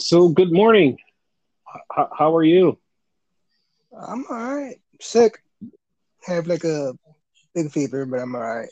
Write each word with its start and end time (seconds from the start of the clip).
So, 0.00 0.30
good 0.30 0.50
morning. 0.50 0.96
H- 1.96 2.06
how 2.18 2.34
are 2.34 2.42
you? 2.42 2.78
I'm 3.94 4.24
all 4.30 4.54
right. 4.56 4.76
Sick. 5.00 5.42
Have 6.24 6.46
like 6.46 6.64
a 6.64 6.94
big 7.54 7.70
fever, 7.70 8.06
but 8.06 8.20
I'm 8.20 8.34
all 8.34 8.40
right. 8.40 8.70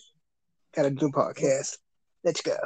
Got 0.75 0.85
to 0.85 0.91
do 0.91 1.11
podcast. 1.11 1.77
Let's 2.25 2.41
go. 2.41 2.57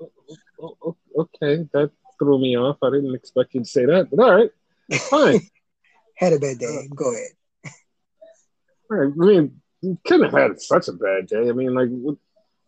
Oh, 0.00 0.12
oh, 0.60 0.76
oh, 0.84 0.96
okay, 1.18 1.66
that 1.72 1.90
threw 2.18 2.38
me 2.38 2.56
off. 2.56 2.76
I 2.82 2.90
didn't 2.90 3.14
expect 3.14 3.54
you 3.54 3.60
to 3.60 3.66
say 3.66 3.86
that, 3.86 4.10
but 4.10 4.22
all 4.22 4.34
right, 4.34 4.50
fine. 5.08 5.40
Had 6.16 6.34
a 6.34 6.38
bad 6.38 6.58
day. 6.58 6.66
Uh, 6.66 6.94
go 6.94 7.12
ahead. 7.12 7.30
All 8.90 8.96
right. 8.98 9.12
I 9.12 9.24
mean, 9.26 9.60
you 9.80 9.98
couldn't 10.04 10.30
have 10.30 10.50
had 10.50 10.60
such 10.60 10.88
a 10.88 10.92
bad 10.92 11.26
day. 11.26 11.48
I 11.48 11.52
mean, 11.52 11.74
like, 11.74 11.88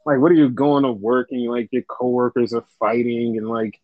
like, 0.04 0.18
what 0.18 0.30
are 0.30 0.36
you 0.36 0.48
going 0.50 0.82
to 0.82 0.92
work 0.92 1.28
and 1.30 1.42
like 1.50 1.68
your 1.72 1.82
coworkers 1.82 2.52
are 2.52 2.64
fighting 2.78 3.38
and 3.38 3.48
like 3.48 3.80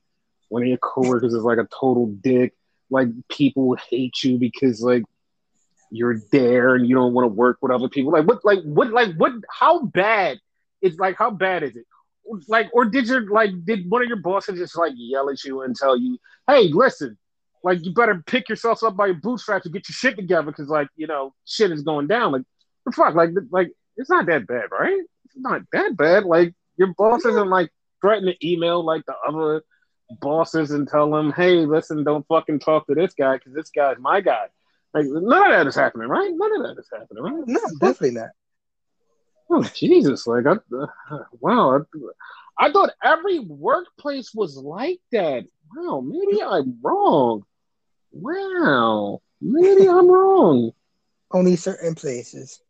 one 0.49 0.63
of 0.63 0.69
your 0.69 0.79
coworkers 0.79 1.33
is 1.33 1.43
like 1.43 1.59
a 1.59 1.69
total 1.81 2.07
dick. 2.07 2.55
Like 2.91 3.09
people 3.29 3.77
hate 3.89 4.23
you 4.23 4.37
because 4.37 4.83
like 4.83 5.05
you're 5.91 6.21
there 6.33 6.75
and 6.75 6.87
you 6.87 6.95
don't 6.95 7.15
want 7.15 7.25
to 7.25 7.35
work 7.35 7.59
with 7.63 7.73
other 7.73 7.89
people. 7.89 8.13
Like 8.13 8.27
what? 8.27 8.45
Like 8.45 8.63
what? 8.65 8.91
Like 8.91 9.15
what? 9.15 9.33
How 9.49 9.83
bad? 9.85 10.39
It's 10.83 10.99
like 10.99 11.17
how 11.17 11.31
bad 11.31 11.63
is 11.63 11.77
it? 11.77 11.87
Like 12.49 12.69
or 12.73 12.85
did 12.85 13.07
your 13.07 13.31
like 13.31 13.51
did 13.65 13.89
one 13.89 14.03
of 14.03 14.09
your 14.09 14.19
bosses 14.19 14.59
just 14.59 14.77
like 14.77 14.93
yell 14.97 15.31
at 15.31 15.43
you 15.45 15.63
and 15.63 15.75
tell 15.75 15.97
you, 15.97 16.19
hey, 16.49 16.69
listen, 16.73 17.17
like 17.63 17.85
you 17.85 17.93
better 17.95 18.23
pick 18.27 18.49
yourself 18.49 18.83
up 18.83 18.97
by 18.97 19.07
your 19.07 19.17
bootstraps 19.17 19.67
and 19.67 19.73
get 19.73 19.89
your 19.89 19.95
shit 19.95 20.17
together 20.17 20.51
because 20.51 20.69
like 20.69 20.89
you 20.97 21.07
know 21.07 21.33
shit 21.45 21.71
is 21.71 21.83
going 21.83 22.09
down. 22.09 22.33
Like 22.33 22.43
the 22.85 22.93
fuck? 22.93 23.15
Like 23.15 23.31
like 23.51 23.71
it's 23.97 24.11
not 24.11 24.27
that 24.27 24.47
bad, 24.47 24.67
right? 24.73 25.03
Not 25.41 25.63
that 25.73 25.97
bad. 25.97 26.25
Like 26.25 26.55
your 26.77 26.95
boss 26.97 27.25
isn't 27.25 27.51
like 27.51 27.71
threatening 28.01 28.35
to 28.39 28.49
email 28.49 28.85
like 28.85 29.05
the 29.07 29.15
other 29.27 29.63
bosses 30.21 30.71
and 30.71 30.89
tell 30.89 31.11
them, 31.11 31.33
hey, 31.33 31.67
listen, 31.67 32.05
don't 32.05 32.27
fucking 32.27 32.61
talk 32.61 32.87
to 32.87 32.95
this 32.95 33.15
guy 33.15 33.37
because 33.37 33.55
this 33.55 33.71
guy's 33.71 33.99
my 33.99 34.21
guy. 34.21 34.47
Like 34.93 35.07
none 35.07 35.47
of 35.47 35.53
that 35.53 35.67
is 35.67 35.77
happening, 35.77 36.09
right? 36.09 36.31
None 36.33 36.57
of 36.57 36.63
that 36.63 36.81
is 36.81 36.89
happening, 36.93 37.23
right? 37.23 37.45
No, 37.47 37.61
definitely 37.81 38.21
not. 38.21 38.31
Oh 39.53 39.63
Jesus! 39.63 40.27
Like, 40.27 40.47
I, 40.47 40.53
uh, 40.53 41.19
wow, 41.41 41.81
I, 42.59 42.67
I, 42.67 42.73
thought 42.73 42.93
every 43.03 43.41
workplace 43.41 44.33
was 44.33 44.57
like 44.57 45.01
that. 45.11 45.45
Wow, 45.75 46.01
maybe 46.01 46.41
I'm 46.41 46.79
wrong. 46.81 47.45
Wow, 48.13 49.23
maybe 49.41 49.89
I'm 49.89 50.09
wrong. 50.09 50.71
Only 51.33 51.57
certain 51.57 51.97
places. 51.97 52.61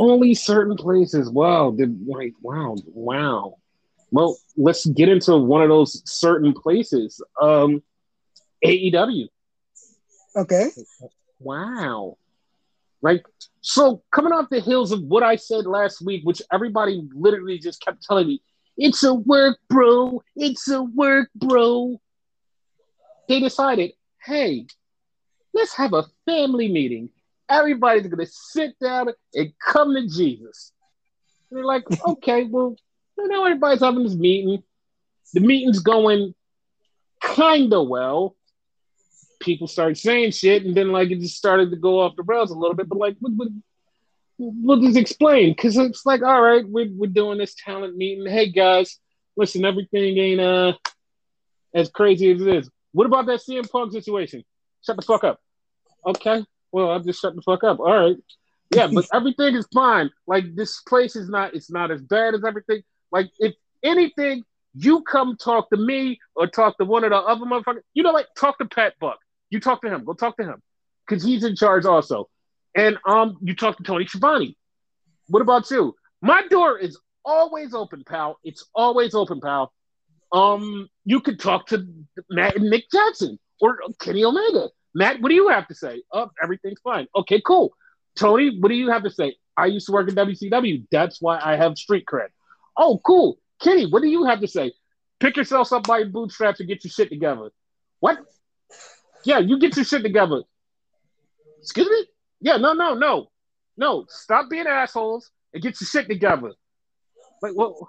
Only 0.00 0.32
certain 0.32 0.78
places. 0.78 1.28
Wow, 1.30 1.72
did 1.72 2.06
like 2.06 2.32
wow, 2.40 2.74
wow. 2.86 3.56
Well, 4.10 4.38
let's 4.56 4.86
get 4.86 5.10
into 5.10 5.36
one 5.36 5.60
of 5.60 5.68
those 5.68 6.02
certain 6.10 6.54
places. 6.54 7.22
Um, 7.38 7.82
AEW. 8.64 9.28
Okay. 10.34 10.70
Wow. 11.38 12.16
Like, 13.02 13.26
so 13.60 14.02
coming 14.10 14.32
off 14.32 14.48
the 14.50 14.60
heels 14.60 14.90
of 14.90 15.02
what 15.02 15.22
I 15.22 15.36
said 15.36 15.66
last 15.66 16.00
week, 16.00 16.22
which 16.24 16.40
everybody 16.50 17.06
literally 17.12 17.58
just 17.58 17.84
kept 17.84 18.02
telling 18.02 18.26
me, 18.26 18.40
it's 18.78 19.02
a 19.02 19.12
work, 19.12 19.58
bro. 19.68 20.22
It's 20.34 20.66
a 20.70 20.82
work, 20.82 21.28
bro. 21.34 22.00
They 23.28 23.38
decided, 23.38 23.92
hey, 24.24 24.66
let's 25.52 25.74
have 25.74 25.92
a 25.92 26.06
family 26.24 26.72
meeting. 26.72 27.10
Everybody's 27.50 28.08
to 28.08 28.26
sit 28.26 28.78
down 28.78 29.08
and 29.34 29.52
come 29.58 29.94
to 29.94 30.02
Jesus. 30.06 30.72
And 31.50 31.58
they're 31.58 31.64
like, 31.64 31.84
okay, 32.06 32.44
well, 32.44 32.76
you 33.18 33.28
know, 33.28 33.44
everybody's 33.44 33.80
having 33.80 34.04
this 34.04 34.14
meeting. 34.14 34.62
The 35.34 35.40
meeting's 35.40 35.80
going 35.80 36.34
kind 37.20 37.72
of 37.72 37.88
well. 37.88 38.36
People 39.40 39.66
start 39.66 39.96
saying 39.96 40.32
shit, 40.32 40.64
and 40.64 40.74
then 40.74 40.92
like 40.92 41.10
it 41.10 41.20
just 41.20 41.36
started 41.36 41.70
to 41.70 41.76
go 41.76 42.00
off 42.00 42.16
the 42.16 42.22
rails 42.22 42.50
a 42.50 42.54
little 42.54 42.74
bit. 42.74 42.88
But 42.88 42.98
like, 42.98 43.16
we'll, 43.20 43.48
we'll 44.38 44.80
just 44.80 44.96
explain 44.96 45.52
because 45.52 45.76
it's 45.76 46.04
like, 46.04 46.22
all 46.22 46.42
right, 46.42 46.66
we're 46.66 46.90
we're 46.92 47.06
doing 47.06 47.38
this 47.38 47.54
talent 47.54 47.96
meeting. 47.96 48.26
Hey 48.26 48.50
guys, 48.50 48.98
listen, 49.36 49.64
everything 49.64 50.18
ain't 50.18 50.40
uh 50.40 50.74
as 51.74 51.88
crazy 51.90 52.32
as 52.32 52.40
it 52.40 52.48
is. 52.48 52.70
What 52.92 53.06
about 53.06 53.26
that 53.26 53.40
CM 53.40 53.70
Punk 53.70 53.92
situation? 53.92 54.44
Shut 54.84 54.96
the 54.96 55.02
fuck 55.02 55.24
up. 55.24 55.40
Okay, 56.06 56.44
well 56.72 56.90
I'll 56.90 57.00
just 57.00 57.20
shut 57.20 57.34
the 57.34 57.42
fuck 57.42 57.64
up. 57.64 57.80
All 57.80 57.92
right, 57.92 58.16
yeah, 58.70 58.88
but 58.92 59.06
everything 59.12 59.54
is 59.54 59.66
fine. 59.72 60.10
Like 60.26 60.54
this 60.54 60.80
place 60.82 61.16
is 61.16 61.28
not, 61.28 61.54
it's 61.54 61.70
not 61.70 61.90
as 61.90 62.02
bad 62.02 62.34
as 62.34 62.44
everything. 62.44 62.82
Like, 63.12 63.30
if 63.38 63.54
anything, 63.82 64.44
you 64.74 65.02
come 65.02 65.36
talk 65.36 65.70
to 65.70 65.76
me 65.76 66.18
or 66.36 66.46
talk 66.46 66.78
to 66.78 66.84
one 66.84 67.04
of 67.04 67.10
the 67.10 67.16
other 67.16 67.44
motherfuckers. 67.44 67.82
You 67.94 68.02
know, 68.02 68.12
like 68.12 68.26
talk 68.36 68.58
to 68.58 68.64
Pat 68.64 68.94
Buck. 69.00 69.18
You 69.50 69.58
talk 69.60 69.82
to 69.82 69.88
him. 69.88 70.04
Go 70.04 70.12
talk 70.12 70.36
to 70.36 70.44
him 70.44 70.62
because 71.06 71.24
he's 71.24 71.44
in 71.44 71.56
charge 71.56 71.84
also. 71.84 72.28
And 72.76 72.98
um, 73.06 73.36
you 73.42 73.54
talk 73.54 73.76
to 73.78 73.82
Tony 73.82 74.06
Schiavone. 74.06 74.56
What 75.26 75.42
about 75.42 75.68
you? 75.70 75.94
My 76.22 76.46
door 76.46 76.78
is 76.78 76.98
always 77.24 77.74
open, 77.74 78.04
pal. 78.06 78.38
It's 78.44 78.64
always 78.74 79.14
open, 79.14 79.40
pal. 79.40 79.72
Um, 80.32 80.88
you 81.04 81.20
could 81.20 81.40
talk 81.40 81.66
to 81.68 81.84
Matt 82.30 82.54
and 82.54 82.70
Nick 82.70 82.84
Jackson 82.92 83.40
or 83.60 83.80
Kenny 84.00 84.24
Omega. 84.24 84.68
Matt, 84.94 85.20
what 85.20 85.28
do 85.28 85.34
you 85.34 85.48
have 85.48 85.68
to 85.68 85.74
say? 85.74 86.02
Oh, 86.12 86.30
everything's 86.42 86.80
fine. 86.80 87.06
Okay, 87.14 87.40
cool. 87.44 87.72
Tony, 88.16 88.58
what 88.58 88.68
do 88.68 88.74
you 88.74 88.90
have 88.90 89.04
to 89.04 89.10
say? 89.10 89.36
I 89.56 89.66
used 89.66 89.86
to 89.86 89.92
work 89.92 90.08
in 90.08 90.14
WCW. 90.14 90.86
That's 90.90 91.20
why 91.20 91.38
I 91.42 91.56
have 91.56 91.78
street 91.78 92.06
cred. 92.06 92.28
Oh, 92.76 93.00
cool. 93.04 93.38
Kenny, 93.60 93.86
what 93.86 94.02
do 94.02 94.08
you 94.08 94.24
have 94.24 94.40
to 94.40 94.48
say? 94.48 94.72
Pick 95.20 95.36
yourself 95.36 95.72
up 95.72 95.86
by 95.86 95.98
your 95.98 96.08
bootstraps 96.08 96.60
and 96.60 96.68
get 96.68 96.82
your 96.82 96.90
shit 96.90 97.10
together. 97.10 97.50
What? 98.00 98.18
Yeah, 99.24 99.38
you 99.38 99.58
get 99.58 99.76
your 99.76 99.84
shit 99.84 100.02
together. 100.02 100.42
Excuse 101.60 101.88
me? 101.88 102.06
Yeah, 102.40 102.56
no, 102.56 102.72
no, 102.72 102.94
no. 102.94 103.30
No, 103.76 104.06
stop 104.08 104.48
being 104.50 104.66
assholes 104.66 105.30
and 105.52 105.62
get 105.62 105.80
your 105.80 105.86
shit 105.88 106.08
together. 106.08 106.52
Like, 107.42 107.52
well, 107.54 107.88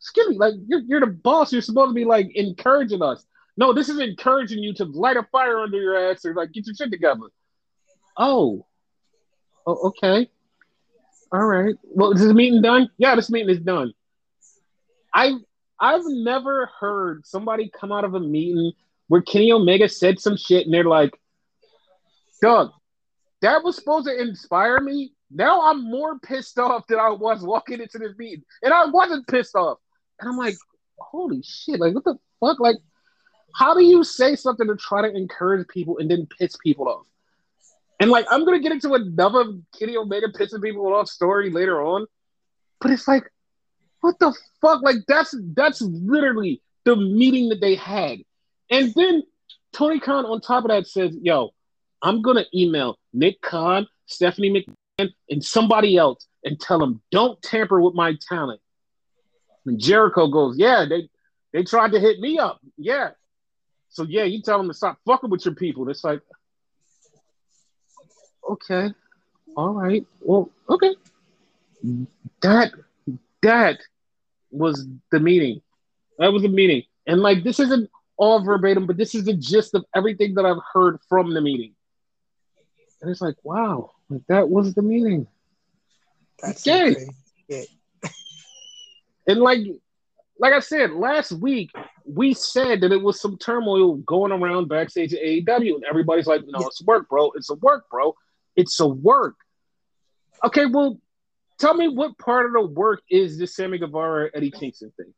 excuse 0.00 0.28
me, 0.28 0.36
like 0.38 0.54
you're, 0.66 0.80
you're 0.80 1.00
the 1.00 1.06
boss. 1.06 1.52
You're 1.52 1.62
supposed 1.62 1.90
to 1.90 1.94
be 1.94 2.04
like 2.04 2.30
encouraging 2.34 3.02
us. 3.02 3.24
No, 3.56 3.72
this 3.72 3.88
is 3.88 3.98
encouraging 3.98 4.62
you 4.62 4.74
to 4.74 4.84
light 4.84 5.16
a 5.16 5.22
fire 5.30 5.58
under 5.58 5.80
your 5.80 6.10
ass 6.10 6.24
or 6.24 6.34
like 6.34 6.52
get 6.52 6.66
your 6.66 6.74
shit 6.74 6.90
together. 6.90 7.28
Oh. 8.16 8.66
Oh, 9.66 9.88
okay. 9.88 10.30
All 11.32 11.46
right. 11.46 11.74
Well, 11.82 12.12
is 12.12 12.20
this 12.20 12.32
meeting 12.32 12.62
done? 12.62 12.90
Yeah, 12.98 13.14
this 13.14 13.30
meeting 13.30 13.50
is 13.50 13.60
done. 13.60 13.92
I 15.14 15.34
I've 15.78 16.04
never 16.04 16.70
heard 16.78 17.26
somebody 17.26 17.70
come 17.78 17.92
out 17.92 18.04
of 18.04 18.14
a 18.14 18.20
meeting 18.20 18.72
where 19.08 19.20
Kenny 19.20 19.52
Omega 19.52 19.88
said 19.88 20.20
some 20.20 20.36
shit 20.36 20.64
and 20.64 20.72
they're 20.72 20.84
like, 20.84 21.18
Doug, 22.40 22.70
that 23.40 23.62
was 23.62 23.76
supposed 23.76 24.06
to 24.06 24.20
inspire 24.20 24.80
me. 24.80 25.12
Now 25.30 25.62
I'm 25.70 25.90
more 25.90 26.18
pissed 26.18 26.58
off 26.58 26.86
than 26.86 26.98
I 26.98 27.10
was 27.10 27.42
walking 27.42 27.80
into 27.80 27.98
this 27.98 28.16
meeting. 28.16 28.44
And 28.62 28.72
I 28.72 28.86
wasn't 28.86 29.26
pissed 29.26 29.56
off. 29.56 29.78
And 30.20 30.30
I'm 30.30 30.36
like, 30.36 30.54
holy 30.98 31.42
shit, 31.42 31.80
like 31.80 31.94
what 31.94 32.04
the 32.04 32.16
fuck? 32.40 32.60
Like, 32.60 32.76
how 33.54 33.74
do 33.74 33.82
you 33.84 34.04
say 34.04 34.36
something 34.36 34.66
to 34.66 34.76
try 34.76 35.02
to 35.02 35.14
encourage 35.14 35.68
people 35.68 35.98
and 35.98 36.10
then 36.10 36.26
piss 36.38 36.56
people 36.56 36.88
off? 36.88 37.06
And 38.00 38.10
like 38.10 38.26
I'm 38.30 38.44
gonna 38.44 38.60
get 38.60 38.72
into 38.72 38.94
another 38.94 39.44
Kenny 39.78 39.96
Omega 39.96 40.28
pissing 40.28 40.62
people 40.62 40.92
off 40.94 41.08
story 41.08 41.50
later 41.50 41.82
on. 41.82 42.06
But 42.80 42.90
it's 42.90 43.06
like 43.06 43.30
what 44.00 44.18
the 44.18 44.34
fuck? 44.60 44.82
Like 44.82 44.96
that's 45.06 45.34
that's 45.54 45.80
literally 45.80 46.60
the 46.84 46.96
meeting 46.96 47.48
that 47.50 47.60
they 47.60 47.76
had. 47.76 48.18
And 48.70 48.92
then 48.94 49.22
Tony 49.72 50.00
Khan 50.00 50.26
on 50.26 50.40
top 50.40 50.64
of 50.64 50.70
that 50.70 50.86
says, 50.86 51.16
yo, 51.20 51.50
I'm 52.02 52.22
gonna 52.22 52.44
email 52.54 52.98
Nick 53.12 53.40
Khan, 53.40 53.86
Stephanie 54.06 54.66
McMahon, 54.98 55.12
and 55.30 55.44
somebody 55.44 55.96
else 55.96 56.26
and 56.44 56.60
tell 56.60 56.78
them 56.78 57.00
don't 57.10 57.40
tamper 57.42 57.80
with 57.80 57.94
my 57.94 58.16
talent. 58.28 58.60
And 59.66 59.78
Jericho 59.78 60.26
goes, 60.26 60.58
Yeah, 60.58 60.86
they 60.88 61.08
they 61.52 61.62
tried 61.64 61.92
to 61.92 62.00
hit 62.00 62.18
me 62.18 62.38
up. 62.38 62.60
Yeah. 62.76 63.10
So 63.92 64.04
yeah, 64.04 64.24
you 64.24 64.40
tell 64.40 64.58
them 64.58 64.68
to 64.68 64.74
stop 64.74 64.98
fucking 65.06 65.28
with 65.28 65.44
your 65.44 65.54
people. 65.54 65.88
It's 65.90 66.02
like, 66.02 66.20
okay, 68.48 68.88
all 69.54 69.74
right, 69.74 70.04
well, 70.20 70.50
okay. 70.68 70.94
That 72.40 72.72
that 73.42 73.78
was 74.50 74.86
the 75.10 75.20
meeting. 75.20 75.60
That 76.18 76.32
was 76.32 76.42
the 76.42 76.48
meeting. 76.48 76.84
And 77.06 77.20
like 77.20 77.44
this 77.44 77.60
isn't 77.60 77.90
all 78.16 78.42
verbatim, 78.42 78.86
but 78.86 78.96
this 78.96 79.14
is 79.14 79.24
the 79.24 79.34
gist 79.34 79.74
of 79.74 79.84
everything 79.94 80.34
that 80.34 80.46
I've 80.46 80.62
heard 80.72 80.98
from 81.08 81.34
the 81.34 81.40
meeting. 81.42 81.74
And 83.02 83.10
it's 83.10 83.20
like, 83.20 83.36
wow, 83.42 83.90
like 84.08 84.22
that 84.28 84.48
was 84.48 84.74
the 84.74 84.82
meeting. 84.82 85.26
That's 86.40 86.66
okay. 86.66 87.08
Yeah. 87.48 87.64
and 89.26 89.40
like 89.40 89.60
like 90.38 90.54
I 90.54 90.60
said, 90.60 90.92
last 90.92 91.32
week 91.32 91.70
we 92.04 92.34
said 92.34 92.80
that 92.80 92.92
it 92.92 93.02
was 93.02 93.20
some 93.20 93.36
turmoil 93.38 93.96
going 93.96 94.32
around 94.32 94.68
backstage 94.68 95.14
at 95.14 95.22
AEW, 95.22 95.74
and 95.76 95.84
everybody's 95.88 96.26
like, 96.26 96.42
no, 96.46 96.60
it's 96.66 96.82
work, 96.82 97.08
bro. 97.08 97.30
It's 97.32 97.50
a 97.50 97.54
work, 97.54 97.88
bro. 97.90 98.14
It's 98.56 98.78
a 98.80 98.86
work. 98.86 99.36
Okay, 100.44 100.66
well, 100.66 100.98
Tell 101.62 101.74
me 101.74 101.86
what 101.86 102.18
part 102.18 102.46
of 102.46 102.52
the 102.54 102.62
work 102.62 103.02
is 103.08 103.38
this 103.38 103.54
Sammy 103.54 103.78
Guevara 103.78 104.30
Eddie 104.34 104.50
Kingston 104.50 104.92
thing? 104.96 105.14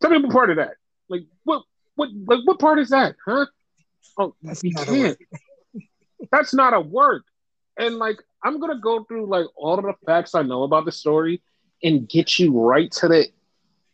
Tell 0.00 0.08
me 0.08 0.18
what 0.18 0.30
part 0.30 0.50
of 0.50 0.56
that. 0.58 0.74
Like 1.08 1.22
what 1.42 1.64
what 1.96 2.10
like 2.26 2.38
what 2.44 2.60
part 2.60 2.78
is 2.78 2.90
that, 2.90 3.16
huh? 3.26 3.46
Oh, 4.16 4.32
That's 4.40 4.62
you 4.62 4.70
not 4.70 4.88
a 4.88 4.90
can't. 4.92 5.18
That's 6.30 6.54
not 6.54 6.74
a 6.74 6.80
work. 6.80 7.24
And 7.76 7.96
like 7.96 8.18
I'm 8.44 8.60
gonna 8.60 8.78
go 8.78 9.02
through 9.02 9.26
like 9.26 9.46
all 9.56 9.80
of 9.80 9.84
the 9.84 9.94
facts 10.06 10.36
I 10.36 10.42
know 10.42 10.62
about 10.62 10.84
the 10.84 10.92
story 10.92 11.42
and 11.82 12.08
get 12.08 12.38
you 12.38 12.56
right 12.56 12.92
to 12.92 13.08
the 13.08 13.28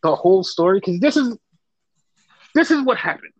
the 0.03 0.15
whole 0.15 0.43
story 0.43 0.79
because 0.79 0.99
this 0.99 1.17
is 1.17 1.35
this 2.57 2.71
is 2.71 2.81
what 2.81 2.97
happened. 2.97 3.33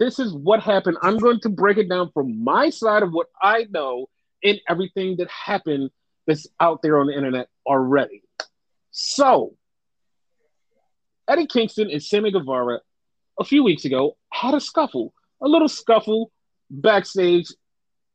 This 0.00 0.18
is 0.18 0.34
what 0.34 0.60
happened. 0.60 0.96
I'm 1.00 1.18
going 1.18 1.38
to 1.40 1.48
break 1.48 1.78
it 1.78 1.88
down 1.88 2.10
from 2.12 2.42
my 2.42 2.70
side 2.70 3.04
of 3.04 3.12
what 3.12 3.28
I 3.40 3.66
know 3.70 4.08
and 4.42 4.60
everything 4.68 5.18
that 5.18 5.30
happened 5.30 5.90
that's 6.26 6.48
out 6.58 6.82
there 6.82 6.98
on 6.98 7.06
the 7.06 7.16
internet 7.16 7.46
already. 7.64 8.24
So, 8.90 9.54
Eddie 11.28 11.46
Kingston 11.46 11.88
and 11.88 12.02
Sammy 12.02 12.32
Guevara 12.32 12.80
a 13.38 13.44
few 13.44 13.62
weeks 13.62 13.84
ago 13.84 14.16
had 14.32 14.54
a 14.54 14.60
scuffle, 14.60 15.14
a 15.40 15.46
little 15.46 15.68
scuffle 15.68 16.32
backstage 16.68 17.46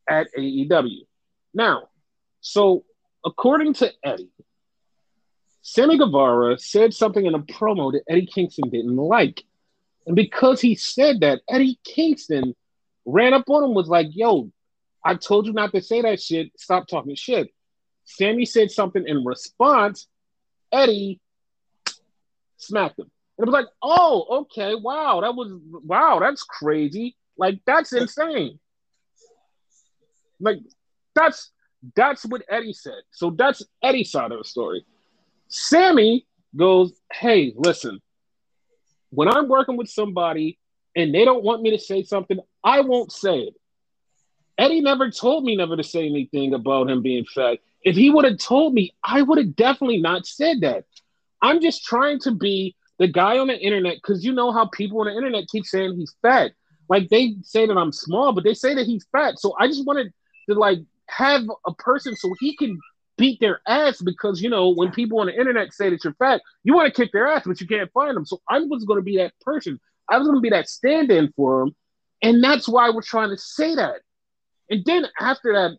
at 0.10 0.28
AEW. 0.38 1.06
Now, 1.54 1.84
so 2.42 2.84
according 3.26 3.76
to 3.76 3.94
Eddie, 4.04 4.30
Sammy 5.62 5.98
Guevara 5.98 6.60
said 6.60 6.94
something 6.94 7.26
in 7.26 7.34
a 7.34 7.40
promo 7.40 7.94
that 7.94 8.04
Eddie 8.10 8.26
Kingston 8.26 8.70
didn't 8.70 8.98
like. 8.98 9.44
And 10.10 10.16
because 10.16 10.60
he 10.60 10.74
said 10.74 11.20
that, 11.20 11.42
Eddie 11.48 11.80
Kingston 11.84 12.56
ran 13.06 13.36
up 13.36 13.48
on 13.48 13.64
him, 13.64 13.76
was 13.76 13.88
like, 13.88 14.08
yo, 14.10 14.52
I 15.06 15.14
told 15.14 15.46
you 15.46 15.54
not 15.54 15.72
to 15.74 15.84
say 15.84 16.02
that 16.02 16.20
shit. 16.20 16.52
Stop 16.58 16.88
talking 16.88 17.14
shit. 17.14 17.54
Sammy 18.06 18.46
said 18.46 18.72
something 18.72 19.08
in 19.08 19.24
response. 19.24 20.08
Eddie 20.72 21.22
smacked 22.58 22.98
him. 22.98 23.12
And 23.38 23.48
it 23.48 23.52
was 23.52 23.54
like, 23.54 23.68
oh, 23.84 24.40
okay, 24.42 24.74
wow, 24.74 25.22
that 25.22 25.36
was 25.36 25.54
wow, 25.86 26.18
that's 26.20 26.42
crazy. 26.42 27.16
Like 27.38 27.60
that's 27.68 27.94
insane. 27.94 28.60
Like 30.40 30.58
that's 31.14 31.52
that's 31.96 32.26
what 32.26 32.42
Eddie 32.50 32.74
said. 32.74 33.02
So 33.12 33.30
that's 33.30 33.62
Eddie's 33.84 34.10
side 34.10 34.32
of 34.32 34.40
the 34.40 34.44
story. 34.44 34.84
Sammy 35.50 36.26
goes, 36.56 37.00
hey, 37.14 37.54
listen, 37.56 38.02
when 39.12 39.28
I'm 39.28 39.48
working 39.48 39.78
with 39.78 39.90
somebody 39.90 40.58
and 40.96 41.14
they 41.14 41.26
don't 41.26 41.44
want 41.44 41.62
me 41.62 41.72
to 41.72 41.80
say 41.80 42.04
something, 42.04 42.40
I 42.64 42.82
won't 42.82 43.12
say 43.12 43.40
it. 43.40 43.54
Eddie 44.58 44.82
never 44.82 45.10
told 45.10 45.46
me 45.46 45.56
never 45.56 45.78
to 45.78 45.84
say 45.84 46.06
anything 46.06 46.54
about 46.54 46.90
him 46.90 47.02
being 47.02 47.26
fat. 47.26 47.60
If 47.84 47.96
he 47.96 48.10
would 48.10 48.26
have 48.26 48.38
told 48.38 48.74
me, 48.74 48.94
I 49.04 49.22
would 49.22 49.38
have 49.38 49.56
definitely 49.56 50.00
not 50.02 50.26
said 50.26 50.62
that. 50.62 50.84
I'm 51.42 51.62
just 51.62 51.86
trying 51.86 52.20
to 52.22 52.32
be 52.32 52.76
the 52.98 53.08
guy 53.08 53.38
on 53.38 53.48
the 53.48 53.58
internet 53.58 53.96
because 53.96 54.26
you 54.26 54.34
know 54.34 54.52
how 54.52 54.68
people 54.68 55.00
on 55.00 55.08
the 55.08 55.16
internet 55.16 55.48
keep 55.50 55.66
saying 55.66 55.96
he's 55.98 56.14
fat. 56.22 56.52
Like 56.90 57.08
they 57.08 57.36
say 57.44 57.66
that 57.66 57.78
I'm 57.78 57.94
small, 57.94 58.34
but 58.34 58.44
they 58.44 58.54
say 58.54 58.74
that 58.76 58.86
he's 58.86 59.06
fat. 59.14 59.40
So 59.40 59.56
I 59.58 59.68
just 59.68 59.86
wanted 59.86 60.12
to 60.50 60.56
like 60.56 60.80
have 61.08 61.44
a 61.66 61.74
person 61.76 62.16
so 62.16 62.36
he 62.40 62.58
can 62.58 62.78
beat 63.20 63.40
their 63.40 63.62
ass 63.68 64.02
because 64.02 64.42
you 64.42 64.50
know 64.50 64.70
when 64.70 64.92
people 64.92 65.20
on 65.20 65.28
the 65.28 65.38
internet 65.38 65.74
say 65.74 65.90
that 65.92 66.04
you're 66.04 66.16
fat, 66.16 66.42
you 66.64 66.74
want 66.74 66.92
to 66.94 67.02
kick 67.02 67.12
their 67.12 67.28
ass, 67.28 67.44
but 67.46 67.62
you 67.62 67.68
can't 67.68 67.92
find 67.92 68.16
them. 68.18 68.26
So 68.26 68.42
I 68.50 68.60
was 68.60 68.86
going 68.86 68.98
to 69.00 69.04
be 69.04 69.18
that 69.18 69.34
person. 69.42 69.80
I 70.10 70.18
was 70.18 70.28
going 70.28 70.38
to 70.38 70.42
be 70.42 70.50
that 70.50 70.68
stand-in 70.68 71.32
for 71.36 71.60
them, 71.60 71.76
and 72.24 72.44
that's 72.44 72.68
why 72.68 72.90
we're 72.90 73.04
trying 73.04 73.30
to 73.30 73.38
say 73.38 73.76
that. 73.76 73.98
And 74.72 74.84
then 74.86 75.06
after 75.20 75.54
that, 75.54 75.78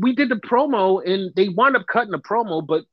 we 0.00 0.14
did 0.14 0.28
the 0.28 0.36
promo, 0.36 1.06
and 1.06 1.32
they 1.36 1.48
wound 1.50 1.76
up 1.76 1.86
cutting 1.86 2.10
the 2.10 2.18
promo. 2.18 2.66
But 2.66 2.84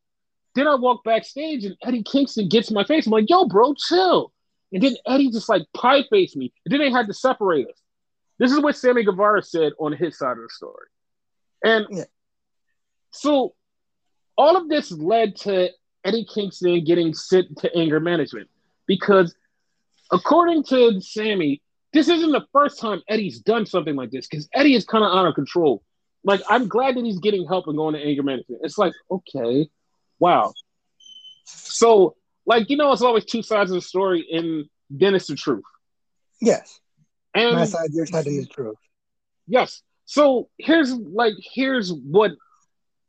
then 0.53 0.67
I 0.67 0.75
walk 0.75 1.03
backstage, 1.03 1.65
and 1.65 1.75
Eddie 1.83 2.03
Kingston 2.03 2.49
gets 2.49 2.69
my 2.71 2.83
face. 2.83 3.07
I'm 3.07 3.11
like, 3.11 3.29
"Yo, 3.29 3.45
bro, 3.45 3.73
chill." 3.73 4.31
And 4.71 4.83
then 4.83 4.95
Eddie 5.05 5.31
just 5.31 5.49
like 5.49 5.63
pie 5.73 6.03
faced 6.09 6.35
me. 6.35 6.51
And 6.65 6.73
then 6.73 6.79
they 6.81 6.91
had 6.91 7.07
to 7.07 7.13
separate 7.13 7.67
us. 7.67 7.81
This 8.37 8.51
is 8.51 8.59
what 8.59 8.75
Sammy 8.75 9.03
Guevara 9.03 9.41
said 9.41 9.73
on 9.79 9.93
his 9.93 10.17
side 10.17 10.33
of 10.33 10.43
the 10.43 10.49
story. 10.49 10.87
And 11.63 11.87
Yeah. 11.89 12.03
so 13.11 13.55
all 14.37 14.55
of 14.55 14.69
this 14.69 14.91
led 14.91 15.35
to 15.37 15.69
Eddie 16.03 16.25
Kingston 16.33 16.83
getting 16.83 17.13
sent 17.13 17.57
to 17.59 17.75
anger 17.75 17.99
management 17.99 18.49
because, 18.85 19.35
according 20.11 20.63
to 20.65 21.01
Sammy, 21.01 21.61
this 21.93 22.07
isn't 22.07 22.31
the 22.31 22.45
first 22.51 22.79
time 22.79 23.01
Eddie's 23.09 23.39
done 23.39 23.65
something 23.65 23.95
like 23.95 24.11
this 24.11 24.27
because 24.27 24.47
Eddie 24.53 24.75
is 24.75 24.85
kind 24.85 25.03
of 25.03 25.15
out 25.15 25.25
of 25.25 25.35
control. 25.35 25.83
Like, 26.23 26.41
I'm 26.49 26.67
glad 26.67 26.95
that 26.95 27.05
he's 27.05 27.19
getting 27.19 27.47
help 27.47 27.67
and 27.67 27.77
going 27.77 27.95
to 27.95 28.01
anger 28.01 28.23
management. 28.23 28.61
It's 28.63 28.77
like, 28.77 28.93
okay, 29.09 29.69
wow. 30.19 30.53
So, 31.45 32.15
like, 32.45 32.69
you 32.69 32.77
know, 32.77 32.91
it's 32.91 33.01
always 33.01 33.25
two 33.25 33.41
sides 33.41 33.71
of 33.71 33.75
the 33.75 33.81
story, 33.81 34.27
and 34.31 34.65
then 34.89 35.15
it's 35.15 35.27
the 35.27 35.35
truth. 35.35 35.63
Yes. 36.41 36.79
And 37.33 37.55
My 37.55 37.65
side, 37.65 37.89
your 37.91 38.05
side, 38.05 38.25
and 38.27 38.43
the 38.43 38.47
truth. 38.47 38.77
Yes. 39.47 39.81
So 40.05 40.49
here's 40.57 40.91
like 40.93 41.33
here's 41.53 41.91
what 41.91 42.31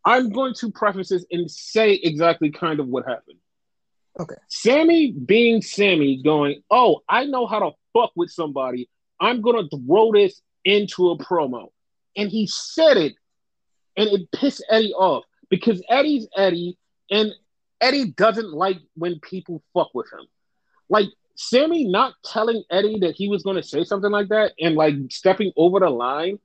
I'm 0.05 0.31
going 0.31 0.55
to 0.55 0.71
preface 0.71 1.11
this 1.11 1.25
and 1.31 1.51
say 1.51 1.95
exactly 1.95 2.51
kind 2.51 2.81
of 2.81 2.89
what 2.89 3.07
happened. 3.07 3.39
Okay. 4.19 4.35
Sammy 4.49 5.13
being 5.13 5.63
Sammy 5.63 6.23
going, 6.23 6.63
oh, 6.71 7.03
I 7.09 7.25
know 7.25 7.47
how 7.47 7.61
to 7.61 7.71
fuck 7.93 8.13
with 8.17 8.31
somebody. 8.31 8.89
I'm 9.21 9.41
gonna 9.41 9.69
throw 9.69 10.13
this 10.13 10.41
into 10.65 11.11
a 11.11 11.19
promo. 11.19 11.69
And 12.17 12.31
he 12.31 12.47
said 12.47 12.97
it, 12.97 13.15
and 13.97 14.09
it 14.09 14.31
pissed 14.33 14.65
Eddie 14.71 14.93
off 14.93 15.25
because 15.51 15.83
Eddie's 15.89 16.27
Eddie, 16.37 16.77
and 17.11 17.33
Eddie 17.81 18.13
doesn't 18.13 18.53
like 18.53 18.79
when 18.95 19.21
people 19.21 19.63
fuck 19.73 19.95
with 19.95 20.13
him. 20.13 20.27
Like 20.89 21.07
Sammy 21.37 21.85
not 21.85 22.15
telling 22.25 22.65
Eddie 22.71 22.99
that 23.01 23.15
he 23.15 23.29
was 23.29 23.45
gonna 23.45 23.63
say 23.63 23.85
something 23.85 24.11
like 24.11 24.29
that 24.29 24.53
and 24.59 24.75
like 24.75 24.95
stepping 25.11 25.53
over 25.57 25.79
the 25.79 25.91
line 25.91 26.39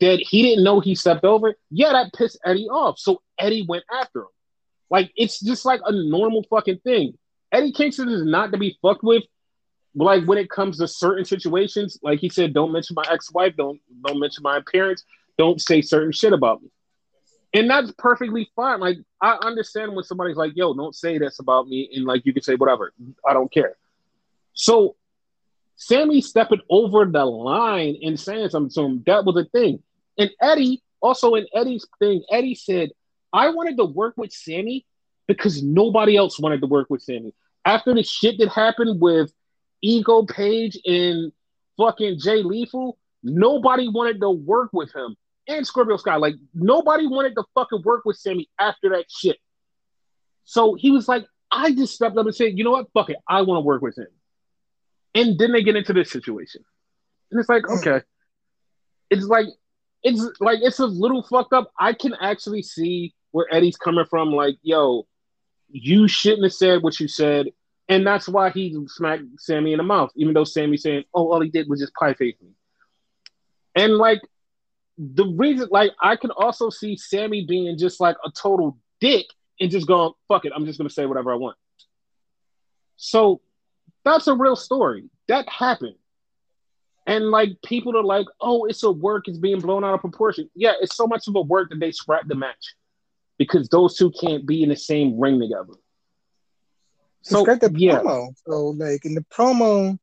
that 0.00 0.18
he 0.20 0.42
didn't 0.42 0.64
know 0.64 0.80
he 0.80 0.94
stepped 0.94 1.24
over, 1.24 1.54
yeah, 1.70 1.92
that 1.92 2.12
pissed 2.14 2.38
Eddie 2.44 2.68
off. 2.68 2.98
So 2.98 3.20
Eddie 3.38 3.66
went 3.68 3.84
after 3.92 4.20
him. 4.20 4.28
Like 4.90 5.12
it's 5.16 5.40
just 5.40 5.64
like 5.64 5.80
a 5.84 5.92
normal 5.92 6.44
fucking 6.48 6.78
thing. 6.78 7.18
Eddie 7.52 7.72
Kingston 7.72 8.08
is 8.08 8.24
not 8.24 8.52
to 8.52 8.58
be 8.58 8.78
fucked 8.80 9.04
with. 9.04 9.24
Like 9.94 10.24
when 10.24 10.38
it 10.38 10.50
comes 10.50 10.78
to 10.78 10.88
certain 10.88 11.24
situations, 11.24 11.98
like 12.02 12.18
he 12.18 12.28
said, 12.28 12.54
don't 12.54 12.72
mention 12.72 12.94
my 12.94 13.04
ex-wife, 13.10 13.54
don't 13.56 13.80
don't 14.04 14.18
mention 14.18 14.42
my 14.42 14.60
parents, 14.72 15.04
don't 15.38 15.60
say 15.60 15.82
certain 15.82 16.12
shit 16.12 16.32
about 16.32 16.62
me. 16.62 16.70
And 17.52 17.70
that's 17.70 17.92
perfectly 17.98 18.50
fine. 18.56 18.80
Like 18.80 18.98
I 19.20 19.36
understand 19.42 19.94
when 19.94 20.04
somebody's 20.04 20.36
like, 20.36 20.52
yo, 20.56 20.74
don't 20.74 20.94
say 20.94 21.18
this 21.18 21.38
about 21.38 21.68
me, 21.68 21.90
and 21.94 22.04
like 22.06 22.24
you 22.24 22.32
can 22.32 22.42
say 22.42 22.54
whatever. 22.54 22.92
I 23.26 23.32
don't 23.32 23.52
care. 23.52 23.76
So 24.54 24.96
Sammy 25.76 26.20
stepping 26.20 26.60
over 26.70 27.04
the 27.04 27.24
line 27.24 27.96
and 28.02 28.18
saying 28.18 28.50
something 28.50 28.70
to 28.70 28.80
him, 28.82 29.02
that 29.06 29.24
was 29.24 29.36
a 29.36 29.44
thing. 29.50 29.82
And 30.18 30.30
Eddie, 30.40 30.82
also 31.00 31.34
in 31.34 31.46
Eddie's 31.54 31.86
thing, 31.98 32.22
Eddie 32.30 32.54
said, 32.54 32.90
I 33.32 33.50
wanted 33.50 33.76
to 33.78 33.84
work 33.84 34.14
with 34.16 34.32
Sammy 34.32 34.86
because 35.26 35.62
nobody 35.62 36.16
else 36.16 36.38
wanted 36.38 36.60
to 36.60 36.66
work 36.66 36.88
with 36.90 37.02
Sammy. 37.02 37.32
After 37.64 37.94
the 37.94 38.02
shit 38.02 38.38
that 38.38 38.50
happened 38.50 39.00
with 39.00 39.32
Ego 39.82 40.24
Page 40.24 40.78
and 40.84 41.32
fucking 41.76 42.20
Jay 42.20 42.42
Lethal, 42.42 42.98
nobody 43.22 43.88
wanted 43.88 44.20
to 44.20 44.30
work 44.30 44.70
with 44.72 44.94
him. 44.94 45.16
And 45.48 45.66
Scorpio 45.66 45.96
Sky. 45.96 46.16
Like, 46.16 46.36
nobody 46.54 47.06
wanted 47.06 47.34
to 47.34 47.44
fucking 47.54 47.82
work 47.82 48.04
with 48.04 48.16
Sammy 48.16 48.48
after 48.58 48.90
that 48.90 49.06
shit. 49.10 49.36
So 50.44 50.74
he 50.74 50.90
was 50.90 51.08
like, 51.08 51.26
I 51.50 51.72
just 51.72 51.94
stepped 51.94 52.16
up 52.16 52.26
and 52.26 52.34
said, 52.34 52.56
you 52.56 52.64
know 52.64 52.72
what? 52.72 52.88
Fuck 52.94 53.10
it. 53.10 53.16
I 53.28 53.42
want 53.42 53.58
to 53.58 53.66
work 53.66 53.82
with 53.82 53.98
him. 53.98 54.06
And 55.14 55.38
then 55.38 55.52
they 55.52 55.62
get 55.62 55.76
into 55.76 55.92
this 55.92 56.10
situation. 56.10 56.64
And 57.30 57.40
it's 57.40 57.48
like, 57.48 57.64
Mm. 57.64 57.78
okay. 57.78 58.04
It's 59.10 59.24
like, 59.26 59.46
it's 60.02 60.22
like, 60.40 60.58
it's 60.62 60.80
a 60.80 60.86
little 60.86 61.22
fucked 61.22 61.52
up. 61.52 61.72
I 61.78 61.92
can 61.92 62.14
actually 62.20 62.62
see 62.62 63.14
where 63.30 63.46
Eddie's 63.52 63.76
coming 63.76 64.04
from. 64.06 64.30
Like, 64.32 64.56
yo, 64.62 65.06
you 65.68 66.08
shouldn't 66.08 66.44
have 66.44 66.52
said 66.52 66.82
what 66.82 66.98
you 67.00 67.08
said. 67.08 67.48
And 67.88 68.06
that's 68.06 68.28
why 68.28 68.50
he 68.50 68.76
smacked 68.88 69.24
Sammy 69.38 69.72
in 69.72 69.78
the 69.78 69.82
mouth, 69.84 70.10
even 70.16 70.34
though 70.34 70.44
Sammy's 70.44 70.82
saying, 70.82 71.04
oh, 71.14 71.30
all 71.32 71.40
he 71.40 71.50
did 71.50 71.68
was 71.68 71.80
just 71.80 71.94
pie 71.94 72.14
face 72.14 72.36
me. 72.40 72.50
And 73.74 73.96
like, 73.96 74.20
the 74.96 75.26
reason, 75.26 75.68
like, 75.70 75.92
I 76.00 76.16
can 76.16 76.30
also 76.30 76.70
see 76.70 76.96
Sammy 76.96 77.44
being 77.44 77.76
just 77.76 78.00
like 78.00 78.16
a 78.24 78.30
total 78.30 78.78
dick 79.00 79.26
and 79.60 79.70
just 79.70 79.86
going, 79.86 80.12
fuck 80.28 80.44
it, 80.44 80.52
I'm 80.54 80.64
just 80.66 80.78
going 80.78 80.88
to 80.88 80.94
say 80.94 81.04
whatever 81.06 81.32
I 81.32 81.36
want. 81.36 81.56
So 82.96 83.40
that's 84.04 84.26
a 84.26 84.34
real 84.34 84.56
story. 84.56 85.04
That 85.28 85.48
happened. 85.48 85.96
And 87.06 87.30
like 87.30 87.50
people 87.64 87.96
are 87.96 88.02
like, 88.04 88.26
oh, 88.40 88.64
it's 88.64 88.82
a 88.82 88.90
work, 88.90 89.28
it's 89.28 89.38
being 89.38 89.60
blown 89.60 89.84
out 89.84 89.94
of 89.94 90.00
proportion. 90.00 90.48
Yeah, 90.54 90.72
it's 90.80 90.96
so 90.96 91.06
much 91.06 91.28
of 91.28 91.36
a 91.36 91.40
work 91.42 91.70
that 91.70 91.80
they 91.80 91.92
scrapped 91.92 92.28
the 92.28 92.34
match 92.34 92.74
because 93.38 93.68
those 93.68 93.96
two 93.96 94.10
can't 94.10 94.46
be 94.46 94.62
in 94.62 94.70
the 94.70 94.76
same 94.76 95.18
ring 95.18 95.38
together. 95.40 95.74
So, 97.22 97.44
Describe 97.44 97.60
the 97.60 97.78
yeah, 97.78 98.00
promo. 98.00 98.34
So, 98.46 98.68
like 98.68 99.04
in 99.04 99.14
the 99.14 99.24
promo, 99.32 99.98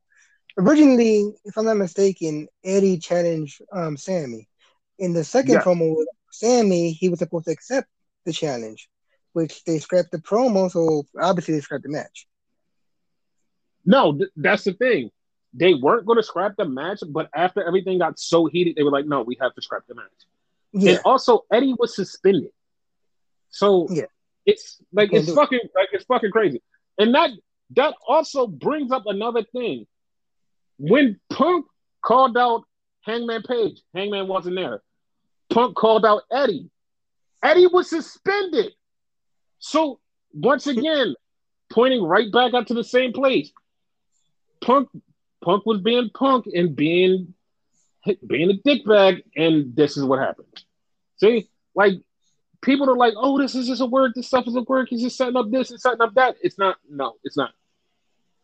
originally, 0.57 1.31
if 1.45 1.57
I'm 1.57 1.65
not 1.65 1.77
mistaken, 1.77 2.47
Eddie 2.63 2.97
challenged 2.99 3.61
um, 3.71 3.97
Sammy. 3.97 4.47
In 4.99 5.13
the 5.13 5.23
second 5.23 5.53
Yeah. 5.53 5.61
promo 5.61 5.97
with 5.97 6.07
Sammy, 6.31 6.91
he 6.91 7.09
was 7.09 7.19
supposed 7.19 7.45
to 7.45 7.51
accept 7.51 7.87
the 8.25 8.33
challenge, 8.33 8.89
which 9.33 9.63
they 9.63 9.79
scrapped 9.79 10.11
the 10.11 10.19
promo. 10.19 10.69
So 10.69 11.03
obviously, 11.19 11.55
they 11.55 11.61
scrapped 11.61 11.83
the 11.83 11.89
match. 11.89 12.27
No, 13.85 14.17
th- 14.17 14.29
that's 14.35 14.63
the 14.63 14.73
thing. 14.73 15.11
they 15.53 15.73
weren't 15.73 16.05
going 16.05 16.17
to 16.17 16.23
scrap 16.23 16.55
the 16.57 16.65
match, 16.65 16.99
but 17.09 17.29
after 17.35 17.63
everything 17.63 17.97
got 17.97 18.17
so 18.19 18.45
heated, 18.45 18.75
they 18.75 18.83
were 18.83 18.91
like, 18.91 19.05
"No, 19.05 19.21
we 19.21 19.37
have 19.41 19.53
to 19.55 19.61
scrap 19.61 19.83
the 19.87 19.95
match." 19.95 20.05
Yeah. 20.71 20.91
And 20.91 21.01
also, 21.03 21.45
Eddie 21.51 21.75
was 21.77 21.95
suspended, 21.95 22.51
so 23.49 23.87
yeah. 23.89 24.03
it's 24.45 24.77
like 24.93 25.11
it's 25.11 25.33
fucking 25.33 25.59
like 25.75 25.89
it's 25.91 26.05
fucking 26.05 26.31
crazy. 26.31 26.61
And 26.97 27.13
that 27.15 27.31
that 27.75 27.95
also 28.07 28.47
brings 28.47 28.91
up 28.91 29.03
another 29.05 29.43
thing. 29.43 29.87
When 30.77 31.19
Punk 31.29 31.65
called 32.03 32.37
out 32.37 32.63
Hangman 33.01 33.43
Page, 33.43 33.81
Hangman 33.93 34.27
wasn't 34.27 34.55
there. 34.55 34.81
Punk 35.49 35.75
called 35.75 36.05
out 36.05 36.23
Eddie. 36.31 36.69
Eddie 37.43 37.67
was 37.67 37.89
suspended. 37.89 38.71
So 39.59 39.99
once 40.33 40.67
again, 40.75 41.15
pointing 41.69 42.03
right 42.03 42.31
back 42.31 42.53
up 42.53 42.67
to 42.67 42.73
the 42.73 42.83
same 42.83 43.13
place. 43.13 43.51
Punk 44.61 44.89
Punk 45.43 45.65
was 45.65 45.81
being 45.81 46.09
punk 46.13 46.45
and 46.53 46.75
being 46.75 47.33
being 48.27 48.51
a 48.51 48.67
dickbag, 48.67 49.23
and 49.35 49.75
this 49.75 49.97
is 49.97 50.03
what 50.03 50.19
happened. 50.19 50.63
See, 51.17 51.49
like 51.75 51.93
people 52.61 52.89
are 52.89 52.95
like, 52.95 53.13
"Oh, 53.17 53.39
this 53.39 53.55
is 53.55 53.67
just 53.67 53.81
a 53.81 53.85
work. 53.85 54.13
This 54.15 54.27
stuff 54.27 54.47
is 54.47 54.55
a 54.55 54.61
work. 54.61 54.89
He's 54.89 55.01
just 55.01 55.17
setting 55.17 55.35
up 55.35 55.49
this 55.51 55.71
and 55.71 55.79
setting 55.79 56.01
up 56.01 56.13
that." 56.15 56.35
It's 56.41 56.57
not. 56.57 56.77
No, 56.89 57.15
it's 57.23 57.37
not. 57.37 57.51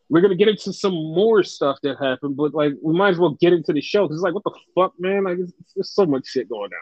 We're 0.09 0.21
gonna 0.21 0.35
get 0.35 0.47
into 0.47 0.73
some 0.73 0.93
more 0.93 1.43
stuff 1.43 1.79
that 1.83 1.97
happened, 1.99 2.35
but 2.37 2.53
like 2.53 2.73
we 2.81 2.95
might 2.95 3.09
as 3.09 3.19
well 3.19 3.37
get 3.39 3.53
into 3.53 3.73
the 3.73 3.81
show 3.81 4.03
because 4.03 4.17
it's 4.17 4.23
like, 4.23 4.33
what 4.33 4.43
the 4.43 4.57
fuck, 4.73 4.93
man? 4.99 5.25
Like, 5.25 5.37
there's 5.75 5.91
so 5.91 6.05
much 6.05 6.27
shit 6.27 6.49
going 6.49 6.69
down. 6.69 6.79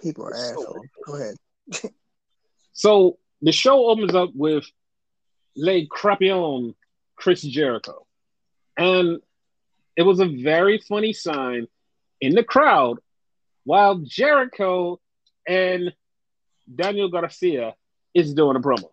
People 0.00 0.26
are 0.26 0.34
so 0.34 0.50
assholes. 0.50 0.86
Go 1.04 1.14
ahead. 1.16 1.36
so 2.72 3.18
the 3.42 3.52
show 3.52 3.86
opens 3.86 4.14
up 4.14 4.30
with 4.34 4.64
Le 5.56 5.86
Crapion, 5.86 6.74
Chris 7.16 7.42
Jericho, 7.42 8.05
and 8.76 9.20
it 9.96 10.02
was 10.02 10.20
a 10.20 10.26
very 10.26 10.78
funny 10.78 11.12
sign 11.12 11.66
in 12.20 12.34
the 12.34 12.44
crowd 12.44 12.98
while 13.64 13.96
Jericho 13.96 15.00
and 15.46 15.92
Daniel 16.72 17.08
Garcia 17.08 17.74
is 18.14 18.34
doing 18.34 18.56
a 18.56 18.60
promo. 18.60 18.88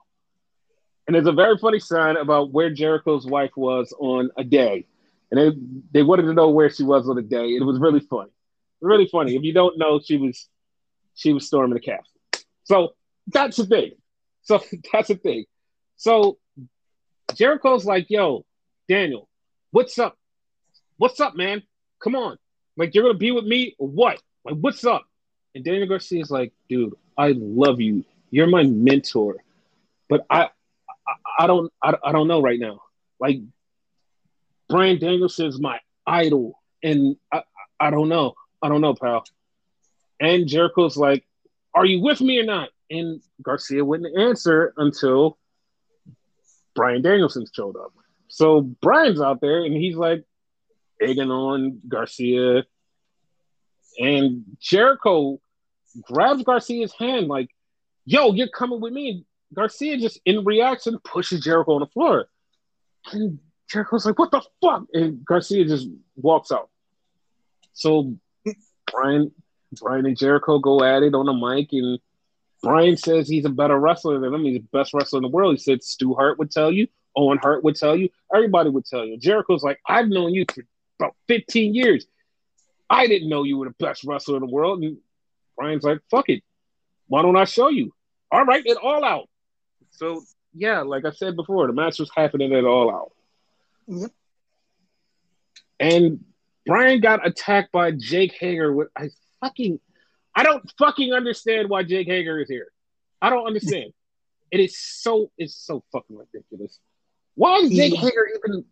And 1.05 1.15
there's 1.15 1.27
a 1.27 1.33
very 1.33 1.57
funny 1.57 1.79
sign 1.79 2.15
about 2.15 2.51
where 2.51 2.69
Jericho's 2.69 3.25
wife 3.25 3.51
was 3.55 3.93
on 3.99 4.31
a 4.37 4.43
day. 4.43 4.85
And 5.31 5.39
they, 5.39 5.99
they 5.99 6.03
wanted 6.03 6.23
to 6.23 6.33
know 6.33 6.49
where 6.49 6.69
she 6.69 6.83
was 6.83 7.09
on 7.09 7.17
a 7.17 7.21
day. 7.21 7.47
It 7.47 7.63
was 7.63 7.79
really 7.79 7.99
funny. 7.99 8.31
Really 8.81 9.07
funny. 9.07 9.35
If 9.35 9.43
you 9.43 9.53
don't 9.53 9.77
know, 9.77 9.99
she 9.99 10.17
was 10.17 10.47
she 11.15 11.33
was 11.33 11.45
storming 11.45 11.73
the 11.73 11.79
castle. 11.79 12.05
So 12.63 12.93
that's 13.27 13.57
the 13.57 13.65
thing. 13.65 13.91
So 14.43 14.61
that's 14.93 15.07
the 15.07 15.15
thing. 15.15 15.45
So 15.95 16.37
Jericho's 17.35 17.85
like, 17.85 18.09
yo, 18.09 18.45
Daniel, 18.87 19.29
what's 19.73 19.97
up? 19.97 20.15
What's 20.97 21.19
up, 21.19 21.35
man? 21.35 21.63
Come 22.01 22.15
on. 22.15 22.37
Like, 22.77 22.93
you're 22.93 23.03
going 23.03 23.15
to 23.15 23.19
be 23.19 23.31
with 23.31 23.45
me 23.45 23.75
or 23.79 23.87
what? 23.87 24.21
Like, 24.45 24.55
what's 24.55 24.85
up? 24.85 25.03
And 25.55 25.65
Daniel 25.65 25.87
Garcia 25.87 26.21
is 26.21 26.29
like, 26.29 26.53
dude, 26.69 26.93
I 27.17 27.33
love 27.35 27.81
you. 27.81 28.05
You're 28.29 28.47
my 28.47 28.63
mentor. 28.63 29.37
But 30.09 30.25
I, 30.29 30.43
I, 31.07 31.13
I 31.39 31.47
don't, 31.47 31.73
I, 31.81 31.95
I 32.03 32.11
don't 32.11 32.27
know 32.27 32.39
right 32.39 32.59
now. 32.59 32.81
Like, 33.19 33.39
Bryan 34.69 34.99
Danielson 34.99 35.47
is 35.47 35.59
my 35.59 35.79
idol. 36.05 36.61
And 36.83 37.17
I, 37.31 37.41
I 37.79 37.89
don't 37.89 38.09
know. 38.09 38.35
I 38.61 38.69
don't 38.69 38.81
know, 38.81 38.93
pal. 38.93 39.25
And 40.19 40.47
Jericho's 40.47 40.97
like, 40.97 41.25
are 41.73 41.85
you 41.85 41.99
with 41.99 42.21
me 42.21 42.37
or 42.37 42.45
not? 42.45 42.69
And 42.91 43.21
Garcia 43.41 43.83
wouldn't 43.83 44.15
answer 44.19 44.73
until 44.77 45.39
Bryan 46.75 47.01
Danielson 47.01 47.47
showed 47.51 47.75
up. 47.75 47.91
So 48.27 48.61
Bryan's 48.61 49.21
out 49.21 49.41
there 49.41 49.63
and 49.63 49.75
he's 49.75 49.95
like, 49.95 50.23
egging 51.01 51.31
on 51.31 51.81
Garcia. 51.87 52.63
And 53.99 54.43
Jericho 54.59 55.39
grabs 56.03 56.43
Garcia's 56.43 56.93
hand, 56.97 57.27
like, 57.27 57.49
yo, 58.05 58.33
you're 58.33 58.47
coming 58.47 58.81
with 58.81 58.93
me. 58.93 59.25
Garcia 59.53 59.97
just 59.97 60.19
in 60.25 60.43
reaction 60.43 60.99
pushes 61.03 61.41
Jericho 61.41 61.73
on 61.73 61.81
the 61.81 61.87
floor. 61.87 62.27
And 63.11 63.39
Jericho's 63.69 64.05
like, 64.05 64.17
what 64.17 64.31
the 64.31 64.41
fuck? 64.61 64.85
And 64.93 65.23
Garcia 65.23 65.65
just 65.65 65.87
walks 66.15 66.51
out. 66.51 66.69
So 67.73 68.15
Bryan 68.91 69.31
Bryan 69.79 70.05
and 70.05 70.17
Jericho 70.17 70.59
go 70.59 70.83
at 70.83 71.03
it 71.03 71.13
on 71.13 71.25
the 71.25 71.33
mic, 71.33 71.69
and 71.73 71.99
Bryan 72.61 72.97
says 72.97 73.27
he's 73.27 73.45
a 73.45 73.49
better 73.49 73.79
wrestler 73.79 74.19
than 74.19 74.33
him. 74.33 74.45
He's 74.45 74.61
the 74.61 74.67
best 74.71 74.93
wrestler 74.93 75.17
in 75.17 75.23
the 75.23 75.29
world. 75.29 75.55
He 75.55 75.59
said 75.59 75.83
Stu 75.83 76.13
Hart 76.13 76.39
would 76.39 76.51
tell 76.51 76.71
you, 76.71 76.87
Owen 77.15 77.37
Hart 77.37 77.63
would 77.63 77.75
tell 77.75 77.95
you, 77.95 78.09
everybody 78.33 78.69
would 78.69 78.85
tell 78.85 79.05
you. 79.05 79.17
Jericho's 79.17 79.63
like, 79.63 79.79
I've 79.87 80.07
known 80.07 80.33
you 80.33 80.45
for 80.53 80.63
about 80.99 81.15
15 81.27 81.75
years. 81.75 82.05
I 82.89 83.07
didn't 83.07 83.29
know 83.29 83.43
you 83.43 83.57
were 83.57 83.67
the 83.67 83.75
best 83.79 84.03
wrestler 84.03 84.35
in 84.37 84.41
the 84.41 84.51
world. 84.51 84.83
And 84.83 84.97
Bryan's 85.57 85.83
like, 85.83 85.99
fuck 86.09 86.29
it. 86.29 86.43
Why 87.07 87.21
don't 87.21 87.35
I 87.35 87.45
show 87.45 87.69
you? 87.69 87.93
All 88.31 88.45
right, 88.45 88.65
it 88.65 88.77
all 88.81 89.03
out. 89.03 89.29
So 89.91 90.23
yeah, 90.53 90.81
like 90.81 91.05
I 91.05 91.11
said 91.11 91.35
before, 91.35 91.67
the 91.67 91.73
match 91.73 91.99
was 91.99 92.11
happening 92.15 92.53
at 92.53 92.65
all 92.65 92.91
out. 92.91 93.11
Yep. 93.87 94.11
And 95.79 96.23
Bryan 96.65 97.01
got 97.01 97.25
attacked 97.25 97.71
by 97.71 97.91
Jake 97.91 98.33
Hager 98.39 98.71
with 98.73 98.87
I 98.95 99.09
fucking 99.41 99.79
I 100.35 100.43
don't 100.43 100.71
fucking 100.79 101.13
understand 101.13 101.69
why 101.69 101.83
Jake 101.83 102.07
Hager 102.07 102.39
is 102.39 102.49
here. 102.49 102.67
I 103.21 103.29
don't 103.29 103.45
understand. 103.45 103.93
it 104.51 104.59
is 104.59 104.77
so 104.77 105.31
it's 105.37 105.55
so 105.55 105.83
fucking 105.91 106.17
ridiculous. 106.17 106.79
Why 107.35 107.57
is 107.57 107.71
Jake 107.71 107.95
Hager 107.95 108.29
even 108.35 108.65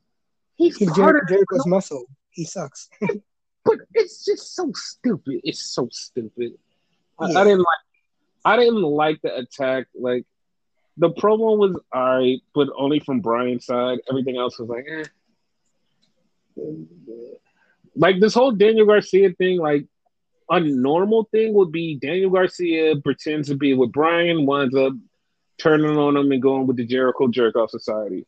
He's, 0.61 0.77
He's 0.77 0.95
Jer- 0.95 1.25
Jericho's 1.27 1.65
muscle. 1.65 2.05
He 2.29 2.45
sucks. 2.45 2.87
but 3.65 3.77
it's 3.95 4.23
just 4.23 4.55
so 4.55 4.71
stupid. 4.75 5.41
It's 5.43 5.65
so 5.73 5.89
stupid. 5.91 6.53
I, 7.19 7.25
I, 7.25 7.43
didn't 7.43 7.59
like. 7.59 7.79
I 8.45 8.57
didn't 8.57 8.83
like 8.83 9.21
the 9.23 9.35
attack. 9.35 9.87
Like 9.95 10.25
the 10.97 11.09
promo 11.09 11.57
was 11.57 11.79
alright, 11.95 12.41
but 12.53 12.69
only 12.77 12.99
from 12.99 13.21
Bryan's 13.21 13.65
side. 13.65 13.99
Everything 14.07 14.37
else 14.37 14.59
was 14.59 14.69
like, 14.69 14.85
eh. 14.87 15.03
Like 17.95 18.19
this 18.19 18.35
whole 18.35 18.51
Daniel 18.51 18.85
Garcia 18.85 19.33
thing, 19.33 19.57
like 19.57 19.87
a 20.47 20.59
normal 20.59 21.23
thing 21.31 21.55
would 21.55 21.71
be 21.71 21.95
Daniel 21.95 22.29
Garcia 22.29 22.97
pretends 22.97 23.47
to 23.47 23.55
be 23.55 23.73
with 23.73 23.91
Bryan, 23.91 24.45
winds 24.45 24.75
up 24.75 24.93
turning 25.57 25.97
on 25.97 26.15
him 26.15 26.31
and 26.31 26.41
going 26.41 26.67
with 26.67 26.77
the 26.77 26.85
Jericho 26.85 27.27
Jerk 27.27 27.55
Off 27.55 27.71
Society 27.71 28.27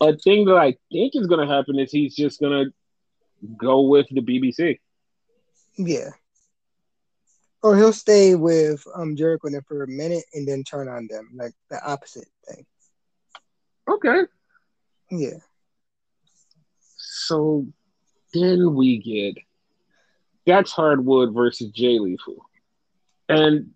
a 0.00 0.16
thing 0.16 0.44
that 0.46 0.56
I 0.56 0.76
think 0.92 1.12
is 1.14 1.26
going 1.26 1.46
to 1.46 1.52
happen 1.52 1.78
is 1.78 1.90
he's 1.90 2.14
just 2.14 2.40
going 2.40 2.66
to 2.66 2.72
go 3.56 3.82
with 3.82 4.06
the 4.10 4.20
BBC. 4.20 4.78
Yeah. 5.76 6.10
Or 7.62 7.76
he'll 7.76 7.92
stay 7.92 8.34
with 8.34 8.84
um 8.94 9.16
Jericho 9.16 9.48
for 9.66 9.82
a 9.82 9.88
minute 9.88 10.24
and 10.32 10.46
then 10.46 10.62
turn 10.62 10.88
on 10.88 11.08
them, 11.10 11.30
like 11.34 11.54
the 11.70 11.84
opposite 11.84 12.28
thing. 12.46 12.64
Okay. 13.88 14.22
Yeah. 15.10 15.38
So 16.96 17.66
then 18.32 18.74
we 18.74 18.98
get 18.98 19.42
that's 20.46 20.72
Harwood 20.72 21.34
versus 21.34 21.70
Jay 21.70 21.98
Lethal. 21.98 22.46
And 23.28 23.72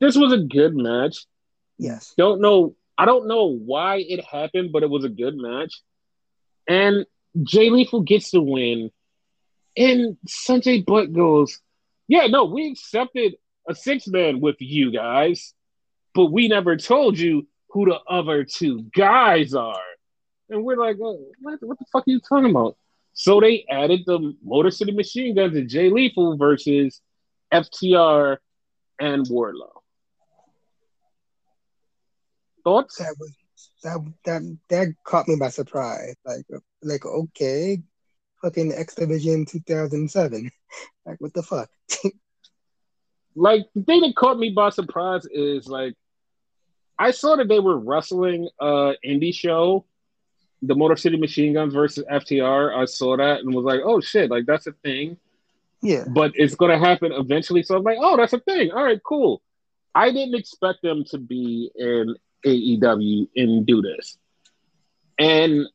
this 0.00 0.16
was 0.16 0.32
a 0.32 0.38
good 0.38 0.76
match. 0.76 1.26
Yes. 1.78 2.12
Don't 2.16 2.40
know 2.40 2.74
I 3.00 3.06
don't 3.06 3.28
know 3.28 3.46
why 3.46 4.04
it 4.06 4.22
happened, 4.22 4.72
but 4.72 4.82
it 4.82 4.90
was 4.90 5.04
a 5.04 5.08
good 5.08 5.34
match. 5.34 5.72
And 6.68 7.06
Jay 7.42 7.70
Lethal 7.70 8.02
gets 8.02 8.30
the 8.30 8.42
win. 8.42 8.90
And 9.74 10.18
Sonjay 10.28 10.84
Dutt 10.84 11.10
goes, 11.10 11.58
Yeah, 12.08 12.26
no, 12.26 12.44
we 12.44 12.70
accepted 12.70 13.36
a 13.66 13.74
six 13.74 14.06
man 14.06 14.40
with 14.40 14.56
you 14.58 14.92
guys, 14.92 15.54
but 16.14 16.26
we 16.26 16.48
never 16.48 16.76
told 16.76 17.18
you 17.18 17.48
who 17.70 17.86
the 17.86 18.00
other 18.06 18.44
two 18.44 18.82
guys 18.94 19.54
are. 19.54 19.80
And 20.50 20.62
we're 20.62 20.76
like, 20.76 20.98
oh, 21.02 21.24
what, 21.40 21.58
what 21.62 21.78
the 21.78 21.86
fuck 21.90 22.02
are 22.06 22.10
you 22.10 22.20
talking 22.20 22.50
about? 22.50 22.76
So 23.14 23.40
they 23.40 23.64
added 23.70 24.00
the 24.04 24.36
Motor 24.44 24.70
City 24.70 24.92
Machine 24.92 25.34
Guns 25.34 25.54
to 25.54 25.64
Jay 25.64 25.88
Lethal 25.88 26.36
versus 26.36 27.00
FTR 27.50 28.36
and 29.00 29.26
Wardlow. 29.26 29.80
Thoughts? 32.70 32.98
That 32.98 33.16
was 33.18 33.32
that 33.82 33.98
that 34.24 34.58
that 34.68 34.94
caught 35.04 35.26
me 35.26 35.34
by 35.34 35.48
surprise. 35.48 36.14
Like 36.24 36.46
like 36.82 37.04
okay, 37.04 37.82
fucking 38.42 38.72
X 38.72 38.94
Division 38.94 39.44
2007. 39.46 40.50
Like 41.04 41.20
what 41.20 41.34
the 41.34 41.42
fuck? 41.42 41.68
like 43.34 43.66
the 43.74 43.82
thing 43.82 44.02
that 44.02 44.14
caught 44.14 44.38
me 44.38 44.50
by 44.50 44.70
surprise 44.70 45.26
is 45.26 45.66
like 45.66 45.94
I 46.96 47.10
saw 47.10 47.34
that 47.34 47.48
they 47.48 47.58
were 47.58 47.76
wrestling 47.76 48.48
uh 48.60 48.92
indie 49.04 49.34
show, 49.34 49.84
the 50.62 50.76
Motor 50.76 50.94
City 50.94 51.16
Machine 51.16 51.54
Guns 51.54 51.74
versus 51.74 52.04
FTR. 52.08 52.72
I 52.76 52.84
saw 52.84 53.16
that 53.16 53.40
and 53.40 53.52
was 53.52 53.64
like, 53.64 53.80
oh 53.82 54.00
shit, 54.00 54.30
like 54.30 54.46
that's 54.46 54.68
a 54.68 54.72
thing. 54.84 55.16
Yeah. 55.82 56.04
But 56.06 56.30
it's 56.36 56.54
gonna 56.54 56.78
happen 56.78 57.10
eventually. 57.10 57.64
So 57.64 57.76
I'm 57.76 57.82
like, 57.82 57.98
oh, 58.00 58.16
that's 58.16 58.34
a 58.34 58.38
thing. 58.38 58.70
All 58.70 58.84
right, 58.84 59.00
cool. 59.04 59.42
I 59.92 60.12
didn't 60.12 60.36
expect 60.36 60.82
them 60.82 61.02
to 61.06 61.18
be 61.18 61.72
in 61.74 62.14
AEW 62.44 63.28
and 63.36 63.66
do 63.66 63.82
this. 63.82 64.16
And 65.18 65.66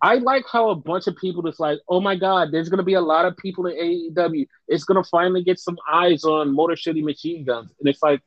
I 0.00 0.16
like 0.16 0.44
how 0.50 0.70
a 0.70 0.76
bunch 0.76 1.06
of 1.06 1.16
people 1.16 1.42
just 1.42 1.58
like, 1.58 1.80
oh 1.88 2.00
my 2.00 2.14
god, 2.14 2.52
there's 2.52 2.68
gonna 2.68 2.82
be 2.84 2.94
a 2.94 3.00
lot 3.00 3.26
of 3.26 3.36
people 3.36 3.66
in 3.66 3.76
AEW. 3.76 4.46
It's 4.68 4.84
gonna 4.84 5.04
finally 5.04 5.42
get 5.42 5.58
some 5.58 5.76
eyes 5.90 6.24
on 6.24 6.54
Motor 6.54 6.76
City 6.76 7.02
Machine 7.02 7.44
Guns, 7.44 7.72
and 7.78 7.88
it's 7.88 8.02
like, 8.02 8.20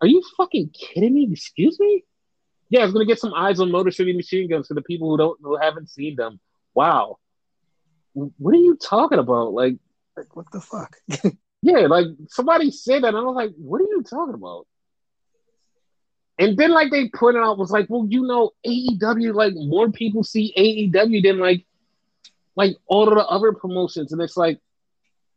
are 0.00 0.06
you 0.06 0.22
fucking 0.36 0.70
kidding 0.74 1.14
me? 1.14 1.28
Excuse 1.32 1.80
me? 1.80 2.04
Yeah, 2.68 2.84
it's 2.84 2.92
gonna 2.92 3.06
get 3.06 3.20
some 3.20 3.32
eyes 3.32 3.58
on 3.58 3.70
Motor 3.70 3.90
City 3.90 4.12
Machine 4.12 4.48
Guns 4.48 4.66
for 4.66 4.74
the 4.74 4.82
people 4.82 5.10
who 5.10 5.16
don't 5.16 5.38
who 5.42 5.56
haven't 5.56 5.88
seen 5.88 6.16
them. 6.16 6.38
Wow, 6.74 7.18
what 8.12 8.54
are 8.54 8.58
you 8.58 8.76
talking 8.76 9.18
about? 9.18 9.54
Like, 9.54 9.76
like 10.16 10.36
what 10.36 10.50
the 10.52 10.60
fuck? 10.60 10.96
yeah, 11.62 11.86
like 11.86 12.06
somebody 12.28 12.70
said 12.70 13.02
that, 13.02 13.08
and 13.08 13.16
I 13.16 13.20
was 13.22 13.36
like, 13.36 13.52
what 13.56 13.80
are 13.80 13.84
you 13.84 14.02
talking 14.02 14.34
about? 14.34 14.66
And 16.38 16.56
then 16.56 16.72
like 16.72 16.90
they 16.90 17.08
put 17.08 17.36
it 17.36 17.42
out 17.42 17.58
was 17.58 17.70
like, 17.70 17.86
well, 17.88 18.06
you 18.08 18.22
know, 18.22 18.50
AEW, 18.66 19.34
like 19.34 19.52
more 19.54 19.90
people 19.90 20.24
see 20.24 20.52
AEW 20.56 21.22
than 21.22 21.38
like 21.38 21.64
like 22.56 22.76
all 22.86 23.08
of 23.08 23.14
the 23.14 23.26
other 23.26 23.52
promotions. 23.52 24.12
And 24.12 24.20
it's 24.20 24.36
like, 24.36 24.60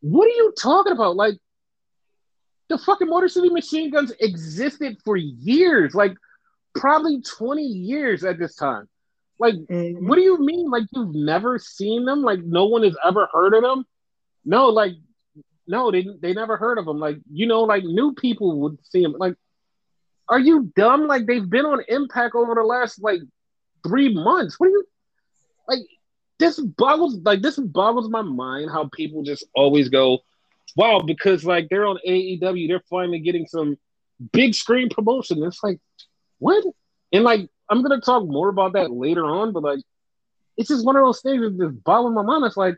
what 0.02 0.26
are 0.26 0.36
you 0.36 0.54
talking 0.60 0.94
about? 0.94 1.16
Like 1.16 1.36
the 2.70 2.78
fucking 2.78 3.08
Motor 3.08 3.30
City 3.30 3.50
Machine 3.50 3.92
Guns 3.92 4.12
existed 4.20 4.98
for 5.04 5.16
years, 5.16 5.94
like 5.96 6.16
probably 6.76 7.22
20 7.22 7.64
years 7.64 8.24
at 8.24 8.38
this 8.40 8.56
time. 8.56 8.88
Like, 9.40 9.56
mm-hmm. 9.56 10.08
what 10.08 10.16
do 10.16 10.22
you 10.22 10.40
mean? 10.40 10.70
Like 10.70 10.84
you've 10.92 11.14
never 11.14 11.60
seen 11.60 12.06
them? 12.06 12.24
Like 12.24 12.40
no 12.44 12.66
one 12.66 12.84
has 12.84 12.96
ever 13.06 13.28
heard 13.32 13.54
of 13.54 13.62
them? 13.62 13.86
No, 14.46 14.70
like 14.70 14.94
no, 15.68 15.92
they 15.92 16.08
they 16.22 16.34
never 16.34 16.58
heard 16.58 16.78
of 16.78 16.86
them. 16.86 16.98
Like, 16.98 17.18
you 17.32 17.46
know, 17.46 17.62
like 17.64 17.84
new 17.84 18.14
people 18.14 18.60
would 18.62 18.78
see 18.84 19.04
them. 19.04 19.16
Like 19.18 19.36
are 20.30 20.40
you 20.40 20.72
dumb? 20.76 21.08
Like 21.08 21.26
they've 21.26 21.50
been 21.50 21.66
on 21.66 21.84
Impact 21.88 22.36
over 22.36 22.56
the 22.56 22.64
last 22.64 23.02
like 23.02 23.22
three 23.86 24.14
months. 24.14 24.60
What 24.60 24.68
are 24.68 24.72
you 24.72 24.86
like? 25.68 25.80
This 26.40 26.60
boggles 26.60 27.16
like 27.24 27.42
this 27.42 27.58
boggles 27.58 28.10
my 28.10 28.22
mind 28.22 28.70
how 28.72 28.90
people 28.94 29.24
just 29.24 29.46
always 29.56 29.90
go, 29.90 30.20
wow, 30.76 31.00
because 31.00 31.44
like 31.46 31.68
they're 31.70 31.86
on 31.86 31.98
AEW, 32.08 32.68
they're 32.68 32.84
finally 32.90 33.20
getting 33.20 33.48
some 33.48 33.78
big 34.32 34.54
screen 34.54 34.90
promotion. 34.90 35.44
It's 35.44 35.64
like, 35.64 35.80
what? 36.40 36.64
And 37.12 37.24
like 37.24 37.50
I'm 37.70 37.82
gonna 37.82 38.02
talk 38.02 38.26
more 38.28 38.50
about 38.50 38.74
that 38.74 38.92
later 38.92 39.26
on, 39.26 39.54
but 39.54 39.64
like 39.64 39.80
it's 40.58 40.70
just 40.70 40.86
one 40.86 40.96
of 40.96 41.04
those 41.04 41.22
things 41.22 41.42
that 41.42 41.58
just 41.58 41.84
boggles 41.84 42.14
my 42.14 42.24
mind. 42.24 42.46
It's 42.46 42.58
like, 42.58 42.78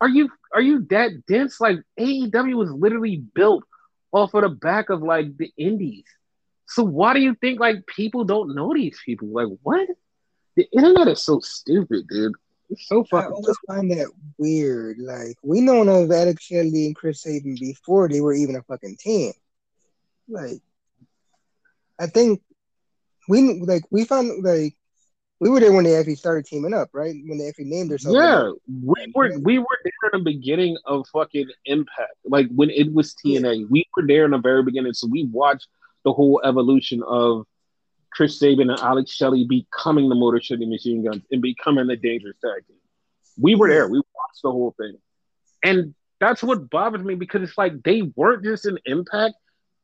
are 0.00 0.08
you 0.08 0.30
are 0.54 0.62
you 0.62 0.86
that 0.90 1.26
dense? 1.26 1.60
Like 1.60 1.78
AEW 1.98 2.54
was 2.54 2.70
literally 2.70 3.16
built 3.16 3.64
off 4.12 4.34
of 4.34 4.42
the 4.42 4.48
back 4.50 4.90
of 4.90 5.02
like 5.02 5.36
the 5.36 5.52
indies. 5.56 6.04
So 6.66 6.82
why 6.82 7.14
do 7.14 7.20
you 7.20 7.34
think 7.34 7.60
like 7.60 7.86
people 7.86 8.24
don't 8.24 8.54
know 8.54 8.72
these 8.72 9.00
people? 9.04 9.28
Like 9.28 9.48
what? 9.62 9.88
The 10.56 10.68
internet 10.72 11.08
is 11.08 11.24
so 11.24 11.40
stupid, 11.40 12.06
dude. 12.08 12.32
It's 12.70 12.86
so 12.88 13.04
fucking. 13.04 13.30
I 13.30 13.34
always 13.34 13.56
find 13.66 13.90
that 13.90 14.10
weird. 14.38 14.98
Like 14.98 15.36
we 15.42 15.60
know 15.60 15.82
of 15.82 16.10
Alex 16.10 16.44
Shelley 16.44 16.86
and 16.86 16.96
Chris 16.96 17.22
Sabin 17.22 17.56
before 17.58 18.08
they 18.08 18.20
were 18.20 18.34
even 18.34 18.56
a 18.56 18.62
fucking 18.62 18.96
team. 18.96 19.32
Like, 20.28 20.62
I 21.98 22.06
think 22.06 22.42
we 23.28 23.60
like 23.60 23.82
we 23.90 24.04
found 24.04 24.42
like 24.44 24.76
we 25.42 25.50
were 25.50 25.58
there 25.58 25.72
when 25.72 25.82
they 25.82 25.96
actually 25.96 26.14
started 26.14 26.46
teaming 26.46 26.72
up, 26.72 26.90
right? 26.92 27.16
When 27.26 27.36
they 27.36 27.48
actually 27.48 27.64
named 27.64 27.90
themselves. 27.90 28.16
Yeah, 28.16 28.52
we 28.86 29.12
were 29.12 29.36
we 29.40 29.58
were 29.58 29.78
there 29.82 30.10
in 30.12 30.20
the 30.20 30.30
beginning 30.30 30.76
of 30.84 31.04
fucking 31.12 31.48
Impact, 31.64 32.14
like 32.24 32.46
when 32.54 32.70
it 32.70 32.92
was 32.92 33.12
TNA. 33.14 33.58
Yeah. 33.58 33.66
We 33.68 33.84
were 33.96 34.06
there 34.06 34.24
in 34.24 34.30
the 34.30 34.38
very 34.38 34.62
beginning, 34.62 34.92
so 34.92 35.08
we 35.08 35.24
watched 35.24 35.66
the 36.04 36.12
whole 36.12 36.40
evolution 36.44 37.02
of 37.02 37.44
Chris 38.12 38.38
Sabin 38.38 38.70
and 38.70 38.78
Alex 38.78 39.10
Shelley 39.10 39.44
becoming 39.44 40.08
the 40.08 40.14
Motor 40.14 40.40
City 40.40 40.64
Machine 40.64 41.02
Guns 41.04 41.24
and 41.32 41.42
becoming 41.42 41.88
the 41.88 41.96
Dangerous 41.96 42.36
Tag 42.40 42.64
Team. 42.68 42.76
We 43.36 43.56
were 43.56 43.68
there. 43.68 43.88
We 43.88 43.98
watched 43.98 44.42
the 44.44 44.52
whole 44.52 44.76
thing, 44.78 44.96
and 45.64 45.92
that's 46.20 46.44
what 46.44 46.70
bothers 46.70 47.02
me 47.02 47.16
because 47.16 47.42
it's 47.42 47.58
like 47.58 47.82
they 47.82 48.02
weren't 48.14 48.44
just 48.44 48.64
in 48.64 48.78
Impact. 48.84 49.34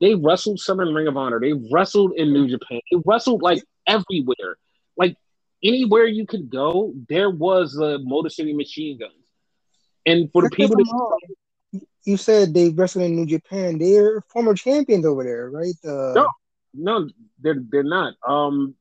They 0.00 0.14
wrestled 0.14 0.60
some 0.60 0.78
in 0.78 0.94
Ring 0.94 1.08
of 1.08 1.16
Honor. 1.16 1.40
They 1.40 1.54
wrestled 1.72 2.12
in 2.14 2.32
New 2.32 2.46
Japan. 2.46 2.80
They 2.92 2.98
wrestled 3.04 3.42
like 3.42 3.64
everywhere. 3.88 4.56
Like 4.96 5.16
anywhere 5.62 6.06
you 6.06 6.26
could 6.26 6.50
go, 6.50 6.92
there 7.08 7.30
was 7.30 7.76
a 7.76 7.98
Motor 7.98 8.30
City 8.30 8.52
Machine 8.52 8.98
Guns. 8.98 9.12
And 10.06 10.30
for 10.32 10.42
the 10.42 10.50
people 10.50 10.76
that 10.76 11.80
you 12.04 12.16
said 12.16 12.54
they 12.54 12.70
wrestled 12.70 13.04
in 13.04 13.16
New 13.16 13.26
Japan, 13.26 13.78
they're 13.78 14.22
former 14.22 14.54
champions 14.54 15.04
over 15.04 15.22
there, 15.24 15.50
right? 15.50 15.74
Uh, 15.84 16.14
no, 16.14 16.28
no, 16.74 17.10
they're 17.40 17.62
they're 17.70 17.82
not. 17.82 18.14
Um, 18.26 18.74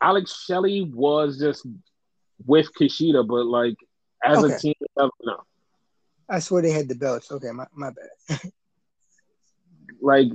Alex 0.00 0.44
Shelley 0.44 0.90
was 0.94 1.38
just 1.38 1.66
with 2.46 2.72
Kushida, 2.72 3.26
but 3.26 3.44
like 3.44 3.76
as 4.24 4.42
okay. 4.42 4.54
a 4.54 4.58
team, 4.58 4.74
no. 4.96 5.42
I 6.28 6.38
swear 6.38 6.62
they 6.62 6.70
had 6.70 6.88
the 6.88 6.94
belts. 6.94 7.30
Okay, 7.30 7.50
my, 7.50 7.66
my 7.74 7.90
bad. 7.90 8.40
like 10.00 10.28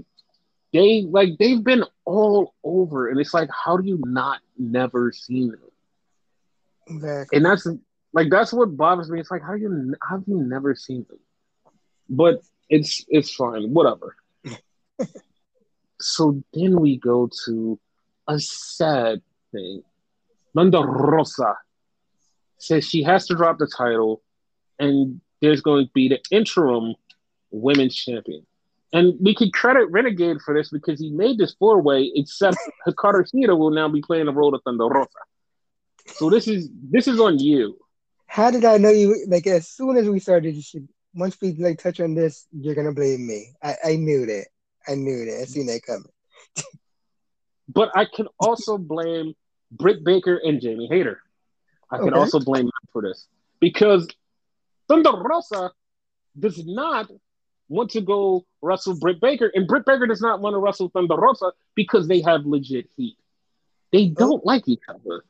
they 0.76 1.04
like 1.04 1.38
they've 1.40 1.64
been 1.64 1.86
all 2.04 2.54
over, 2.64 3.10
and 3.10 3.20
it's 3.20 3.34
like, 3.34 3.50
how 3.50 3.78
do 3.78 3.88
you 3.88 4.02
not 4.06 4.40
never 4.58 5.14
seen 5.14 5.50
them? 5.50 5.60
Exactly. 6.88 7.38
And 7.38 7.46
that's 7.46 7.66
like 8.14 8.30
that's 8.30 8.52
what 8.52 8.76
bothers 8.76 9.10
me. 9.10 9.20
It's 9.20 9.32
like 9.32 9.42
how 9.42 9.54
you 9.54 9.96
how 10.02 10.18
have 10.18 10.28
you 10.28 10.44
never 10.44 10.76
seen 10.76 11.06
them? 11.10 11.20
But 12.10 12.42
it's 12.70 13.06
it's 13.08 13.34
fine, 13.34 13.74
whatever. 13.74 14.18
so 16.02 16.44
then 16.54 16.80
we 16.80 16.98
go 16.98 17.30
to 17.46 17.80
a 18.28 18.40
sad 18.40 19.22
thing. 19.52 19.82
Thunder 20.54 20.82
Rosa 20.82 21.56
says 22.58 22.86
she 22.86 23.04
has 23.04 23.28
to 23.28 23.36
drop 23.36 23.60
the 23.60 23.68
title, 23.68 24.22
and 24.78 25.22
there's 25.42 25.62
going 25.62 25.86
to 25.86 25.92
be 25.94 26.10
the 26.10 26.20
interim 26.32 26.96
women's 27.52 27.96
champion. 27.96 28.46
And 28.96 29.14
we 29.20 29.36
can 29.36 29.52
credit 29.52 29.92
Renegade 29.92 30.38
for 30.42 30.54
this 30.54 30.70
because 30.70 31.02
he 31.02 31.10
made 31.10 31.38
this 31.38 31.54
four 31.60 31.82
way, 31.82 32.14
except 32.16 32.56
Hikaru 32.88 33.30
Shida 33.30 33.58
will 33.58 33.72
now 33.72 33.90
be 33.90 34.02
playing 34.02 34.26
the 34.26 34.32
role 34.32 34.56
of 34.56 34.62
Thunder 34.64 34.86
Rosa. 34.86 35.10
So 36.08 36.30
this 36.30 36.48
is 36.48 36.70
this 36.82 37.06
is 37.06 37.20
on 37.20 37.38
you. 37.38 37.78
How 38.28 38.52
did 38.52 38.64
I 38.64 38.78
know 38.78 38.92
you? 38.92 39.26
Like 39.28 39.48
as 39.48 39.68
soon 39.68 39.98
as 39.98 40.08
we 40.08 40.20
started, 40.20 40.64
should 40.64 40.88
once 41.14 41.38
we 41.42 41.52
like 41.56 41.78
touch 41.78 42.00
on 42.00 42.16
this, 42.16 42.48
you're 42.54 42.74
gonna 42.74 42.94
blame 42.94 43.28
me. 43.28 43.50
I, 43.62 43.76
I 43.84 43.96
knew 43.98 44.26
that. 44.28 44.46
I 44.88 44.96
knew 44.96 45.26
that. 45.26 45.42
I 45.42 45.44
seen 45.44 45.66
that 45.66 45.82
coming. 45.86 46.14
but 47.68 47.92
I 47.98 48.06
can 48.06 48.30
also 48.40 48.78
blame 48.78 49.34
Britt 49.72 50.06
Baker 50.06 50.40
and 50.42 50.62
Jamie 50.62 50.88
Hayter. 50.88 51.20
I 51.92 51.98
can 51.98 52.12
okay. 52.12 52.18
also 52.18 52.40
blame 52.40 52.64
them 52.64 52.72
for 52.94 53.02
this 53.02 53.28
because 53.60 54.08
Thunder 54.88 55.12
Rosa 55.12 55.72
does 56.40 56.66
not 56.66 57.12
want 57.70 57.92
to 57.92 58.02
go 58.02 58.46
wrestle 58.62 58.98
Britt 59.00 59.22
Baker, 59.22 59.52
and 59.54 59.68
Britt 59.68 59.86
Baker 59.86 60.08
does 60.08 60.22
not 60.22 60.42
want 60.42 60.54
to 60.54 60.60
wrestle 60.60 60.90
Thunder 60.90 61.16
Rosa 61.16 61.52
because 61.76 62.08
they 62.08 62.22
have 62.22 62.46
legit 62.46 62.90
heat. 62.96 63.18
They 63.92 64.12
oh. 64.12 64.20
don't 64.20 64.46
like 64.46 64.68
each 64.68 64.84
other. 64.88 65.24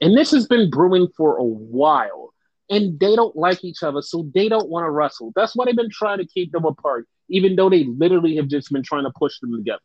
And 0.00 0.16
this 0.16 0.30
has 0.32 0.46
been 0.46 0.70
brewing 0.70 1.08
for 1.16 1.36
a 1.36 1.44
while. 1.44 2.32
And 2.68 2.98
they 2.98 3.14
don't 3.14 3.36
like 3.36 3.62
each 3.62 3.84
other, 3.84 4.02
so 4.02 4.28
they 4.34 4.48
don't 4.48 4.68
want 4.68 4.84
to 4.86 4.90
wrestle. 4.90 5.32
That's 5.36 5.54
why 5.54 5.66
they've 5.66 5.76
been 5.76 5.88
trying 5.88 6.18
to 6.18 6.26
keep 6.26 6.50
them 6.50 6.64
apart, 6.64 7.06
even 7.28 7.54
though 7.54 7.70
they 7.70 7.84
literally 7.84 8.34
have 8.36 8.48
just 8.48 8.72
been 8.72 8.82
trying 8.82 9.04
to 9.04 9.12
push 9.14 9.38
them 9.38 9.56
together. 9.56 9.82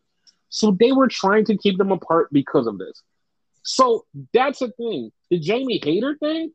So 0.49 0.71
they 0.71 0.91
were 0.91 1.07
trying 1.07 1.45
to 1.45 1.57
keep 1.57 1.77
them 1.77 1.91
apart 1.91 2.29
because 2.31 2.65
of 2.65 2.79
this. 2.79 3.03
So 3.63 4.05
that's 4.33 4.59
the 4.59 4.69
thing. 4.71 5.11
The 5.29 5.39
Jamie 5.39 5.79
Hayter 5.83 6.17
thing, 6.17 6.53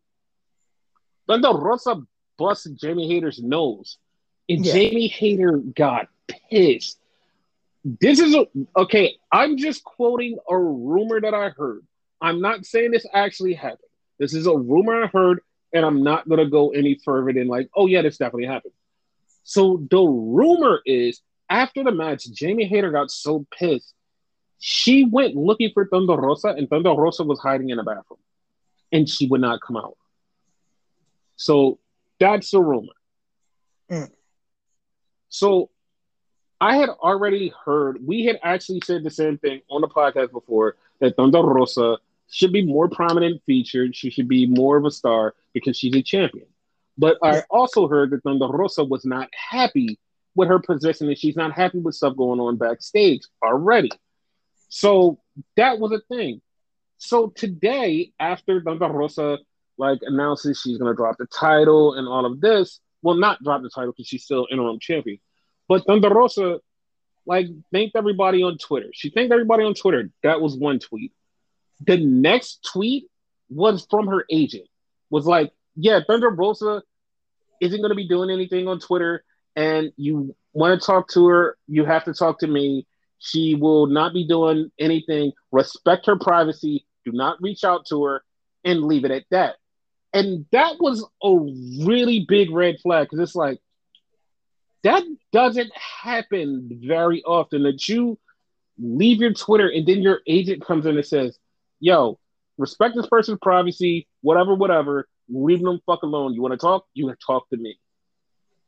Thunder 1.29 1.53
Rosa 1.53 2.03
busted 2.37 2.77
Jamie 2.79 3.09
Hayter's 3.09 3.41
nose 3.41 3.99
and 4.49 4.65
yeah. 4.65 4.73
Jamie 4.73 5.09
Hayter 5.09 5.59
got 5.59 6.09
pissed. 6.51 6.99
This 7.85 8.19
is 8.19 8.35
a, 8.35 8.47
okay. 8.77 9.17
I'm 9.31 9.57
just 9.57 9.85
quoting 9.85 10.39
a 10.49 10.59
rumor 10.59 11.21
that 11.21 11.35
I 11.35 11.51
heard. 11.51 11.85
I'm 12.21 12.41
not 12.41 12.65
saying 12.67 12.91
this 12.91 13.07
actually 13.13 13.55
happened. 13.55 13.81
This 14.19 14.35
is 14.35 14.47
a 14.47 14.57
rumor 14.57 15.05
I 15.05 15.07
heard, 15.09 15.41
and 15.73 15.85
I'm 15.85 16.03
not 16.03 16.29
gonna 16.29 16.49
go 16.49 16.71
any 16.71 16.99
further 17.05 17.33
than 17.33 17.49
like, 17.49 17.69
oh 17.77 17.87
yeah, 17.87 18.03
this 18.03 18.17
definitely 18.17 18.47
happened. 18.47 18.73
So 19.45 19.87
the 19.91 20.03
rumor 20.03 20.81
is 20.87 21.21
after 21.49 21.85
the 21.85 21.93
match, 21.93 22.25
Jamie 22.33 22.67
Hayter 22.67 22.91
got 22.91 23.11
so 23.11 23.47
pissed, 23.57 23.95
she 24.59 25.05
went 25.05 25.37
looking 25.37 25.71
for 25.73 25.87
Thunder 25.87 26.17
Rosa, 26.17 26.49
and 26.49 26.69
Thunder 26.69 26.91
Rosa 26.91 27.23
was 27.23 27.39
hiding 27.39 27.71
in 27.71 27.79
a 27.79 27.85
bathroom, 27.85 28.19
and 28.91 29.09
she 29.09 29.27
would 29.29 29.41
not 29.41 29.61
come 29.61 29.77
out. 29.77 29.97
So 31.37 31.79
that's 32.19 32.51
the 32.51 32.61
rumor. 32.61 32.93
Mm. 33.91 34.11
So 35.29 35.71
I 36.61 36.77
had 36.77 36.89
already 36.89 37.53
heard, 37.65 37.99
we 38.05 38.25
had 38.25 38.39
actually 38.43 38.81
said 38.85 39.05
the 39.05 39.11
same 39.11 39.39
thing 39.39 39.61
on 39.71 39.81
the 39.81 39.89
podcast 39.89 40.33
before 40.33 40.77
that 41.01 41.17
Thunder 41.17 41.43
Rosa 41.43 41.99
should 42.31 42.53
be 42.53 42.65
more 42.65 42.89
prominent 42.89 43.43
featured. 43.45 43.95
She 43.95 44.11
should 44.11 44.29
be 44.29 44.47
more 44.47 44.77
of 44.77 44.85
a 44.85 44.91
star 44.91 45.35
because 45.53 45.77
she's 45.77 45.95
a 45.95 46.03
champion. 46.03 46.47
But 46.99 47.19
I 47.23 47.43
also 47.51 47.89
heard 47.89 48.11
that 48.11 48.23
Thunder 48.23 48.49
Rosa 48.49 48.85
was 48.85 49.05
not 49.05 49.29
happy 49.35 49.99
with 50.35 50.49
her 50.49 50.59
position 50.59 51.09
and 51.09 51.19
she's 51.19 51.37
not 51.37 51.53
happy 51.53 51.79
with 51.79 51.95
stuff 51.95 52.17
going 52.17 52.41
on 52.41 52.57
backstage 52.57 53.23
already. 53.43 53.91
So 54.69 55.19
that 55.57 55.79
was 55.79 55.93
a 55.93 56.01
thing. 56.15 56.41
So 56.99 57.29
today, 57.29 58.13
after 58.19 58.63
Thunder 58.63 58.89
Rosa 58.89 59.39
like 59.79 59.99
announces 60.03 60.61
she's 60.61 60.79
gonna 60.79 60.95
drop 60.95 61.17
the 61.19 61.27
title 61.27 61.95
and 61.95 62.09
all 62.09 62.25
of 62.25 62.41
this, 62.41 62.81
well, 63.03 63.15
not 63.15 63.43
drop 63.43 63.63
the 63.63 63.71
title 63.71 63.93
because 63.93 64.07
she's 64.07 64.25
still 64.25 64.47
interim 64.51 64.79
champion, 64.81 65.19
but 65.69 65.85
Thunder 65.87 66.11
Rosa 66.11 66.61
like 67.27 67.47
thanked 67.73 67.97
everybody 67.97 68.43
on 68.43 68.57
Twitter. 68.57 68.89
She 68.95 69.11
thanked 69.11 69.33
everybody 69.33 69.65
on 69.65 69.75
Twitter. 69.75 70.11
That 70.23 70.41
was 70.41 70.57
one 70.57 70.79
tweet. 70.79 71.13
The 71.85 71.99
next 71.99 72.69
tweet 72.73 73.09
was 73.51 73.87
from 73.91 74.07
her 74.07 74.25
agent. 74.31 74.69
Was 75.11 75.27
like, 75.27 75.53
yeah, 75.75 76.01
Thunder 76.07 76.31
Rosa 76.31 76.83
isn't 77.61 77.81
going 77.81 77.91
to 77.91 77.97
be 77.97 78.09
doing 78.09 78.31
anything 78.31 78.69
on 78.69 78.81
Twitter, 78.81 79.25
and 79.55 79.93
you 79.97 80.35
want 80.53 80.81
to 80.81 80.87
talk 80.87 81.09
to 81.11 81.27
her, 81.27 81.59
you 81.67 81.85
have 81.85 82.05
to 82.05 82.15
talk 82.15 82.41
to 82.41 82.47
me. 82.47 82.87
She 83.19 83.55
will 83.55 83.87
not 83.87 84.13
be 84.13 84.27
doing 84.27 84.71
anything. 84.79 85.33
Respect 85.51 86.07
her 86.07 86.17
privacy. 86.17 86.87
Do 87.05 87.13
not 87.13 87.41
reach 87.41 87.65
out 87.65 87.87
to 87.87 88.05
her, 88.05 88.25
and 88.65 88.85
leave 88.85 89.05
it 89.05 89.11
at 89.11 89.25
that. 89.31 89.57
And 90.17 90.47
that 90.51 90.77
was 90.81 91.05
a 91.23 91.85
really 91.87 92.25
big 92.27 92.51
red 92.51 92.77
flag 92.81 93.05
because 93.05 93.19
it's 93.19 93.35
like 93.35 93.59
that 94.83 95.03
doesn't 95.31 95.71
happen 95.77 96.71
very 96.85 97.23
often 97.25 97.65
that 97.65 97.87
you 97.87 98.19
leave 98.79 99.21
your 99.21 99.35
Twitter 99.35 99.69
and 99.69 99.87
then 99.87 100.01
your 100.01 100.21
agent 100.27 100.65
comes 100.65 100.87
in 100.87 100.97
and 100.97 101.05
says, 101.07 101.39
"Yo, 101.81 102.19
respect 102.57 102.95
this 102.97 103.07
person's 103.09 103.39
privacy, 103.43 104.09
whatever, 104.23 104.55
whatever. 104.55 105.07
Leave 105.29 105.61
them 105.61 105.81
fuck 105.85 106.03
alone. 106.03 106.33
You 106.33 106.41
want 106.41 106.53
to 106.53 106.59
talk? 106.59 106.87
You 106.95 107.05
gonna 107.05 107.17
talk 107.27 107.51
to 107.51 107.59
me." 107.59 107.79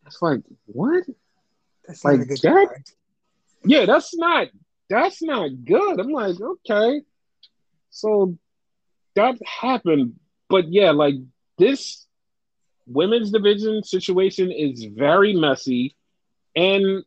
It's 0.06 0.20
like 0.20 0.40
what? 0.66 1.04
That's 1.86 2.04
Like 2.04 2.18
not 2.18 2.24
a 2.24 2.28
good 2.28 2.40
that? 2.42 2.92
Yeah, 3.64 3.86
that's 3.86 4.14
not 4.14 4.48
that's 4.90 5.22
not 5.22 5.64
good. 5.64 5.98
I'm 5.98 6.10
like, 6.10 6.36
okay, 6.40 7.02
so 7.88 8.36
that 9.14 9.38
happened, 9.46 10.16
but 10.50 10.70
yeah, 10.70 10.90
like 10.90 11.14
this 11.58 12.06
women's 12.86 13.30
division 13.30 13.82
situation 13.82 14.50
is 14.50 14.84
very 14.84 15.34
messy, 15.34 15.94
and 16.56 17.04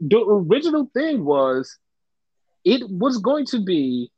the 0.00 0.18
original 0.18 0.90
thing 0.94 1.24
was 1.24 1.76
it 2.64 2.88
was 2.88 3.18
going 3.18 3.46
to 3.46 3.62
be 3.64 4.10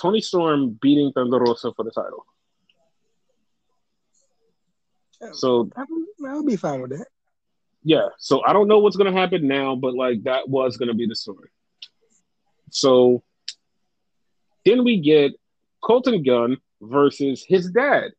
Toni 0.00 0.20
Storm 0.20 0.78
beating 0.80 1.12
Thunder 1.12 1.38
Rosa 1.38 1.72
for 1.74 1.84
the 1.84 1.90
title. 1.90 2.24
Oh, 5.22 5.32
so 5.32 5.70
I'll, 6.26 6.44
be 6.44 6.56
fine 6.56 6.80
with 6.80 6.90
that. 6.92 7.06
yeah, 7.82 8.08
so 8.18 8.42
I 8.46 8.54
don't 8.54 8.68
know 8.68 8.78
what's 8.78 8.96
gonna 8.96 9.12
happen 9.12 9.46
now, 9.46 9.76
but 9.76 9.94
like 9.94 10.22
that 10.22 10.48
was 10.48 10.78
gonna 10.78 10.94
be 10.94 11.06
the 11.06 11.14
story. 11.14 11.50
So 12.70 13.22
then 14.64 14.82
we 14.82 15.00
get 15.00 15.32
Colten 15.82 16.24
Gunn 16.24 16.56
versus 16.80 17.44
his 17.46 17.70
dad. 17.70 18.12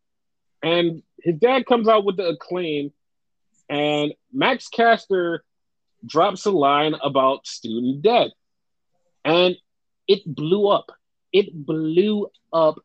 And 0.63 1.03
his 1.21 1.35
dad 1.35 1.65
comes 1.65 1.87
out 1.87 2.05
with 2.05 2.17
the 2.17 2.27
acclaim, 2.27 2.91
and 3.69 4.13
Max 4.31 4.67
Caster 4.67 5.43
drops 6.05 6.45
a 6.45 6.51
line 6.51 6.95
about 7.01 7.47
student 7.47 8.01
debt. 8.01 8.31
And 9.23 9.55
it 10.07 10.21
blew 10.25 10.67
up. 10.67 10.91
It 11.31 11.53
blew 11.53 12.27
up 12.51 12.79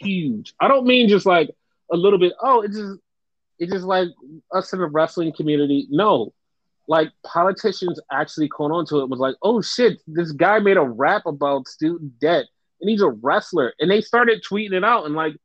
huge. 0.00 0.54
I 0.60 0.68
don't 0.68 0.86
mean 0.86 1.08
just 1.08 1.26
like 1.26 1.50
a 1.92 1.96
little 1.96 2.18
bit, 2.18 2.32
oh, 2.42 2.62
it's 2.62 2.76
just 2.76 2.98
it's 3.58 3.72
just 3.72 3.84
like 3.84 4.08
us 4.52 4.72
in 4.72 4.78
the 4.78 4.86
wrestling 4.86 5.32
community. 5.32 5.86
No. 5.90 6.32
Like 6.86 7.10
politicians 7.26 8.00
actually 8.10 8.48
caught 8.48 8.70
on 8.70 8.86
to 8.86 9.00
it 9.00 9.10
was 9.10 9.20
like, 9.20 9.36
oh 9.42 9.60
shit, 9.60 10.00
this 10.06 10.32
guy 10.32 10.58
made 10.58 10.76
a 10.76 10.82
rap 10.82 11.26
about 11.26 11.68
student 11.68 12.18
debt 12.18 12.46
and 12.80 12.88
he's 12.88 13.02
a 13.02 13.10
wrestler. 13.10 13.74
And 13.78 13.90
they 13.90 14.00
started 14.00 14.44
tweeting 14.48 14.72
it 14.72 14.84
out 14.84 15.04
and 15.04 15.14
like 15.14 15.36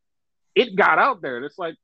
it 0.56 0.76
got 0.76 1.00
out 1.00 1.22
there. 1.22 1.38
And 1.38 1.46
it's 1.46 1.58
like 1.60 1.76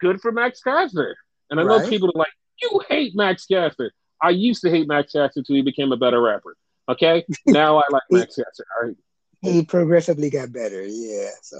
good 0.00 0.20
for 0.20 0.32
Max 0.32 0.60
Caster. 0.62 1.16
And 1.50 1.60
I 1.60 1.62
know 1.62 1.78
Right. 1.78 1.88
people 1.88 2.08
are 2.08 2.18
like, 2.18 2.32
you 2.62 2.80
hate 2.88 3.14
Max 3.14 3.46
Caster. 3.46 3.92
I 4.22 4.30
used 4.30 4.62
to 4.62 4.70
hate 4.70 4.88
Max 4.88 5.12
Caster 5.12 5.40
until 5.40 5.56
he 5.56 5.62
became 5.62 5.92
a 5.92 5.96
better 5.96 6.20
rapper. 6.20 6.56
Okay. 6.88 7.24
Now 7.46 7.78
I 7.78 7.82
like 7.90 8.02
Max 8.10 8.36
Caster. 8.36 8.64
All 8.80 8.88
right. 8.88 8.96
He 9.42 9.64
progressively 9.64 10.30
got 10.30 10.52
better. 10.52 10.84
Yeah. 10.84 11.28
So 11.42 11.58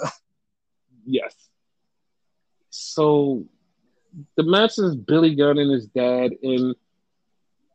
Yes. 1.05 1.35
So 2.71 3.45
the 4.37 4.43
match 4.43 4.79
is 4.79 4.97
Billy 4.97 5.35
Gunn 5.35 5.59
and 5.59 5.71
his 5.71 5.87
dad, 5.87 6.33
and 6.43 6.75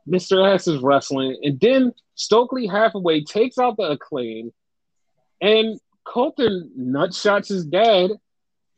Mr. 0.07 0.45
Ass 0.53 0.67
is 0.67 0.81
wrestling. 0.81 1.37
And 1.43 1.59
then 1.59 1.93
Stokely 2.15 2.65
Hathaway 2.67 3.23
takes 3.23 3.57
out 3.57 3.77
the 3.77 3.91
acclaim, 3.91 4.51
and 5.39 5.79
Colten 6.11 6.69
nutshots 6.77 7.47
his 7.47 7.65
dad 7.65 8.11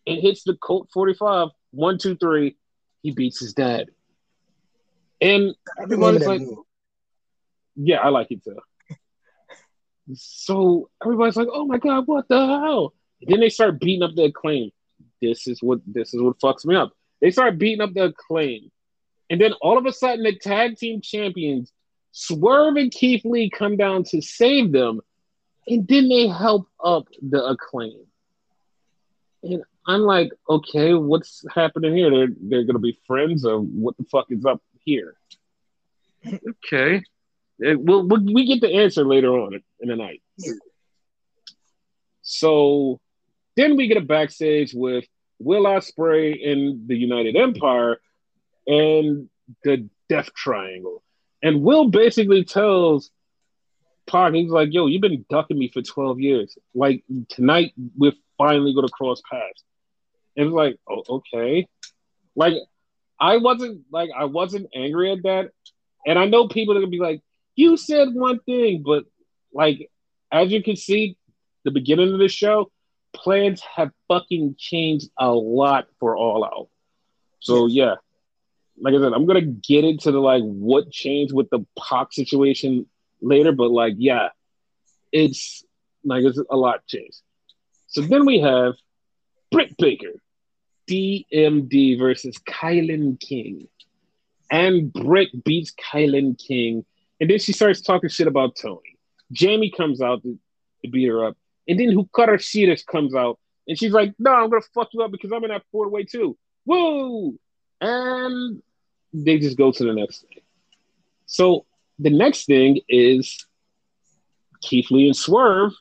and 0.06 0.19
hits 0.19 0.43
the 0.43 0.56
Colt 0.56 0.89
45. 0.93 1.50
One, 1.72 1.98
two, 1.98 2.15
three. 2.15 2.58
He 3.02 3.12
beats 3.12 3.39
his 3.39 3.54
dad. 3.54 3.88
And 5.19 5.56
everyone's 5.82 6.26
like, 6.26 6.41
move. 6.41 6.60
yeah, 7.76 7.98
I 7.98 8.10
like 8.10 8.28
it 8.30 8.43
too. 8.43 8.60
So 10.13 10.89
everybody's 11.02 11.38
like, 11.38 11.48
"Oh 11.52 11.65
my 11.65 11.78
god, 11.78 12.08
what 12.08 12.28
the 12.28 12.46
hell?" 12.46 12.93
And 13.22 13.32
then 13.32 13.39
they 13.39 13.50
start 13.50 13.80
beating 13.80 14.04
up 14.04 14.15
the 14.15 14.26
acclaim. 14.26 14.72
This 15.22 15.48
is 15.48 15.63
what 15.63 15.80
this 15.88 16.13
is 16.13 16.22
what 16.22 16.39
fucks 16.39 16.65
me 16.65 16.76
up. 16.76 16.91
They 17.22 17.32
start 17.32 17.58
beating 17.58 17.80
up 17.80 17.93
the 17.93 18.06
acclaim, 18.06 18.69
and 19.30 19.39
then 19.39 19.54
all 19.62 19.78
of 19.78 19.86
a 19.86 19.93
sudden, 19.93 20.26
the 20.26 20.36
tag 20.36 20.78
team 20.78 21.00
champions 21.02 21.72
Swerve 22.12 22.76
and 22.76 22.91
Keith 22.91 23.26
Lee 23.26 23.50
come 23.50 23.76
down 23.76 24.04
to 24.06 24.22
save 24.22 24.72
them, 24.72 25.02
and 25.67 25.88
then 25.88 26.10
they 26.10 26.28
help 26.28 26.67
up 26.84 27.08
the 27.21 27.43
acclaim. 27.45 28.06
And 29.43 29.63
I'm 29.86 30.02
like, 30.02 30.32
okay, 30.49 30.93
what's 30.93 31.43
happening 31.54 31.95
here? 31.95 32.10
They're 32.10 32.36
they're 32.41 32.63
gonna 32.63 32.80
be 32.80 32.97
friends, 33.06 33.45
or 33.45 33.60
what 33.60 33.97
the 33.97 34.06
fuck 34.06 34.28
is 34.30 34.45
up 34.45 34.62
here? 34.86 35.15
Okay. 36.26 37.04
It, 37.60 37.80
we'll, 37.80 38.08
we'll, 38.08 38.23
we 38.34 38.45
get 38.45 38.62
the 38.62 38.73
answer 38.73 39.06
later 39.06 39.32
on 39.34 39.62
in 39.80 39.89
the 39.89 39.95
night. 39.95 40.21
So 42.21 42.99
then 43.56 43.76
we 43.76 43.88
get 43.88 43.97
a 43.97 44.02
backstage 44.02 44.73
with 44.73 45.06
Will 45.39 45.65
Ospreay 45.65 46.39
in 46.39 46.86
the 46.88 46.95
United 46.97 47.36
Empire 47.36 47.99
and 48.65 49.30
the 49.63 49.88
Death 50.10 50.34
Triangle. 50.34 51.04
And 51.41 51.62
Will 51.62 51.89
basically 51.89 52.43
tells 52.45 53.12
Pac, 54.08 54.34
he's 54.34 54.52
like, 54.52 54.70
yo, 54.72 54.88
you've 54.88 55.02
been 55.02 55.26
ducking 55.30 55.58
me 55.58 55.70
for 55.70 55.82
12 55.82 56.20
years. 56.20 56.58
Like, 56.74 57.04
tonight, 57.30 57.74
we're 57.98 58.13
finally 58.38 58.74
going 58.74 58.88
to 58.88 58.94
cross 58.94 59.22
paths. 59.30 59.63
And 60.36 60.48
it's 60.48 60.54
like, 60.54 60.78
oh, 60.89 61.04
okay. 61.10 61.68
Like, 62.36 62.56
I 63.20 63.38
wasn't, 63.38 63.82
like, 63.92 64.10
I 64.16 64.26
wasn't 64.26 64.68
angry 64.76 65.12
at 65.12 65.24
that. 65.24 65.52
And 66.06 66.20
I 66.20 66.26
know 66.26 66.48
people 66.48 66.74
are 66.74 66.80
going 66.80 66.92
to 66.92 66.98
be 66.98 67.04
like, 67.04 67.22
you 67.56 67.78
said 67.78 68.10
one 68.13 68.39
thing, 68.39 68.84
but, 68.86 69.06
like, 69.54 69.89
as 70.32 70.52
you 70.52 70.63
can 70.63 70.76
see, 70.76 71.18
the 71.63 71.72
beginning 71.72 72.12
of 72.12 72.20
the 72.20 72.28
show, 72.28 72.72
plans 73.13 73.62
have 73.76 73.92
fucking 74.08 74.56
changed 74.58 75.10
a 75.18 75.32
lot 75.32 75.88
for 76.00 76.18
All 76.18 76.44
Out. 76.44 76.70
So, 77.39 77.68
yeah. 77.68 77.96
Like 78.82 78.96
I 78.96 78.98
said, 78.98 79.13
I'm 79.13 79.28
gonna 79.28 79.42
get 79.42 79.84
into 79.84 80.12
the 80.12 80.20
like 80.20 80.42
what 80.42 80.89
changed 80.92 81.32
with 81.32 81.48
the 81.52 81.63
Pac 81.78 82.12
situation 82.12 82.88
later, 83.24 83.52
but 83.52 83.72
like, 83.72 83.96
yeah, 83.98 84.30
it's 85.12 85.64
like 86.04 86.24
it's 86.24 86.40
a 86.50 86.58
lot 86.58 86.86
changed. 86.88 87.22
So 87.88 88.02
then 88.02 88.26
we 88.26 88.40
have 88.40 88.74
Britt 89.52 89.76
Baker, 89.78 90.14
DMD 90.90 91.98
versus 92.00 92.38
Kylan 92.40 93.20
King. 93.20 93.68
And 94.52 94.92
Britt 94.92 95.44
beats 95.44 95.74
Kylan 95.74 96.38
King. 96.38 96.86
And 97.20 97.30
then 97.30 97.40
she 97.40 97.54
starts 97.54 97.82
talking 97.82 98.10
shit 98.10 98.28
about 98.28 98.56
Tony. 98.56 98.98
Jamie 99.32 99.72
comes 99.72 100.02
out 100.02 100.22
to, 100.24 100.38
to 100.84 100.92
beat 100.92 101.08
her 101.08 101.26
up. 101.26 101.38
And 101.68 101.80
then 101.80 101.90
Hikaru 101.90 102.38
Shida 102.38 102.86
comes 102.86 103.16
out. 103.16 103.40
And 103.68 103.78
she's 103.78 103.94
like, 103.94 104.14
no, 104.20 104.32
I'm 104.32 104.50
going 104.50 104.62
to 104.62 104.70
fuck 104.74 104.90
you 104.92 105.02
up 105.02 105.12
because 105.12 105.32
I'm 105.32 105.44
in 105.44 105.50
that 105.52 105.64
four 105.72 105.88
way 105.90 106.04
too. 106.04 106.38
Woo! 106.66 107.40
And 107.80 108.62
they 109.14 109.40
just 109.40 109.58
go 109.58 109.72
to 109.72 109.84
the 109.84 109.94
next 109.94 110.22
thing. 110.22 110.42
So 111.26 111.66
the 112.00 112.10
next 112.10 112.46
thing 112.46 112.80
is 112.90 113.46
Keith 114.62 114.90
Lee 114.92 115.08
and 115.08 115.16
Swerve 115.16 115.74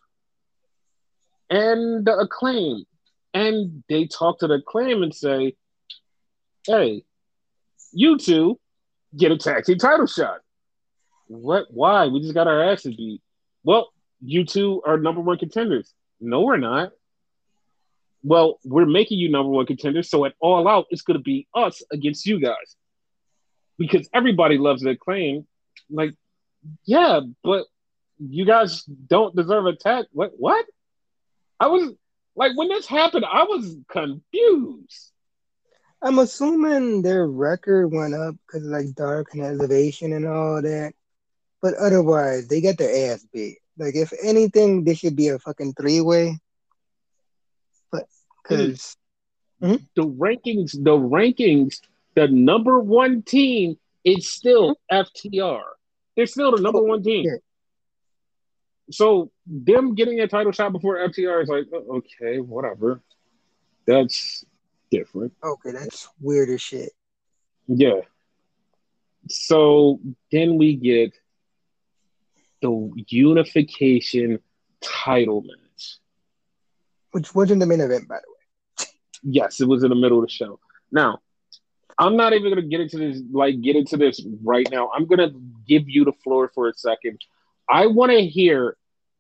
and 1.51 2.05
the 2.05 2.17
acclaim. 2.17 2.85
And 3.35 3.83
they 3.89 4.07
talk 4.07 4.41
to 4.41 4.47
the 4.47 4.55
acclaim 4.55 5.03
and 5.03 5.15
say, 5.15 5.55
hey, 6.67 7.05
you 7.93 8.19
two 8.19 8.59
get 9.17 9.33
a 9.33 9.39
tag 9.39 9.65
team 9.65 9.79
title 9.79 10.07
shot. 10.07 10.41
What? 11.29 11.67
Why? 11.71 12.07
We 12.09 12.21
just 12.21 12.35
got 12.35 12.47
our 12.47 12.63
asses 12.63 12.95
beat. 12.95 13.23
Well, 13.65 13.89
you 14.21 14.45
two 14.45 14.83
are 14.87 14.99
number 14.99 15.21
one 15.21 15.39
contenders. 15.39 15.93
No, 16.21 16.43
we're 16.43 16.59
not. 16.59 16.93
Well, 18.23 18.61
we're 18.65 18.87
making 18.87 19.19
you 19.19 19.31
number 19.31 19.51
one 19.51 19.67
contenders, 19.67 20.09
so 20.09 20.25
at 20.25 20.35
all 20.41 20.69
out, 20.69 20.87
it's 20.91 21.03
going 21.03 21.19
to 21.19 21.23
be 21.23 21.49
us 21.55 21.83
against 21.91 22.25
you 22.25 22.39
guys 22.39 22.77
because 23.79 24.09
everybody 24.15 24.59
loves 24.59 24.83
the 24.83 24.91
acclaim. 24.91 25.47
Like, 25.93 26.15
yeah, 26.85 27.21
but 27.45 27.67
you 28.19 28.45
guys 28.45 28.83
don't 28.85 29.37
deserve 29.37 29.67
a 29.67 29.77
tag. 29.77 30.07
What? 30.13 30.33
What? 30.37 30.65
I 31.61 31.69
was 31.69 31.93
like, 32.35 32.57
when 32.57 32.69
this 32.69 32.87
happened, 32.87 33.25
I 33.25 33.45
was 33.45 33.77
confused. 33.89 35.13
I'm 36.03 36.19
assuming 36.19 37.03
their 37.03 37.27
record 37.27 37.93
went 37.93 38.15
up 38.15 38.35
because 38.47 38.67
like 38.67 38.93
dark 38.95 39.35
and 39.35 39.43
elevation 39.43 40.13
and 40.13 40.27
all 40.27 40.61
that. 40.61 40.95
But 41.61 41.75
otherwise, 41.75 42.49
they 42.49 42.61
got 42.61 42.79
their 42.79 43.13
ass 43.13 43.25
beat. 43.33 43.59
Like, 43.79 43.95
if 43.95 44.13
anything, 44.23 44.85
this 44.85 44.99
should 44.99 45.15
be 45.15 45.29
a 45.29 45.39
fucking 45.39 45.75
three 45.75 46.01
way. 46.01 46.39
But 47.93 48.07
because 48.43 48.97
mm-hmm. 49.63 49.77
the 49.95 50.03
rankings, 50.03 50.73
the 50.73 50.91
rankings, 50.91 51.81
the 52.15 52.27
number 52.27 52.81
one 52.81 53.23
team 53.23 53.79
is 54.05 54.31
still 54.31 54.77
FTR. 54.91 55.63
They're 56.17 56.27
still 56.27 56.55
the 56.55 56.63
number 56.63 56.81
oh, 56.81 56.85
one 56.85 57.03
team. 57.03 57.27
So 58.91 59.31
them 59.47 59.95
getting 59.95 60.21
a 60.21 60.29
title 60.29 60.53
shot 60.53 60.73
before 60.73 60.97
FTR 60.97 61.43
is 61.43 61.49
like, 61.49 61.65
oh, 61.73 61.97
okay, 61.99 62.41
whatever. 62.41 63.01
That's 63.87 64.45
different. 64.91 65.33
Okay, 65.43 65.73
that's 65.73 66.09
weird 66.21 66.51
as 66.51 66.61
shit. 66.61 66.91
Yeah. 67.67 68.01
So 69.29 70.01
then 70.31 70.59
we 70.59 70.77
get 70.77 71.15
the 72.61 72.91
unification 73.09 74.41
title 74.81 75.43
match. 75.43 75.99
Which 77.13 77.35
wasn't 77.35 77.61
the 77.61 77.67
main 77.67 77.81
event, 77.81 78.09
by 78.09 78.17
the 78.17 78.87
way. 78.87 78.87
yes, 79.23 79.61
it 79.61 79.69
was 79.69 79.83
in 79.85 79.91
the 79.91 79.97
middle 79.97 80.19
of 80.19 80.27
the 80.27 80.31
show. 80.31 80.59
Now, 80.91 81.19
I'm 81.99 82.17
not 82.17 82.33
even 82.33 82.51
gonna 82.51 82.63
get 82.63 82.81
into 82.81 82.99
this, 82.99 83.23
like 83.31 83.61
get 83.61 83.77
into 83.77 83.97
this 83.97 84.25
right 84.43 84.67
now. 84.71 84.91
I'm 84.95 85.07
gonna 85.07 85.31
give 85.67 85.89
you 85.89 86.05
the 86.05 86.13
floor 86.25 86.51
for 86.55 86.69
a 86.69 86.75
second. 86.75 87.21
I 87.69 87.87
want 87.87 88.13
to 88.13 88.25
hear 88.25 88.77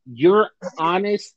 your 0.07 0.51
honest 0.79 1.35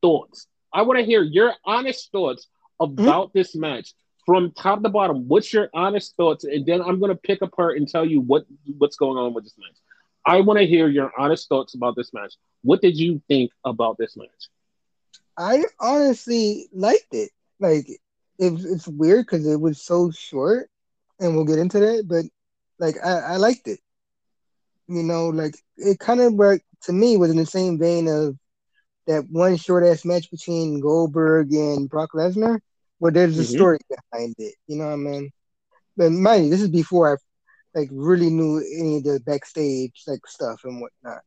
thoughts. 0.00 0.46
I 0.72 0.82
want 0.82 0.98
to 0.98 1.04
hear 1.04 1.22
your 1.22 1.54
honest 1.64 2.10
thoughts 2.12 2.46
about 2.80 3.28
mm-hmm. 3.28 3.38
this 3.38 3.54
match 3.54 3.94
from 4.26 4.52
top 4.52 4.82
to 4.82 4.88
bottom. 4.88 5.28
What's 5.28 5.52
your 5.52 5.68
honest 5.74 6.16
thoughts? 6.16 6.44
And 6.44 6.64
then 6.66 6.82
I'm 6.82 7.00
gonna 7.00 7.16
pick 7.16 7.42
apart 7.42 7.76
and 7.76 7.88
tell 7.88 8.04
you 8.04 8.20
what 8.20 8.44
what's 8.78 8.96
going 8.96 9.18
on 9.18 9.34
with 9.34 9.44
this 9.44 9.54
match. 9.58 9.76
I 10.24 10.40
want 10.40 10.60
to 10.60 10.66
hear 10.66 10.88
your 10.88 11.10
honest 11.18 11.48
thoughts 11.48 11.74
about 11.74 11.96
this 11.96 12.12
match. 12.12 12.34
What 12.62 12.80
did 12.80 12.96
you 12.96 13.20
think 13.28 13.50
about 13.64 13.96
this 13.98 14.16
match? 14.16 14.48
I 15.36 15.64
honestly 15.80 16.68
liked 16.72 17.12
it. 17.12 17.30
Like 17.58 17.88
it, 17.88 18.00
it's 18.38 18.86
weird 18.86 19.26
because 19.26 19.46
it 19.46 19.60
was 19.60 19.82
so 19.82 20.10
short, 20.10 20.70
and 21.18 21.34
we'll 21.34 21.44
get 21.44 21.58
into 21.58 21.80
that. 21.80 22.04
But 22.06 22.24
like 22.78 22.96
I, 23.04 23.34
I 23.34 23.36
liked 23.36 23.68
it. 23.68 23.80
You 24.88 25.02
know, 25.02 25.28
like 25.28 25.54
it 25.76 25.98
kind 25.98 26.20
of 26.20 26.34
like 26.34 26.62
to 26.82 26.92
me 26.92 27.16
was 27.16 27.30
in 27.30 27.36
the 27.36 27.46
same 27.46 27.78
vein 27.78 28.08
of 28.08 28.36
that 29.06 29.24
one 29.30 29.56
short 29.56 29.84
ass 29.84 30.04
match 30.04 30.30
between 30.30 30.80
Goldberg 30.80 31.52
and 31.52 31.88
Brock 31.88 32.10
Lesnar, 32.14 32.58
where 32.98 33.12
there's 33.12 33.38
a 33.38 33.42
mm-hmm. 33.42 33.54
story 33.54 33.78
behind 33.88 34.34
it. 34.38 34.54
You 34.66 34.76
know 34.76 34.86
what 34.86 34.92
I 34.92 34.96
mean? 34.96 35.30
But 35.96 36.12
mind 36.12 36.44
you, 36.44 36.50
this 36.50 36.62
is 36.62 36.68
before 36.68 37.14
I 37.14 37.78
like 37.78 37.88
really 37.92 38.30
knew 38.30 38.58
any 38.58 38.98
of 38.98 39.04
the 39.04 39.20
backstage 39.24 40.02
like 40.06 40.26
stuff 40.26 40.60
and 40.64 40.80
whatnot. 40.80 41.22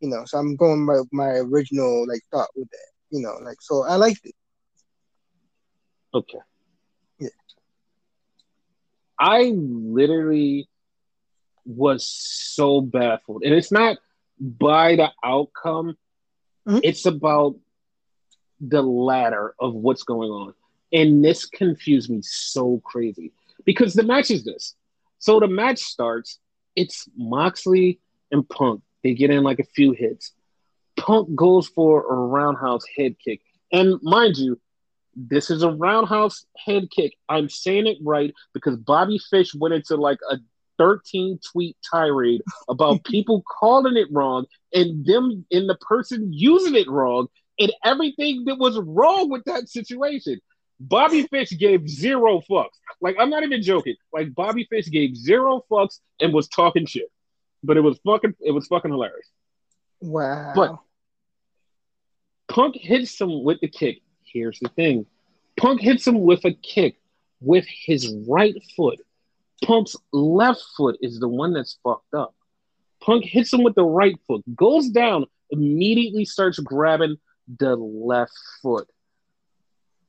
You 0.00 0.08
know, 0.08 0.24
so 0.26 0.38
I'm 0.38 0.56
going 0.56 0.86
by 0.86 1.00
my 1.12 1.28
original 1.38 2.06
like 2.06 2.22
thought 2.30 2.48
with 2.54 2.68
that. 2.70 2.90
You 3.10 3.20
know, 3.22 3.38
like 3.42 3.60
so 3.60 3.84
I 3.84 3.96
liked 3.96 4.24
it. 4.24 4.34
Okay. 6.14 6.38
Yeah. 7.18 7.28
I 9.18 9.52
literally 9.54 10.68
was 11.66 12.06
so 12.06 12.80
baffled. 12.80 13.42
And 13.44 13.54
it's 13.54 13.72
not 13.72 13.98
by 14.40 14.96
the 14.96 15.10
outcome, 15.24 15.96
mm-hmm. 16.66 16.78
it's 16.82 17.06
about 17.06 17.56
the 18.60 18.82
ladder 18.82 19.54
of 19.60 19.74
what's 19.74 20.02
going 20.02 20.30
on. 20.30 20.54
And 20.92 21.24
this 21.24 21.46
confused 21.46 22.10
me 22.10 22.20
so 22.22 22.80
crazy 22.84 23.32
because 23.64 23.94
the 23.94 24.02
match 24.02 24.30
is 24.30 24.44
this 24.44 24.74
so 25.18 25.40
the 25.40 25.48
match 25.48 25.80
starts. 25.80 26.38
It's 26.74 27.08
Moxley 27.16 28.00
and 28.30 28.48
Punk. 28.48 28.82
They 29.02 29.14
get 29.14 29.30
in 29.30 29.42
like 29.42 29.58
a 29.58 29.64
few 29.64 29.92
hits. 29.92 30.32
Punk 30.96 31.34
goes 31.34 31.68
for 31.68 32.12
a 32.12 32.14
roundhouse 32.14 32.84
head 32.96 33.16
kick. 33.18 33.40
And 33.72 33.98
mind 34.02 34.36
you, 34.36 34.60
this 35.14 35.50
is 35.50 35.62
a 35.62 35.70
roundhouse 35.70 36.44
head 36.56 36.90
kick. 36.90 37.14
I'm 37.28 37.48
saying 37.48 37.86
it 37.86 37.98
right 38.02 38.34
because 38.52 38.76
Bobby 38.76 39.18
Fish 39.18 39.54
went 39.54 39.74
into 39.74 39.96
like 39.96 40.18
a 40.30 40.36
13 40.78 41.38
tweet 41.52 41.76
tirade 41.88 42.42
about 42.68 43.04
people 43.04 43.42
calling 43.42 43.96
it 43.96 44.08
wrong 44.10 44.46
and 44.72 45.04
them 45.04 45.44
and 45.50 45.68
the 45.68 45.76
person 45.76 46.32
using 46.32 46.74
it 46.74 46.88
wrong 46.88 47.28
and 47.58 47.72
everything 47.84 48.44
that 48.44 48.58
was 48.58 48.78
wrong 48.78 49.30
with 49.30 49.44
that 49.44 49.68
situation. 49.68 50.40
Bobby 50.78 51.22
Fish 51.22 51.50
gave 51.58 51.88
zero 51.88 52.42
fucks. 52.48 52.76
Like 53.00 53.16
I'm 53.18 53.30
not 53.30 53.42
even 53.42 53.62
joking. 53.62 53.96
Like 54.12 54.34
Bobby 54.34 54.66
Fish 54.68 54.90
gave 54.90 55.16
zero 55.16 55.64
fucks 55.70 56.00
and 56.20 56.32
was 56.32 56.48
talking 56.48 56.86
shit. 56.86 57.10
But 57.62 57.76
it 57.76 57.80
was 57.80 57.98
fucking 58.04 58.34
it 58.40 58.52
was 58.52 58.66
fucking 58.66 58.90
hilarious. 58.90 59.28
Wow. 60.00 60.52
But 60.54 60.78
Punk 62.48 62.76
hits 62.76 63.20
him 63.20 63.42
with 63.42 63.60
the 63.60 63.68
kick. 63.68 64.02
Here's 64.24 64.58
the 64.60 64.68
thing. 64.68 65.06
Punk 65.56 65.80
hits 65.80 66.06
him 66.06 66.20
with 66.20 66.44
a 66.44 66.52
kick 66.52 66.98
with 67.40 67.66
his 67.68 68.14
right 68.28 68.54
foot. 68.76 69.00
Punk's 69.64 69.96
left 70.12 70.62
foot 70.76 70.98
is 71.00 71.18
the 71.18 71.28
one 71.28 71.52
that's 71.52 71.78
fucked 71.82 72.14
up. 72.14 72.34
Punk 73.00 73.24
hits 73.24 73.52
him 73.52 73.62
with 73.62 73.74
the 73.74 73.84
right 73.84 74.16
foot, 74.26 74.42
goes 74.54 74.88
down, 74.88 75.26
immediately 75.50 76.24
starts 76.24 76.58
grabbing 76.58 77.16
the 77.58 77.76
left 77.76 78.32
foot. 78.62 78.88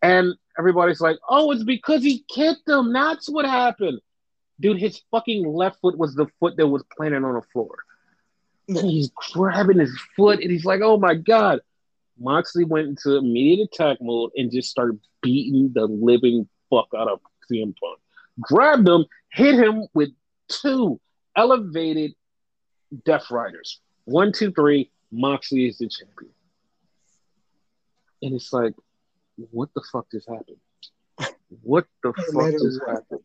And 0.02 0.36
everybody's 0.58 1.02
like, 1.02 1.18
oh, 1.28 1.52
it's 1.52 1.64
because 1.64 2.04
he 2.04 2.24
kicked 2.34 2.68
him. 2.68 2.94
That's 2.94 3.30
what 3.30 3.46
happened. 3.46 4.00
Dude, 4.60 4.80
his 4.80 5.02
fucking 5.12 5.48
left 5.48 5.80
foot 5.82 5.98
was 5.98 6.16
the 6.16 6.28
foot 6.40 6.58
that 6.58 6.68
was 6.68 6.84
planted 6.96 7.24
on 7.24 7.36
the 7.36 7.42
floor. 7.54 7.78
And 8.68 8.80
he's 8.80 9.12
grabbing 9.32 9.80
his 9.80 9.98
foot 10.16 10.42
and 10.42 10.52
he's 10.52 10.66
like, 10.66 10.82
oh 10.84 10.98
my 10.98 11.16
God. 11.16 11.62
Moxley 12.20 12.64
went 12.64 12.88
into 12.88 13.16
immediate 13.16 13.70
attack 13.72 14.00
mode 14.02 14.32
and 14.36 14.52
just 14.52 14.70
started 14.70 15.00
beating 15.22 15.72
the 15.74 15.86
living 15.86 16.48
fuck 16.70 16.88
out 16.98 17.08
of 17.08 17.20
CM 17.50 17.76
Punk. 17.80 18.00
Grabbed 18.40 18.88
him, 18.88 19.06
hit 19.32 19.56
him 19.56 19.88
with 19.94 20.10
two 20.48 21.00
elevated 21.36 22.14
Death 23.06 23.30
Riders. 23.32 23.80
One, 24.06 24.32
two, 24.32 24.52
three. 24.52 24.92
Moxley 25.12 25.68
is 25.68 25.78
the 25.78 25.90
champion. 25.90 26.32
And 28.22 28.36
it's 28.36 28.52
like, 28.52 28.74
what 29.52 29.70
the 29.74 29.82
fuck 29.92 30.08
just 30.12 30.28
happened? 30.28 30.58
What 31.62 31.86
the 32.04 32.14
fuck 32.34 32.52
just 32.52 32.82
happened? 32.86 33.22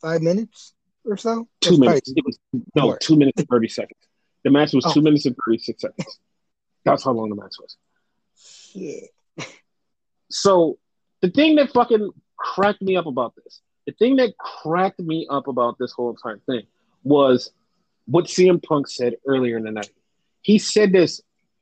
Five 0.00 0.22
minutes 0.22 0.74
or 1.04 1.16
so? 1.16 1.46
Two 1.60 1.78
minutes. 1.78 2.12
Was, 2.24 2.38
no, 2.74 2.82
More. 2.82 2.98
two 2.98 3.16
minutes 3.16 3.38
and 3.40 3.48
30 3.48 3.68
seconds. 3.68 4.00
The 4.44 4.50
match 4.50 4.72
was 4.72 4.84
oh. 4.86 4.92
two 4.92 5.02
minutes 5.02 5.26
and 5.26 5.36
36 5.44 5.80
seconds. 5.80 6.18
That's 6.84 7.04
how 7.04 7.12
long 7.12 7.28
the 7.28 7.36
match 7.36 7.54
was. 7.60 7.76
Shit. 8.72 9.10
So 10.30 10.78
the 11.20 11.30
thing 11.30 11.56
that 11.56 11.72
fucking 11.72 12.10
cracked 12.36 12.80
me 12.80 12.96
up 12.96 13.06
about 13.06 13.34
this, 13.36 13.60
the 13.90 13.96
thing 13.96 14.16
that 14.16 14.36
cracked 14.38 15.00
me 15.00 15.26
up 15.28 15.48
about 15.48 15.76
this 15.78 15.92
whole 15.92 16.10
entire 16.10 16.38
thing 16.46 16.62
was 17.02 17.50
what 18.06 18.26
CM 18.26 18.62
Punk 18.62 18.88
said 18.88 19.16
earlier 19.26 19.56
in 19.56 19.64
the 19.64 19.72
night. 19.72 19.90
He 20.42 20.58
said 20.58 20.92
this 20.92 21.20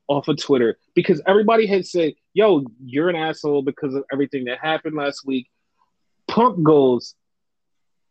off 0.09 0.29
of 0.29 0.41
Twitter 0.41 0.79
because 0.95 1.23
everybody 1.27 1.67
had 1.67 1.87
said, 1.87 2.13
yo, 2.35 2.65
you're 2.85 3.09
an 3.09 3.17
asshole 3.17 3.63
because 3.63 3.95
of 3.95 4.05
everything 4.13 4.45
that 4.45 4.59
happened 4.59 4.95
last 4.95 5.27
week. 5.27 5.49
Punk 6.27 6.63
goes, 6.63 7.15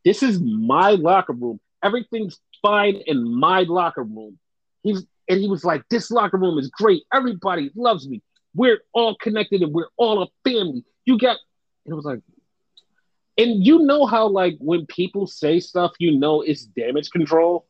this 0.04 0.24
is 0.24 0.42
my 0.42 0.92
locker 0.92 1.34
room. 1.34 1.60
Everything's 1.84 2.40
fine 2.62 2.96
in 3.06 3.40
my 3.40 3.62
locker 3.62 4.04
room. 4.04 4.40
He's 4.82 5.06
and 5.30 5.40
he 5.40 5.48
was 5.48 5.64
like, 5.64 5.84
this 5.90 6.10
locker 6.10 6.38
room 6.38 6.58
is 6.58 6.70
great. 6.70 7.04
Everybody 7.14 7.70
loves 7.76 8.08
me. 8.08 8.24
We're 8.56 8.80
all 8.94 9.16
connected 9.22 9.62
and 9.62 9.74
we're 9.74 9.90
all 9.98 10.24
a 10.24 10.28
family. 10.44 10.84
You 11.06 11.20
got, 11.20 11.38
and 11.86 11.92
it 11.92 11.96
was 11.96 12.06
like, 12.06 12.22
and 13.38 13.65
you 13.65 13.80
know 13.80 14.06
how 14.06 14.28
like 14.28 14.58
when 14.60 14.86
people 14.88 15.28
say 15.28 15.60
stuff, 15.60 15.93
you 16.00 16.17
know 16.17 16.41
it's 16.41 16.63
damage 16.63 17.12
control. 17.12 17.67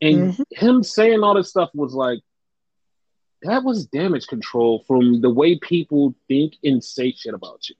And 0.00 0.32
mm-hmm. 0.32 0.42
him 0.50 0.82
saying 0.82 1.22
all 1.22 1.34
this 1.34 1.50
stuff 1.50 1.70
was 1.74 1.94
like, 1.94 2.20
that 3.42 3.64
was 3.64 3.86
damage 3.86 4.26
control 4.26 4.84
from 4.86 5.20
the 5.20 5.30
way 5.30 5.58
people 5.58 6.14
think 6.28 6.54
and 6.62 6.82
say 6.82 7.12
shit 7.12 7.34
about 7.34 7.68
you. 7.68 7.74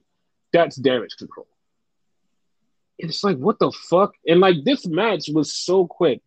That's 0.51 0.75
damage 0.75 1.15
control. 1.17 1.47
It's 2.97 3.23
like, 3.23 3.37
what 3.37 3.59
the 3.59 3.71
fuck? 3.71 4.13
And 4.27 4.39
like 4.39 4.63
this 4.65 4.85
match 4.85 5.29
was 5.33 5.53
so 5.53 5.87
quick. 5.87 6.21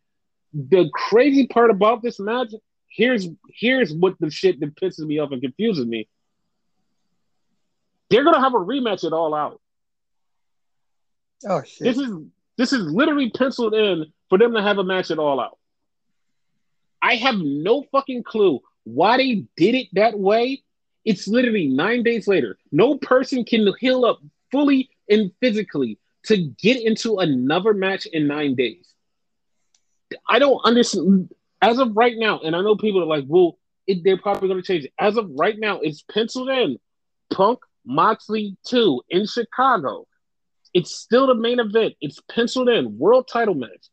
The 0.53 0.91
crazy 0.93 1.47
part 1.47 1.71
about 1.71 2.03
this 2.03 2.19
match, 2.19 2.53
here's 2.89 3.29
here's 3.53 3.93
what 3.93 4.15
the 4.19 4.31
shit 4.31 4.59
that 4.61 4.75
pisses 4.77 5.07
me 5.07 5.19
off 5.19 5.33
and 5.33 5.43
confuses 5.43 5.87
me. 5.87 6.09
They're 8.09 8.25
gonna 8.25 8.41
have 8.41 8.55
a 8.55 8.59
rematch 8.59 9.05
it 9.05 9.13
all 9.13 9.35
out. 9.35 9.61
Oh 11.45 11.63
shit. 11.63 11.85
This 11.85 11.99
is 11.99 12.17
this 12.57 12.73
is 12.73 12.91
literally 12.91 13.31
penciled 13.31 13.75
in 13.75 14.07
for 14.29 14.39
them 14.39 14.55
to 14.55 14.63
have 14.63 14.79
a 14.79 14.85
match 14.85 15.11
at 15.11 15.19
all 15.19 15.41
out. 15.41 15.59
I 17.03 17.17
have 17.17 17.37
no 17.37 17.85
fucking 17.93 18.23
clue 18.25 18.61
why 18.85 19.17
they 19.17 19.45
did 19.57 19.75
it 19.75 19.89
that 19.95 20.19
way 20.19 20.63
It's 21.05 21.29
literally 21.29 21.69
nine 21.69 22.03
days 22.03 22.27
later. 22.27 22.59
No 22.73 22.97
person 22.99 23.45
can 23.45 23.73
heal 23.79 24.05
up 24.05 24.21
fully 24.51 24.91
and 25.09 25.31
physically 25.41 25.99
to 26.25 26.37
get 26.37 26.83
into 26.83 27.19
another 27.19 27.73
match 27.73 28.07
in 28.07 28.27
nine 28.27 28.57
days. 28.57 28.87
I 30.29 30.41
don't 30.41 30.61
understand. 30.65 31.33
As 31.63 31.79
of 31.79 31.97
right 31.97 32.15
now, 32.17 32.41
and 32.41 32.55
I 32.55 32.61
know 32.61 32.77
people 32.77 33.03
are 33.03 33.07
like, 33.07 33.25
well, 33.29 33.59
it, 33.87 34.05
they're 34.05 34.19
probably 34.19 34.49
going 34.49 34.61
to 34.61 34.67
change 34.67 34.85
it. 34.85 34.93
As 34.99 35.17
of 35.17 35.31
right 35.35 35.59
now, 35.59 35.81
it's 35.81 36.03
penciled 36.03 36.49
in. 36.51 36.79
Punk 37.33 37.61
Moxley 37.85 38.57
2 38.67 39.03
in 39.11 39.27
Chicago. 39.27 40.07
It's 40.77 40.95
still 40.95 41.27
the 41.27 41.35
main 41.35 41.59
event. 41.59 41.95
It's 42.03 42.21
penciled 42.31 42.69
in. 42.69 42.99
World 42.99 43.31
title 43.33 43.55
match. 43.55 43.89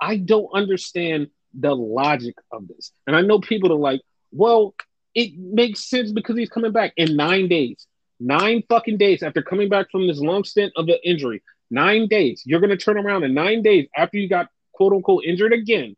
I 0.00 0.16
don't 0.16 0.48
understand 0.52 1.28
the 1.56 1.72
logic 1.72 2.34
of 2.50 2.66
this. 2.66 2.90
And 3.06 3.14
I 3.14 3.20
know 3.20 3.38
people 3.38 3.72
are 3.72 3.78
like, 3.78 4.00
well, 4.32 4.74
it 5.14 5.38
makes 5.38 5.88
sense 5.88 6.10
because 6.10 6.36
he's 6.36 6.48
coming 6.48 6.72
back 6.72 6.94
in 6.96 7.14
nine 7.14 7.46
days. 7.46 7.86
Nine 8.18 8.64
fucking 8.68 8.98
days 8.98 9.22
after 9.22 9.40
coming 9.40 9.68
back 9.68 9.86
from 9.92 10.08
this 10.08 10.18
long 10.18 10.42
stint 10.42 10.72
of 10.74 10.86
the 10.86 10.98
injury. 11.08 11.44
Nine 11.70 12.08
days. 12.08 12.42
You're 12.44 12.58
going 12.58 12.76
to 12.76 12.76
turn 12.76 12.98
around 12.98 13.22
in 13.22 13.32
nine 13.32 13.62
days 13.62 13.86
after 13.96 14.16
you 14.16 14.28
got 14.28 14.48
quote 14.72 14.92
unquote 14.92 15.22
injured 15.24 15.52
again 15.52 15.94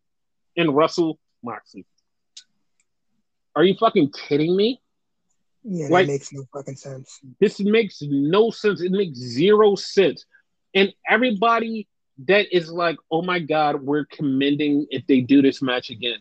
and 0.58 0.76
Russell 0.76 1.18
Moxley. 1.42 1.86
Are 3.54 3.64
you 3.64 3.74
fucking 3.80 4.12
kidding 4.28 4.54
me? 4.54 4.82
Yeah, 5.68 5.88
like, 5.90 6.06
that 6.06 6.12
makes 6.12 6.32
no 6.32 6.44
fucking 6.52 6.76
sense. 6.76 7.20
This 7.40 7.58
makes 7.58 8.00
no 8.02 8.50
sense. 8.50 8.80
It 8.80 8.92
makes 8.92 9.18
zero 9.18 9.74
sense. 9.74 10.24
And 10.74 10.92
everybody 11.08 11.88
that 12.26 12.54
is 12.56 12.70
like, 12.70 12.96
oh 13.10 13.22
my 13.22 13.40
God, 13.40 13.82
we're 13.82 14.04
commending 14.06 14.86
if 14.90 15.06
they 15.06 15.20
do 15.20 15.42
this 15.42 15.60
match 15.60 15.90
again. 15.90 16.18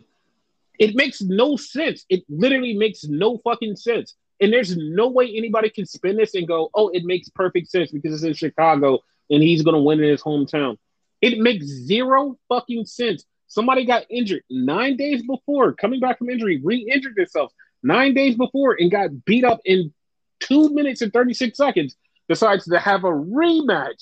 It 0.79 0.95
makes 0.95 1.21
no 1.21 1.57
sense. 1.57 2.05
It 2.09 2.23
literally 2.27 2.73
makes 2.73 3.03
no 3.03 3.37
fucking 3.43 3.75
sense. 3.75 4.15
And 4.41 4.51
there's 4.51 4.75
no 4.75 5.07
way 5.09 5.31
anybody 5.35 5.69
can 5.69 5.85
spin 5.85 6.17
this 6.17 6.33
and 6.33 6.47
go, 6.47 6.69
oh, 6.73 6.89
it 6.89 7.05
makes 7.05 7.29
perfect 7.29 7.69
sense 7.69 7.91
because 7.91 8.13
it's 8.13 8.23
in 8.23 8.33
Chicago 8.33 8.99
and 9.29 9.43
he's 9.43 9.61
going 9.61 9.75
to 9.75 9.81
win 9.81 10.03
in 10.03 10.09
his 10.09 10.23
hometown. 10.23 10.77
It 11.21 11.39
makes 11.39 11.65
zero 11.65 12.37
fucking 12.49 12.85
sense. 12.85 13.25
Somebody 13.47 13.85
got 13.85 14.05
injured 14.09 14.41
nine 14.49 14.97
days 14.97 15.23
before, 15.25 15.73
coming 15.73 15.99
back 15.99 16.17
from 16.17 16.29
injury, 16.29 16.59
re 16.63 16.77
injured 16.91 17.15
themselves 17.15 17.53
nine 17.85 18.13
days 18.13 18.35
before 18.35 18.75
and 18.79 18.91
got 18.91 19.25
beat 19.25 19.45
up 19.45 19.61
in 19.63 19.93
two 20.39 20.69
minutes 20.73 21.01
and 21.01 21.13
36 21.13 21.55
seconds, 21.57 21.95
decides 22.27 22.65
to 22.65 22.79
have 22.79 23.03
a 23.03 23.11
rematch 23.11 24.01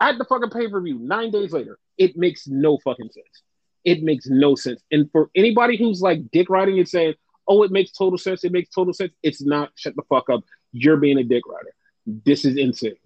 at 0.00 0.18
the 0.18 0.24
fucking 0.24 0.50
pay 0.50 0.68
per 0.68 0.80
view 0.80 0.98
nine 0.98 1.30
days 1.30 1.52
later. 1.52 1.78
It 1.96 2.16
makes 2.16 2.46
no 2.46 2.78
fucking 2.78 3.10
sense. 3.10 3.42
It 3.84 4.02
makes 4.02 4.26
no 4.26 4.54
sense. 4.54 4.82
And 4.92 5.10
for 5.10 5.30
anybody 5.34 5.76
who's 5.76 6.02
like 6.02 6.30
dick 6.30 6.50
riding 6.50 6.78
and 6.78 6.88
saying, 6.88 7.14
oh, 7.48 7.62
it 7.62 7.72
makes 7.72 7.92
total 7.92 8.18
sense, 8.18 8.44
it 8.44 8.52
makes 8.52 8.68
total 8.68 8.92
sense, 8.92 9.12
it's 9.22 9.42
not. 9.42 9.70
Shut 9.74 9.96
the 9.96 10.02
fuck 10.08 10.28
up. 10.30 10.44
You're 10.72 10.98
being 10.98 11.18
a 11.18 11.24
dick 11.24 11.42
rider. 11.48 11.74
This 12.06 12.44
is 12.44 12.56
insane. 12.56 12.96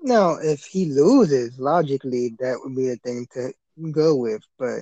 Now, 0.00 0.34
if 0.42 0.64
he 0.64 0.86
loses, 0.86 1.58
logically, 1.58 2.34
that 2.40 2.58
would 2.62 2.74
be 2.74 2.90
a 2.90 2.96
thing 2.96 3.28
to 3.34 3.52
go 3.92 4.16
with. 4.16 4.42
But 4.58 4.80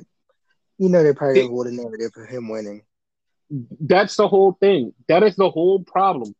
you 0.80 0.88
know, 0.88 1.02
they 1.02 1.12
probably 1.12 1.46
hold 1.46 1.66
a 1.66 1.72
narrative 1.72 2.10
for 2.14 2.24
him 2.24 2.48
winning. 2.48 2.82
That's 3.80 4.16
the 4.16 4.26
whole 4.26 4.52
thing. 4.52 4.94
That 5.08 5.22
is 5.22 5.36
the 5.36 5.50
whole 5.50 5.84
problem. 5.84 6.34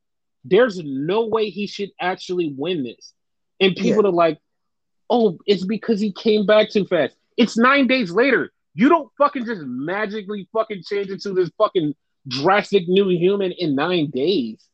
There's 0.45 0.81
no 0.83 1.27
way 1.27 1.51
he 1.51 1.67
should 1.67 1.91
actually 2.01 2.55
win 2.57 2.83
this. 2.83 3.13
And 3.61 3.77
people 3.77 4.03
yeah. 4.03 4.09
are 4.09 4.13
like, 4.13 4.39
oh, 5.11 5.39
it's 5.47 5.67
because 5.67 6.01
he 6.01 6.11
came 6.11 6.47
back 6.47 6.71
too 6.71 6.87
fast. 6.87 7.15
It's 7.37 7.59
nine 7.59 7.87
days 7.87 8.13
later. 8.13 8.51
You 8.73 8.89
don't 8.89 9.11
fucking 9.19 9.45
just 9.45 9.61
magically 9.61 10.49
fucking 10.55 10.85
change 10.89 11.11
into 11.11 11.35
this 11.35 11.51
fucking 11.59 11.95
drastic 12.27 12.89
new 12.89 13.11
human 13.11 13.53
in 13.53 13.75
nine 13.75 14.09
days. 14.09 14.65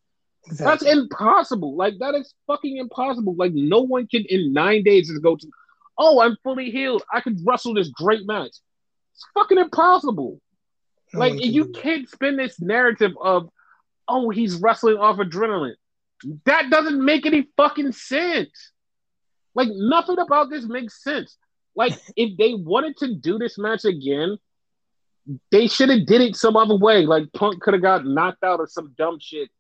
Exactly. 0.47 0.65
That's 0.65 0.97
impossible. 0.97 1.75
Like 1.75 1.95
that 1.99 2.15
is 2.15 2.33
fucking 2.47 2.77
impossible. 2.77 3.35
Like 3.37 3.53
no 3.53 3.81
one 3.81 4.07
can 4.07 4.25
in 4.29 4.53
nine 4.53 4.85
days 4.85 5.09
just 5.09 5.25
go 5.25 5.35
to, 5.35 5.51
oh, 5.99 6.21
I'm 6.21 6.37
fully 6.45 6.71
healed. 6.71 7.03
I 7.13 7.21
could 7.21 7.41
wrestle 7.45 7.75
this 7.75 7.89
great 7.89 8.25
match. 8.29 8.53
It's 9.17 9.27
fucking 9.35 9.59
impossible. 9.59 10.41
Like 11.13 11.43
you 11.43 11.67
can't 11.67 12.09
spin 12.09 12.37
this 12.37 12.61
narrative 12.61 13.13
of, 13.21 13.49
oh, 14.07 14.31
he's 14.31 14.57
wrestling 14.57 14.99
off 14.99 15.17
adrenaline. 15.17 15.77
That 16.45 16.71
doesn't 16.71 17.03
make 17.03 17.27
any 17.27 17.49
fucking 17.57 17.93
sense. 17.93 18.73
Like 19.55 19.69
nothing 19.71 20.19
about 20.19 20.51
this 20.51 20.65
makes 20.65 21.03
sense. 21.03 21.37
Like 21.75 21.93
if 22.17 22.37
they 22.37 22.55
wanted 22.55 22.97
to 22.99 23.15
do 23.15 23.39
this 23.39 23.59
match 23.59 23.85
again, 23.85 24.39
they 25.51 25.67
should 25.67 25.89
have 25.89 26.07
did 26.07 26.21
it 26.21 26.37
some 26.37 26.57
other 26.57 26.77
way. 26.77 27.07
Like 27.07 27.33
Punk 27.33 27.61
could 27.63 27.75
have 27.75 27.83
got 27.83 28.07
knocked 28.07 28.45
out 28.45 28.61
or 28.61 28.67
some 28.67 28.95
dumb 28.97 29.19
shit 29.21 29.51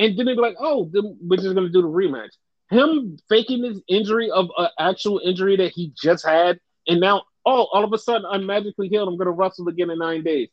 and 0.00 0.16
then 0.18 0.26
they'd 0.26 0.34
be 0.34 0.40
like, 0.40 0.56
"Oh, 0.58 0.90
we're 0.92 1.36
just 1.36 1.54
gonna 1.54 1.68
do 1.68 1.82
the 1.82 1.88
rematch." 1.88 2.30
Him 2.70 3.18
faking 3.28 3.64
his 3.64 3.82
injury 3.86 4.30
of 4.30 4.48
an 4.56 4.68
actual 4.78 5.20
injury 5.22 5.56
that 5.56 5.72
he 5.72 5.92
just 6.02 6.26
had, 6.26 6.58
and 6.88 7.00
now, 7.00 7.24
oh, 7.44 7.68
all 7.72 7.84
of 7.84 7.92
a 7.92 7.98
sudden, 7.98 8.26
I'm 8.30 8.46
magically 8.46 8.88
healed. 8.88 9.08
I'm 9.08 9.16
gonna 9.16 9.30
wrestle 9.30 9.68
again 9.68 9.90
in 9.90 9.98
nine 9.98 10.22
days. 10.22 10.48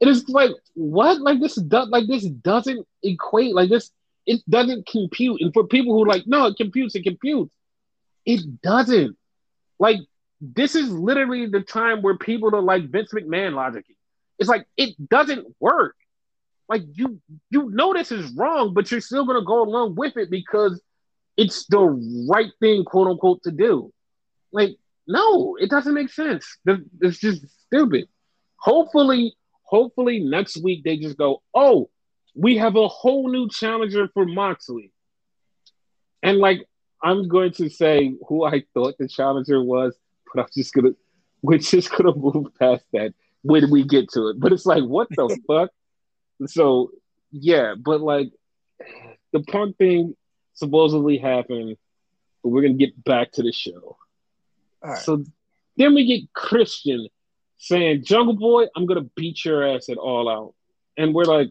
It 0.00 0.08
is 0.08 0.28
like 0.28 0.52
what? 0.74 1.20
Like 1.20 1.40
this 1.40 1.58
like 1.58 2.06
this 2.06 2.24
doesn't 2.24 2.86
equate. 3.02 3.54
Like 3.54 3.68
this, 3.68 3.90
it 4.26 4.40
doesn't 4.48 4.86
compute. 4.86 5.40
And 5.40 5.52
for 5.52 5.66
people 5.66 5.94
who 5.94 6.08
like, 6.08 6.24
no, 6.26 6.46
it 6.46 6.56
computes. 6.56 6.94
It 6.94 7.02
computes. 7.02 7.52
It 8.24 8.62
doesn't. 8.62 9.16
Like 9.78 9.98
this 10.40 10.74
is 10.74 10.90
literally 10.90 11.46
the 11.46 11.60
time 11.60 12.02
where 12.02 12.16
people 12.16 12.54
are 12.54 12.62
like 12.62 12.90
Vince 12.90 13.12
McMahon 13.12 13.54
logic. 13.54 13.84
It's 14.38 14.48
like 14.48 14.66
it 14.76 14.94
doesn't 15.08 15.46
work 15.58 15.96
like 16.68 16.82
you 16.92 17.20
you 17.50 17.70
know 17.70 17.92
this 17.94 18.12
is 18.12 18.30
wrong, 18.32 18.74
but 18.74 18.90
you're 18.90 19.00
still 19.00 19.24
gonna 19.24 19.44
go 19.44 19.62
along 19.62 19.94
with 19.94 20.16
it 20.16 20.30
because 20.30 20.80
it's 21.36 21.66
the 21.66 21.78
right 22.30 22.50
thing, 22.60 22.84
quote 22.84 23.08
unquote, 23.08 23.42
to 23.44 23.50
do. 23.50 23.92
Like, 24.52 24.76
no, 25.08 25.56
it 25.58 25.70
doesn't 25.70 25.94
make 25.94 26.10
sense. 26.10 26.58
It's 27.00 27.18
just 27.18 27.46
stupid. 27.66 28.08
Hopefully, 28.56 29.34
hopefully 29.62 30.20
next 30.20 30.62
week 30.62 30.84
they 30.84 30.98
just 30.98 31.16
go, 31.16 31.42
oh, 31.54 31.88
we 32.34 32.58
have 32.58 32.76
a 32.76 32.86
whole 32.88 33.28
new 33.28 33.48
challenger 33.48 34.08
for 34.12 34.26
Moxley. 34.26 34.92
And 36.22 36.38
like, 36.38 36.60
I'm 37.02 37.26
going 37.26 37.52
to 37.52 37.70
say 37.70 38.14
who 38.28 38.44
I 38.44 38.64
thought 38.74 38.96
the 38.98 39.08
challenger 39.08 39.62
was, 39.62 39.96
but 40.32 40.42
I'm 40.42 40.48
just 40.54 40.74
gonna, 40.74 40.90
we're 41.42 41.58
just 41.58 41.90
gonna 41.90 42.14
move 42.14 42.48
past 42.58 42.84
that 42.92 43.14
when 43.42 43.70
we 43.70 43.84
get 43.84 44.10
to 44.10 44.28
it. 44.28 44.38
But 44.38 44.52
it's 44.52 44.66
like, 44.66 44.84
what 44.84 45.08
the 45.10 45.38
fuck? 45.46 45.70
So 46.46 46.90
yeah, 47.32 47.74
but 47.80 48.02
like 48.02 48.30
the 49.32 49.40
punk 49.40 49.78
thing 49.78 50.16
supposedly 50.52 51.16
happened, 51.16 51.76
but 52.42 52.50
we're 52.50 52.62
gonna 52.62 52.74
get 52.74 53.02
back 53.04 53.32
to 53.32 53.42
the 53.42 53.52
show. 53.52 53.96
So 55.02 55.24
then 55.76 55.94
we 55.94 56.06
get 56.06 56.32
Christian 56.32 57.08
saying, 57.58 58.04
Jungle 58.04 58.34
Boy, 58.34 58.66
I'm 58.76 58.86
gonna 58.86 59.08
beat 59.16 59.44
your 59.44 59.66
ass 59.66 59.88
at 59.88 59.96
all 59.96 60.28
out. 60.28 60.54
And 60.96 61.14
we're 61.14 61.24
like, 61.24 61.50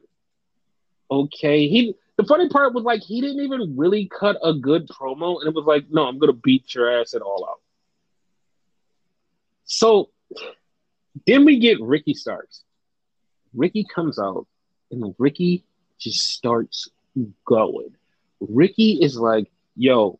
okay. 1.10 1.68
He 1.68 1.96
the 2.18 2.24
funny 2.24 2.50
part 2.50 2.74
was 2.74 2.84
like 2.84 3.02
he 3.02 3.22
didn't 3.22 3.44
even 3.44 3.76
really 3.78 4.08
cut 4.08 4.38
a 4.44 4.54
good 4.54 4.88
promo, 4.88 5.40
and 5.40 5.48
it 5.48 5.54
was 5.54 5.66
like, 5.66 5.86
no, 5.90 6.08
I'm 6.08 6.18
gonna 6.18 6.34
beat 6.34 6.74
your 6.74 7.00
ass 7.00 7.14
at 7.14 7.22
all 7.22 7.48
out. 7.50 7.62
So 9.66 10.10
then 11.26 11.46
we 11.46 11.60
get 11.60 11.82
Ricky 11.82 12.14
Starks. 12.14 12.64
Ricky 13.54 13.86
comes 13.94 14.20
out 14.20 14.48
and 14.92 15.16
Ricky 15.18 15.64
just 16.00 16.34
starts 16.34 16.90
going. 17.46 17.96
Ricky 18.40 19.00
is 19.02 19.18
like, 19.18 19.52
yo, 19.76 20.20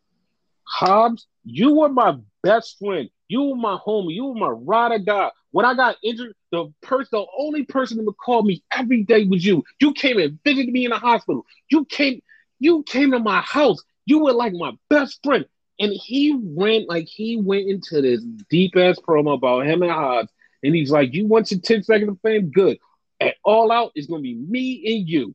Hobbs, 0.64 1.26
you 1.44 1.74
were 1.74 1.88
my 1.88 2.18
best 2.48 2.78
friend. 2.78 3.08
You 3.28 3.42
were 3.42 3.56
my 3.56 3.76
homie. 3.86 4.14
You 4.14 4.26
were 4.26 4.34
my 4.34 4.48
ride 4.48 4.92
or 4.92 4.98
die. 4.98 5.30
When 5.50 5.66
I 5.66 5.74
got 5.74 5.96
injured, 6.02 6.34
the 6.50 6.72
person, 6.82 7.08
the 7.12 7.26
only 7.38 7.64
person 7.64 7.98
that 7.98 8.04
would 8.04 8.16
call 8.16 8.42
me 8.42 8.62
every 8.72 9.02
day 9.02 9.24
was 9.24 9.44
you. 9.44 9.64
You 9.80 9.92
came 9.92 10.18
and 10.18 10.38
visited 10.44 10.72
me 10.72 10.84
in 10.84 10.90
the 10.90 10.98
hospital. 10.98 11.44
You 11.70 11.84
came, 11.84 12.20
you 12.58 12.82
came 12.84 13.10
to 13.10 13.18
my 13.18 13.40
house. 13.40 13.82
You 14.06 14.24
were 14.24 14.32
like 14.32 14.54
my 14.54 14.72
best 14.88 15.20
friend. 15.22 15.44
And 15.80 15.92
he 15.92 16.34
went 16.36 16.88
like 16.88 17.06
he 17.06 17.36
went 17.36 17.68
into 17.68 18.00
this 18.02 18.22
deep 18.50 18.76
ass 18.76 18.98
promo 18.98 19.34
about 19.34 19.66
him 19.66 19.82
and 19.82 19.92
Hobbs. 19.92 20.32
And 20.62 20.74
he's 20.74 20.90
like, 20.90 21.14
You 21.14 21.26
want 21.26 21.50
your 21.50 21.60
10 21.60 21.82
seconds 21.84 22.10
of 22.10 22.18
fame? 22.22 22.50
Good 22.50 22.78
at 23.20 23.34
All 23.44 23.70
Out 23.70 23.92
going 23.94 24.06
to 24.06 24.22
be 24.22 24.34
me 24.34 24.82
and 24.86 25.08
you. 25.08 25.34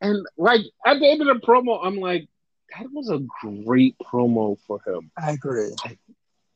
And 0.00 0.24
like 0.36 0.60
at 0.86 1.00
the 1.00 1.08
end 1.08 1.22
of 1.22 1.26
the 1.26 1.46
promo, 1.46 1.80
I'm 1.82 1.96
like, 1.96 2.28
that 2.76 2.86
was 2.92 3.10
a 3.10 3.20
great 3.40 3.96
promo 3.98 4.58
for 4.66 4.80
him. 4.86 5.10
I 5.16 5.32
agree. 5.32 5.72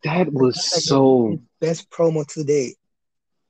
That 0.04 0.32
was 0.32 0.56
like 0.56 0.82
so 0.82 1.40
best 1.60 1.90
promo 1.90 2.26
to 2.34 2.44
date. 2.44 2.76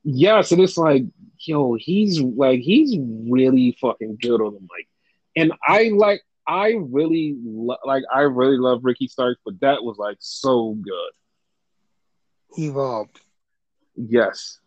Yes, 0.03 0.51
and 0.51 0.61
it's 0.61 0.77
like, 0.77 1.03
yo, 1.39 1.75
he's 1.75 2.21
like 2.21 2.59
he's 2.59 2.97
really 2.99 3.77
fucking 3.79 4.17
good 4.21 4.41
on 4.41 4.53
the 4.53 4.59
mic, 4.59 4.87
and 5.35 5.53
I 5.65 5.91
like 5.95 6.21
I 6.47 6.75
really 6.79 7.35
lo- 7.43 7.77
like 7.85 8.03
I 8.13 8.21
really 8.21 8.57
love 8.57 8.81
Ricky 8.83 9.07
Starks, 9.07 9.41
but 9.45 9.59
that 9.61 9.83
was 9.83 9.97
like 9.97 10.17
so 10.19 10.75
good. 10.81 11.11
Evolved. 12.57 13.19
Yes. 13.95 14.59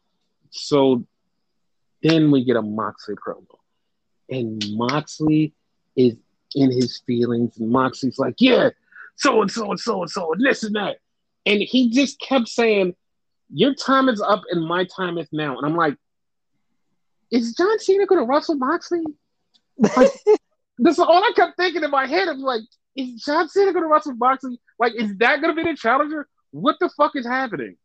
So 0.50 1.04
then 2.02 2.30
we 2.30 2.44
get 2.44 2.56
a 2.56 2.62
Moxley 2.62 3.14
promo. 3.16 3.46
And 4.28 4.64
Moxley 4.72 5.52
is 5.96 6.14
in 6.54 6.72
his 6.72 7.02
feelings. 7.06 7.58
And 7.58 7.70
Moxley's 7.70 8.18
like, 8.18 8.36
yeah, 8.38 8.70
so 9.16 9.42
and 9.42 9.50
so 9.50 9.70
and 9.70 9.80
so 9.80 10.02
and 10.02 10.10
so 10.10 10.32
and 10.32 10.44
this 10.44 10.62
and 10.62 10.74
that. 10.76 10.98
And 11.46 11.62
he 11.62 11.90
just 11.90 12.20
kept 12.20 12.48
saying, 12.48 12.94
Your 13.52 13.74
time 13.74 14.08
is 14.08 14.20
up 14.20 14.42
and 14.50 14.66
my 14.66 14.84
time 14.84 15.16
is 15.16 15.28
now. 15.32 15.56
And 15.56 15.64
I'm 15.64 15.76
like, 15.76 15.96
Is 17.30 17.54
John 17.54 17.78
Cena 17.78 18.06
gonna 18.06 18.24
wrestle 18.24 18.56
Moxley? 18.56 19.04
Like, 19.78 20.10
this 20.78 20.94
is 20.94 20.98
all 20.98 21.24
I 21.24 21.32
kept 21.34 21.56
thinking 21.56 21.84
in 21.84 21.90
my 21.90 22.06
head. 22.06 22.28
I'm 22.28 22.40
like, 22.40 22.62
is 22.96 23.22
John 23.22 23.48
Cena 23.48 23.72
gonna 23.72 23.88
wrestle 23.88 24.14
Moxley? 24.14 24.58
Like, 24.78 24.94
is 24.94 25.16
that 25.18 25.40
gonna 25.40 25.54
be 25.54 25.62
the 25.62 25.76
challenger? 25.76 26.28
What 26.50 26.76
the 26.80 26.90
fuck 26.96 27.12
is 27.14 27.26
happening? 27.26 27.76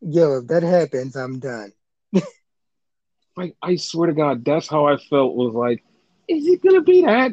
Yo, 0.00 0.38
if 0.38 0.46
that 0.48 0.62
happens, 0.62 1.16
I'm 1.16 1.38
done. 1.38 1.72
like, 3.36 3.56
I 3.62 3.76
swear 3.76 4.08
to 4.08 4.14
God, 4.14 4.44
that's 4.44 4.68
how 4.68 4.86
I 4.86 4.96
felt. 4.96 5.34
Was 5.34 5.54
like, 5.54 5.82
is 6.28 6.46
it 6.46 6.62
gonna 6.62 6.82
be 6.82 7.02
that? 7.02 7.32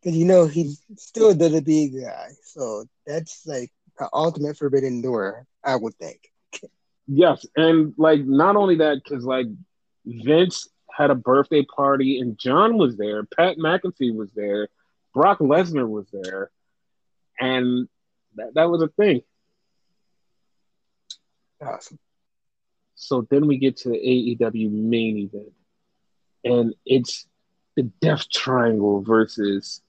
Because 0.00 0.16
you 0.16 0.24
know 0.24 0.46
he's 0.46 0.82
still 0.96 1.34
the 1.34 1.60
big 1.60 2.00
guy, 2.00 2.30
so 2.44 2.84
that's 3.06 3.46
like 3.46 3.70
the 3.98 4.08
ultimate 4.12 4.56
forbidden 4.56 5.02
door, 5.02 5.46
I 5.64 5.76
would 5.76 5.94
think. 5.94 6.20
yes, 7.06 7.44
and 7.56 7.94
like 7.96 8.20
not 8.24 8.56
only 8.56 8.76
that, 8.76 9.00
because 9.02 9.24
like 9.24 9.46
Vince 10.06 10.68
had 10.90 11.10
a 11.10 11.14
birthday 11.14 11.64
party 11.64 12.18
and 12.18 12.38
John 12.38 12.76
was 12.76 12.96
there, 12.96 13.24
Pat 13.24 13.56
McAfee 13.56 14.14
was 14.14 14.30
there, 14.34 14.68
Brock 15.14 15.38
Lesnar 15.38 15.88
was 15.88 16.06
there, 16.12 16.50
and 17.40 17.88
that, 18.36 18.54
that 18.54 18.70
was 18.70 18.82
a 18.82 18.88
thing. 18.88 19.22
Awesome. 21.60 21.98
So 22.94 23.26
then 23.30 23.46
we 23.46 23.58
get 23.58 23.78
to 23.78 23.90
the 23.90 23.96
AEW 24.40 24.70
main 24.70 25.18
event, 25.18 25.52
and 26.44 26.74
it's 26.84 27.26
the 27.76 27.84
Death 28.00 28.28
Triangle 28.30 29.02
versus 29.02 29.80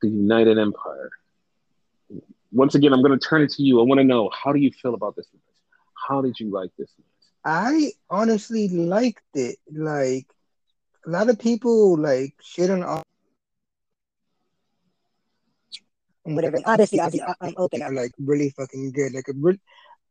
the 0.00 0.08
United 0.08 0.58
Empire. 0.58 1.10
Once 2.52 2.74
again, 2.74 2.92
I'm 2.92 3.02
going 3.02 3.18
to 3.18 3.26
turn 3.26 3.42
it 3.42 3.50
to 3.52 3.62
you. 3.62 3.80
I 3.80 3.84
want 3.84 3.98
to 3.98 4.04
know 4.04 4.30
how 4.30 4.52
do 4.52 4.58
you 4.58 4.70
feel 4.70 4.94
about 4.94 5.16
this 5.16 5.26
match? 5.32 5.56
How 6.08 6.20
did 6.20 6.38
you 6.38 6.50
like 6.50 6.70
this 6.78 6.90
match? 6.98 7.06
I 7.44 7.92
honestly 8.10 8.68
liked 8.68 9.22
it. 9.34 9.56
Like 9.72 10.26
a 11.06 11.10
lot 11.10 11.28
of 11.28 11.38
people 11.38 11.96
like 11.96 12.34
shit 12.42 12.70
on 12.70 12.82
all 12.82 13.02
whatever. 16.24 16.58
Obviously, 16.64 17.00
obviously, 17.00 17.34
I'm 17.40 17.54
open. 17.56 17.82
I'm 17.82 17.94
like 17.94 18.12
really 18.18 18.50
fucking 18.50 18.92
good. 18.92 19.14
Like 19.14 19.28
a 19.28 19.32
re- 19.36 19.60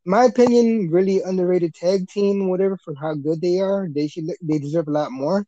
my 0.06 0.26
opinion, 0.26 0.90
really 0.90 1.22
underrated 1.22 1.76
tag 1.76 2.10
team, 2.10 2.50
whatever 2.50 2.78
for 2.78 2.94
how 2.96 3.14
good 3.14 3.42
they 3.42 3.60
are. 3.60 3.88
They 3.90 4.08
should 4.08 4.26
they 4.42 4.60
deserve 4.60 4.88
a 4.88 4.92
lot 4.92 5.12
more. 5.12 5.46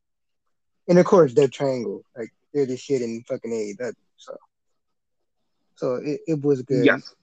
And 0.87 0.99
of 0.99 1.05
course, 1.05 1.33
they're 1.33 1.47
triangle. 1.47 2.03
Like 2.15 2.29
they're 2.53 2.65
the 2.65 2.77
shit 2.77 3.01
in 3.01 3.23
fucking 3.27 3.51
AEW. 3.51 3.93
So, 4.17 4.37
so 5.76 5.95
it, 5.95 6.21
it 6.28 6.41
was 6.41 6.61
good. 6.61 6.86
Yes. 6.86 7.13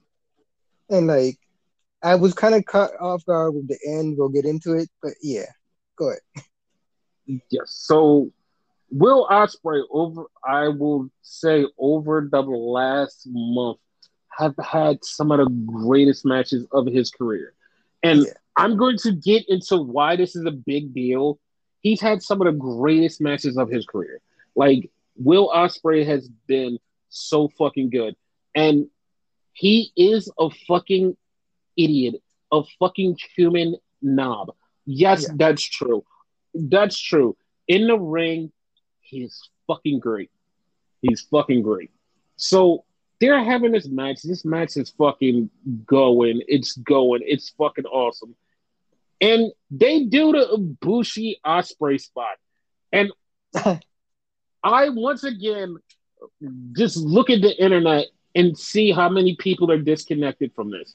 And 0.89 1.07
like 1.07 1.39
I 2.03 2.15
was 2.15 2.35
kind 2.35 2.55
of 2.55 2.65
caught 2.65 2.91
off 3.01 3.25
guard 3.27 3.55
with 3.55 3.69
the 3.69 3.79
end. 3.87 4.17
We'll 4.19 4.29
get 4.29 4.45
into 4.45 4.73
it, 4.73 4.89
but 5.03 5.13
yeah, 5.23 5.47
go 5.97 6.11
ahead. 6.11 6.45
Yes. 7.51 7.67
So 7.67 8.31
Will 8.91 9.29
Ospreay 9.31 9.83
over, 9.91 10.25
I 10.45 10.69
will 10.69 11.11
say, 11.23 11.65
over 11.79 12.29
the 12.31 12.41
last 12.41 13.27
month, 13.27 13.79
have 14.37 14.55
had 14.63 15.05
some 15.05 15.31
of 15.31 15.39
the 15.39 15.51
greatest 15.67 16.25
matches 16.25 16.67
of 16.73 16.87
his 16.87 17.11
career, 17.11 17.55
and 18.03 18.21
yeah. 18.21 18.33
I'm 18.57 18.77
going 18.77 18.97
to 18.99 19.13
get 19.13 19.49
into 19.49 19.77
why 19.81 20.17
this 20.17 20.35
is 20.35 20.45
a 20.45 20.51
big 20.51 20.93
deal. 20.95 21.39
He's 21.81 22.01
had 22.01 22.23
some 22.23 22.41
of 22.41 22.47
the 22.47 22.59
greatest 22.59 23.21
matches 23.21 23.57
of 23.57 23.69
his 23.71 23.87
career. 23.87 24.21
Like 24.57 24.91
Will 25.17 25.51
Ospreay 25.51 26.05
has 26.07 26.29
been 26.47 26.79
so 27.11 27.49
fucking 27.49 27.91
good, 27.91 28.17
and 28.55 28.89
he 29.53 29.93
is 29.97 30.31
a 30.39 30.51
fucking 30.69 31.17
idiot, 31.77 32.17
a 32.53 32.63
fucking 32.79 33.17
human 33.37 33.77
knob. 34.03 34.53
Yes, 34.87 35.27
yeah. 35.29 35.35
that's 35.37 35.63
true. 35.63 36.05
That's 36.55 36.99
true. 36.99 37.37
In 37.69 37.87
the 37.87 37.99
ring, 37.99 38.53
he's 39.01 39.49
fucking 39.67 40.01
great. 40.01 40.31
He's 41.03 41.23
fucking 41.23 41.63
great. 41.63 41.91
So 42.37 42.85
they're 43.21 43.45
having 43.45 43.73
this 43.73 43.87
match. 43.87 44.23
This 44.23 44.45
match 44.45 44.77
is 44.77 44.91
fucking 44.91 45.51
going. 45.87 46.43
It's 46.49 46.77
going. 46.77 47.21
It's 47.25 47.51
fucking 47.51 47.85
awesome. 47.85 48.35
And 49.21 49.53
they 49.71 50.05
do 50.05 50.33
the 50.33 50.47
Ibushi 50.57 51.37
Ospreay 51.45 52.01
spot. 52.01 52.37
And 52.93 53.13
I 54.65 54.89
once 54.89 55.25
again 55.25 55.77
just 56.77 56.97
look 56.97 57.31
at 57.31 57.43
the 57.43 57.63
internet 57.63 58.07
and 58.35 58.57
see 58.57 58.93
how 58.93 59.09
many 59.09 59.37
people 59.37 59.71
are 59.71 59.79
disconnected 59.79 60.53
from 60.55 60.71
this. 60.71 60.95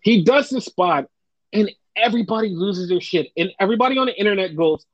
He 0.00 0.22
does 0.22 0.48
the 0.50 0.60
spot, 0.60 1.06
and 1.52 1.70
everybody 1.96 2.50
loses 2.50 2.88
their 2.88 3.00
shit. 3.00 3.30
And 3.36 3.50
everybody 3.58 3.98
on 3.98 4.06
the 4.06 4.18
internet 4.18 4.56
goes, 4.56 4.86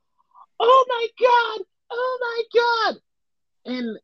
Oh 0.59 0.85
my 0.87 1.07
God, 1.19 1.65
oh 1.91 2.17
my 2.21 2.93
God. 2.93 3.01
And 3.65 3.99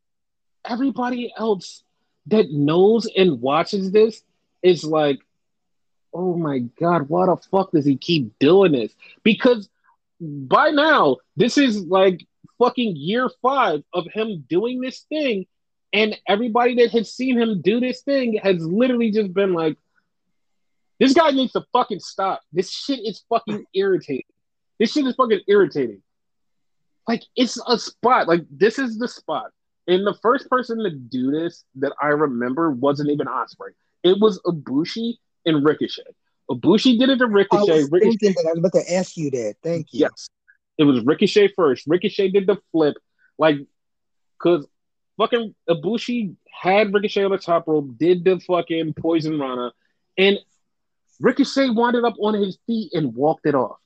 everybody 0.64 1.32
else 1.36 1.82
that 2.26 2.50
knows 2.50 3.08
and 3.16 3.40
watches 3.40 3.90
this 3.90 4.22
is 4.62 4.84
like, 4.84 5.18
oh 6.14 6.36
my 6.36 6.58
God, 6.80 7.08
why 7.08 7.26
the 7.26 7.36
fuck 7.50 7.72
does 7.72 7.84
he 7.84 7.96
keep 7.96 8.38
doing 8.38 8.72
this? 8.72 8.94
Because 9.22 9.68
by 10.20 10.70
now, 10.70 11.16
this 11.36 11.58
is 11.58 11.80
like 11.86 12.26
fucking 12.58 12.96
year 12.96 13.28
five 13.40 13.82
of 13.92 14.06
him 14.12 14.44
doing 14.48 14.80
this 14.80 15.00
thing. 15.08 15.46
And 15.92 16.18
everybody 16.26 16.76
that 16.76 16.90
has 16.92 17.14
seen 17.14 17.38
him 17.38 17.60
do 17.60 17.80
this 17.80 18.02
thing 18.02 18.38
has 18.42 18.64
literally 18.64 19.10
just 19.10 19.34
been 19.34 19.52
like, 19.52 19.76
this 20.98 21.14
guy 21.14 21.30
needs 21.30 21.52
to 21.52 21.64
fucking 21.72 22.00
stop. 22.00 22.40
This 22.52 22.70
shit 22.70 23.00
is 23.00 23.24
fucking 23.28 23.64
irritating. 23.74 24.24
This 24.78 24.92
shit 24.92 25.06
is 25.06 25.14
fucking 25.16 25.40
irritating. 25.48 26.02
Like 27.08 27.24
it's 27.36 27.60
a 27.66 27.78
spot. 27.78 28.28
Like 28.28 28.44
this 28.50 28.78
is 28.78 28.98
the 28.98 29.08
spot. 29.08 29.50
And 29.88 30.06
the 30.06 30.14
first 30.22 30.48
person 30.48 30.78
to 30.78 30.90
do 30.90 31.32
this 31.32 31.64
that 31.76 31.92
I 32.00 32.08
remember 32.08 32.70
wasn't 32.70 33.10
even 33.10 33.26
Ospreay. 33.26 33.72
It 34.04 34.18
was 34.20 34.40
Ibushi 34.46 35.14
and 35.44 35.64
Ricochet. 35.64 36.02
Ibushi 36.50 36.98
did 36.98 37.08
it 37.08 37.18
to 37.18 37.26
Ricochet. 37.26 37.72
I 37.72 37.76
was 37.76 37.90
Ricochet. 37.90 38.16
thinking 38.18 38.42
that 38.42 38.48
I 38.48 38.50
was 38.50 38.58
about 38.58 38.72
to 38.74 38.94
ask 38.94 39.16
you 39.16 39.30
that. 39.32 39.56
Thank 39.62 39.92
you. 39.92 40.00
Yes, 40.00 40.28
it 40.78 40.84
was 40.84 41.04
Ricochet 41.04 41.48
first. 41.56 41.84
Ricochet 41.86 42.30
did 42.30 42.46
the 42.46 42.58
flip, 42.70 42.94
like, 43.38 43.56
cause 44.38 44.66
fucking 45.16 45.54
Ibushi 45.68 46.34
had 46.50 46.92
Ricochet 46.92 47.24
on 47.24 47.30
the 47.30 47.38
top 47.38 47.66
rope, 47.66 47.96
did 47.98 48.24
the 48.24 48.40
fucking 48.40 48.94
poison 48.94 49.38
Rana, 49.38 49.72
and 50.18 50.38
Ricochet 51.20 51.70
wound 51.70 51.96
up 52.04 52.14
on 52.20 52.34
his 52.34 52.58
feet 52.66 52.92
and 52.94 53.14
walked 53.14 53.46
it 53.46 53.54
off. 53.54 53.78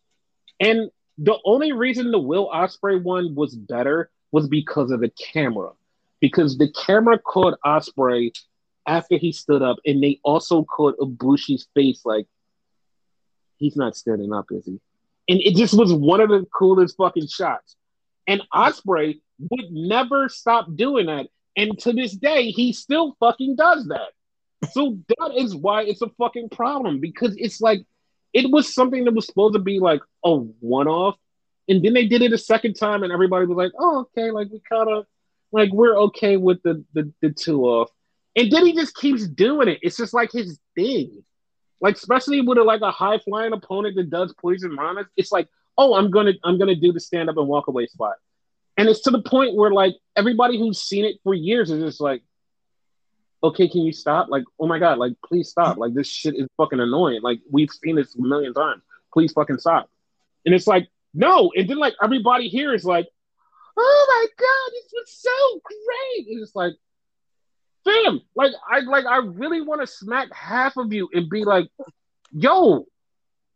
And 0.60 0.90
the 1.18 1.38
only 1.44 1.72
reason 1.72 2.10
the 2.10 2.18
Will 2.18 2.50
Ospreay 2.50 3.02
one 3.02 3.34
was 3.34 3.54
better 3.54 4.10
was 4.32 4.48
because 4.48 4.90
of 4.90 5.00
the 5.00 5.10
camera, 5.10 5.70
because 6.20 6.58
the 6.58 6.70
camera 6.72 7.18
caught 7.18 7.58
Ospreay 7.64 8.32
after 8.86 9.16
he 9.16 9.32
stood 9.32 9.62
up, 9.62 9.78
and 9.84 10.02
they 10.02 10.20
also 10.22 10.64
caught 10.64 10.98
Ibushi's 10.98 11.66
face 11.74 12.02
like 12.04 12.26
he's 13.56 13.76
not 13.76 13.96
standing 13.96 14.32
up, 14.32 14.46
is 14.50 14.66
he? 14.66 14.80
And 15.28 15.40
it 15.40 15.56
just 15.56 15.74
was 15.76 15.92
one 15.92 16.20
of 16.20 16.28
the 16.28 16.46
coolest 16.56 16.96
fucking 16.96 17.26
shots. 17.26 17.76
And 18.26 18.42
Ospreay 18.54 19.20
would 19.38 19.70
never 19.70 20.28
stop 20.28 20.66
doing 20.74 21.06
that, 21.06 21.26
and 21.56 21.78
to 21.80 21.92
this 21.92 22.12
day, 22.12 22.50
he 22.50 22.72
still 22.72 23.16
fucking 23.20 23.56
does 23.56 23.86
that. 23.88 24.12
So 24.72 24.98
that 25.08 25.32
is 25.36 25.54
why 25.54 25.82
it's 25.82 26.02
a 26.02 26.08
fucking 26.18 26.48
problem 26.50 27.00
because 27.00 27.34
it's 27.36 27.60
like 27.60 27.84
it 28.32 28.50
was 28.50 28.72
something 28.72 29.04
that 29.04 29.14
was 29.14 29.26
supposed 29.26 29.54
to 29.54 29.60
be 29.60 29.78
like 29.80 30.00
a 30.24 30.34
one 30.36 30.88
off, 30.88 31.16
and 31.68 31.84
then 31.84 31.94
they 31.94 32.06
did 32.06 32.22
it 32.22 32.32
a 32.32 32.38
second 32.38 32.74
time, 32.74 33.02
and 33.02 33.12
everybody 33.12 33.46
was 33.46 33.56
like, 33.56 33.72
"Oh, 33.78 34.00
okay, 34.00 34.30
like 34.30 34.48
we 34.50 34.60
kind 34.70 34.90
of 34.90 35.06
like 35.52 35.72
we're 35.72 35.96
okay 35.96 36.36
with 36.36 36.62
the, 36.62 36.84
the 36.94 37.12
the 37.22 37.30
two 37.30 37.64
off," 37.64 37.90
and 38.34 38.50
then 38.50 38.66
he 38.66 38.74
just 38.74 38.94
keeps 38.94 39.26
doing 39.26 39.68
it. 39.68 39.78
It's 39.82 39.96
just 39.96 40.14
like 40.14 40.32
his 40.32 40.58
thing, 40.74 41.24
like 41.80 41.96
especially 41.96 42.40
with 42.40 42.58
a, 42.58 42.62
like 42.62 42.82
a 42.82 42.90
high 42.90 43.18
flying 43.18 43.52
opponent 43.52 43.96
that 43.96 44.10
does 44.10 44.34
poison 44.40 44.76
ranas. 44.76 45.06
It's 45.16 45.32
like, 45.32 45.48
oh, 45.78 45.94
I'm 45.94 46.10
gonna 46.10 46.32
I'm 46.44 46.58
gonna 46.58 46.74
do 46.74 46.92
the 46.92 47.00
stand 47.00 47.30
up 47.30 47.36
and 47.36 47.48
walk 47.48 47.68
away 47.68 47.86
spot, 47.86 48.16
and 48.76 48.88
it's 48.88 49.00
to 49.02 49.10
the 49.10 49.22
point 49.22 49.54
where 49.54 49.70
like 49.70 49.94
everybody 50.16 50.58
who's 50.58 50.80
seen 50.82 51.04
it 51.04 51.16
for 51.24 51.34
years 51.34 51.70
is 51.70 51.82
just 51.82 52.00
like, 52.00 52.22
okay, 53.42 53.68
can 53.68 53.82
you 53.82 53.92
stop? 53.92 54.28
Like, 54.28 54.44
oh 54.60 54.66
my 54.66 54.78
god, 54.78 54.98
like 54.98 55.14
please 55.24 55.48
stop. 55.50 55.78
Like 55.78 55.94
this 55.94 56.08
shit 56.08 56.34
is 56.36 56.48
fucking 56.56 56.80
annoying. 56.80 57.22
Like 57.22 57.40
we've 57.50 57.70
seen 57.70 57.96
this 57.96 58.14
a 58.14 58.22
million 58.22 58.54
times. 58.54 58.82
Please 59.12 59.32
fucking 59.32 59.58
stop. 59.58 59.88
And 60.44 60.54
it's 60.54 60.66
like, 60.66 60.88
no. 61.14 61.52
And 61.56 61.68
then 61.68 61.78
like 61.78 61.94
everybody 62.02 62.48
here 62.48 62.74
is 62.74 62.84
like, 62.84 63.08
oh 63.76 64.06
my 64.08 64.26
god, 64.38 64.72
this 64.72 64.92
was 64.92 65.10
so 65.12 65.60
great. 65.64 66.28
And 66.28 66.42
it's 66.42 66.54
like, 66.54 66.74
fam, 67.84 68.20
like 68.34 68.52
I 68.70 68.80
like 68.80 69.06
I 69.06 69.18
really 69.18 69.60
want 69.60 69.80
to 69.80 69.86
smack 69.86 70.32
half 70.34 70.76
of 70.76 70.92
you 70.92 71.08
and 71.12 71.30
be 71.30 71.44
like, 71.44 71.68
yo, 72.32 72.86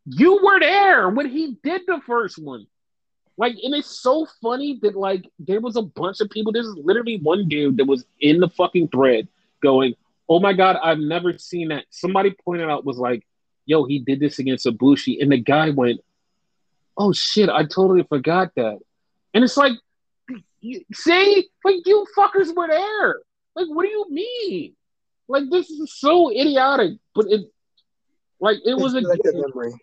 You 0.05 0.39
were 0.43 0.59
there 0.59 1.09
when 1.09 1.29
he 1.29 1.57
did 1.63 1.83
the 1.85 2.01
first 2.05 2.39
one. 2.39 2.65
Like, 3.37 3.55
and 3.63 3.73
it's 3.73 4.01
so 4.01 4.27
funny 4.41 4.79
that 4.81 4.95
like 4.95 5.25
there 5.39 5.61
was 5.61 5.75
a 5.75 5.81
bunch 5.81 6.21
of 6.21 6.29
people. 6.29 6.51
There's 6.51 6.73
literally 6.75 7.17
one 7.17 7.47
dude 7.47 7.77
that 7.77 7.85
was 7.85 8.05
in 8.19 8.39
the 8.39 8.49
fucking 8.49 8.89
thread 8.89 9.27
going, 9.61 9.95
"Oh 10.29 10.39
my 10.39 10.53
god, 10.53 10.77
I've 10.81 10.99
never 10.99 11.37
seen 11.37 11.69
that." 11.69 11.85
Somebody 11.89 12.31
pointed 12.45 12.69
out 12.69 12.85
was 12.85 12.97
like, 12.97 13.25
"Yo, 13.65 13.85
he 13.85 13.99
did 13.99 14.19
this 14.19 14.39
against 14.39 14.65
Ibushi," 14.65 15.21
and 15.21 15.31
the 15.31 15.37
guy 15.37 15.69
went, 15.69 16.01
"Oh 16.97 17.13
shit, 17.13 17.49
I 17.49 17.63
totally 17.63 18.03
forgot 18.03 18.53
that." 18.55 18.79
And 19.33 19.43
it's 19.43 19.57
like, 19.57 19.73
see, 20.93 21.49
like 21.63 21.75
you 21.85 22.05
fuckers 22.17 22.55
were 22.55 22.67
there. 22.67 23.15
Like, 23.55 23.67
what 23.67 23.83
do 23.83 23.89
you 23.89 24.05
mean? 24.09 24.75
Like, 25.27 25.49
this 25.49 25.69
is 25.69 25.93
so 25.97 26.29
idiotic, 26.31 26.93
but 27.15 27.25
it, 27.29 27.51
like, 28.39 28.57
it 28.65 28.75
was 28.75 28.95
a 28.95 29.01
good, 29.01 29.19
memory. 29.23 29.73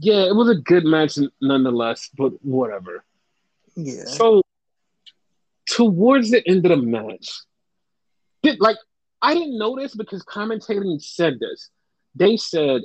Yeah, 0.00 0.26
it 0.26 0.36
was 0.36 0.48
a 0.48 0.54
good 0.54 0.84
match 0.84 1.18
nonetheless. 1.40 2.08
But 2.16 2.32
whatever. 2.44 3.04
Yeah. 3.74 4.04
So, 4.04 4.42
towards 5.66 6.30
the 6.30 6.46
end 6.48 6.64
of 6.66 6.70
the 6.70 6.76
match, 6.76 7.32
did 8.42 8.60
like 8.60 8.76
I 9.20 9.34
didn't 9.34 9.58
know 9.58 9.76
this 9.76 9.94
because 9.94 10.24
commentating 10.24 11.02
said 11.02 11.40
this. 11.40 11.70
They 12.14 12.36
said, 12.36 12.82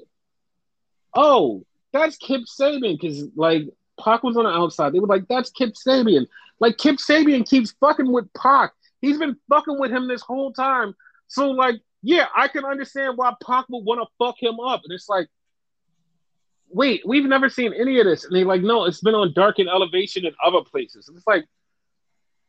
"Oh, 1.16 1.66
that's 1.94 2.18
Kip 2.18 2.42
Sabian," 2.42 3.00
because 3.00 3.26
like 3.36 3.64
Pac 4.04 4.24
was 4.24 4.38
on 4.38 4.46
the 4.46 4.50
outside. 4.50 4.94
They 4.94 5.00
were 5.00 5.08
like, 5.08 5.28
"That's 5.28 5.52
Kip 5.52 5.74
Sabian." 5.76 6.28
Like 6.60 6.78
Kip 6.78 6.96
Sabian 6.96 7.48
keeps 7.48 7.76
fucking 7.80 8.12
with 8.12 8.32
Pac. 8.34 8.72
He's 9.02 9.18
been 9.20 9.38
fucking 9.50 9.80
with 9.80 9.92
him 9.92 10.08
this 10.08 10.22
whole 10.22 10.52
time. 10.52 10.96
So 11.28 11.52
like, 11.52 11.82
yeah, 12.02 12.26
I 12.36 12.48
can 12.48 12.66
understand 12.66 13.18
why 13.18 13.34
Pac 13.46 13.66
would 13.70 13.86
want 13.86 14.02
to 14.02 14.08
fuck 14.18 14.42
him 14.42 14.60
up. 14.60 14.82
And 14.84 14.94
it's 14.94 15.10
like, 15.10 15.28
wait, 16.70 17.02
we've 17.06 17.26
never 17.26 17.50
seen 17.50 17.74
any 17.74 18.00
of 18.00 18.06
this. 18.06 18.26
And 18.26 18.36
they're 18.36 18.46
like, 18.46 18.62
no, 18.62 18.86
it's 18.86 19.02
been 19.02 19.16
on 19.16 19.34
Dark 19.34 19.60
and 19.60 19.70
Elevation 19.70 20.26
and 20.26 20.36
other 20.44 20.62
places. 20.62 21.08
And 21.08 21.18
it's 21.18 21.28
like, 21.28 21.46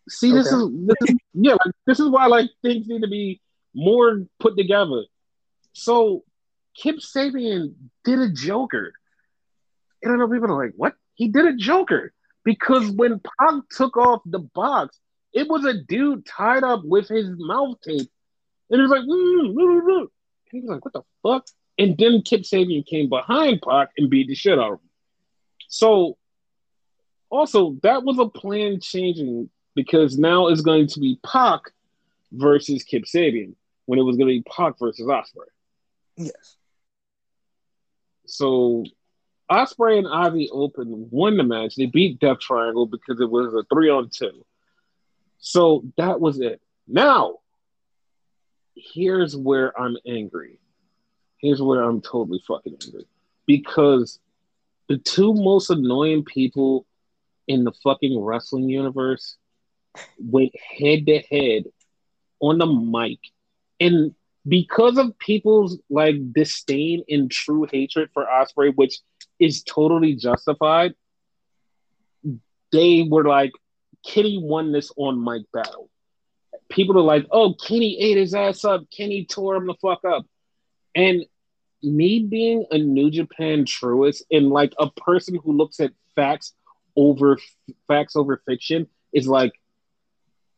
see, 0.08 0.32
this, 0.32 0.52
Okay. 0.52 0.56
is, 0.56 0.86
this 0.86 1.10
is 1.10 1.16
yeah, 1.34 1.52
like, 1.52 1.74
this 1.86 2.00
is 2.00 2.08
why 2.08 2.26
like 2.26 2.50
things 2.62 2.88
need 2.88 3.02
to 3.02 3.08
be 3.08 3.40
more 3.74 4.24
put 4.40 4.56
together. 4.56 5.04
So 5.72 6.24
Kip 6.74 6.96
Sabian 6.96 7.74
did 8.04 8.18
a 8.18 8.30
Joker. 8.30 8.92
And 10.02 10.12
I 10.12 10.16
know 10.16 10.28
people 10.28 10.50
are 10.50 10.64
like, 10.64 10.74
what? 10.76 10.94
He 11.14 11.28
did 11.28 11.46
a 11.46 11.56
Joker. 11.56 12.12
Because 12.44 12.88
when 12.90 13.20
Pac 13.20 13.68
took 13.70 13.96
off 13.96 14.22
the 14.24 14.38
box, 14.38 14.98
it 15.32 15.48
was 15.48 15.64
a 15.64 15.74
dude 15.74 16.24
tied 16.24 16.64
up 16.64 16.82
with 16.84 17.08
his 17.08 17.28
mouth 17.36 17.76
tape. 17.82 18.10
And 18.70 18.78
he 18.78 18.80
was 18.80 18.90
like, 18.90 19.02
mm, 19.02 19.52
mm, 19.52 19.54
mm, 19.54 19.82
mm. 19.82 19.98
And 20.00 20.08
he 20.50 20.60
was 20.60 20.70
like, 20.70 20.84
what 20.84 20.94
the 20.94 21.02
fuck? 21.22 21.46
And 21.78 21.96
then 21.96 22.22
Kip 22.22 22.42
Sabian 22.42 22.84
came 22.84 23.08
behind 23.08 23.62
Pac 23.62 23.90
and 23.96 24.10
beat 24.10 24.28
the 24.28 24.34
shit 24.34 24.58
out 24.58 24.72
of 24.72 24.78
him. 24.80 24.90
So, 25.68 26.16
also, 27.30 27.76
that 27.82 28.02
was 28.02 28.18
a 28.18 28.26
plan 28.26 28.80
changing 28.80 29.50
because 29.74 30.18
now 30.18 30.48
it's 30.48 30.62
going 30.62 30.88
to 30.88 31.00
be 31.00 31.20
Pac 31.24 31.60
versus 32.32 32.82
Kip 32.82 33.04
Sabian 33.04 33.54
when 33.86 33.98
it 33.98 34.02
was 34.02 34.16
going 34.16 34.28
to 34.28 34.34
be 34.34 34.42
Pac 34.42 34.78
versus 34.78 35.06
Ospreay. 35.06 35.48
Yes. 36.16 36.56
So 38.26 38.84
Ospreay 39.50 39.98
and 39.98 40.06
Aussie 40.06 40.48
Open 40.52 41.08
won 41.10 41.36
the 41.36 41.42
match. 41.42 41.76
They 41.76 41.86
beat 41.86 42.18
Death 42.18 42.40
Triangle 42.40 42.86
because 42.86 43.20
it 43.20 43.30
was 43.30 43.54
a 43.54 43.64
three 43.72 43.88
on 43.88 44.10
two. 44.10 44.44
So 45.38 45.84
that 45.96 46.20
was 46.20 46.40
it. 46.40 46.60
Now, 46.86 47.36
here's 48.74 49.36
where 49.36 49.78
I'm 49.80 49.96
angry. 50.06 50.58
Here's 51.38 51.62
where 51.62 51.82
I'm 51.82 52.00
totally 52.00 52.42
fucking 52.46 52.76
angry. 52.84 53.06
Because 53.46 54.18
the 54.88 54.98
two 54.98 55.34
most 55.34 55.70
annoying 55.70 56.24
people 56.24 56.86
in 57.46 57.64
the 57.64 57.72
fucking 57.84 58.18
wrestling 58.20 58.68
universe 58.68 59.36
went 60.18 60.52
head 60.78 61.06
to 61.06 61.18
head 61.30 61.64
on 62.40 62.58
the 62.58 62.66
mic. 62.66 63.18
And 63.80 64.14
because 64.46 64.98
of 64.98 65.18
people's 65.18 65.78
like 65.90 66.32
disdain 66.32 67.04
and 67.08 67.30
true 67.30 67.66
hatred 67.70 68.10
for 68.12 68.26
Ospreay, 68.26 68.74
which 68.74 68.98
is 69.38 69.62
totally 69.62 70.14
justified, 70.14 70.94
they 72.72 73.06
were 73.08 73.24
like, 73.24 73.52
Kenny 74.06 74.38
won 74.42 74.72
this 74.72 74.90
on 74.96 75.22
mic 75.22 75.42
battle. 75.52 75.90
People 76.68 76.98
are 76.98 77.02
like, 77.02 77.26
oh, 77.30 77.54
Kenny 77.54 77.98
ate 78.00 78.18
his 78.18 78.34
ass 78.34 78.64
up. 78.64 78.84
Kenny 78.94 79.24
tore 79.24 79.56
him 79.56 79.66
the 79.66 79.74
fuck 79.80 80.04
up. 80.04 80.26
And 80.94 81.24
me 81.82 82.20
being 82.28 82.66
a 82.70 82.78
New 82.78 83.10
Japan 83.10 83.64
truist 83.64 84.22
and 84.30 84.50
like 84.50 84.72
a 84.78 84.90
person 84.90 85.38
who 85.42 85.52
looks 85.52 85.80
at 85.80 85.92
facts 86.16 86.54
over 86.96 87.38
facts 87.86 88.16
over 88.16 88.42
fiction 88.46 88.88
is 89.12 89.28
like, 89.28 89.52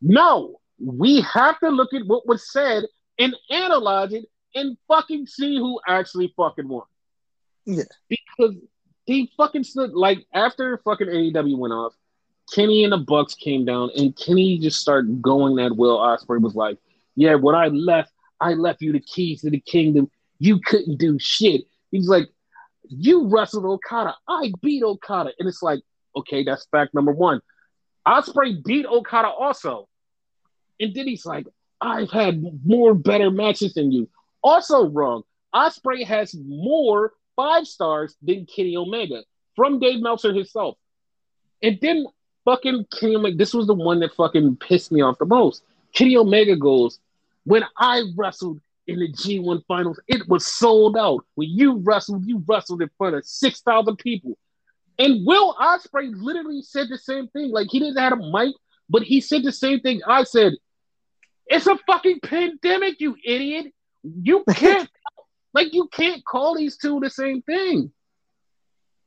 no, 0.00 0.60
we 0.78 1.20
have 1.20 1.58
to 1.60 1.68
look 1.68 1.92
at 1.92 2.06
what 2.06 2.26
was 2.26 2.50
said 2.50 2.84
and 3.18 3.36
analyze 3.50 4.12
it 4.12 4.24
and 4.54 4.76
fucking 4.88 5.26
see 5.26 5.56
who 5.56 5.78
actually 5.86 6.32
fucking 6.36 6.66
won. 6.66 6.84
Yeah. 7.66 7.84
Because 8.08 8.56
they 9.06 9.28
fucking 9.36 9.64
stood 9.64 9.92
like 9.92 10.26
after 10.32 10.78
fucking 10.78 11.06
AEW 11.06 11.58
went 11.58 11.74
off, 11.74 11.94
Kenny 12.54 12.84
and 12.84 12.92
the 12.92 12.98
Bucks 12.98 13.34
came 13.34 13.64
down 13.64 13.90
and 13.96 14.16
Kenny 14.16 14.58
just 14.58 14.80
started 14.80 15.20
going 15.22 15.56
that 15.56 15.76
Will 15.76 15.98
Ospreay 15.98 16.40
was 16.40 16.54
like, 16.54 16.78
Yeah, 17.14 17.34
when 17.34 17.54
I 17.54 17.68
left, 17.68 18.12
I 18.40 18.54
left 18.54 18.80
you 18.80 18.92
the 18.92 19.00
keys 19.00 19.42
to 19.42 19.50
the 19.50 19.60
kingdom. 19.60 20.10
You 20.40 20.58
couldn't 20.58 20.98
do 20.98 21.18
shit. 21.20 21.66
He's 21.92 22.08
like, 22.08 22.28
You 22.88 23.28
wrestled 23.28 23.64
Okada. 23.64 24.16
I 24.26 24.52
beat 24.60 24.82
Okada. 24.82 25.30
And 25.38 25.48
it's 25.48 25.62
like, 25.62 25.80
okay, 26.16 26.42
that's 26.42 26.66
fact 26.66 26.94
number 26.94 27.12
one. 27.12 27.40
Ospreay 28.08 28.64
beat 28.64 28.86
Okada 28.86 29.28
also. 29.28 29.88
And 30.80 30.94
then 30.94 31.06
he's 31.06 31.26
like, 31.26 31.46
I've 31.80 32.10
had 32.10 32.42
more 32.64 32.94
better 32.94 33.30
matches 33.30 33.74
than 33.74 33.92
you. 33.92 34.08
Also 34.42 34.88
wrong. 34.88 35.22
Ospreay 35.54 36.04
has 36.04 36.34
more 36.34 37.12
five 37.36 37.66
stars 37.66 38.16
than 38.22 38.46
Kenny 38.46 38.76
Omega 38.76 39.22
from 39.56 39.78
Dave 39.78 40.00
Meltzer 40.00 40.32
himself. 40.32 40.76
And 41.62 41.78
then 41.82 42.06
fucking 42.44 42.86
Kenny 42.98 43.16
Omega, 43.16 43.36
this 43.36 43.52
was 43.52 43.66
the 43.66 43.74
one 43.74 44.00
that 44.00 44.14
fucking 44.14 44.56
pissed 44.56 44.90
me 44.90 45.02
off 45.02 45.18
the 45.18 45.26
most. 45.26 45.62
Kenny 45.92 46.16
Omega 46.16 46.56
goes, 46.56 46.98
when 47.44 47.64
I 47.76 48.04
wrestled 48.16 48.60
in 48.86 48.98
the 48.98 49.12
G1 49.12 49.62
finals, 49.66 50.00
it 50.08 50.28
was 50.28 50.46
sold 50.46 50.96
out. 50.96 51.24
When 51.34 51.48
you 51.48 51.76
wrestled, 51.78 52.26
you 52.26 52.42
wrestled 52.46 52.82
in 52.82 52.90
front 52.98 53.16
of 53.16 53.24
6,000 53.24 53.96
people. 53.96 54.36
And 54.98 55.24
Will 55.26 55.54
Ospreay 55.54 56.12
literally 56.14 56.62
said 56.62 56.88
the 56.90 56.98
same 56.98 57.28
thing. 57.28 57.50
Like 57.50 57.68
he 57.70 57.78
didn't 57.78 57.98
have 57.98 58.12
a 58.12 58.30
mic, 58.30 58.54
but 58.88 59.02
he 59.02 59.20
said 59.20 59.42
the 59.42 59.52
same 59.52 59.80
thing 59.80 60.00
I 60.06 60.24
said. 60.24 60.54
It's 61.46 61.66
a 61.66 61.78
fucking 61.86 62.20
pandemic, 62.20 63.00
you 63.00 63.16
idiot. 63.24 63.72
You 64.02 64.44
can't 64.54 64.88
like 65.52 65.72
you 65.72 65.88
can't 65.88 66.24
call 66.24 66.54
these 66.54 66.76
two 66.76 67.00
the 67.00 67.10
same 67.10 67.42
thing. 67.42 67.92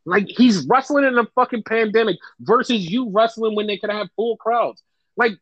Like 0.05 0.27
he's 0.27 0.65
wrestling 0.67 1.05
in 1.05 1.17
a 1.17 1.25
fucking 1.35 1.63
pandemic 1.63 2.17
versus 2.39 2.89
you 2.89 3.09
wrestling 3.09 3.55
when 3.55 3.67
they 3.67 3.77
could 3.77 3.91
have 3.91 4.09
full 4.15 4.35
crowds. 4.37 4.83
Like 5.15 5.33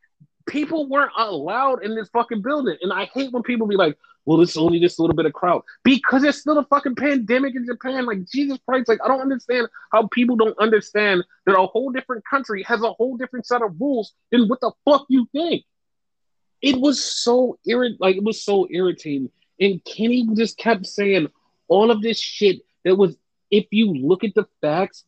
people 0.48 0.88
weren't 0.88 1.12
allowed 1.18 1.84
in 1.84 1.96
this 1.96 2.10
fucking 2.10 2.42
building. 2.42 2.78
And 2.82 2.92
I 2.92 3.06
hate 3.06 3.32
when 3.32 3.44
people 3.44 3.68
be 3.68 3.78
like, 3.78 3.98
well, 4.26 4.42
it's 4.42 4.58
only 4.58 4.80
this 4.80 5.00
little 5.00 5.16
bit 5.16 5.26
of 5.26 5.34
crowd. 5.34 5.64
Because 5.84 6.24
it's 6.24 6.40
still 6.40 6.58
a 6.58 6.66
fucking 6.66 6.96
pandemic 6.96 7.56
in 7.56 7.66
Japan. 7.66 8.06
Like 8.06 8.30
Jesus 8.30 8.60
Christ, 8.68 8.88
like 8.88 9.00
I 9.04 9.08
don't 9.08 9.22
understand 9.22 9.68
how 9.92 10.08
people 10.08 10.36
don't 10.36 10.58
understand 10.60 11.24
that 11.46 11.58
a 11.58 11.66
whole 11.66 11.92
different 11.92 12.24
country 12.26 12.64
has 12.64 12.82
a 12.84 12.92
whole 12.94 13.18
different 13.18 13.46
set 13.46 13.62
of 13.62 13.80
rules 13.80 14.14
than 14.32 14.48
what 14.48 14.62
the 14.62 14.72
fuck 14.86 15.06
you 15.10 15.28
think. 15.32 15.64
It 16.62 16.80
was 16.80 17.04
so 17.04 17.58
irrit 17.68 17.98
like 18.00 18.16
it 18.18 18.24
was 18.24 18.44
so 18.44 18.68
irritating. 18.70 19.32
And 19.60 19.84
Kenny 19.84 20.28
just 20.36 20.58
kept 20.58 20.86
saying 20.86 21.28
all 21.68 21.90
of 21.92 22.02
this 22.02 22.20
shit 22.20 22.62
that 22.84 22.96
was, 22.96 23.16
if 23.50 23.66
you 23.72 23.94
look 23.94 24.24
at 24.24 24.36
the 24.36 24.46
facts, 24.62 25.04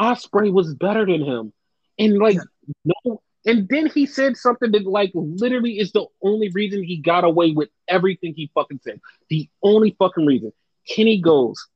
Ospreay 0.00 0.52
was 0.52 0.74
better 0.74 1.06
than 1.06 1.22
him. 1.22 1.52
And 1.98 2.18
like, 2.18 2.38
no, 2.84 3.22
and 3.46 3.68
then 3.68 3.86
he 3.86 4.06
said 4.06 4.36
something 4.36 4.72
that 4.72 4.86
like 4.86 5.10
literally 5.14 5.78
is 5.78 5.92
the 5.92 6.06
only 6.22 6.48
reason 6.50 6.82
he 6.82 6.96
got 6.96 7.24
away 7.24 7.52
with 7.52 7.68
everything 7.88 8.34
he 8.34 8.50
fucking 8.54 8.80
said. 8.82 9.00
The 9.28 9.48
only 9.62 9.94
fucking 9.98 10.24
reason. 10.24 10.52
Kenny 10.88 11.20
goes, 11.20 11.66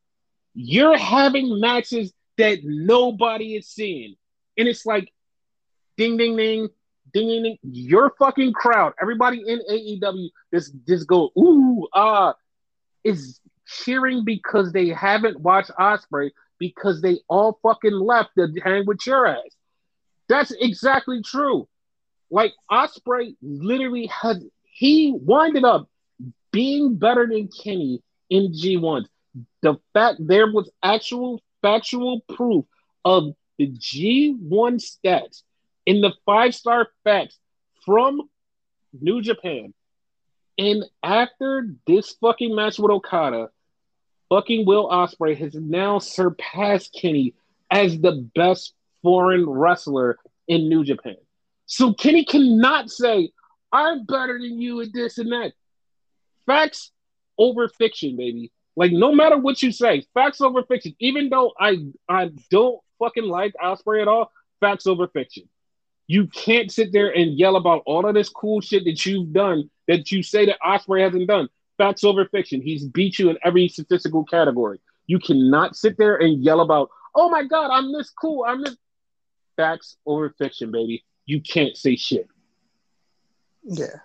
You're 0.55 0.97
having 0.97 1.61
matches 1.61 2.13
that 2.39 2.61
nobody 2.65 3.57
is 3.57 3.69
seeing. 3.69 4.17
And 4.57 4.67
it's 4.67 4.87
like, 4.87 5.13
ding, 5.97 6.17
ding, 6.17 6.37
ding, 6.37 6.69
ding, 7.13 7.29
ding, 7.29 7.43
ding. 7.43 7.59
Your 7.63 8.15
fucking 8.19 8.53
crowd, 8.55 8.95
everybody 9.01 9.43
in 9.47 9.61
AEW, 9.71 10.29
just, 10.55 10.73
just 10.87 11.07
go, 11.07 11.31
ooh, 11.39 11.87
ah, 11.93 12.35
is 13.05 13.41
cheering 13.67 14.25
because 14.25 14.73
they 14.73 14.89
haven't 14.89 15.41
watched 15.41 15.71
Ospreay 15.79 16.31
because 16.59 17.03
they 17.03 17.19
all 17.29 17.59
fucking 17.63 17.93
left 17.93 18.31
to 18.39 18.49
hang 18.65 18.87
with 18.87 19.07
your 19.07 19.27
ass. 19.27 19.58
That's 20.29 20.51
exactly 20.51 21.23
true. 21.23 21.69
Like 22.31 22.53
Ospreay 22.71 23.37
literally 23.41 24.07
has 24.07 24.45
he 24.65 25.13
winded 25.17 25.65
up 25.65 25.89
being 26.53 26.97
better 26.97 27.27
than 27.27 27.49
Kenny 27.49 28.03
in 28.31 28.53
G1. 28.53 29.07
The 29.63 29.77
fact 29.93 30.19
there 30.21 30.51
was 30.51 30.71
actual 30.83 31.43
factual 31.63 32.21
proof 32.21 32.65
of 33.05 33.35
the 33.59 33.69
G1 33.69 34.39
stats 34.81 35.43
in 35.87 36.01
the 36.01 36.13
five 36.27 36.55
star 36.55 36.89
facts 37.05 37.39
from 37.85 38.23
New 38.93 39.23
Japan. 39.23 39.73
And 40.59 40.85
after 41.03 41.69
this 41.87 42.17
fucking 42.21 42.55
match 42.55 42.79
with 42.79 42.91
Okada, 42.91 43.49
fucking 44.29 44.67
Will 44.67 44.89
Ospreay 44.89 45.37
has 45.39 45.55
now 45.55 45.99
surpassed 45.99 46.97
Kenny 47.01 47.35
as 47.71 47.99
the 47.99 48.29
best 48.35 48.75
foreign 49.09 49.49
wrestler 49.49 50.19
in 50.49 50.69
New 50.69 50.85
Japan. 50.85 51.17
So 51.65 51.95
Kenny 51.95 52.27
cannot 52.27 52.91
say, 52.91 53.31
I'm 53.73 54.05
better 54.05 54.39
than 54.39 54.61
you 54.61 54.83
at 54.83 54.89
this 54.93 55.17
and 55.17 55.33
that. 55.33 55.55
Facts 56.45 56.91
over 57.39 57.71
fiction, 57.71 58.19
baby. 58.19 58.53
Like 58.77 58.93
no 58.93 59.11
matter 59.11 59.39
what 59.39 59.63
you 59.63 59.73
say, 59.73 60.05
facts 60.13 60.43
over 60.43 60.63
fiction. 60.63 60.95
Even 61.01 61.31
though 61.31 61.55
I 61.59 61.87
I 62.07 62.33
don't 62.51 62.79
fucking 62.99 63.25
like 63.25 63.55
Ospreay 63.65 64.03
at 64.03 64.09
all, 64.09 64.31
facts 64.61 64.87
over 64.87 65.09
fiction. 65.09 65.49
You 66.07 66.27
can't 66.27 66.71
sit 66.71 66.93
there 66.93 67.09
and 67.09 67.39
yell 67.39 67.57
about 67.57 67.85
all 67.87 68.07
of 68.07 68.15
this 68.15 68.29
cool 68.29 68.61
shit 68.61 68.85
that 68.85 69.07
you've 69.07 69.33
done 69.33 69.71
that 69.87 70.13
you 70.13 70.23
say 70.23 70.45
that 70.45 70.61
Ospreay 70.61 71.01
hasn't 71.03 71.29
done. 71.29 71.49
Facts 71.79 72.05
over 72.05 72.27
fiction. 72.27 72.61
He's 72.61 72.85
beat 72.85 73.19
you 73.19 73.31
in 73.31 73.39
every 73.43 73.69
statistical 73.69 74.25
category. 74.25 74.81
You 75.07 75.19
cannot 75.19 75.77
sit 75.77 75.97
there 75.97 76.17
and 76.17 76.45
yell 76.45 76.61
about, 76.61 76.91
oh 77.15 77.31
my 77.31 77.45
god, 77.45 77.71
I'm 77.71 77.91
this 77.91 78.11
cool. 78.11 78.45
I'm 78.47 78.63
this 78.63 78.77
facts 79.59 79.97
over 80.07 80.31
fiction, 80.39 80.71
baby. 80.71 81.05
You 81.27 81.43
can't 81.43 81.77
say 81.77 81.97
shit. 81.97 82.27
Yeah. 83.65 83.99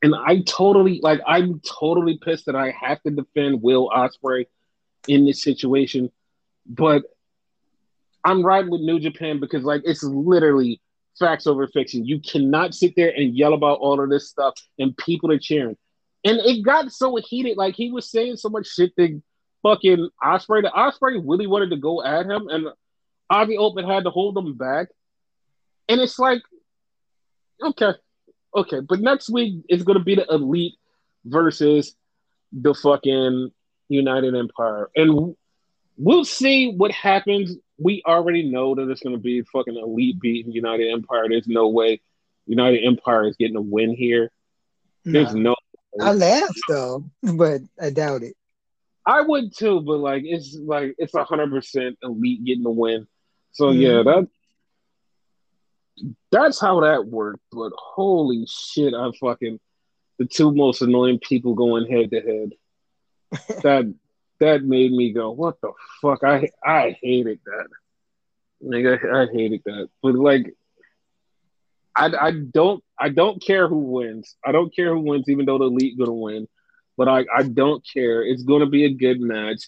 And 0.00 0.14
I 0.14 0.42
totally 0.46 1.00
like 1.02 1.20
I'm 1.26 1.60
totally 1.60 2.18
pissed 2.18 2.46
that 2.46 2.56
I 2.56 2.70
have 2.70 3.02
to 3.02 3.10
defend 3.10 3.60
Will 3.60 3.90
Ospreay 3.90 4.46
in 5.08 5.26
this 5.26 5.42
situation, 5.42 6.10
but 6.64 7.02
I'm 8.24 8.46
riding 8.46 8.70
with 8.70 8.80
New 8.80 9.00
Japan 9.00 9.40
because 9.40 9.64
like 9.64 9.82
it's 9.84 10.04
literally 10.04 10.80
facts 11.18 11.48
over 11.48 11.66
fiction. 11.66 12.06
You 12.06 12.20
cannot 12.20 12.74
sit 12.74 12.94
there 12.94 13.12
and 13.14 13.36
yell 13.36 13.54
about 13.54 13.80
all 13.80 14.00
of 14.00 14.08
this 14.08 14.28
stuff 14.28 14.54
and 14.78 14.96
people 14.96 15.32
are 15.32 15.38
cheering. 15.38 15.76
And 16.24 16.38
it 16.38 16.64
got 16.64 16.92
so 16.92 17.16
heated, 17.16 17.56
like 17.56 17.74
he 17.74 17.90
was 17.90 18.08
saying 18.10 18.36
so 18.36 18.48
much 18.48 18.68
shit 18.68 18.92
that 18.96 19.20
fucking 19.62 20.08
Ospreay. 20.22 20.62
The 20.62 20.72
Ospreay 20.74 21.20
really 21.24 21.46
wanted 21.48 21.70
to 21.70 21.76
go 21.76 22.04
at 22.04 22.26
him, 22.26 22.48
and 22.48 22.68
Aussie 23.30 23.58
Open 23.58 23.86
had 23.86 24.04
to 24.04 24.10
hold 24.10 24.34
them 24.34 24.54
back. 24.54 24.88
And 25.88 26.00
it's 26.00 26.18
like, 26.18 26.42
okay, 27.62 27.92
okay, 28.54 28.80
but 28.80 29.00
next 29.00 29.30
week 29.30 29.62
is 29.68 29.82
going 29.82 29.98
to 29.98 30.04
be 30.04 30.14
the 30.14 30.26
Elite 30.30 30.74
versus 31.24 31.94
the 32.52 32.74
fucking 32.74 33.50
United 33.88 34.34
Empire, 34.34 34.90
and 34.94 35.34
we'll 35.96 36.24
see 36.24 36.72
what 36.72 36.90
happens. 36.92 37.56
We 37.78 38.02
already 38.06 38.50
know 38.50 38.74
that 38.74 38.88
it's 38.90 39.00
going 39.00 39.16
to 39.16 39.22
be 39.22 39.42
fucking 39.42 39.76
Elite 39.76 40.20
beating 40.20 40.52
United 40.52 40.90
Empire. 40.90 41.26
There's 41.28 41.46
no 41.46 41.68
way 41.68 42.00
United 42.46 42.84
Empire 42.84 43.26
is 43.28 43.36
getting 43.36 43.56
a 43.56 43.60
win 43.62 43.94
here. 43.94 44.30
There's 45.04 45.34
no. 45.34 45.56
I 46.00 46.12
laugh 46.12 46.54
though, 46.68 47.04
but 47.22 47.62
I 47.80 47.90
doubt 47.90 48.22
it. 48.22 48.34
I 49.06 49.22
would 49.22 49.56
too, 49.56 49.80
but 49.80 49.98
like 49.98 50.22
it's 50.26 50.54
like 50.54 50.94
it's 50.98 51.14
hundred 51.16 51.50
percent 51.50 51.98
elite 52.02 52.44
getting 52.44 52.62
the 52.62 52.70
win. 52.70 53.06
So 53.58 53.72
mm-hmm. 53.72 53.80
yeah, 53.80 54.02
that 54.04 54.28
that's 56.30 56.60
how 56.60 56.82
that 56.82 57.08
worked. 57.08 57.42
But 57.50 57.72
holy 57.76 58.46
shit, 58.48 58.94
I'm 58.94 59.12
fucking 59.14 59.58
the 60.20 60.26
two 60.26 60.54
most 60.54 60.80
annoying 60.80 61.18
people 61.18 61.54
going 61.54 61.90
head 61.90 62.10
to 62.12 62.20
head. 62.20 62.52
That 63.62 63.92
that 64.38 64.62
made 64.62 64.92
me 64.92 65.12
go, 65.12 65.32
what 65.32 65.60
the 65.60 65.72
fuck? 66.00 66.22
I 66.22 66.50
I 66.64 66.96
hated 67.02 67.40
that. 67.46 67.66
Like 68.60 68.86
I, 68.86 69.22
I 69.22 69.26
hated 69.26 69.62
that. 69.66 69.88
But 70.04 70.14
like 70.14 70.54
I, 71.96 72.12
I 72.28 72.30
don't 72.30 72.82
I 72.96 73.08
don't 73.08 73.42
care 73.44 73.66
who 73.66 73.78
wins. 73.78 74.36
I 74.46 74.52
don't 74.52 74.74
care 74.74 74.94
who 74.94 75.00
wins, 75.00 75.28
even 75.28 75.46
though 75.46 75.58
the 75.58 75.64
elite 75.64 75.98
gonna 75.98 76.12
win. 76.12 76.46
But 76.96 77.08
I, 77.08 77.26
I 77.36 77.42
don't 77.42 77.84
care. 77.92 78.22
It's 78.22 78.44
gonna 78.44 78.66
be 78.66 78.84
a 78.84 78.94
good 78.94 79.20
match. 79.20 79.64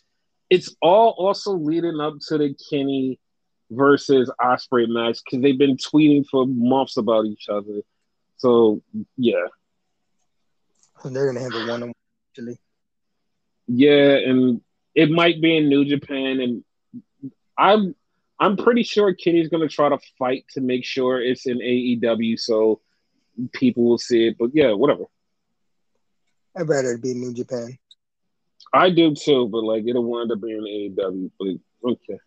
It's 0.49 0.77
all 0.81 1.11
also 1.19 1.55
leading 1.55 1.99
up 1.99 2.15
to 2.29 2.39
the 2.39 2.55
Kenny 2.71 3.19
versus 3.71 4.31
Ospreay 4.41 4.89
match 4.89 5.21
because 5.25 5.43
they've 5.43 5.59
been 5.59 5.77
tweeting 5.77 6.27
for 6.27 6.47
months 6.47 6.97
about 6.97 7.27
each 7.27 7.49
other. 7.49 7.81
So 8.37 8.83
yeah. 9.17 9.47
And 11.05 11.15
they're 11.15 11.33
gonna 11.33 11.41
have 11.41 11.55
a 11.55 11.71
one 11.71 11.83
on 11.83 11.89
one 11.89 11.93
actually. 12.31 12.59
Yeah, 13.67 14.17
and 14.17 14.61
it 14.95 15.11
might 15.11 15.41
be 15.41 15.57
in 15.57 15.69
New 15.69 15.85
Japan, 15.85 16.41
and 16.41 16.65
I'm 17.57 17.95
I'm 18.39 18.57
pretty 18.57 18.83
sure 18.83 19.15
Kenny's 19.15 19.49
gonna 19.49 19.69
try 19.69 19.89
to 19.89 19.99
fight 20.19 20.45
to 20.55 20.61
make 20.61 20.85
sure 20.85 21.23
it's 21.23 21.47
in 21.47 21.59
AEW 21.59 22.39
so 22.39 22.81
people 23.53 23.85
will 23.85 23.99
see 23.99 24.29
it. 24.29 24.37
But 24.39 24.51
yeah, 24.53 24.73
whatever. 24.73 25.05
I'd 26.57 26.69
rather 26.69 26.93
it 26.93 27.03
be 27.03 27.15
New 27.15 27.33
Japan. 27.33 27.79
I 28.73 28.91
do 28.91 29.15
too, 29.15 29.49
but 29.49 29.63
like 29.63 29.85
it'll 29.87 30.05
wind 30.05 30.33
up 30.33 30.41
being 30.41 30.63
AEW. 30.97 31.31
But 31.39 31.91
okay. 31.91 32.19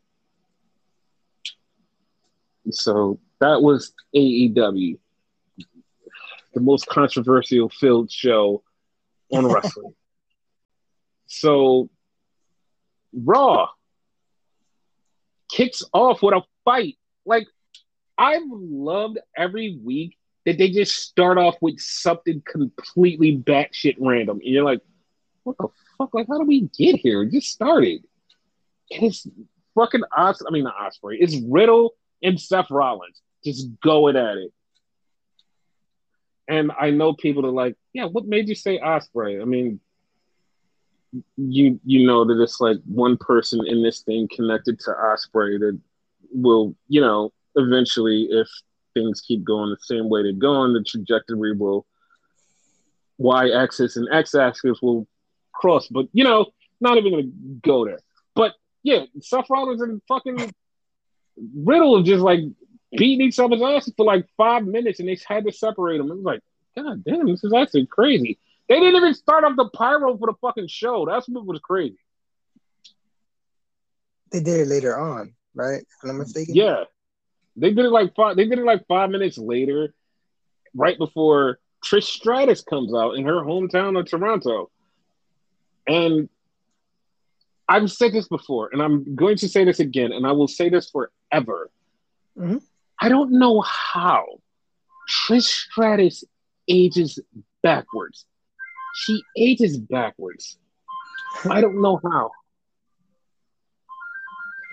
So 2.71 3.19
that 3.39 3.61
was 3.61 3.93
AEW, 4.15 4.97
the 6.53 6.59
most 6.61 6.87
controversial 6.87 7.69
filled 7.69 8.11
show 8.11 8.63
on 9.31 9.45
wrestling. 9.53 9.93
so 11.27 11.89
Raw 13.13 13.69
kicks 15.51 15.83
off 15.93 16.21
with 16.21 16.33
a 16.33 16.41
fight. 16.65 16.97
Like 17.25 17.47
I've 18.17 18.41
loved 18.49 19.19
every 19.35 19.79
week 19.83 20.17
that 20.45 20.57
they 20.57 20.69
just 20.69 20.95
start 20.95 21.37
off 21.37 21.55
with 21.61 21.79
something 21.79 22.41
completely 22.45 23.37
batshit 23.37 23.95
random. 23.99 24.39
And 24.43 24.53
you're 24.53 24.63
like, 24.63 24.81
what 25.43 25.57
the 25.57 25.67
fuck? 25.97 26.13
Like, 26.13 26.27
how 26.27 26.37
do 26.37 26.45
we 26.45 26.69
get 26.77 26.97
here? 26.97 27.23
It 27.23 27.31
just 27.31 27.49
started. 27.49 28.03
And 28.91 29.03
it's 29.03 29.27
fucking 29.75 30.03
Os 30.15 30.41
I 30.47 30.51
mean 30.51 30.63
not 30.63 30.77
Ospreay. 30.77 31.17
It's 31.19 31.37
Riddle 31.47 31.93
and 32.23 32.39
Seth 32.39 32.71
Rollins 32.71 33.21
just 33.43 33.67
going 33.81 34.15
at 34.15 34.37
it. 34.37 34.51
And 36.47 36.71
I 36.77 36.89
know 36.89 37.13
people 37.13 37.45
are 37.45 37.51
like, 37.51 37.75
yeah, 37.93 38.05
what 38.05 38.25
made 38.25 38.49
you 38.49 38.55
say 38.55 38.79
Ospreay? 38.79 39.41
I 39.41 39.45
mean, 39.45 39.79
you 41.37 41.79
you 41.85 42.07
know 42.07 42.25
that 42.25 42.41
it's 42.41 42.59
like 42.59 42.77
one 42.85 43.17
person 43.17 43.65
in 43.67 43.83
this 43.83 44.01
thing 44.01 44.27
connected 44.35 44.79
to 44.79 44.91
Ospreay 44.91 45.59
that 45.59 45.79
will, 46.31 46.75
you 46.87 47.01
know, 47.01 47.31
eventually, 47.55 48.27
if 48.31 48.47
things 48.93 49.21
keep 49.21 49.43
going 49.43 49.69
the 49.69 49.77
same 49.81 50.09
way 50.09 50.23
they're 50.23 50.33
going, 50.33 50.73
the 50.73 50.83
trajectory 50.83 51.55
will 51.55 51.85
y 53.17 53.49
axis 53.51 53.95
and 53.95 54.07
x 54.11 54.35
axis 54.35 54.81
will 54.81 55.07
cross. 55.53 55.87
But 55.87 56.07
you 56.13 56.23
know, 56.23 56.47
not 56.81 56.97
even 56.97 57.11
gonna 57.11 57.59
go 57.61 57.85
there. 57.85 57.99
But 58.35 58.53
yeah, 58.81 59.05
Seth 59.21 59.49
Rollins 59.49 59.81
and 59.81 60.01
fucking 60.07 60.51
Riddle 61.37 61.95
of 61.95 62.05
just 62.05 62.21
like 62.21 62.41
beating 62.91 63.27
each 63.27 63.39
other's 63.39 63.61
asses 63.61 63.93
for 63.95 64.05
like 64.05 64.27
five 64.37 64.65
minutes, 64.65 64.99
and 64.99 65.09
they 65.09 65.17
had 65.27 65.45
to 65.45 65.51
separate 65.51 65.97
them. 65.97 66.11
It 66.11 66.15
was 66.15 66.23
like, 66.23 66.41
God 66.75 67.03
damn, 67.03 67.27
this 67.27 67.43
is 67.43 67.53
actually 67.53 67.85
crazy. 67.87 68.39
They 68.69 68.79
didn't 68.79 68.95
even 68.95 69.13
start 69.13 69.43
off 69.43 69.55
the 69.55 69.69
pyro 69.69 70.17
for 70.17 70.27
the 70.27 70.37
fucking 70.41 70.67
show. 70.67 71.05
That's 71.05 71.27
what 71.27 71.45
was 71.45 71.59
crazy. 71.59 71.97
They 74.31 74.39
did 74.39 74.61
it 74.61 74.67
later 74.67 74.97
on, 74.97 75.33
right? 75.53 75.81
If 75.81 76.09
I'm 76.09 76.17
mistaken. 76.17 76.55
Yeah, 76.55 76.85
they 77.55 77.71
did 77.71 77.85
it 77.85 77.91
like 77.91 78.15
five. 78.15 78.35
They 78.35 78.45
did 78.45 78.59
it 78.59 78.65
like 78.65 78.87
five 78.87 79.09
minutes 79.09 79.37
later, 79.37 79.93
right 80.73 80.97
before 80.97 81.59
Trish 81.85 82.03
Stratus 82.03 82.61
comes 82.61 82.93
out 82.93 83.11
in 83.11 83.25
her 83.25 83.41
hometown 83.41 83.99
of 83.99 84.09
Toronto, 84.09 84.71
and 85.85 86.29
I've 87.67 87.91
said 87.91 88.13
this 88.13 88.27
before, 88.27 88.69
and 88.71 88.81
I'm 88.81 89.15
going 89.15 89.37
to 89.37 89.47
say 89.47 89.63
this 89.63 89.79
again, 89.79 90.11
and 90.11 90.25
I 90.25 90.31
will 90.31 90.47
say 90.47 90.69
this 90.69 90.89
forever. 91.33 91.69
Mm-hmm. 92.37 92.57
I 92.99 93.09
don't 93.09 93.31
know 93.31 93.61
how 93.61 94.25
Trish 95.09 95.43
Stratus 95.43 96.23
ages 96.67 97.19
backwards. 97.61 98.25
She 98.95 99.21
ages 99.37 99.77
backwards. 99.77 100.57
I 101.49 101.61
don't 101.61 101.81
know 101.81 101.99
how. 102.03 102.31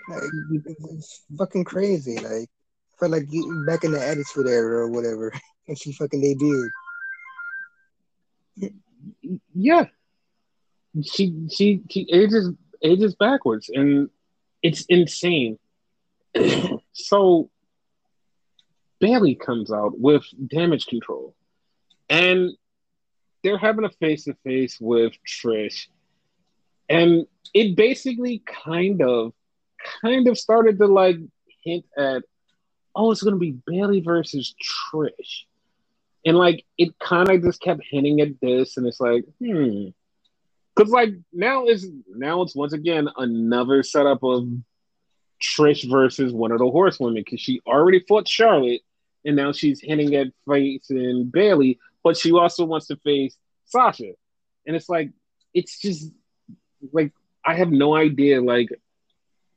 Like, 0.09 0.21
it's 0.65 1.23
fucking 1.37 1.63
crazy. 1.63 2.17
Like, 2.19 2.49
for 2.97 3.07
like 3.07 3.25
back 3.65 3.83
in 3.83 3.91
the 3.91 4.01
Attitude 4.01 4.47
Era 4.47 4.83
or 4.83 4.89
whatever, 4.89 5.33
and 5.67 5.77
she 5.77 5.91
fucking 5.93 6.21
debuted. 6.21 6.69
Yeah, 9.55 9.85
she 11.03 11.47
she 11.51 11.81
she 11.89 12.07
ages 12.11 12.49
ages 12.83 13.15
backwards, 13.15 13.69
and 13.73 14.09
it's 14.61 14.85
insane. 14.85 15.57
so 16.93 17.49
Bayley 18.99 19.35
comes 19.35 19.71
out 19.71 19.99
with 19.99 20.23
damage 20.47 20.85
control, 20.85 21.35
and 22.09 22.51
they're 23.43 23.57
having 23.57 23.85
a 23.85 23.89
face 23.89 24.25
to 24.25 24.35
face 24.45 24.77
with 24.79 25.13
Trish, 25.27 25.87
And 26.87 27.25
it 27.53 27.75
basically 27.75 28.43
kind 28.45 29.01
of, 29.01 29.33
kind 30.01 30.27
of 30.27 30.37
started 30.37 30.77
to 30.77 30.87
like 30.87 31.17
hint 31.63 31.85
at, 31.97 32.23
oh, 32.95 33.11
it's 33.11 33.23
gonna 33.23 33.37
be 33.37 33.57
Bayley 33.65 34.01
versus 34.01 34.53
Trish. 34.63 35.45
And 36.23 36.37
like 36.37 36.63
it 36.77 36.97
kind 36.99 37.29
of 37.29 37.41
just 37.41 37.61
kept 37.61 37.81
hinting 37.89 38.21
at 38.21 38.39
this, 38.39 38.77
and 38.77 38.85
it's 38.85 38.99
like, 38.99 39.25
hmm. 39.39 39.87
Cause 40.75 40.89
like 40.89 41.09
now 41.33 41.65
is 41.65 41.89
now 42.07 42.43
it's 42.43 42.55
once 42.55 42.71
again 42.71 43.09
another 43.17 43.83
setup 43.83 44.23
of 44.23 44.47
Trish 45.41 45.89
versus 45.89 46.31
one 46.31 46.51
of 46.51 46.59
the 46.59 46.69
horsewomen 46.69 47.23
because 47.23 47.41
she 47.41 47.61
already 47.65 48.03
fought 48.07 48.27
Charlotte 48.27 48.81
and 49.25 49.35
now 49.35 49.51
she's 49.51 49.81
hinting 49.81 50.15
at 50.15 50.27
facing 50.47 51.25
Bayley, 51.25 51.79
but 52.03 52.17
she 52.17 52.31
also 52.31 52.65
wants 52.65 52.87
to 52.87 52.95
face 52.97 53.35
Sasha. 53.65 54.13
And 54.65 54.75
it's 54.75 54.89
like 54.89 55.11
it's 55.53 55.79
just 55.79 56.11
like 56.91 57.13
I 57.45 57.55
have 57.55 57.71
no 57.71 57.95
idea 57.95 58.41
like 58.41 58.69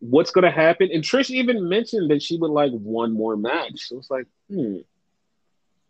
what's 0.01 0.31
gonna 0.31 0.51
happen. 0.51 0.91
And 0.93 1.03
Trish 1.03 1.31
even 1.31 1.69
mentioned 1.69 2.11
that 2.11 2.23
she 2.23 2.37
would 2.37 2.51
like 2.51 2.73
one 2.73 3.13
more 3.13 3.37
match. 3.37 3.89
So 3.89 3.99
it's 3.99 4.11
like, 4.11 4.27
hmm, 4.49 4.79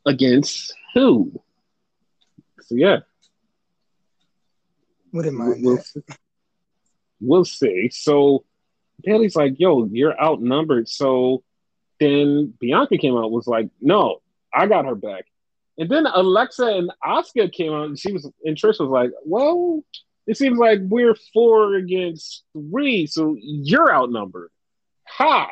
against 0.07 0.74
who? 0.95 1.40
So 2.62 2.74
yeah. 2.74 2.99
Wouldn't 5.12 5.36
mind 5.36 5.64
we'll, 5.64 5.78
we'll 7.20 7.45
see. 7.45 7.88
So 7.90 8.45
Bayley's 9.03 9.36
like, 9.36 9.59
yo, 9.59 9.84
you're 9.86 10.20
outnumbered. 10.20 10.88
So 10.88 11.42
then 12.01 12.55
Bianca 12.61 12.99
came 12.99 13.16
out 13.16 13.30
was 13.30 13.47
like, 13.47 13.68
no, 13.80 14.20
I 14.53 14.66
got 14.66 14.86
her 14.86 14.95
back. 14.95 15.26
And 15.76 15.88
then 15.88 16.07
Alexa 16.07 16.64
and 16.64 16.92
Asuka 17.05 17.53
came 17.53 17.72
out 17.72 17.86
and 17.86 17.99
she 17.99 18.12
was 18.12 18.30
and 18.45 18.57
Trish 18.57 18.78
was 18.80 18.88
like, 18.88 19.11
well, 19.24 19.82
it 20.26 20.36
seems 20.36 20.59
like 20.59 20.78
we're 20.82 21.16
four 21.32 21.74
against 21.74 22.45
three, 22.53 23.07
so 23.07 23.36
you're 23.38 23.92
outnumbered. 23.92 24.51
Ha! 25.09 25.51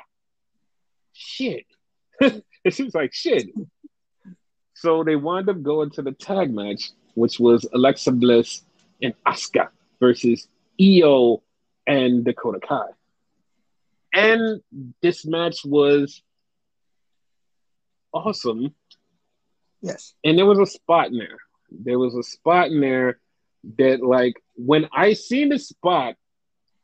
Shit. 1.13 1.67
it 2.21 2.75
seems 2.75 2.95
like 2.95 3.13
shit. 3.13 3.49
So 4.75 5.05
they 5.05 5.17
wound 5.17 5.49
up 5.49 5.63
going 5.63 5.91
to 5.91 6.03
the 6.03 6.13
tag 6.13 6.53
match, 6.55 6.91
which 7.15 7.39
was 7.39 7.67
Alexa 7.75 8.13
Bliss 8.13 8.63
and 9.03 9.15
Asuka 9.27 9.69
versus 10.01 10.49
Io 10.81 11.43
and 11.87 12.25
Dakota 12.25 12.61
Kai. 12.67 12.89
And 14.13 14.61
this 15.01 15.25
match 15.25 15.65
was 15.65 16.23
awesome. 18.13 18.75
Yes. 19.81 20.15
And 20.23 20.39
there 20.39 20.47
was 20.47 20.59
a 20.59 20.67
spot 20.67 21.09
in 21.09 21.19
there. 21.19 21.39
There 21.71 21.99
was 21.99 22.15
a 22.15 22.23
spot 22.23 22.69
in 22.69 22.81
there 22.81 23.19
that, 23.79 24.03
like, 24.03 24.35
when 24.55 24.89
I 24.93 25.15
seen 25.15 25.49
the 25.49 25.59
spot, 25.59 26.17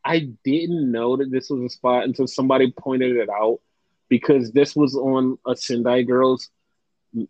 I 0.05 0.31
didn't 0.45 0.91
know 0.91 1.17
that 1.17 1.31
this 1.31 1.51
was 1.51 1.63
a 1.63 1.69
spot 1.69 2.05
until 2.05 2.27
somebody 2.27 2.73
pointed 2.73 3.17
it 3.17 3.29
out 3.29 3.61
because 4.09 4.51
this 4.53 4.75
was 4.75 4.95
on 4.95 5.39
a 5.47 5.55
Sendai 5.55 6.03
Girls 6.03 6.49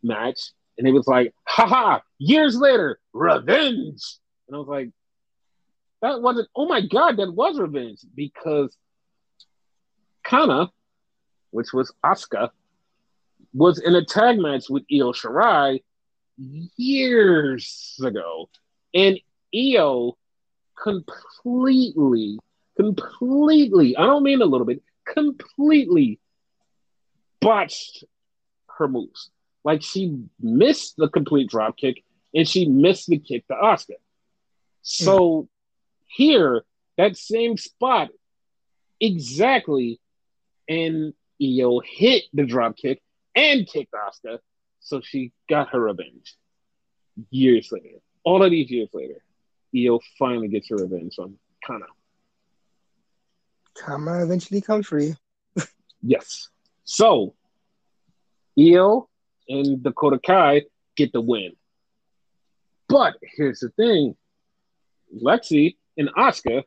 match. 0.02 0.52
And 0.76 0.86
it 0.86 0.92
was 0.92 1.08
like, 1.08 1.34
haha, 1.44 1.98
years 2.18 2.56
later, 2.56 3.00
revenge. 3.12 4.00
And 4.46 4.54
I 4.54 4.58
was 4.58 4.68
like, 4.68 4.90
that 6.02 6.22
wasn't, 6.22 6.48
oh 6.54 6.66
my 6.66 6.82
God, 6.86 7.16
that 7.16 7.32
was 7.32 7.58
revenge 7.58 7.98
because 8.14 8.76
Kana, 10.28 10.70
which 11.50 11.72
was 11.72 11.92
Asuka, 12.04 12.50
was 13.54 13.78
in 13.78 13.94
a 13.94 14.04
tag 14.04 14.38
match 14.38 14.68
with 14.68 14.84
Io 14.92 15.12
Shirai 15.12 15.82
years 16.36 17.98
ago. 18.04 18.50
And 18.94 19.18
Io 19.54 20.16
completely, 20.80 22.38
completely, 22.76 23.96
I 23.96 24.02
don't 24.02 24.22
mean 24.22 24.42
a 24.42 24.46
little 24.46 24.66
bit, 24.66 24.82
completely 25.06 26.20
botched 27.40 28.04
her 28.78 28.86
moves. 28.86 29.30
Like 29.64 29.82
she 29.82 30.18
missed 30.40 30.96
the 30.96 31.08
complete 31.08 31.48
drop 31.48 31.76
kick 31.76 32.04
and 32.34 32.46
she 32.46 32.66
missed 32.66 33.08
the 33.08 33.18
kick 33.18 33.46
to 33.48 33.54
Asuka. 33.54 33.94
So 34.82 35.18
mm. 35.18 35.48
here, 36.06 36.64
that 36.98 37.16
same 37.16 37.56
spot, 37.56 38.10
exactly, 39.00 40.00
and 40.68 41.12
Io 41.42 41.80
hit 41.80 42.24
the 42.32 42.44
drop 42.44 42.76
kick 42.76 43.00
and 43.34 43.66
kicked 43.66 43.92
Asuka, 43.94 44.38
so 44.80 45.00
she 45.00 45.32
got 45.48 45.70
her 45.70 45.80
revenge. 45.80 46.36
Years 47.30 47.70
later, 47.72 47.98
all 48.24 48.42
of 48.42 48.50
these 48.50 48.70
years 48.70 48.88
later, 48.92 49.22
Io 49.76 50.00
finally 50.18 50.48
gets 50.48 50.68
her 50.70 50.76
revenge 50.76 51.18
on 51.18 51.36
Kana. 51.64 51.86
Karma 53.76 54.22
eventually 54.22 54.60
comes 54.60 54.86
for 54.86 54.98
you. 54.98 55.14
yes. 56.02 56.48
So, 56.84 57.34
Io 58.58 59.08
and 59.48 59.82
Dakota 59.82 60.18
Kai 60.24 60.64
get 60.96 61.12
the 61.12 61.20
win. 61.20 61.52
But 62.88 63.14
here's 63.36 63.60
the 63.60 63.68
thing 63.70 64.16
Lexi 65.22 65.76
and 65.96 66.08
Asuka 66.16 66.64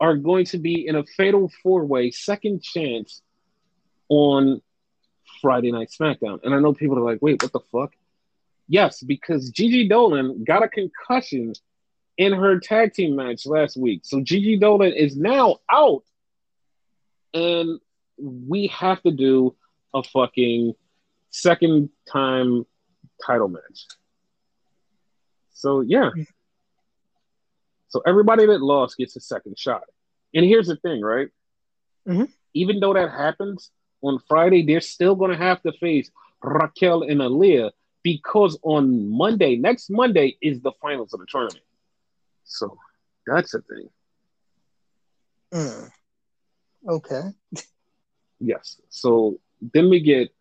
are 0.00 0.16
going 0.16 0.44
to 0.46 0.58
be 0.58 0.86
in 0.86 0.96
a 0.96 1.04
fatal 1.04 1.50
four 1.62 1.84
way 1.84 2.10
second 2.10 2.62
chance 2.62 3.22
on 4.08 4.60
Friday 5.40 5.72
Night 5.72 5.90
SmackDown. 5.90 6.40
And 6.42 6.54
I 6.54 6.60
know 6.60 6.72
people 6.72 6.98
are 6.98 7.04
like, 7.04 7.22
wait, 7.22 7.42
what 7.42 7.52
the 7.52 7.60
fuck? 7.72 7.92
Yes, 8.66 9.02
because 9.02 9.50
Gigi 9.50 9.88
Dolan 9.88 10.44
got 10.44 10.62
a 10.62 10.68
concussion 10.68 11.52
in 12.16 12.32
her 12.32 12.60
tag 12.60 12.94
team 12.94 13.16
match 13.16 13.46
last 13.46 13.76
week. 13.76 14.02
So 14.04 14.20
Gigi 14.20 14.58
Dolan 14.58 14.92
is 14.92 15.16
now 15.16 15.56
out. 15.70 16.04
And 17.32 17.80
we 18.16 18.68
have 18.68 19.02
to 19.02 19.10
do 19.10 19.54
a 19.92 20.02
fucking 20.02 20.74
second 21.30 21.90
time 22.10 22.64
title 23.24 23.48
match. 23.48 23.86
So 25.52 25.80
yeah. 25.80 26.10
So 27.94 28.02
everybody 28.04 28.44
that 28.46 28.60
lost 28.60 28.96
gets 28.96 29.14
a 29.14 29.20
second 29.20 29.56
shot. 29.56 29.84
And 30.34 30.44
here's 30.44 30.66
the 30.66 30.74
thing, 30.74 31.00
right? 31.00 31.28
Mm-hmm. 32.08 32.24
Even 32.52 32.80
though 32.80 32.92
that 32.92 33.12
happens 33.12 33.70
on 34.02 34.18
Friday, 34.26 34.66
they're 34.66 34.80
still 34.80 35.14
going 35.14 35.30
to 35.30 35.36
have 35.36 35.62
to 35.62 35.70
face 35.74 36.10
Raquel 36.42 37.02
and 37.02 37.20
Aliyah 37.20 37.70
because 38.02 38.58
on 38.64 39.08
Monday, 39.08 39.54
next 39.54 39.90
Monday, 39.90 40.36
is 40.42 40.60
the 40.60 40.72
finals 40.82 41.14
of 41.14 41.20
the 41.20 41.26
tournament. 41.26 41.62
So 42.42 42.76
that's 43.28 43.52
the 43.52 43.62
thing. 43.62 43.88
Mm. 45.52 45.90
Okay. 46.88 47.22
yes. 48.40 48.80
So 48.88 49.38
then 49.72 49.88
we 49.88 50.00
get 50.00 50.34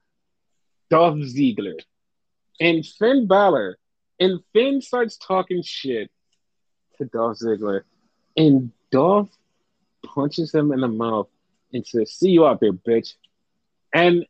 Dolph 0.89 1.19
Ziggler 1.19 1.79
and 2.59 2.83
Finn 2.83 3.27
Balor. 3.27 3.77
And 4.19 4.39
Finn 4.53 4.81
starts 4.81 5.17
talking 5.17 5.61
shit 5.61 6.09
to 6.97 7.05
Dolph 7.05 7.39
Ziggler. 7.39 7.81
And 8.35 8.71
Dolph 8.91 9.29
punches 10.05 10.53
him 10.53 10.71
in 10.71 10.81
the 10.81 10.87
mouth 10.87 11.27
and 11.71 11.85
says, 11.85 12.13
See 12.13 12.29
you 12.29 12.45
out 12.45 12.59
there, 12.59 12.73
bitch. 12.73 13.13
And 13.93 14.25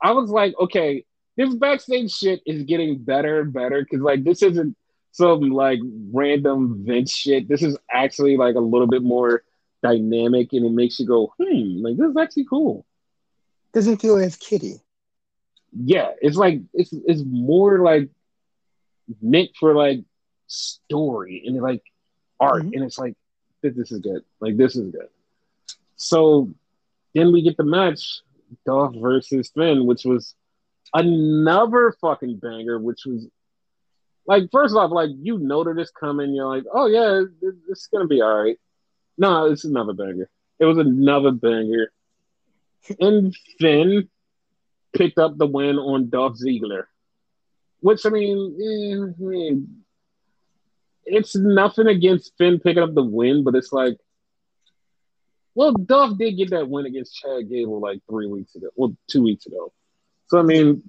I 0.00 0.12
was 0.12 0.30
like, 0.30 0.54
okay, 0.58 1.04
this 1.36 1.54
backstage 1.54 2.12
shit 2.12 2.42
is 2.46 2.62
getting 2.64 2.98
better 2.98 3.40
and 3.40 3.52
better 3.52 3.82
because 3.82 4.00
like 4.00 4.24
this 4.24 4.42
isn't 4.42 4.76
some 5.12 5.50
like 5.50 5.80
random 6.12 6.84
Vince 6.86 7.12
shit. 7.12 7.48
This 7.48 7.62
is 7.62 7.76
actually 7.90 8.36
like 8.36 8.54
a 8.54 8.60
little 8.60 8.86
bit 8.86 9.02
more 9.02 9.44
dynamic 9.82 10.52
and 10.52 10.66
it 10.66 10.72
makes 10.72 10.98
you 10.98 11.06
go, 11.06 11.32
hmm, 11.38 11.82
like 11.84 11.96
this 11.96 12.10
is 12.10 12.16
actually 12.16 12.46
cool. 12.48 12.84
Doesn't 13.72 14.00
feel 14.00 14.16
as 14.16 14.36
kitty. 14.36 14.80
Yeah, 15.72 16.10
it's 16.20 16.36
like 16.36 16.60
it's 16.72 16.92
it's 16.92 17.22
more 17.24 17.80
like 17.80 18.08
meant 19.20 19.50
for 19.58 19.74
like 19.74 20.04
story 20.54 21.42
and 21.46 21.60
like 21.60 21.82
art, 22.40 22.62
mm-hmm. 22.62 22.74
and 22.74 22.84
it's 22.84 22.98
like 22.98 23.14
this 23.62 23.90
is 23.90 24.00
good. 24.00 24.22
Like 24.40 24.56
this 24.56 24.76
is 24.76 24.90
good. 24.90 25.08
So 25.96 26.52
then 27.14 27.32
we 27.32 27.42
get 27.42 27.56
the 27.56 27.64
match, 27.64 28.20
Dolph 28.66 28.94
versus 28.96 29.50
Finn, 29.54 29.86
which 29.86 30.04
was 30.04 30.34
another 30.92 31.94
fucking 32.00 32.36
banger, 32.36 32.78
which 32.78 33.06
was 33.06 33.26
like 34.26 34.44
first 34.50 34.74
off, 34.74 34.90
like 34.90 35.10
you 35.14 35.38
noted 35.38 35.76
this 35.76 35.90
coming, 35.90 36.34
you're 36.34 36.46
like, 36.48 36.64
oh 36.72 36.86
yeah, 36.86 37.22
it's 37.68 37.86
gonna 37.88 38.06
be 38.06 38.20
all 38.20 38.42
right. 38.42 38.58
No, 39.16 39.46
it's 39.46 39.64
another 39.64 39.92
banger. 39.92 40.28
It 40.58 40.64
was 40.64 40.78
another 40.78 41.30
banger. 41.30 41.92
And 43.00 43.34
Finn 43.58 44.08
picked 44.92 45.18
up 45.18 45.36
the 45.36 45.46
win 45.46 45.78
on 45.78 46.10
Dolph 46.10 46.38
Ziggler. 46.38 46.84
Which 47.80 48.06
I 48.06 48.08
mean, 48.10 48.56
eh, 48.60 49.83
it's 51.06 51.36
nothing 51.36 51.86
against 51.86 52.32
Finn 52.38 52.60
picking 52.60 52.82
up 52.82 52.94
the 52.94 53.02
win, 53.04 53.44
but 53.44 53.54
it's 53.54 53.72
like 53.72 53.96
well, 55.54 55.72
Dolph 55.72 56.18
did 56.18 56.36
get 56.36 56.50
that 56.50 56.68
win 56.68 56.86
against 56.86 57.16
Chad 57.16 57.48
Gable 57.48 57.80
like 57.80 58.00
three 58.10 58.26
weeks 58.26 58.54
ago, 58.56 58.68
well, 58.74 58.96
two 59.08 59.22
weeks 59.22 59.46
ago. 59.46 59.72
So 60.26 60.38
I 60.38 60.42
mean, 60.42 60.82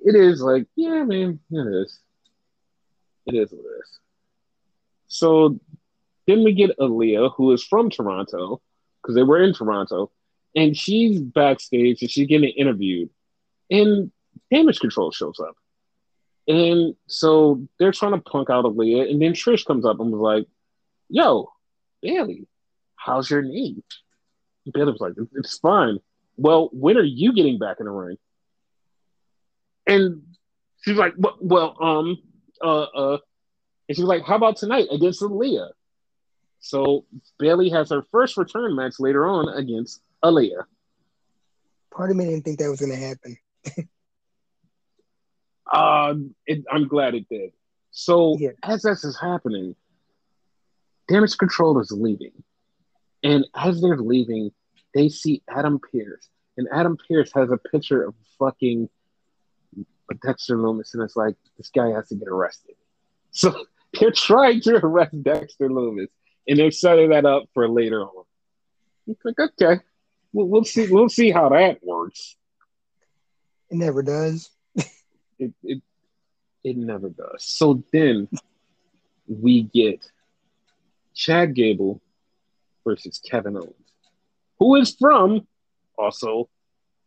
it 0.00 0.16
is 0.16 0.42
like, 0.42 0.66
yeah, 0.74 1.04
man, 1.04 1.38
it 1.50 1.82
is. 1.82 2.00
It 3.26 3.34
is 3.36 3.52
what 3.52 3.60
it 3.60 3.78
is. 3.80 4.00
So 5.06 5.60
Then 6.26 6.44
we 6.44 6.52
get 6.52 6.76
Aliyah, 6.78 7.32
who 7.36 7.52
is 7.52 7.62
from 7.62 7.90
Toronto, 7.90 8.60
because 9.02 9.14
they 9.14 9.22
were 9.22 9.42
in 9.42 9.52
Toronto, 9.54 10.10
and 10.56 10.76
she's 10.76 11.20
backstage 11.20 12.00
and 12.02 12.10
she's 12.10 12.26
getting 12.26 12.50
interviewed, 12.50 13.10
and 13.70 14.10
Damage 14.50 14.80
Control 14.80 15.10
shows 15.10 15.38
up, 15.40 15.56
and 16.46 16.94
so 17.06 17.66
they're 17.78 17.92
trying 17.92 18.12
to 18.12 18.20
punk 18.20 18.50
out 18.50 18.64
Aliyah, 18.64 19.10
and 19.10 19.20
then 19.20 19.32
Trish 19.32 19.64
comes 19.64 19.84
up 19.86 20.00
and 20.00 20.12
was 20.12 20.20
like, 20.20 20.46
"Yo, 21.08 21.50
Bayley, 22.02 22.46
how's 22.96 23.30
your 23.30 23.42
knee?" 23.42 23.82
Bayley 24.72 24.92
was 24.92 25.00
like, 25.00 25.14
"It's 25.34 25.58
fine." 25.58 25.98
Well, 26.36 26.68
when 26.72 26.96
are 26.96 27.02
you 27.02 27.32
getting 27.32 27.58
back 27.58 27.76
in 27.80 27.86
the 27.86 27.92
ring? 27.92 28.18
And 29.86 30.22
she's 30.82 30.96
like, 30.96 31.14
"Well, 31.16 31.76
um, 31.82 32.18
uh, 32.62 32.82
uh," 32.82 33.18
and 33.88 33.96
she 33.96 34.02
was 34.02 34.08
like, 34.08 34.24
"How 34.24 34.36
about 34.36 34.56
tonight 34.56 34.88
against 34.90 35.22
Aliyah?" 35.22 35.70
So 36.60 37.04
Bayley 37.38 37.68
has 37.70 37.90
her 37.90 38.02
first 38.10 38.36
return 38.36 38.74
match 38.74 38.94
later 38.98 39.26
on 39.26 39.48
against 39.50 40.02
Aliyah. 40.22 40.64
Part 41.90 42.10
of 42.10 42.16
me 42.16 42.24
didn't 42.24 42.44
think 42.44 42.58
that 42.58 42.70
was 42.70 42.80
going 42.80 42.92
to 42.92 42.96
happen. 42.96 43.36
uh, 45.72 46.14
it, 46.46 46.64
I'm 46.70 46.88
glad 46.88 47.14
it 47.14 47.28
did. 47.28 47.52
So 47.90 48.36
yeah. 48.38 48.50
as 48.62 48.82
this 48.82 49.04
is 49.04 49.18
happening, 49.18 49.76
Damage 51.08 51.36
Control 51.38 51.78
is 51.80 51.90
leaving, 51.92 52.32
and 53.22 53.46
as 53.54 53.80
they're 53.80 53.98
leaving, 53.98 54.50
they 54.94 55.08
see 55.08 55.42
Adam 55.48 55.78
Pearce. 55.78 56.28
and 56.56 56.68
Adam 56.72 56.96
Pearce 57.08 57.30
has 57.34 57.50
a 57.50 57.56
picture 57.56 58.04
of 58.04 58.14
fucking 58.38 58.88
Dexter 60.24 60.56
Lumis. 60.56 60.94
and 60.94 61.02
it's 61.02 61.16
like 61.16 61.34
this 61.56 61.70
guy 61.70 61.88
has 61.90 62.08
to 62.08 62.14
get 62.14 62.28
arrested. 62.28 62.76
So 63.36 63.52
they're 63.98 64.12
trying 64.12 64.60
to 64.60 64.76
arrest 64.76 65.20
Dexter 65.24 65.68
Lumis. 65.68 66.06
and 66.46 66.56
they're 66.56 66.70
setting 66.70 67.10
that 67.10 67.26
up 67.26 67.44
for 67.52 67.68
later 67.68 68.02
on. 68.02 68.24
It's 69.08 69.24
like 69.24 69.40
okay, 69.40 69.80
we'll, 70.32 70.46
we'll 70.46 70.64
see. 70.64 70.86
We'll 70.88 71.08
see 71.08 71.32
how 71.32 71.48
that 71.48 71.82
works. 71.82 72.36
It 73.70 73.76
never 73.78 74.02
does. 74.04 74.50
It, 75.38 75.52
it 75.62 75.82
it 76.62 76.76
never 76.76 77.10
does. 77.10 77.44
So 77.44 77.84
then 77.92 78.28
we 79.28 79.62
get 79.62 80.10
Chad 81.14 81.54
Gable 81.54 82.00
versus 82.84 83.20
Kevin 83.30 83.56
Owens, 83.56 83.74
who 84.58 84.76
is 84.76 84.94
from 84.98 85.46
also 85.96 86.48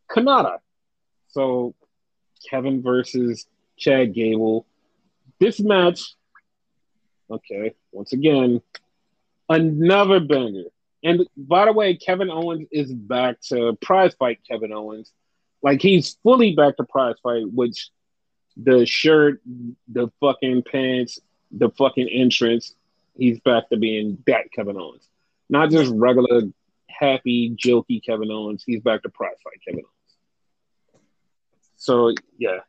Canada. 0.09 0.59
So 1.29 1.75
Kevin 2.49 2.81
versus 2.81 3.47
Chad 3.77 4.13
Gable. 4.13 4.65
This 5.39 5.59
match, 5.59 6.15
okay, 7.29 7.75
once 7.91 8.13
again, 8.13 8.61
another 9.49 10.19
banger. 10.19 10.65
And 11.03 11.27
by 11.35 11.65
the 11.65 11.73
way, 11.73 11.95
Kevin 11.95 12.29
Owens 12.29 12.67
is 12.71 12.91
back 12.91 13.39
to 13.49 13.77
prize 13.81 14.15
fight 14.15 14.39
Kevin 14.49 14.73
Owens. 14.73 15.11
Like 15.61 15.81
he's 15.81 16.17
fully 16.23 16.55
back 16.55 16.77
to 16.77 16.83
prize 16.83 17.15
fight, 17.21 17.51
which 17.51 17.89
the 18.61 18.85
shirt, 18.85 19.41
the 19.87 20.09
fucking 20.19 20.63
pants, 20.63 21.19
the 21.51 21.69
fucking 21.71 22.09
entrance, 22.09 22.75
he's 23.17 23.39
back 23.39 23.69
to 23.69 23.77
being 23.77 24.17
that 24.27 24.51
Kevin 24.51 24.77
Owens. 24.77 25.07
Not 25.49 25.69
just 25.69 25.91
regular 25.93 26.41
happy, 26.89 27.55
jokey 27.55 28.03
Kevin 28.03 28.31
Owens. 28.31 28.63
He's 28.65 28.81
back 28.81 29.03
to 29.03 29.09
prize 29.09 29.35
fight 29.43 29.61
Kevin 29.65 29.81
Owens. 29.81 31.01
So 31.77 32.13
yeah, 32.37 32.59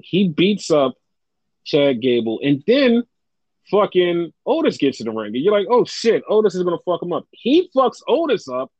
he 0.00 0.28
beats 0.28 0.70
up 0.70 0.94
Chad 1.64 2.00
Gable, 2.00 2.40
and 2.42 2.62
then 2.66 3.02
fucking 3.70 4.32
Otis 4.46 4.76
gets 4.76 5.00
in 5.00 5.06
the 5.06 5.12
ring, 5.12 5.34
and 5.34 5.44
you're 5.44 5.52
like, 5.52 5.66
oh 5.70 5.84
shit, 5.84 6.22
Otis 6.28 6.54
is 6.54 6.62
gonna 6.62 6.76
fuck 6.84 7.02
him 7.02 7.12
up. 7.12 7.26
He 7.30 7.70
fucks 7.74 8.00
Otis 8.06 8.48
up, 8.48 8.70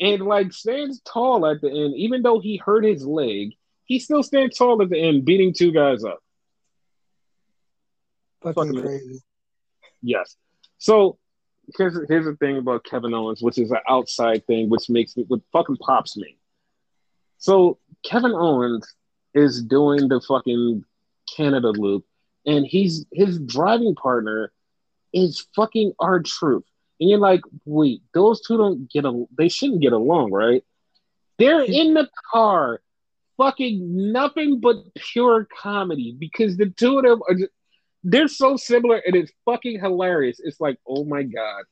and 0.00 0.22
like 0.22 0.52
stands 0.52 1.00
tall 1.00 1.46
at 1.46 1.60
the 1.60 1.68
end, 1.68 1.94
even 1.96 2.22
though 2.22 2.38
he 2.38 2.56
hurt 2.56 2.84
his 2.84 3.04
leg. 3.04 3.54
He 3.86 3.98
still 3.98 4.22
stands 4.22 4.58
tall 4.58 4.82
at 4.82 4.90
the 4.90 5.00
end, 5.00 5.24
beating 5.24 5.54
two 5.54 5.72
guys 5.72 6.04
up. 6.04 6.18
Fucking, 8.42 8.74
fucking 8.74 8.82
crazy. 8.82 9.20
Yes. 10.02 10.36
So 10.78 11.18
here's 11.76 11.98
here's 12.08 12.26
the 12.26 12.36
thing 12.36 12.58
about 12.58 12.84
Kevin 12.84 13.14
Owens, 13.14 13.42
which 13.42 13.58
is 13.58 13.70
an 13.70 13.78
outside 13.88 14.46
thing, 14.46 14.68
which 14.68 14.90
makes 14.90 15.16
me, 15.16 15.24
what 15.28 15.40
fucking 15.52 15.78
pops 15.78 16.16
me. 16.16 16.36
So 17.38 17.78
Kevin 18.04 18.32
Owens 18.32 18.86
is 19.34 19.62
doing 19.62 20.08
the 20.08 20.20
fucking 20.20 20.84
Canada 21.34 21.68
loop, 21.68 22.04
and 22.44 22.66
he's 22.66 23.06
his 23.12 23.38
driving 23.38 23.94
partner 23.94 24.52
is 25.12 25.46
fucking 25.54 25.92
R-Truth, 25.98 26.64
and 27.00 27.08
you're 27.08 27.18
like, 27.18 27.40
wait, 27.64 28.02
those 28.12 28.40
two 28.42 28.58
don't 28.58 28.90
get 28.90 29.04
a, 29.04 29.24
they 29.36 29.48
shouldn't 29.48 29.80
get 29.80 29.92
along, 29.92 30.30
right? 30.30 30.62
They're 31.38 31.62
in 31.62 31.94
the 31.94 32.08
car, 32.32 32.80
fucking 33.36 34.12
nothing 34.12 34.60
but 34.60 34.76
pure 34.94 35.46
comedy 35.60 36.16
because 36.18 36.56
the 36.56 36.70
two 36.70 36.98
of 36.98 37.04
them 37.04 37.22
are 37.28 37.34
just, 37.34 37.50
they're 38.04 38.28
so 38.28 38.56
similar 38.56 39.02
and 39.04 39.16
it's 39.16 39.32
fucking 39.44 39.80
hilarious. 39.80 40.38
It's 40.42 40.60
like, 40.60 40.78
oh 40.86 41.04
my 41.04 41.22
god, 41.22 41.64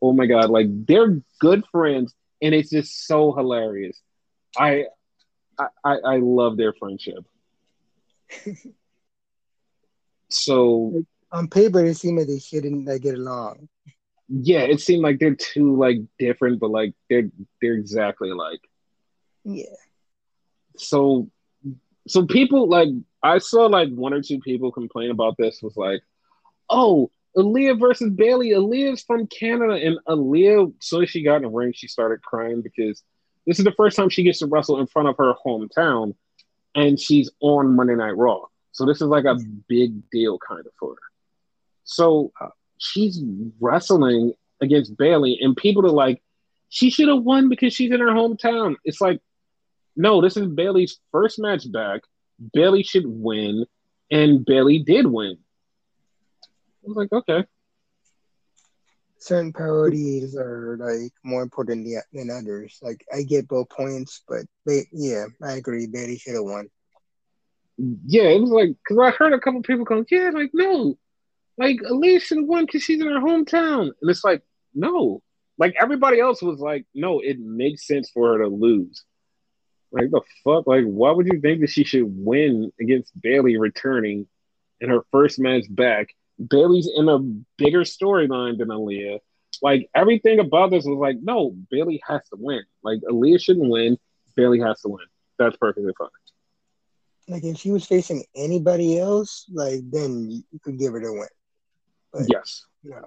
oh 0.00 0.12
my 0.12 0.26
god, 0.26 0.50
like 0.50 0.66
they're 0.86 1.20
good 1.40 1.64
friends 1.72 2.14
and 2.40 2.54
it's 2.54 2.70
just 2.70 3.06
so 3.06 3.32
hilarious. 3.32 4.00
I 4.56 4.84
I 5.58 5.96
I 6.04 6.16
love 6.18 6.56
their 6.56 6.72
friendship. 6.72 7.24
so 10.30 11.04
on 11.32 11.48
paper, 11.48 11.84
it 11.84 11.96
seemed 11.96 12.18
like 12.18 12.28
they 12.28 12.38
shouldn't 12.38 12.86
like, 12.86 13.02
get 13.02 13.14
along. 13.14 13.68
Yeah, 14.28 14.60
it 14.60 14.80
seemed 14.80 15.02
like 15.02 15.18
they're 15.18 15.34
two 15.34 15.76
like 15.76 15.98
different, 16.18 16.60
but 16.60 16.70
like 16.70 16.94
they're 17.10 17.30
they're 17.60 17.74
exactly 17.74 18.30
alike. 18.30 18.60
Yeah. 19.44 19.66
So 20.76 21.30
so 22.06 22.26
people 22.26 22.68
like 22.68 22.88
I 23.22 23.38
saw 23.38 23.66
like 23.66 23.88
one 23.90 24.12
or 24.12 24.22
two 24.22 24.38
people 24.40 24.70
complain 24.70 25.10
about 25.10 25.36
this 25.38 25.62
was 25.62 25.76
like, 25.76 26.02
oh, 26.68 27.10
Aliyah 27.36 27.80
versus 27.80 28.10
Bayley. 28.10 28.50
Aliyah's 28.50 29.02
from 29.02 29.26
Canada, 29.26 29.74
and 29.74 29.98
Aliyah, 30.06 30.72
so 30.80 31.04
she 31.04 31.22
got 31.22 31.36
in 31.36 31.42
the 31.42 31.48
ring, 31.48 31.72
she 31.74 31.88
started 31.88 32.22
crying 32.22 32.60
because 32.60 33.02
this 33.46 33.58
is 33.58 33.64
the 33.64 33.72
first 33.72 33.96
time 33.96 34.08
she 34.08 34.22
gets 34.22 34.38
to 34.40 34.46
wrestle 34.46 34.80
in 34.80 34.86
front 34.86 35.08
of 35.08 35.16
her 35.16 35.34
hometown, 35.44 36.14
and 36.74 37.00
she's 37.00 37.30
on 37.40 37.74
Monday 37.74 37.94
Night 37.94 38.16
Raw. 38.16 38.42
So 38.72 38.84
this 38.86 39.00
is 39.00 39.08
like 39.08 39.24
a 39.24 39.38
big 39.68 40.08
deal 40.10 40.38
kind 40.38 40.66
of 40.66 40.72
for 40.78 40.90
her. 40.90 40.98
So 41.84 42.32
she's 42.78 43.20
wrestling 43.60 44.34
against 44.60 44.96
Bayley, 44.96 45.38
and 45.40 45.56
people 45.56 45.86
are 45.86 45.90
like, 45.90 46.22
she 46.68 46.90
should 46.90 47.08
have 47.08 47.22
won 47.22 47.48
because 47.48 47.72
she's 47.72 47.92
in 47.92 48.00
her 48.00 48.06
hometown. 48.08 48.76
It's 48.84 49.00
like 49.00 49.20
no, 49.96 50.20
this 50.20 50.36
is 50.36 50.46
Bayley's 50.46 50.98
first 51.12 51.38
match 51.38 51.70
back. 51.70 52.02
Bayley 52.52 52.82
should 52.82 53.06
win, 53.06 53.64
and 54.10 54.44
Bayley 54.44 54.80
did 54.80 55.06
win. 55.06 55.38
I 56.84 56.88
was 56.88 56.96
like, 56.96 57.12
okay. 57.12 57.44
Certain 59.18 59.52
priorities 59.52 60.36
are 60.36 60.76
like 60.78 61.12
more 61.22 61.42
important 61.42 61.88
than 62.12 62.30
others. 62.30 62.78
Like 62.82 63.04
I 63.12 63.22
get 63.22 63.48
both 63.48 63.70
points, 63.70 64.22
but 64.28 64.42
they, 64.66 64.86
yeah, 64.92 65.26
I 65.42 65.52
agree. 65.52 65.86
Bayley 65.86 66.18
should 66.18 66.34
have 66.34 66.44
won. 66.44 66.68
Yeah, 67.78 68.24
it 68.24 68.40
was 68.40 68.50
like 68.50 68.68
because 68.68 68.98
I 68.98 69.10
heard 69.10 69.32
a 69.32 69.40
couple 69.40 69.62
people 69.62 69.84
go, 69.84 70.04
yeah, 70.10 70.30
like 70.32 70.50
no, 70.52 70.98
like 71.56 71.78
Aliyah 71.78 72.20
should 72.20 72.38
have 72.38 72.46
won 72.46 72.66
because 72.66 72.82
she's 72.82 73.00
in 73.00 73.08
her 73.08 73.20
hometown, 73.20 73.92
and 74.00 74.10
it's 74.10 74.22
like 74.24 74.42
no, 74.74 75.22
like 75.58 75.74
everybody 75.80 76.20
else 76.20 76.42
was 76.42 76.60
like, 76.60 76.84
no, 76.94 77.20
it 77.20 77.38
makes 77.38 77.86
sense 77.86 78.10
for 78.10 78.32
her 78.32 78.44
to 78.44 78.48
lose. 78.48 79.04
Like 79.94 80.10
the 80.10 80.22
fuck? 80.42 80.66
Like, 80.66 80.84
why 80.84 81.12
would 81.12 81.26
you 81.26 81.40
think 81.40 81.60
that 81.60 81.70
she 81.70 81.84
should 81.84 82.06
win 82.08 82.72
against 82.80 83.18
Bayley 83.20 83.56
returning 83.56 84.26
in 84.80 84.90
her 84.90 85.02
first 85.12 85.38
match 85.38 85.66
back? 85.70 86.08
Bayley's 86.50 86.90
in 86.92 87.08
a 87.08 87.20
bigger 87.56 87.82
storyline 87.82 88.58
than 88.58 88.68
Aliyah. 88.68 89.20
Like 89.62 89.88
everything 89.94 90.40
about 90.40 90.72
this 90.72 90.84
was 90.84 90.98
like, 90.98 91.18
no, 91.22 91.54
Bayley 91.70 92.02
has 92.08 92.28
to 92.30 92.36
win. 92.36 92.64
Like 92.82 92.98
Aliyah 93.08 93.40
shouldn't 93.40 93.70
win. 93.70 93.96
Bayley 94.34 94.58
has 94.58 94.80
to 94.80 94.88
win. 94.88 95.06
That's 95.38 95.56
perfectly 95.58 95.92
fine. 95.96 96.08
Like 97.28 97.44
if 97.44 97.58
she 97.58 97.70
was 97.70 97.86
facing 97.86 98.24
anybody 98.34 98.98
else, 98.98 99.46
like 99.52 99.88
then 99.92 100.44
you 100.50 100.58
could 100.58 100.76
give 100.76 100.94
her 100.94 101.00
the 101.00 101.12
win. 101.12 101.28
But, 102.12 102.22
yes. 102.28 102.66
No. 102.82 103.00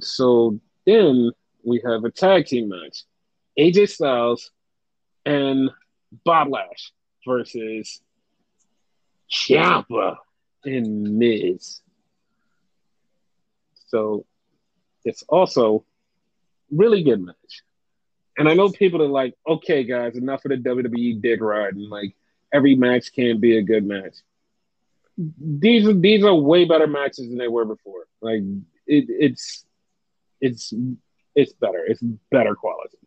So 0.00 0.60
then 0.84 1.30
we 1.62 1.80
have 1.86 2.04
a 2.04 2.10
tag 2.10 2.44
team 2.44 2.68
match. 2.68 3.04
AJ 3.58 3.88
Styles 3.88 4.50
and 5.24 5.70
Bob 6.24 6.48
Lash 6.50 6.92
versus 7.26 8.00
Ciampa 9.30 10.16
and 10.64 11.18
Miz. 11.18 11.80
So 13.86 14.24
it's 15.04 15.22
also 15.28 15.84
really 16.70 17.02
good 17.02 17.20
match. 17.20 17.62
And 18.36 18.48
I 18.48 18.54
know 18.54 18.68
people 18.68 19.02
are 19.02 19.08
like, 19.08 19.34
okay, 19.46 19.84
guys, 19.84 20.16
enough 20.16 20.44
of 20.44 20.50
the 20.50 20.56
WWE 20.56 21.20
dick 21.20 21.40
riding. 21.40 21.88
Like 21.88 22.14
every 22.52 22.74
match 22.74 23.12
can't 23.14 23.40
be 23.40 23.58
a 23.58 23.62
good 23.62 23.86
match. 23.86 24.16
These 25.16 25.86
are 25.86 25.94
these 25.94 26.24
are 26.24 26.34
way 26.34 26.64
better 26.64 26.88
matches 26.88 27.28
than 27.28 27.38
they 27.38 27.46
were 27.46 27.64
before. 27.64 28.06
Like 28.20 28.40
it, 28.86 29.04
it's 29.08 29.64
it's 30.40 30.74
it's 31.36 31.52
better. 31.52 31.84
It's 31.86 32.02
better 32.32 32.56
quality. 32.56 32.98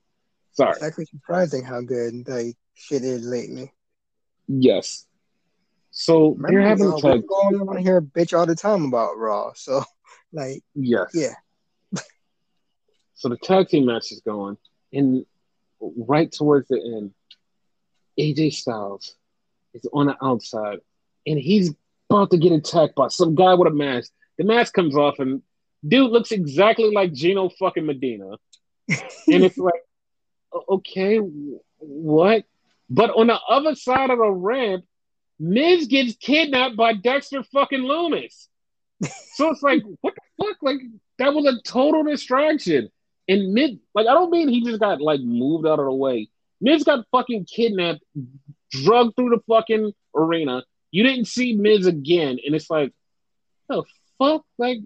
Sorry. 0.58 0.72
It's 0.72 0.84
actually 0.84 1.06
surprising 1.06 1.64
how 1.64 1.82
good 1.82 2.28
like 2.28 2.56
shit 2.74 3.04
is 3.04 3.24
lately. 3.24 3.72
Yes. 4.48 5.06
So 5.92 6.30
Remember, 6.32 6.48
they're 6.52 6.68
having 6.68 6.90
like 6.90 7.04
we're 7.04 7.18
going 7.22 7.70
on 7.70 7.78
here 7.78 8.02
bitch 8.02 8.38
all 8.38 8.46
the 8.46 8.56
time 8.56 8.86
about 8.86 9.18
Raw. 9.18 9.52
So 9.56 9.84
like 10.34 10.64
yes. 10.74 11.12
yeah. 11.14 11.34
So 13.16 13.30
the 13.30 13.38
tag 13.38 13.68
team 13.68 13.86
match 13.86 14.12
is 14.12 14.22
going, 14.22 14.58
and 14.94 15.26
right 15.82 16.32
towards 16.32 16.68
the 16.68 16.78
end, 16.78 17.14
AJ 18.20 18.54
Styles 18.54 19.16
is 19.74 19.88
on 19.92 20.06
the 20.06 20.16
outside, 20.24 20.80
and 21.26 21.40
he's 21.40 21.74
about 22.12 22.30
to 22.30 22.38
get 22.38 22.52
attacked 22.52 22.94
by 22.96 23.08
some 23.08 23.34
guy 23.34 23.56
with 23.56 23.72
a 23.72 23.76
mask. 23.76 24.12
The 24.38 24.44
mask 24.44 24.74
comes 24.74 24.96
off, 24.96 25.18
and 25.18 25.42
dude 25.88 26.12
looks 26.12 26.32
exactly 26.32 26.92
like 26.92 27.12
Gino 27.12 27.50
fucking 27.50 27.88
Medina, 27.88 28.38
and 28.90 29.44
it's 29.44 29.58
like, 29.58 29.82
okay, 30.70 31.18
what? 31.80 32.46
But 32.90 33.12
on 33.12 33.28
the 33.28 33.40
other 33.50 33.76
side 33.76 34.10
of 34.10 34.20
the 34.20 34.30
ramp, 34.30 34.86
Miz 35.40 35.88
gets 35.88 36.16
kidnapped 36.16 36.76
by 36.76 36.94
Dexter 36.94 37.44
fucking 37.44 37.82
Lumis. 37.82 38.48
So 39.36 39.52
it's 39.52 39.62
like, 39.62 39.84
what 40.02 40.14
the 40.16 40.46
fuck? 40.46 40.58
Like 40.62 40.80
that 41.20 41.34
was 41.34 41.46
a 41.46 41.62
total 41.62 42.04
distraction. 42.04 42.90
And 43.28 43.54
Miz, 43.54 43.72
like 43.94 44.08
I 44.08 44.14
don't 44.14 44.32
mean 44.32 44.48
he 44.48 44.64
just 44.64 44.80
got 44.80 45.02
like 45.02 45.22
moved 45.22 45.68
out 45.68 45.80
of 45.80 45.86
the 45.86 45.94
way. 45.94 46.30
Miz 46.62 46.84
got 46.84 47.06
fucking 47.12 47.46
kidnapped, 47.46 48.04
drugged 48.72 49.16
through 49.16 49.30
the 49.30 49.42
fucking 49.48 49.94
arena. 50.16 50.64
You 50.92 51.04
didn't 51.04 51.26
see 51.26 51.54
Miz 51.54 51.86
again, 51.86 52.40
and 52.44 52.56
it's 52.56 52.70
like, 52.70 52.94
the 53.70 53.84
fuck? 54.18 54.44
Like 54.58 54.80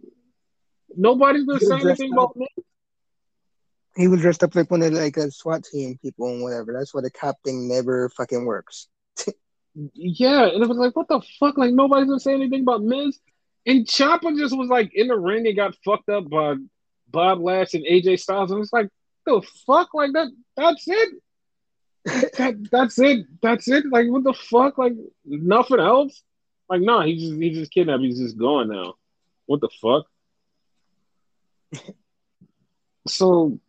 nobody's 0.95 1.45
gonna 1.45 1.59
say 1.59 1.79
anything 1.79 2.13
about 2.13 2.35
Miz. 2.35 2.49
He 3.95 4.07
was 4.07 4.21
dressed 4.21 4.43
up 4.43 4.55
like 4.55 4.71
one 4.71 4.81
of 4.81 4.93
like 4.93 5.17
a 5.17 5.29
SWAT 5.31 5.65
team 5.65 5.99
people 6.01 6.27
and 6.29 6.41
whatever. 6.41 6.73
That's 6.73 6.93
why 6.93 7.01
the 7.01 7.11
cop 7.11 7.35
thing 7.43 7.67
never 7.67 8.09
fucking 8.09 8.45
works. 8.45 8.87
Yeah, 9.73 10.47
and 10.47 10.61
it 10.61 10.67
was 10.67 10.77
like, 10.77 10.97
what 10.97 11.07
the 11.07 11.21
fuck? 11.39 11.57
Like 11.57 11.71
nobody's 11.71 12.07
gonna 12.07 12.19
say 12.19 12.33
anything 12.33 12.63
about 12.63 12.83
Miz. 12.83 13.17
And 13.65 13.87
Ciampa 13.87 14.37
just 14.37 14.57
was 14.57 14.67
like 14.67 14.93
in 14.93 15.07
the 15.07 15.17
ring 15.17 15.47
and 15.47 15.55
got 15.55 15.77
fucked 15.85 16.09
up 16.09 16.29
by 16.29 16.55
Bob 17.07 17.39
Lash 17.39 17.73
and 17.73 17.85
AJ 17.85 18.19
Styles, 18.19 18.51
and 18.51 18.61
it's 18.61 18.73
like, 18.73 18.89
the 19.25 19.41
fuck? 19.65 19.93
Like 19.93 20.11
that? 20.13 20.27
That's 20.57 20.83
it. 20.87 21.09
that, 22.05 22.67
that's 22.71 22.99
it. 22.99 23.25
That's 23.41 23.67
it. 23.67 23.85
Like 23.89 24.09
what 24.09 24.23
the 24.23 24.33
fuck? 24.33 24.77
Like 24.77 24.93
nothing 25.25 25.79
else. 25.79 26.21
Like 26.69 26.81
no, 26.81 26.99
nah, 26.99 27.05
he's 27.05 27.21
just 27.21 27.41
he's 27.41 27.57
just 27.57 27.71
kidnapped. 27.71 28.01
He's 28.01 28.19
just 28.19 28.37
gone 28.37 28.69
now. 28.69 28.95
What 29.45 29.61
the 29.61 29.69
fuck? 29.81 30.05
so 33.07 33.59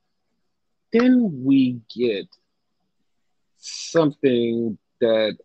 then 0.93 1.45
we 1.45 1.81
get 1.95 2.29
something 3.57 4.79
that 5.01 5.39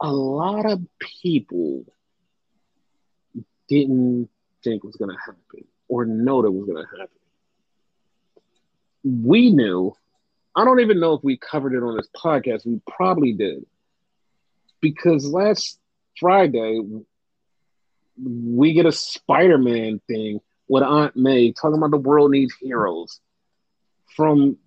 a 0.00 0.12
lot 0.12 0.66
of 0.66 0.80
people 1.22 1.84
didn't 3.68 4.28
think 4.64 4.82
was 4.82 4.96
going 4.96 5.10
to 5.10 5.16
happen 5.16 5.66
or 5.88 6.04
know 6.04 6.42
that 6.42 6.50
was 6.50 6.66
going 6.66 6.84
to 6.84 6.90
happen. 6.98 7.16
We 9.04 9.50
knew, 9.50 9.94
I 10.56 10.64
don't 10.64 10.80
even 10.80 11.00
know 11.00 11.14
if 11.14 11.22
we 11.22 11.36
covered 11.36 11.74
it 11.74 11.82
on 11.82 11.96
this 11.96 12.08
podcast. 12.16 12.66
We 12.66 12.80
probably 12.86 13.32
did. 13.32 13.64
Because 14.80 15.26
last 15.26 15.78
Friday, 16.18 16.80
we 18.22 18.72
get 18.72 18.86
a 18.86 18.92
Spider 18.92 19.58
Man 19.58 20.00
thing 20.08 20.40
with 20.68 20.82
Aunt 20.82 21.16
May 21.16 21.52
talking 21.52 21.78
about 21.78 21.90
the 21.90 21.98
world 21.98 22.30
needs 22.30 22.54
heroes 22.60 23.20
from 24.20 24.58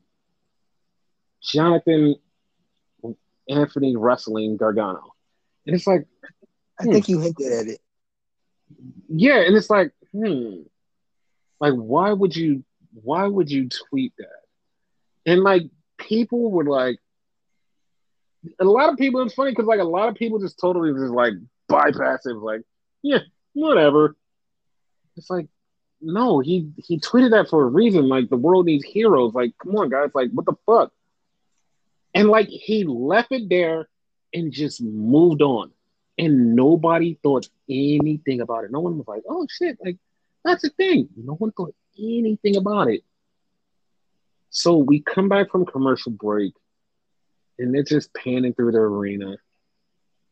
Jonathan 1.43 2.15
Anthony 3.47 3.95
Wrestling 3.95 4.57
Gargano. 4.57 5.13
And 5.67 5.75
it's 5.75 5.85
like, 5.85 6.07
I 6.79 6.85
think 6.85 7.07
you 7.07 7.19
hinted 7.19 7.51
at 7.51 7.67
it. 7.67 7.79
yeah, 9.09 9.41
and 9.41 9.55
it's 9.55 9.69
like, 9.69 9.91
hmm, 10.11 10.61
like 11.59 11.75
why 11.75 12.11
would 12.11 12.35
you 12.35 12.63
why 12.95 13.27
would 13.27 13.51
you 13.51 13.69
tweet 13.69 14.13
that? 14.17 15.31
And 15.31 15.43
like 15.43 15.61
people 15.99 16.49
were 16.49 16.65
like, 16.65 16.97
a 18.59 18.65
lot 18.65 18.91
of 18.91 18.97
people. 18.97 19.21
It's 19.21 19.35
funny 19.35 19.51
because 19.51 19.67
like 19.67 19.81
a 19.81 19.83
lot 19.83 20.09
of 20.09 20.15
people 20.15 20.39
just 20.39 20.59
totally 20.59 20.91
just 20.93 21.13
like 21.13 21.33
bypass 21.69 22.25
it. 22.25 22.37
Like, 22.37 22.61
yeah, 23.03 23.19
whatever. 23.53 24.15
It's 25.15 25.29
like, 25.29 25.47
no, 26.03 26.39
he 26.39 26.69
he 26.77 26.99
tweeted 26.99 27.31
that 27.31 27.49
for 27.49 27.63
a 27.63 27.67
reason. 27.67 28.07
Like 28.07 28.29
the 28.29 28.37
world 28.37 28.65
needs 28.65 28.83
heroes. 28.83 29.33
Like, 29.33 29.53
come 29.61 29.75
on, 29.75 29.89
guys. 29.89 30.09
Like, 30.13 30.31
what 30.31 30.45
the 30.45 30.55
fuck? 30.65 30.91
And 32.13 32.29
like 32.29 32.47
he 32.47 32.83
left 32.83 33.31
it 33.31 33.49
there 33.49 33.89
and 34.33 34.51
just 34.51 34.81
moved 34.81 35.41
on. 35.41 35.71
And 36.17 36.55
nobody 36.55 37.17
thought 37.23 37.47
anything 37.67 38.41
about 38.41 38.65
it. 38.65 38.71
No 38.71 38.81
one 38.81 38.97
was 38.97 39.07
like, 39.07 39.23
oh 39.27 39.47
shit, 39.49 39.79
like 39.83 39.97
that's 40.43 40.63
a 40.63 40.69
thing. 40.69 41.09
No 41.15 41.33
one 41.33 41.51
thought 41.51 41.73
anything 41.97 42.55
about 42.55 42.89
it. 42.89 43.03
So 44.49 44.77
we 44.77 44.99
come 45.01 45.29
back 45.29 45.49
from 45.49 45.65
commercial 45.65 46.11
break 46.11 46.53
and 47.57 47.73
they're 47.73 47.83
just 47.83 48.13
panning 48.13 48.53
through 48.53 48.73
the 48.73 48.79
arena. 48.79 49.37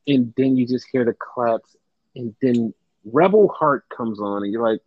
And 0.07 0.33
then 0.35 0.57
you 0.57 0.67
just 0.67 0.85
hear 0.91 1.05
the 1.05 1.13
claps. 1.13 1.75
And 2.15 2.35
then 2.41 2.73
Rebel 3.05 3.47
Heart 3.47 3.85
comes 3.89 4.19
on, 4.19 4.43
and 4.43 4.51
you're 4.51 4.67
like, 4.67 4.81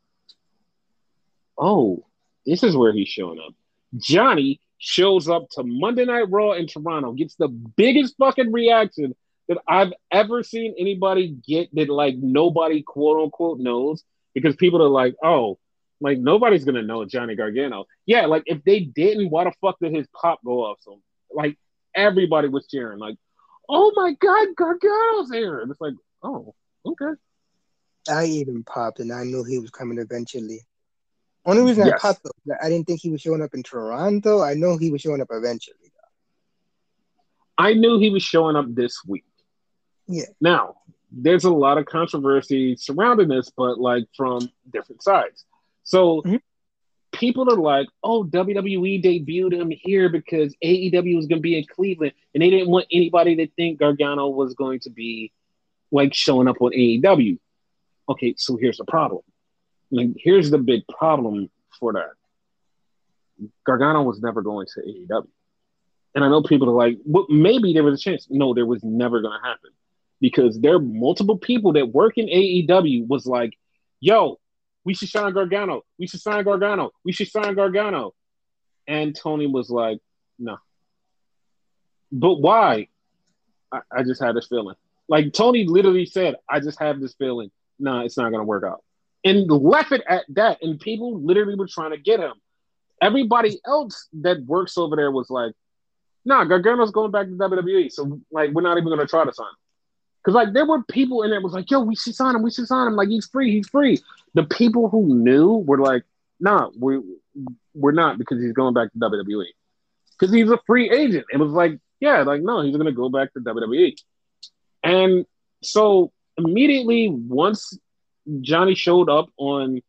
oh, 1.58 2.04
this 2.46 2.62
is 2.62 2.76
where 2.76 2.92
he's 2.92 3.08
showing 3.08 3.38
up. 3.38 3.54
Johnny 3.96 4.60
shows 4.78 5.28
up 5.28 5.48
to 5.50 5.62
Monday 5.62 6.04
Night 6.04 6.30
Raw 6.30 6.52
in 6.52 6.66
Toronto, 6.66 7.12
gets 7.12 7.36
the 7.36 7.48
biggest 7.48 8.16
fucking 8.18 8.52
reaction 8.52 9.14
that 9.48 9.58
I've 9.68 9.92
ever 10.10 10.42
seen 10.42 10.74
anybody 10.78 11.28
get 11.46 11.74
that 11.74 11.88
like 11.88 12.16
nobody 12.16 12.82
quote 12.82 13.22
unquote 13.22 13.58
knows 13.58 14.02
because 14.34 14.56
people 14.56 14.82
are 14.82 14.88
like, 14.88 15.16
oh, 15.22 15.58
like 16.00 16.18
nobody's 16.18 16.64
gonna 16.64 16.82
know 16.82 17.04
Johnny 17.04 17.34
Gargano. 17.36 17.86
Yeah, 18.06 18.26
like 18.26 18.42
if 18.46 18.62
they 18.64 18.80
didn't, 18.80 19.30
why 19.30 19.44
the 19.44 19.52
fuck 19.60 19.76
did 19.80 19.94
his 19.94 20.06
pop 20.08 20.40
go 20.44 20.64
off? 20.64 20.78
So 20.80 21.00
like 21.32 21.58
everybody 21.94 22.48
was 22.48 22.66
cheering, 22.66 22.98
like, 22.98 23.16
oh 23.68 23.92
my 23.94 24.14
god, 24.20 24.48
Gargano's 24.56 25.30
here. 25.32 25.60
And 25.60 25.70
it's 25.70 25.80
like, 25.80 25.94
oh, 26.22 26.54
okay. 26.84 27.18
I 28.08 28.24
even 28.26 28.64
popped 28.64 29.00
and 29.00 29.12
I 29.12 29.24
knew 29.24 29.44
he 29.44 29.58
was 29.58 29.70
coming 29.70 29.98
eventually. 29.98 30.60
Only 31.46 31.62
reason 31.62 31.86
Yes. 31.86 32.00
I 32.02 32.08
popped 32.08 32.24
though, 32.24 32.54
I 32.62 32.68
didn't 32.68 32.86
think 32.86 33.00
he 33.00 33.10
was 33.10 33.20
showing 33.20 33.42
up 33.42 33.54
in 33.54 33.62
Toronto. 33.62 34.42
I 34.42 34.54
know 34.54 34.76
he 34.78 34.90
was 34.90 35.00
showing 35.02 35.20
up 35.20 35.28
eventually. 35.30 35.76
I 37.56 37.74
knew 37.74 37.98
he 37.98 38.10
was 38.10 38.22
showing 38.22 38.56
up 38.56 38.66
this 38.74 39.04
week. 39.06 39.24
Yeah. 40.06 40.24
Now, 40.40 40.76
there's 41.12 41.44
a 41.44 41.50
lot 41.50 41.78
of 41.78 41.86
controversy 41.86 42.76
surrounding 42.76 43.28
this, 43.28 43.50
but 43.56 43.78
like 43.78 44.04
from 44.16 44.50
different 44.72 45.02
sides. 45.02 45.44
So 45.84 46.22
Mhm. 46.22 46.40
people 47.12 47.48
are 47.52 47.56
like, 47.56 47.88
oh, 48.02 48.24
WWE 48.24 49.00
debuted 49.00 49.52
him 49.52 49.70
here 49.70 50.08
because 50.08 50.54
AEW 50.62 51.14
was 51.16 51.26
going 51.26 51.38
to 51.38 51.42
be 51.42 51.56
in 51.56 51.64
Cleveland, 51.64 52.12
and 52.34 52.42
they 52.42 52.50
didn't 52.50 52.70
want 52.70 52.86
anybody 52.90 53.36
to 53.36 53.46
think 53.48 53.78
Gargano 53.78 54.28
was 54.28 54.54
going 54.54 54.80
to 54.80 54.90
be 54.90 55.30
like 55.92 56.12
showing 56.12 56.48
up 56.48 56.60
on 56.60 56.72
AEW. 56.72 57.38
Okay, 58.08 58.34
so 58.36 58.56
here's 58.56 58.78
the 58.78 58.84
problem. 58.84 59.22
Like, 59.90 60.08
here's 60.16 60.50
the 60.50 60.58
big 60.58 60.82
problem 60.88 61.50
for 61.78 61.92
that. 61.94 62.10
Gargano 63.66 64.02
was 64.02 64.20
never 64.20 64.42
going 64.42 64.66
to 64.74 64.80
AEW. 64.80 65.26
And 66.14 66.24
I 66.24 66.28
know 66.28 66.42
people 66.42 66.70
are 66.70 66.88
like, 66.88 66.98
well, 67.04 67.26
maybe 67.28 67.72
there 67.72 67.82
was 67.82 68.00
a 68.00 68.02
chance. 68.02 68.28
No, 68.30 68.54
there 68.54 68.66
was 68.66 68.84
never 68.84 69.20
going 69.20 69.38
to 69.38 69.46
happen 69.46 69.70
because 70.20 70.60
there 70.60 70.76
are 70.76 70.80
multiple 70.80 71.36
people 71.36 71.72
that 71.72 71.88
work 71.88 72.18
in 72.18 72.26
AEW 72.26 73.08
was 73.08 73.26
like, 73.26 73.58
yo, 74.00 74.38
we 74.84 74.94
should 74.94 75.08
sign 75.08 75.32
Gargano. 75.32 75.82
We 75.98 76.06
should 76.06 76.20
sign 76.20 76.44
Gargano. 76.44 76.90
We 77.04 77.12
should 77.12 77.28
sign 77.28 77.54
Gargano. 77.54 78.14
And 78.86 79.16
Tony 79.16 79.46
was 79.46 79.70
like, 79.70 79.98
no. 80.38 80.58
But 82.12 82.34
why? 82.34 82.88
I, 83.72 83.80
I 83.90 84.02
just 84.04 84.22
had 84.22 84.36
this 84.36 84.46
feeling. 84.46 84.76
Like 85.08 85.32
Tony 85.32 85.66
literally 85.66 86.06
said, 86.06 86.36
I 86.48 86.60
just 86.60 86.78
have 86.78 87.00
this 87.00 87.14
feeling. 87.14 87.50
No, 87.78 88.00
it's 88.00 88.16
not 88.16 88.30
going 88.30 88.40
to 88.40 88.44
work 88.44 88.64
out. 88.64 88.84
And 89.24 89.50
left 89.50 89.92
it 89.92 90.02
at 90.06 90.24
that. 90.30 90.62
And 90.62 90.78
people 90.78 91.18
literally 91.20 91.54
were 91.54 91.66
trying 91.66 91.92
to 91.92 91.98
get 91.98 92.20
him. 92.20 92.34
Everybody 93.00 93.58
else 93.66 94.08
that 94.20 94.44
works 94.44 94.76
over 94.76 94.96
there 94.96 95.10
was 95.10 95.30
like, 95.30 95.52
nah, 96.24 96.44
Gargano's 96.44 96.90
going 96.90 97.10
back 97.10 97.26
to 97.26 97.32
WWE. 97.32 97.90
So, 97.90 98.20
like, 98.30 98.50
we're 98.50 98.62
not 98.62 98.76
even 98.76 98.88
going 98.88 99.00
to 99.00 99.06
try 99.06 99.24
to 99.24 99.32
sign 99.32 99.46
him. 99.46 99.54
Because, 100.22 100.34
like, 100.34 100.52
there 100.54 100.66
were 100.66 100.82
people 100.84 101.22
in 101.22 101.30
there 101.30 101.40
was 101.40 101.52
like, 101.52 101.70
yo, 101.70 101.80
we 101.80 101.96
should 101.96 102.14
sign 102.14 102.34
him. 102.34 102.42
We 102.42 102.50
should 102.50 102.66
sign 102.66 102.86
him. 102.86 102.96
Like, 102.96 103.08
he's 103.08 103.26
free. 103.26 103.50
He's 103.50 103.68
free. 103.68 103.98
The 104.34 104.44
people 104.44 104.88
who 104.88 105.14
knew 105.14 105.56
were 105.56 105.78
like, 105.78 106.04
nah, 106.40 106.70
we're, 106.76 107.02
we're 107.74 107.92
not 107.92 108.18
because 108.18 108.42
he's 108.42 108.52
going 108.52 108.74
back 108.74 108.92
to 108.92 108.98
WWE. 108.98 109.44
Because 110.18 110.34
he's 110.34 110.50
a 110.50 110.58
free 110.66 110.90
agent. 110.90 111.26
It 111.30 111.38
was 111.38 111.52
like, 111.52 111.78
yeah, 112.00 112.22
like, 112.22 112.42
no, 112.42 112.62
he's 112.62 112.76
going 112.76 112.86
to 112.86 112.92
go 112.92 113.08
back 113.08 113.32
to 113.34 113.40
WWE. 113.40 113.94
And 114.82 115.26
so, 115.62 116.12
immediately, 116.38 117.08
once 117.08 117.78
Johnny 118.40 118.74
showed 118.74 119.08
up 119.08 119.28
on 119.36 119.80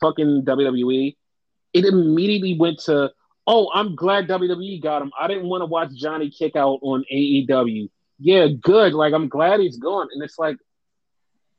fucking 0.00 0.42
WWE, 0.44 1.16
it 1.72 1.84
immediately 1.84 2.56
went 2.58 2.78
to, 2.80 3.10
oh, 3.46 3.70
I'm 3.74 3.96
glad 3.96 4.28
WWE 4.28 4.82
got 4.82 5.02
him. 5.02 5.12
I 5.18 5.26
didn't 5.26 5.48
want 5.48 5.62
to 5.62 5.66
watch 5.66 5.90
Johnny 5.94 6.30
kick 6.30 6.56
out 6.56 6.78
on 6.82 7.04
AEW. 7.12 7.88
Yeah, 8.18 8.48
good. 8.60 8.94
Like 8.94 9.12
I'm 9.12 9.28
glad 9.28 9.60
he's 9.60 9.78
gone. 9.78 10.08
And 10.12 10.22
it's 10.22 10.38
like, 10.38 10.56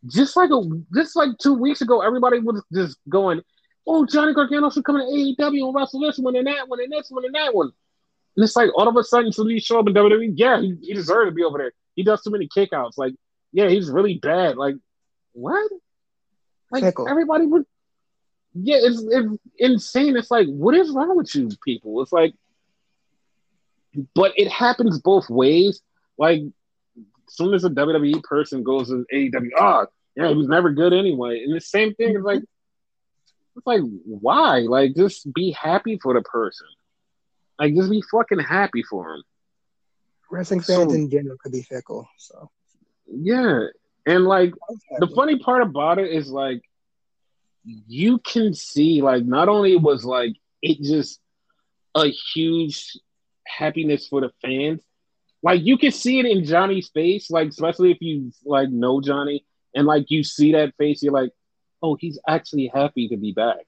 just 0.07 0.36
like 0.36 0.49
a 0.51 0.61
just 0.93 1.15
like 1.15 1.29
two 1.39 1.53
weeks 1.53 1.81
ago, 1.81 2.01
everybody 2.01 2.39
was 2.39 2.63
just 2.71 2.97
going, 3.09 3.41
"Oh, 3.88 4.05
Johnny 4.05 4.33
Gargano 4.33 4.69
should 4.69 4.86
come 4.86 4.97
to 4.97 5.03
AEW 5.03 5.65
and 5.65 5.75
wrestle 5.75 5.99
this 5.99 6.19
one 6.19 6.36
and 6.36 6.47
that 6.47 6.67
one 6.69 6.79
and 6.79 6.91
this 6.91 7.09
one 7.09 7.25
and 7.25 7.33
that 7.33 7.53
one." 7.55 7.71
And 8.36 8.43
it's 8.43 8.55
like 8.55 8.69
all 8.75 8.88
of 8.88 8.95
a 8.97 9.03
sudden, 9.03 9.31
so 9.31 9.45
he 9.45 9.59
show 9.59 9.79
up 9.79 9.88
in 9.88 9.93
WWE. 9.93 10.33
Yeah, 10.36 10.61
he, 10.61 10.75
he 10.81 10.93
deserved 10.93 11.29
to 11.29 11.33
be 11.33 11.43
over 11.43 11.57
there. 11.57 11.71
He 11.95 12.03
does 12.03 12.21
too 12.21 12.31
many 12.31 12.47
kickouts. 12.47 12.97
Like, 12.97 13.15
yeah, 13.51 13.69
he's 13.69 13.89
really 13.89 14.19
bad. 14.19 14.57
Like, 14.57 14.75
what? 15.36 15.71
Like 16.71 16.83
Pickle. 16.83 17.07
everybody 17.07 17.45
would. 17.45 17.65
Yeah, 18.53 18.77
it's, 18.79 19.03
it's 19.09 19.27
insane. 19.59 20.15
It's 20.15 20.31
like, 20.31 20.47
what 20.47 20.75
is 20.75 20.89
wrong 20.89 21.17
with 21.17 21.33
you 21.36 21.49
people? 21.63 22.01
It's 22.01 22.13
like, 22.13 22.33
but 24.13 24.31
it 24.38 24.49
happens 24.49 24.99
both 24.99 25.29
ways. 25.29 25.81
Like, 26.17 26.41
as 26.97 27.36
soon 27.36 27.53
as 27.53 27.65
a 27.65 27.69
WWE 27.69 28.23
person 28.23 28.63
goes 28.63 28.88
to 28.88 29.05
AEW, 29.13 29.49
oh, 29.57 29.61
ah, 29.61 29.86
yeah, 30.15 30.29
he 30.29 30.36
was 30.36 30.47
never 30.47 30.71
good 30.71 30.93
anyway. 30.93 31.43
And 31.43 31.53
the 31.53 31.59
same 31.59 31.93
thing 31.95 32.15
is 32.15 32.23
like, 32.23 32.41
it's 33.57 33.67
like, 33.67 33.81
why? 34.05 34.59
Like, 34.59 34.95
just 34.95 35.31
be 35.33 35.51
happy 35.51 35.99
for 36.01 36.13
the 36.13 36.21
person. 36.21 36.67
Like, 37.59 37.75
just 37.75 37.89
be 37.89 38.03
fucking 38.11 38.39
happy 38.39 38.83
for 38.83 39.15
him. 39.15 39.23
Wrestling 40.29 40.61
fans 40.61 40.91
so, 40.91 40.95
in 40.95 41.09
general 41.09 41.38
could 41.41 41.51
be 41.51 41.61
fickle. 41.61 42.07
So, 42.17 42.49
yeah. 43.07 43.67
And 44.05 44.25
like, 44.25 44.53
the 44.99 45.07
funny 45.07 45.39
part 45.39 45.61
about 45.61 45.99
it 45.99 46.11
is 46.11 46.29
like, 46.29 46.61
you 47.63 48.19
can 48.19 48.53
see, 48.53 49.01
like, 49.01 49.25
not 49.25 49.49
only 49.49 49.75
was 49.75 50.05
like, 50.05 50.35
it 50.61 50.81
just 50.81 51.19
a 51.95 52.07
huge 52.33 52.97
happiness 53.47 54.07
for 54.07 54.21
the 54.21 54.31
fans, 54.41 54.81
like 55.45 55.63
you 55.63 55.77
can 55.77 55.91
see 55.91 56.19
it 56.19 56.25
in 56.25 56.43
Johnny's 56.43 56.89
face, 56.89 57.29
like 57.29 57.49
especially 57.49 57.91
if 57.91 57.97
you 58.01 58.31
like 58.45 58.69
know 58.69 58.99
Johnny 58.99 59.45
and 59.75 59.85
like 59.85 60.09
you 60.09 60.23
see 60.23 60.53
that 60.53 60.73
face, 60.77 61.03
you're 61.03 61.13
like, 61.13 61.29
oh, 61.83 61.95
he's 61.95 62.19
actually 62.27 62.71
happy 62.73 63.07
to 63.09 63.17
be 63.17 63.31
back. 63.31 63.59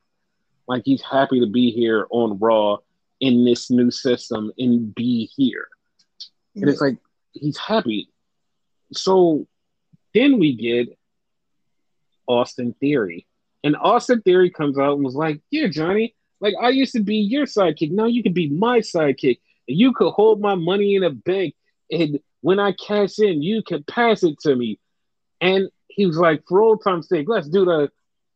Like 0.67 0.81
he's 0.85 1.03
happy 1.03 1.39
to 1.39 1.45
be 1.45 1.69
here 1.71 2.07
on 2.09 2.39
Raw 2.39 2.77
in 3.19 3.45
this 3.45 3.69
new 3.69 3.91
system 3.91 4.51
and 4.57 4.93
be 4.95 5.29
here. 5.35 5.67
And 6.55 6.67
it's 6.67 6.81
like 6.81 6.97
he's 7.33 7.57
happy. 7.57 8.09
So 8.93 9.47
then 10.17 10.39
we 10.39 10.55
get 10.55 10.89
Austin 12.27 12.73
Theory. 12.79 13.27
And 13.63 13.75
Austin 13.75 14.21
Theory 14.21 14.49
comes 14.49 14.77
out 14.77 14.95
and 14.95 15.05
was 15.05 15.15
like, 15.15 15.41
Yeah, 15.51 15.67
Johnny, 15.67 16.15
like 16.39 16.55
I 16.61 16.69
used 16.69 16.93
to 16.93 17.01
be 17.01 17.17
your 17.17 17.45
sidekick. 17.45 17.91
Now 17.91 18.05
you 18.05 18.23
can 18.23 18.33
be 18.33 18.49
my 18.49 18.79
sidekick. 18.79 19.39
And 19.67 19.77
you 19.77 19.93
could 19.93 20.11
hold 20.11 20.39
my 20.39 20.55
money 20.55 20.95
in 20.95 21.03
a 21.03 21.09
bank 21.09 21.53
and 21.91 22.19
when 22.41 22.59
I 22.59 22.73
cash 22.73 23.19
in, 23.19 23.41
you 23.41 23.63
can 23.63 23.83
pass 23.83 24.23
it 24.23 24.39
to 24.41 24.55
me. 24.55 24.79
And 25.41 25.69
he 25.87 26.05
was 26.05 26.17
like, 26.17 26.43
for 26.47 26.61
old 26.61 26.83
time's 26.83 27.09
sake, 27.09 27.27
let's 27.27 27.47
do 27.47 27.65
the 27.65 27.89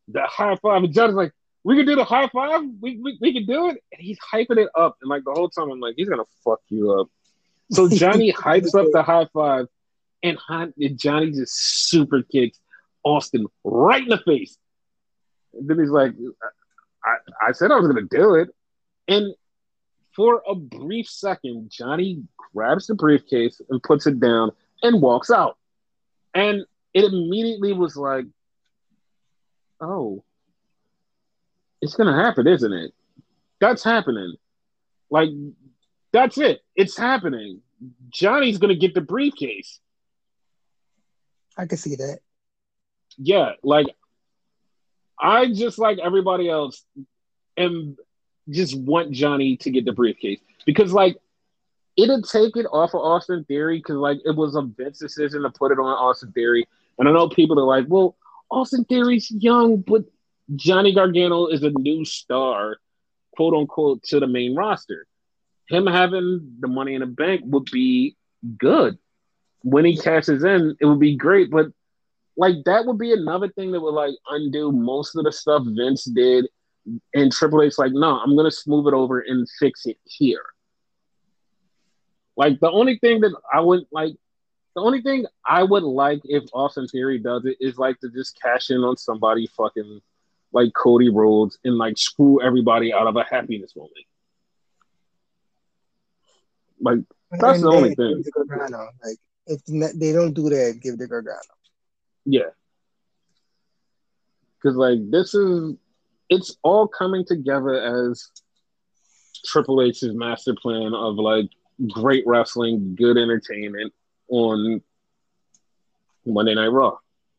the 0.07 0.23
high 0.23 0.57
five. 0.57 0.84
And 0.84 0.93
John's 0.93 1.15
like, 1.15 1.32
we 1.63 1.77
can 1.77 1.86
do 1.86 1.95
the 1.95 2.03
high 2.03 2.27
five. 2.27 2.61
We, 2.82 2.97
we, 2.97 3.17
we 3.21 3.34
can 3.34 3.45
do 3.45 3.69
it. 3.69 3.77
And 3.91 4.01
he's 4.01 4.17
hyping 4.19 4.57
it 4.57 4.69
up. 4.75 4.97
And 5.01 5.09
like 5.09 5.23
the 5.23 5.32
whole 5.32 5.49
time, 5.49 5.71
I'm 5.71 5.79
like, 5.79 5.95
he's 5.97 6.09
gonna 6.09 6.23
fuck 6.43 6.59
you 6.69 6.91
up. 6.99 7.07
So 7.71 7.88
Johnny 8.01 8.34
hypes 8.34 8.77
up 8.77 8.88
the 8.91 9.03
high 9.03 9.27
five, 9.34 9.67
and, 10.24 10.38
and 10.49 10.97
Johnny 10.97 11.32
just 11.32 11.89
super 11.89 12.22
kicks 12.24 12.59
Austin 13.03 13.47
right 13.63 14.03
in 14.03 14.09
the 14.09 14.17
face. 14.17 14.57
And 15.53 15.67
then 15.67 15.80
he's 15.80 15.89
like, 15.89 16.13
I, 17.03 17.47
I 17.47 17.51
said 17.51 17.72
I 17.72 17.76
was 17.76 17.88
gonna 17.88 18.07
do 18.09 18.36
it. 18.36 18.49
And 19.07 19.34
for 20.15 20.41
a 20.47 20.55
brief 20.55 21.07
second, 21.07 21.72
Johnny 21.72 22.24
grabs 22.53 22.88
the 22.88 22.95
briefcase 22.95 23.61
and 23.69 23.82
puts 23.82 24.07
it 24.07 24.19
down 24.19 24.51
and 24.84 25.01
walks 25.01 25.32
out. 25.32 25.57
And 26.34 26.65
it 26.93 27.05
immediately 27.05 27.74
was 27.74 27.95
like, 27.95 28.26
oh, 29.80 30.24
it's 31.82 31.95
going 31.95 32.13
to 32.13 32.24
happen, 32.24 32.47
isn't 32.47 32.74
it? 32.74 32.93
That's 33.59 33.84
happening. 33.84 34.36
Like, 35.09 35.30
that's 36.13 36.38
it. 36.38 36.61
It's 36.76 36.97
happening. 36.97 37.61
Johnny's 38.09 38.57
going 38.57 38.74
to 38.74 38.80
get 38.80 38.93
the 38.93 39.01
briefcase. 39.01 39.80
I 41.57 41.65
can 41.65 41.77
see 41.77 41.95
that. 41.95 42.19
Yeah, 43.17 43.53
like 43.63 43.87
I 45.19 45.51
just 45.51 45.77
like 45.77 45.99
everybody 45.99 46.49
else 46.49 46.83
am 47.57 47.97
just 48.49 48.77
want 48.77 49.11
Johnny 49.11 49.57
to 49.57 49.69
get 49.69 49.85
the 49.85 49.91
briefcase 49.91 50.39
because 50.65 50.93
like 50.93 51.17
it'd 51.97 52.25
take 52.25 52.55
it 52.55 52.65
off 52.71 52.93
of 52.93 53.01
Austin 53.01 53.43
Theory 53.45 53.77
because 53.77 53.97
like 53.97 54.19
it 54.25 54.35
was 54.35 54.55
a 54.55 54.61
Vince 54.61 54.99
decision 54.99 55.43
to 55.43 55.49
put 55.49 55.71
it 55.71 55.79
on 55.79 55.85
Austin 55.85 56.31
Theory, 56.31 56.67
and 56.97 57.07
I 57.07 57.11
know 57.11 57.29
people 57.29 57.59
are 57.59 57.65
like, 57.65 57.85
well, 57.87 58.15
Austin 58.49 58.83
Theory's 58.85 59.29
young, 59.31 59.77
but 59.77 60.03
Johnny 60.55 60.93
Gargano 60.93 61.47
is 61.47 61.63
a 61.63 61.69
new 61.69 62.03
star, 62.05 62.77
quote 63.35 63.53
unquote, 63.53 64.03
to 64.03 64.19
the 64.19 64.27
main 64.27 64.55
roster. 64.55 65.05
Him 65.69 65.87
having 65.87 66.57
the 66.59 66.67
money 66.67 66.95
in 66.95 67.01
the 67.01 67.07
bank 67.07 67.41
would 67.45 67.65
be 67.71 68.17
good. 68.57 68.97
When 69.64 69.86
he 69.86 69.97
cashes 69.97 70.43
in, 70.43 70.76
it 70.80 70.86
would 70.86 70.99
be 70.99 71.16
great, 71.16 71.51
but 71.51 71.68
like 72.38 72.55
that 72.66 72.86
would 72.86 72.97
be 72.97 73.14
another 73.14 73.49
thing 73.49 73.72
that 73.72 73.82
would 73.82 73.93
like 73.93 74.16
undo 74.30 74.72
most 74.72 75.16
of 75.16 75.26
the 75.26 75.32
stuff 75.32 75.64
Vince 75.66 76.05
did 76.05 76.47
and 77.14 77.32
Triple 77.32 77.62
H's 77.62 77.78
like, 77.78 77.91
no, 77.93 78.18
I'm 78.18 78.36
gonna 78.36 78.51
smooth 78.51 78.88
it 78.88 78.93
over 78.93 79.20
and 79.20 79.47
fix 79.59 79.86
it 79.86 79.97
here. 80.05 80.43
Like 82.36 82.59
the 82.59 82.72
only 82.72 82.97
thing 82.97 83.22
that 83.22 83.36
I 83.53 83.59
would 83.59 83.84
like, 83.91 84.16
the 84.76 84.82
only 84.82 85.01
thing 85.01 85.26
I 85.45 85.64
would 85.64 85.84
like 85.84 86.22
if 86.24 86.43
Austin 86.53 86.88
Theory 86.88 87.20
does 87.20 87.45
it 87.45 87.57
is 87.59 87.78
like 87.78 87.99
to 87.99 88.09
just 88.09 88.39
cash 88.41 88.70
in 88.72 88.78
on 88.78 88.97
somebody 88.97 89.47
fucking 89.55 90.01
like 90.53 90.74
Cody 90.74 91.09
Rhodes 91.09 91.59
and 91.64 91.78
like 91.78 91.97
screw 91.97 92.41
everybody 92.41 92.93
out 92.93 93.07
of 93.07 93.16
a 93.16 93.24
happiness 93.24 93.76
moment. 93.76 93.93
Like 96.80 96.99
that's 97.32 97.62
and 97.62 97.64
the 97.64 97.70
only 97.70 97.95
thing. 97.95 98.24
Like 99.03 99.18
if 99.51 99.95
they 99.99 100.11
don't 100.11 100.33
do 100.33 100.49
that, 100.49 100.79
give 100.82 100.97
the 100.97 101.07
Gargano. 101.07 101.39
Yeah. 102.25 102.51
Cause 104.63 104.75
like 104.75 104.99
this 105.09 105.33
is 105.33 105.75
it's 106.29 106.55
all 106.63 106.87
coming 106.87 107.25
together 107.25 108.09
as 108.09 108.29
Triple 109.45 109.82
H's 109.82 110.13
master 110.13 110.55
plan 110.55 110.93
of 110.93 111.15
like 111.15 111.49
great 111.89 112.23
wrestling, 112.28 112.95
good 112.95 113.17
entertainment 113.17 113.91
on 114.29 114.82
Monday 116.25 116.53
Night 116.53 116.67
Raw 116.67 116.97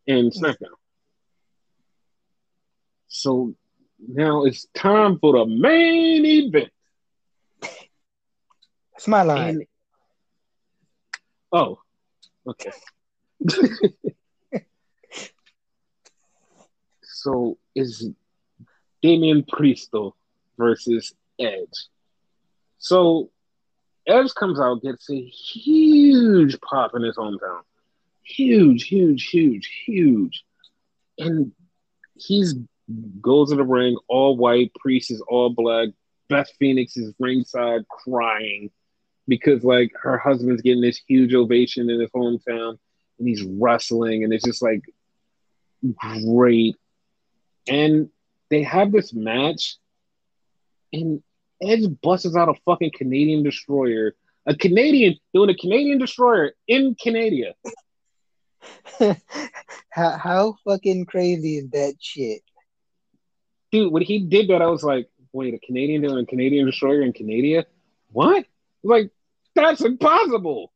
and 0.08 0.32
SmackDown. 0.32 0.74
So 3.08 3.54
now 4.06 4.44
it's 4.44 4.66
time 4.74 5.18
for 5.20 5.32
the 5.34 5.46
main 5.46 6.26
event. 6.26 6.70
That's 8.92 9.06
my 9.06 9.22
line. 9.22 9.48
And, 9.48 9.66
oh, 11.52 11.81
okay. 12.46 12.72
so 17.02 17.58
is 17.74 18.10
Damian 19.02 19.42
Priesto 19.42 20.12
versus 20.58 21.14
Edge. 21.38 21.88
So 22.78 23.30
Edge 24.06 24.34
comes 24.34 24.60
out, 24.60 24.82
gets 24.82 25.08
a 25.10 25.20
huge 25.20 26.60
pop 26.60 26.94
in 26.94 27.02
his 27.02 27.16
hometown. 27.16 27.62
Huge, 28.22 28.84
huge, 28.84 29.28
huge, 29.28 29.82
huge. 29.84 30.44
And 31.18 31.52
he's 32.14 32.54
goes 33.20 33.50
to 33.50 33.56
the 33.56 33.64
ring 33.64 33.96
all 34.08 34.36
white, 34.36 34.72
Priest 34.74 35.10
is 35.10 35.22
all 35.28 35.50
black, 35.50 35.88
Beth 36.28 36.50
Phoenix 36.58 36.96
is 36.96 37.14
ringside 37.18 37.86
crying 37.88 38.70
because 39.28 39.64
like 39.64 39.92
her 40.00 40.18
husband's 40.18 40.62
getting 40.62 40.82
this 40.82 41.00
huge 41.06 41.34
ovation 41.34 41.88
in 41.90 42.00
his 42.00 42.10
hometown 42.10 42.78
and 43.18 43.28
he's 43.28 43.42
wrestling 43.42 44.24
and 44.24 44.32
it's 44.32 44.44
just 44.44 44.62
like 44.62 44.82
great. 46.24 46.76
And 47.68 48.08
they 48.50 48.62
have 48.64 48.92
this 48.92 49.14
match, 49.14 49.76
and 50.92 51.22
Edge 51.62 51.84
busts 52.02 52.36
out 52.36 52.48
a 52.48 52.54
fucking 52.66 52.90
Canadian 52.96 53.42
destroyer, 53.42 54.14
a 54.46 54.54
Canadian 54.54 55.16
doing 55.32 55.50
a 55.50 55.54
Canadian 55.54 55.98
destroyer 55.98 56.52
in 56.66 56.94
Canada. 56.96 57.54
how, 59.90 60.10
how 60.18 60.56
fucking 60.64 61.06
crazy 61.06 61.58
is 61.58 61.70
that 61.70 61.94
shit? 62.00 62.42
Dude, 63.70 63.92
when 63.92 64.02
he 64.02 64.18
did 64.18 64.48
that, 64.48 64.60
I 64.60 64.66
was 64.66 64.82
like, 64.82 65.08
wait, 65.32 65.54
a 65.54 65.58
Canadian 65.58 66.02
doing 66.02 66.22
a 66.22 66.26
Canadian 66.26 66.66
destroyer 66.66 67.00
in 67.00 67.12
Canada? 67.12 67.64
What? 68.10 68.44
Like, 68.82 69.10
that's 69.54 69.80
impossible. 69.82 70.72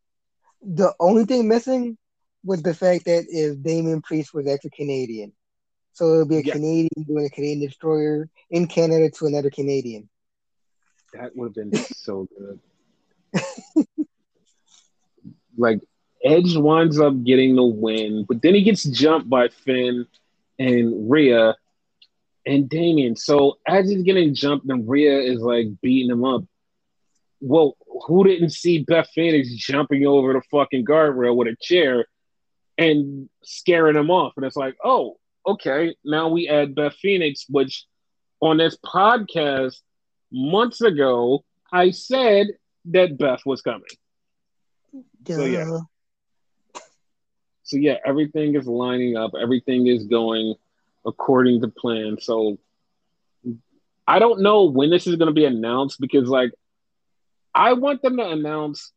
The 0.62 0.94
only 1.00 1.24
thing 1.24 1.48
missing 1.48 1.96
was 2.44 2.62
the 2.62 2.74
fact 2.74 3.04
that 3.06 3.26
if 3.28 3.62
Damian 3.62 4.02
Priest 4.02 4.32
was 4.34 4.46
actually 4.46 4.70
Canadian. 4.70 5.32
So 5.92 6.14
it 6.14 6.18
would 6.18 6.28
be 6.28 6.36
a 6.38 6.42
Yeah. 6.42 6.52
Canadian 6.52 7.04
doing 7.06 7.26
a 7.26 7.30
Canadian 7.30 7.68
destroyer 7.68 8.28
in 8.50 8.66
Canada 8.66 9.10
to 9.10 9.26
another 9.26 9.50
Canadian. 9.50 10.08
That 11.14 11.34
would 11.34 11.54
have 11.56 11.70
been 11.70 11.74
so 11.74 12.28
good. 12.36 12.60
like 15.56 15.80
Edge 16.24 16.56
winds 16.56 16.98
up 17.00 17.22
getting 17.24 17.56
the 17.56 17.64
win, 17.64 18.24
but 18.28 18.42
then 18.42 18.54
he 18.54 18.62
gets 18.62 18.84
jumped 18.84 19.28
by 19.28 19.48
Finn 19.48 20.06
and 20.58 21.10
Rhea 21.10 21.56
and 22.44 22.68
Damian. 22.68 23.16
So 23.16 23.58
as 23.66 23.88
he's 23.88 24.02
getting 24.02 24.34
jumped, 24.34 24.68
and 24.68 24.88
Rhea 24.88 25.18
is 25.18 25.40
like 25.40 25.66
beating 25.80 26.10
him 26.10 26.24
up. 26.24 26.44
Well, 27.40 27.76
who 28.06 28.24
didn't 28.24 28.51
see 28.51 28.82
Beth 28.82 29.09
Phoenix 29.14 29.48
jumping 29.51 30.06
over 30.06 30.32
the 30.32 30.43
fucking 30.51 30.85
guardrail 30.85 31.36
with 31.36 31.48
a 31.48 31.56
chair 31.60 32.06
and 32.78 33.28
scaring 33.43 33.97
him 33.97 34.10
off? 34.10 34.35
And 34.36 34.44
it's 34.44 34.56
like, 34.56 34.77
oh, 34.85 35.18
okay. 35.47 35.94
Now 36.05 36.28
we 36.28 36.48
add 36.48 36.74
Beth 36.74 36.94
Phoenix, 36.94 37.47
which 37.48 37.85
on 38.40 38.59
this 38.59 38.77
podcast 38.85 39.77
months 40.32 40.81
ago, 40.81 41.44
I 41.73 41.90
said 41.90 42.48
that 42.86 43.18
Beth 43.18 43.40
was 43.44 43.62
coming. 43.62 43.82
So, 45.27 45.44
yeah. 45.44 45.78
So 47.64 47.77
yeah, 47.77 47.97
everything 48.05 48.55
is 48.55 48.66
lining 48.66 49.16
up. 49.16 49.32
Everything 49.40 49.89
is 49.89 50.05
going 50.05 50.55
according 51.05 51.60
to 51.62 51.68
plan. 51.68 52.18
So 52.20 52.59
I 54.06 54.18
don't 54.18 54.40
know 54.40 54.64
when 54.64 54.90
this 54.90 55.06
is 55.06 55.16
going 55.16 55.27
to 55.27 55.35
be 55.35 55.44
announced 55.44 56.01
because 56.01 56.28
like 56.28 56.52
I 57.56 57.72
want 57.72 58.02
them 58.02 58.18
to 58.18 58.28
announce 58.28 58.92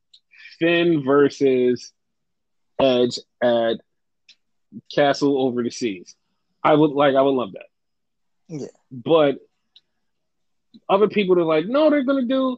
Finn 0.60 1.03
versus 1.06 1.94
Edge 2.80 3.18
at 3.41 3.77
Castle 4.94 5.41
Over 5.41 5.64
the 5.64 5.72
Seas. 5.72 6.14
I 6.61 6.73
would 6.73 6.91
like 6.91 7.15
I 7.15 7.22
would 7.22 7.31
love 7.31 7.53
that. 7.53 7.65
Yeah. 8.49 8.68
But 8.91 9.38
other 10.90 11.07
people 11.07 11.40
are 11.40 11.45
like, 11.45 11.68
no, 11.68 11.90
they're 11.90 12.03
gonna 12.03 12.26
do 12.26 12.57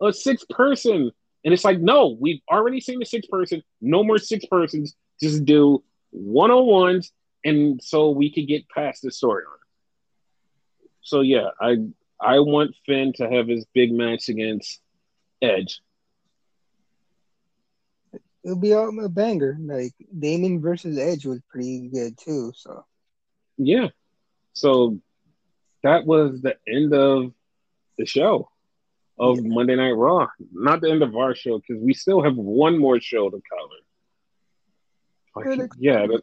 a 0.00 0.12
six 0.12 0.44
person. 0.48 1.10
And 1.44 1.54
it's 1.54 1.64
like, 1.64 1.80
no, 1.80 2.16
we've 2.20 2.42
already 2.50 2.80
seen 2.80 3.00
the 3.00 3.06
six 3.06 3.26
person, 3.26 3.62
no 3.80 4.04
more 4.04 4.18
six 4.18 4.44
persons, 4.44 4.94
just 5.20 5.44
do 5.44 5.82
one 6.10 6.50
on 6.50 6.66
ones, 6.66 7.12
and 7.44 7.82
so 7.82 8.10
we 8.10 8.32
could 8.32 8.46
get 8.46 8.68
past 8.68 9.02
the 9.02 9.08
storyline. 9.08 9.46
So 11.02 11.22
yeah, 11.22 11.48
I 11.60 11.78
I 12.20 12.38
want 12.38 12.76
Finn 12.86 13.14
to 13.16 13.28
have 13.28 13.48
his 13.48 13.66
big 13.74 13.92
match 13.92 14.28
against 14.28 14.80
Edge. 15.42 15.80
It'll 18.42 18.56
be 18.58 18.72
a, 18.72 19.08
banger. 19.08 19.56
Like 19.60 19.92
Damon 20.18 20.60
versus 20.60 20.98
Edge 20.98 21.26
was 21.26 21.40
pretty 21.48 21.88
good 21.88 22.16
too. 22.18 22.52
So 22.56 22.84
Yeah. 23.58 23.88
So 24.52 24.98
that 25.82 26.06
was 26.06 26.40
the 26.42 26.56
end 26.66 26.92
of 26.94 27.32
the 27.98 28.06
show 28.06 28.50
of 29.18 29.36
Yeah. 29.36 29.48
Monday 29.48 29.76
Night 29.76 29.92
Raw. 29.92 30.28
Not 30.52 30.80
the 30.80 30.90
end 30.90 31.02
of 31.02 31.14
our 31.16 31.34
show 31.34 31.58
because 31.58 31.82
we 31.82 31.94
still 31.94 32.22
have 32.22 32.36
one 32.36 32.78
more 32.78 33.00
show 33.00 33.28
to 33.28 33.42
cover. 33.50 33.74
Like, 35.36 35.70
yeah, 35.78 36.06
that, 36.06 36.22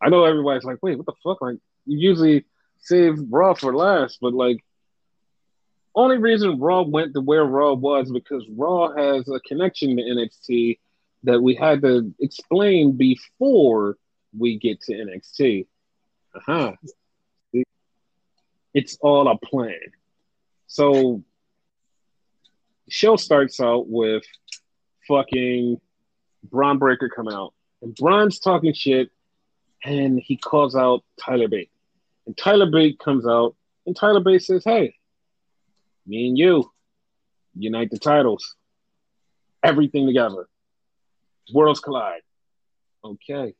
I 0.00 0.08
know 0.08 0.24
everybody's 0.24 0.64
like, 0.64 0.78
wait, 0.82 0.96
what 0.96 1.06
the 1.06 1.14
fuck? 1.24 1.40
Like, 1.40 1.56
you 1.84 1.98
usually 1.98 2.44
save 2.78 3.18
Raw 3.28 3.54
for 3.54 3.74
last, 3.74 4.18
but 4.20 4.32
like, 4.32 4.58
only 5.98 6.18
reason 6.18 6.60
Raw 6.60 6.82
went 6.82 7.12
to 7.14 7.20
where 7.20 7.44
Raw 7.44 7.72
was 7.72 8.10
because 8.12 8.46
Raw 8.56 8.94
has 8.94 9.28
a 9.28 9.40
connection 9.40 9.96
to 9.96 10.02
NXT 10.02 10.78
that 11.24 11.42
we 11.42 11.56
had 11.56 11.82
to 11.82 12.14
explain 12.20 12.96
before 12.96 13.98
we 14.36 14.58
get 14.58 14.80
to 14.82 14.92
NXT. 14.92 15.66
Uh-huh. 16.36 16.72
It's 18.74 18.96
all 19.00 19.26
a 19.26 19.36
plan. 19.38 19.80
So 20.68 21.24
show 22.88 23.16
starts 23.16 23.60
out 23.60 23.88
with 23.88 24.22
fucking 25.08 25.80
Bron 26.44 26.78
Breakker 26.78 27.08
coming 27.08 27.34
out. 27.34 27.54
And 27.82 27.92
Bron's 27.96 28.38
talking 28.38 28.72
shit 28.72 29.10
and 29.84 30.20
he 30.20 30.36
calls 30.36 30.76
out 30.76 31.02
Tyler 31.20 31.48
Bate. 31.48 31.72
And 32.26 32.36
Tyler 32.36 32.70
Bate 32.70 33.00
comes 33.00 33.26
out 33.26 33.56
and 33.84 33.96
Tyler 33.96 34.20
Bate 34.20 34.44
says, 34.44 34.62
Hey, 34.62 34.94
me 36.08 36.28
and 36.28 36.38
you 36.38 36.70
unite 37.56 37.90
the 37.90 37.98
titles. 37.98 38.56
Everything 39.62 40.06
together. 40.06 40.48
Worlds 41.52 41.80
collide. 41.80 42.22
Okay. 43.04 43.54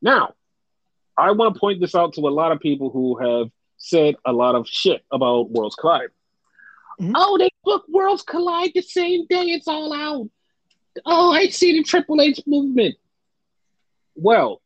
Now, 0.00 0.34
I 1.16 1.30
want 1.32 1.54
to 1.54 1.60
point 1.60 1.80
this 1.80 1.94
out 1.94 2.14
to 2.14 2.20
a 2.26 2.30
lot 2.30 2.52
of 2.52 2.60
people 2.60 2.90
who 2.90 3.18
have 3.18 3.50
said 3.76 4.16
a 4.24 4.32
lot 4.32 4.54
of 4.54 4.66
shit 4.68 5.04
about 5.10 5.50
Worlds 5.50 5.74
Collide. 5.74 6.10
Mhm. 7.00 7.12
Oh, 7.14 7.36
they 7.38 7.50
book 7.64 7.84
Worlds 7.88 8.22
Collide 8.22 8.72
the 8.74 8.82
same 8.82 9.26
day 9.26 9.46
it's 9.46 9.68
all 9.68 9.92
out. 9.92 10.28
Oh, 11.04 11.32
I 11.32 11.48
see 11.48 11.72
the 11.72 11.82
Triple 11.82 12.20
H 12.20 12.40
movement. 12.46 12.96
Well, 14.14 14.60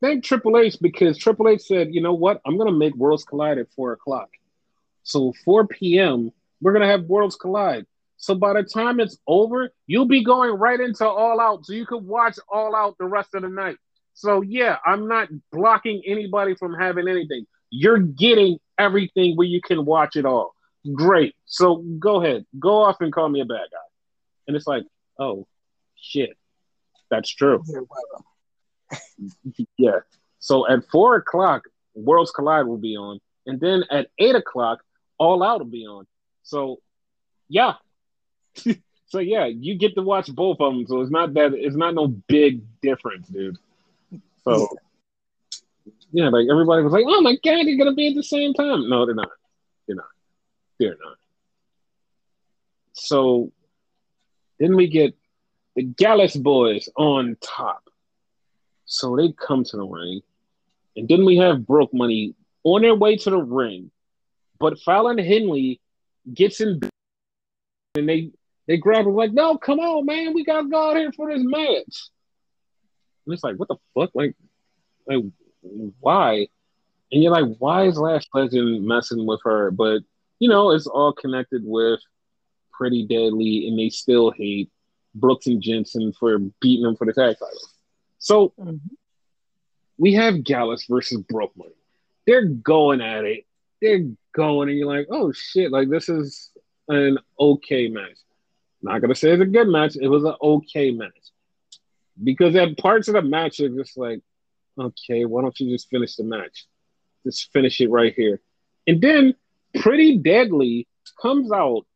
thank 0.00 0.24
Triple 0.24 0.56
H 0.58 0.78
because 0.80 1.18
Triple 1.18 1.48
H 1.48 1.62
said, 1.62 1.94
you 1.94 2.00
know 2.00 2.14
what? 2.14 2.40
I'm 2.44 2.56
going 2.56 2.72
to 2.72 2.78
make 2.78 2.94
Worlds 2.94 3.24
Collide 3.24 3.58
at 3.58 3.72
4 3.72 3.92
o'clock. 3.92 4.30
So 5.02 5.32
4 5.44 5.66
p.m., 5.66 6.30
we're 6.60 6.72
going 6.72 6.82
to 6.82 6.88
have 6.88 7.04
Worlds 7.04 7.36
Collide. 7.36 7.86
So 8.16 8.36
by 8.36 8.52
the 8.52 8.62
time 8.62 9.00
it's 9.00 9.18
over, 9.26 9.70
you'll 9.86 10.06
be 10.06 10.22
going 10.22 10.52
right 10.52 10.78
into 10.78 11.06
All 11.06 11.40
Out 11.40 11.66
so 11.66 11.72
you 11.72 11.86
can 11.86 12.06
watch 12.06 12.38
All 12.48 12.76
Out 12.76 12.96
the 12.98 13.06
rest 13.06 13.34
of 13.34 13.42
the 13.42 13.48
night. 13.48 13.76
So 14.14 14.42
yeah, 14.42 14.76
I'm 14.86 15.08
not 15.08 15.28
blocking 15.50 16.02
anybody 16.06 16.54
from 16.54 16.74
having 16.74 17.08
anything. 17.08 17.46
You're 17.70 17.98
getting 17.98 18.58
everything 18.78 19.36
where 19.36 19.46
you 19.46 19.60
can 19.60 19.84
watch 19.84 20.16
it 20.16 20.24
all. 20.24 20.54
Great. 20.94 21.34
So 21.46 21.76
go 21.98 22.22
ahead. 22.22 22.44
Go 22.58 22.82
off 22.82 23.00
and 23.00 23.12
call 23.12 23.28
me 23.28 23.40
a 23.40 23.44
bad 23.44 23.66
guy. 23.72 23.78
And 24.46 24.56
it's 24.56 24.66
like, 24.66 24.84
oh 25.18 25.46
shit. 25.96 26.36
That's 27.10 27.28
true. 27.28 27.62
yeah, 27.66 28.98
Yeah. 29.78 29.98
So 30.38 30.68
at 30.68 30.80
four 30.90 31.16
o'clock, 31.16 31.64
Worlds 31.94 32.30
Collide 32.30 32.66
will 32.66 32.78
be 32.78 32.96
on. 32.96 33.20
And 33.46 33.60
then 33.60 33.84
at 33.90 34.08
eight 34.18 34.34
o'clock, 34.34 34.80
All 35.18 35.42
Out 35.42 35.60
will 35.60 35.66
be 35.66 35.86
on. 35.86 36.06
So 36.42 36.80
yeah. 37.48 37.74
so 39.06 39.18
yeah, 39.18 39.46
you 39.46 39.76
get 39.76 39.94
to 39.94 40.02
watch 40.02 40.34
both 40.34 40.58
of 40.60 40.72
them. 40.72 40.86
So 40.86 41.00
it's 41.00 41.10
not 41.10 41.34
that 41.34 41.52
it's 41.54 41.76
not 41.76 41.94
no 41.94 42.08
big 42.08 42.62
difference, 42.80 43.28
dude. 43.28 43.56
So 44.44 44.68
yeah, 46.12 46.28
like 46.28 46.46
everybody 46.50 46.82
was 46.82 46.92
like, 46.92 47.04
"Oh 47.06 47.20
my 47.20 47.36
god, 47.44 47.64
they're 47.66 47.78
gonna 47.78 47.94
be 47.94 48.08
at 48.08 48.14
the 48.14 48.22
same 48.22 48.54
time." 48.54 48.88
No, 48.88 49.06
they're 49.06 49.14
not. 49.14 49.30
They're 49.86 49.96
not. 49.96 50.06
They're 50.78 50.96
not. 51.02 51.16
So 52.92 53.52
then 54.58 54.76
we 54.76 54.88
get 54.88 55.14
the 55.74 55.84
Gallus 55.84 56.36
boys 56.36 56.88
on 56.96 57.36
top. 57.40 57.82
So 58.84 59.16
they 59.16 59.32
come 59.32 59.64
to 59.64 59.76
the 59.76 59.84
ring, 59.84 60.20
and 60.96 61.08
then 61.08 61.24
we 61.24 61.38
have 61.38 61.66
Broke 61.66 61.94
Money 61.94 62.34
on 62.64 62.82
their 62.82 62.94
way 62.94 63.16
to 63.16 63.30
the 63.30 63.42
ring, 63.42 63.90
but 64.62 64.78
Fallon 64.78 65.18
Henley 65.18 65.80
gets 66.32 66.60
in, 66.60 66.80
and 67.96 68.08
they 68.08 68.30
they 68.68 68.76
grab 68.76 69.06
her 69.06 69.10
like, 69.10 69.32
"No, 69.32 69.58
come 69.58 69.80
on, 69.80 70.06
man, 70.06 70.32
we 70.34 70.44
gotta 70.44 70.68
go 70.68 70.90
out 70.90 70.96
here 70.96 71.10
for 71.12 71.30
this 71.30 71.42
match." 71.44 72.10
And 73.26 73.34
it's 73.34 73.42
like, 73.42 73.56
what 73.56 73.68
the 73.68 73.76
fuck? 73.92 74.10
Like, 74.14 74.36
like 75.06 75.24
why? 75.98 76.46
And 77.10 77.22
you're 77.22 77.32
like, 77.32 77.56
why 77.58 77.86
is 77.86 77.98
Lash 77.98 78.24
Legend 78.32 78.86
messing 78.86 79.26
with 79.26 79.40
her? 79.44 79.72
But 79.72 80.02
you 80.38 80.48
know, 80.48 80.70
it's 80.70 80.86
all 80.86 81.12
connected 81.12 81.62
with 81.64 81.98
Pretty 82.72 83.04
Deadly, 83.04 83.66
and 83.66 83.76
they 83.76 83.88
still 83.90 84.30
hate 84.30 84.70
Brooks 85.14 85.48
and 85.48 85.60
Jensen 85.60 86.12
for 86.12 86.38
beating 86.60 86.84
them 86.84 86.96
for 86.96 87.04
the 87.04 87.12
tag 87.12 87.36
titles. 87.38 87.74
So 88.18 88.52
mhm. 88.60 88.78
we 89.98 90.14
have 90.14 90.44
Gallus 90.44 90.86
versus 90.88 91.20
Brooklyn. 91.28 91.72
They're 92.28 92.46
going 92.46 93.00
at 93.00 93.24
it. 93.24 93.44
They're 93.80 94.06
going, 94.32 94.68
and 94.68 94.78
you're 94.78 94.86
like, 94.86 95.08
oh 95.10 95.32
shit, 95.32 95.70
like 95.70 95.88
this 95.88 96.08
is 96.08 96.50
an 96.88 97.18
okay 97.38 97.88
match. 97.88 98.18
Not 98.82 99.00
gonna 99.00 99.14
say 99.14 99.30
it's 99.30 99.42
a 99.42 99.46
good 99.46 99.68
match. 99.68 99.96
It 100.00 100.08
was 100.08 100.24
an 100.24 100.34
okay 100.42 100.90
match 100.90 101.12
because 102.22 102.54
at 102.56 102.76
parts 102.78 103.08
of 103.08 103.14
the 103.14 103.22
match 103.22 103.60
are 103.60 103.68
just 103.68 103.96
like, 103.96 104.20
okay, 104.78 105.24
why 105.24 105.42
don't 105.42 105.58
you 105.60 105.70
just 105.70 105.88
finish 105.88 106.16
the 106.16 106.24
match? 106.24 106.66
Just 107.24 107.52
finish 107.52 107.80
it 107.80 107.90
right 107.90 108.14
here. 108.14 108.40
And 108.86 109.00
then 109.00 109.34
Pretty 109.80 110.18
Deadly 110.18 110.86
comes 111.20 111.52
out, 111.52 111.86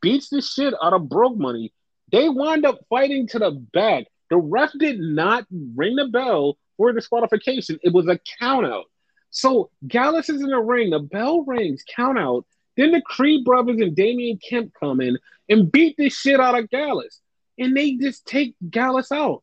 beats 0.00 0.28
the 0.28 0.42
shit 0.42 0.74
out 0.82 0.92
of 0.92 1.08
Broke 1.08 1.36
Money. 1.36 1.72
They 2.12 2.28
wind 2.28 2.64
up 2.66 2.80
fighting 2.88 3.26
to 3.28 3.38
the 3.38 3.50
back. 3.50 4.06
The 4.30 4.36
ref 4.36 4.72
did 4.78 4.98
not 4.98 5.46
ring 5.50 5.96
the 5.96 6.08
bell 6.08 6.58
for 6.76 6.92
disqualification. 6.92 7.78
It 7.82 7.92
was 7.92 8.08
a 8.08 8.18
count 8.38 8.66
out. 8.66 8.86
So 9.30 9.70
Gallus 9.86 10.28
is 10.28 10.40
in 10.42 10.48
the 10.48 10.58
ring. 10.60 10.90
The 10.90 11.00
bell 11.00 11.42
rings, 11.42 11.84
count 11.94 12.18
out. 12.18 12.46
Then 12.76 12.92
the 12.92 13.02
Creed 13.02 13.44
brothers 13.44 13.80
and 13.80 13.96
Damon 13.96 14.38
Kemp 14.38 14.72
come 14.78 15.00
in 15.00 15.18
and 15.48 15.70
beat 15.70 15.96
the 15.96 16.08
shit 16.10 16.40
out 16.40 16.58
of 16.58 16.70
Gallus. 16.70 17.20
And 17.58 17.76
they 17.76 17.94
just 17.96 18.26
take 18.26 18.54
Gallus 18.68 19.10
out. 19.12 19.42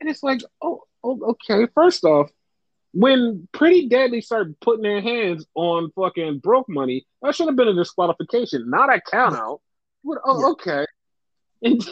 And 0.00 0.10
it's 0.10 0.22
like, 0.22 0.42
oh, 0.60 0.84
oh, 1.02 1.20
okay. 1.30 1.66
First 1.74 2.04
off, 2.04 2.30
when 2.92 3.48
Pretty 3.52 3.88
Deadly 3.88 4.20
started 4.20 4.58
putting 4.60 4.82
their 4.82 5.00
hands 5.00 5.46
on 5.54 5.90
fucking 5.94 6.40
broke 6.40 6.68
money, 6.68 7.06
that 7.22 7.34
should 7.34 7.46
have 7.46 7.56
been 7.56 7.68
a 7.68 7.74
disqualification, 7.74 8.68
not 8.68 8.92
a 8.92 9.00
count 9.00 9.36
out. 9.36 9.60
What, 10.02 10.18
oh, 10.24 10.40
Yeah. 10.40 10.46
okay. 10.48 10.86
And 11.62 11.82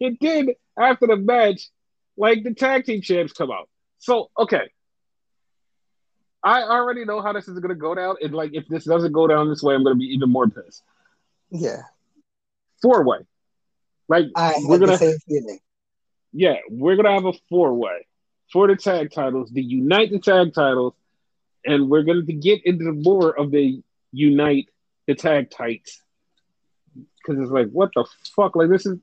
it 0.00 0.18
did 0.18 0.50
after 0.76 1.06
the 1.06 1.16
match, 1.16 1.68
like 2.16 2.42
the 2.42 2.54
tag 2.54 2.84
team 2.84 3.02
champs 3.02 3.32
come 3.32 3.52
out. 3.52 3.68
So, 3.98 4.30
okay. 4.36 4.68
I 6.44 6.62
already 6.62 7.04
know 7.04 7.22
how 7.22 7.32
this 7.32 7.48
is 7.48 7.58
gonna 7.58 7.74
go 7.74 7.94
down. 7.94 8.16
And 8.20 8.34
like 8.34 8.50
if 8.54 8.66
this 8.68 8.84
doesn't 8.84 9.12
go 9.12 9.26
down 9.26 9.48
this 9.48 9.62
way, 9.62 9.74
I'm 9.74 9.84
gonna 9.84 9.96
be 9.96 10.06
even 10.06 10.30
more 10.30 10.48
pissed. 10.48 10.82
Yeah, 11.50 11.82
Four 12.80 13.04
way. 13.04 13.18
Like 14.08 14.26
I 14.34 14.54
we're 14.64 14.78
gonna 14.78 14.98
same 14.98 15.16
feeling. 15.28 15.60
yeah, 16.32 16.56
we're 16.68 16.96
gonna 16.96 17.12
have 17.12 17.24
a 17.24 17.32
four 17.48 17.72
way 17.74 18.06
for 18.52 18.66
the 18.66 18.76
tag 18.76 19.12
titles, 19.12 19.50
the 19.50 19.62
unite 19.62 20.10
the 20.10 20.18
tag 20.18 20.52
titles, 20.52 20.94
and 21.64 21.88
we're 21.88 22.02
gonna 22.02 22.22
get 22.22 22.66
into 22.66 22.84
the 22.84 22.92
more 22.92 23.38
of 23.38 23.52
the 23.52 23.80
unite 24.10 24.68
the 25.06 25.14
tag 25.14 25.50
tights. 25.50 26.02
Cause 27.24 27.36
it's 27.38 27.52
like, 27.52 27.68
what 27.68 27.90
the 27.94 28.04
fuck? 28.34 28.56
Like 28.56 28.68
this 28.68 28.84
is 28.84 28.98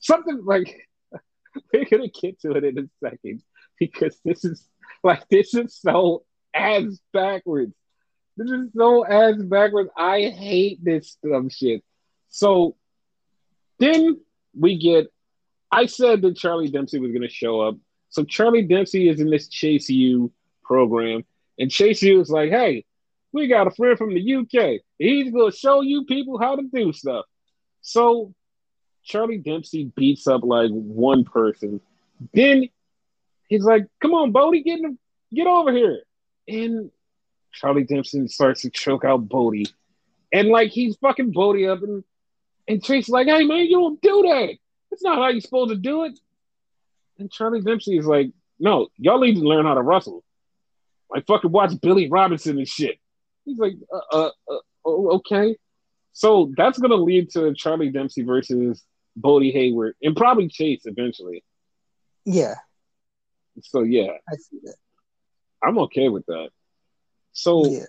something 0.00 0.44
like 0.44 0.88
we're 1.72 1.84
gonna 1.84 2.08
get 2.08 2.40
to 2.40 2.52
it 2.52 2.64
in 2.64 2.78
a 2.78 2.88
second 3.00 3.42
because 3.78 4.18
this 4.24 4.44
is 4.44 4.68
like 5.08 5.28
this 5.28 5.54
is 5.54 5.76
so 5.76 6.24
ass 6.54 6.98
backwards. 7.12 7.74
This 8.36 8.50
is 8.50 8.70
so 8.74 9.06
ass 9.06 9.36
backwards. 9.36 9.90
I 9.96 10.22
hate 10.22 10.82
this 10.82 11.16
dumb 11.22 11.50
shit. 11.50 11.84
So 12.30 12.74
then 13.78 14.20
we 14.58 14.78
get 14.78 15.12
I 15.70 15.86
said 15.86 16.22
that 16.22 16.36
Charlie 16.36 16.70
Dempsey 16.70 16.98
was 17.00 17.12
gonna 17.12 17.28
show 17.28 17.60
up. 17.60 17.76
So 18.08 18.24
Charlie 18.24 18.62
Dempsey 18.62 19.08
is 19.08 19.20
in 19.20 19.28
this 19.28 19.48
Chase 19.48 19.90
U 19.90 20.32
program, 20.62 21.24
and 21.58 21.70
Chase 21.70 22.02
U 22.02 22.20
is 22.20 22.30
like, 22.30 22.50
hey, 22.50 22.84
we 23.32 23.48
got 23.48 23.66
a 23.66 23.72
friend 23.72 23.98
from 23.98 24.14
the 24.14 24.34
UK. 24.36 24.80
He's 24.98 25.32
gonna 25.32 25.52
show 25.52 25.82
you 25.82 26.06
people 26.06 26.38
how 26.38 26.56
to 26.56 26.62
do 26.72 26.92
stuff. 26.92 27.26
So 27.82 28.32
Charlie 29.02 29.38
Dempsey 29.38 29.92
beats 29.96 30.26
up 30.26 30.44
like 30.44 30.70
one 30.70 31.24
person. 31.24 31.80
Then 32.32 32.68
he's 33.48 33.64
like, 33.64 33.86
"Come 34.00 34.14
on, 34.14 34.32
Bodhi, 34.32 34.62
get 34.62 34.80
get 35.32 35.46
over 35.46 35.72
here." 35.72 36.02
And 36.48 36.90
Charlie 37.52 37.84
Dempsey 37.84 38.26
starts 38.28 38.62
to 38.62 38.70
choke 38.70 39.04
out 39.04 39.28
Bodhi, 39.28 39.66
and 40.32 40.48
like 40.48 40.70
he's 40.70 40.96
fucking 40.96 41.32
Bodhi 41.32 41.66
up, 41.66 41.82
and 41.82 42.04
and 42.68 42.90
is 42.90 43.08
like, 43.08 43.26
"Hey 43.26 43.44
man, 43.44 43.66
you 43.66 43.78
don't 43.78 44.00
do 44.00 44.22
that. 44.22 44.56
That's 44.90 45.02
not 45.02 45.18
how 45.18 45.28
you're 45.28 45.40
supposed 45.40 45.70
to 45.70 45.76
do 45.76 46.04
it." 46.04 46.18
And 47.18 47.30
Charlie 47.30 47.62
Dempsey 47.62 47.96
is 47.96 48.06
like, 48.06 48.30
"No, 48.58 48.88
y'all 48.96 49.20
need 49.20 49.34
to 49.34 49.40
learn 49.40 49.66
how 49.66 49.74
to 49.74 49.82
wrestle. 49.82 50.24
Like 51.10 51.26
fucking 51.26 51.52
watch 51.52 51.72
Billy 51.80 52.08
Robinson 52.08 52.58
and 52.58 52.68
shit." 52.68 52.98
He's 53.44 53.58
like, 53.58 53.74
"Uh, 53.92 54.00
uh, 54.12 54.30
uh 54.50 54.58
oh, 54.84 55.08
okay." 55.16 55.56
So 56.12 56.52
that's 56.56 56.78
gonna 56.78 56.94
lead 56.94 57.30
to 57.30 57.54
Charlie 57.54 57.90
Dempsey 57.90 58.22
versus 58.22 58.82
Bodhi 59.16 59.50
Hayward 59.52 59.96
and 60.02 60.16
probably 60.16 60.48
Chase 60.48 60.82
eventually. 60.86 61.44
Yeah, 62.24 62.54
So 63.62 63.82
yeah, 63.82 64.12
I 64.28 64.36
see 64.36 64.58
that. 64.64 64.76
I'm 65.62 65.78
okay 65.78 66.08
with 66.08 66.26
that. 66.26 66.50
So 67.32 67.66
Yeah, 67.66 67.84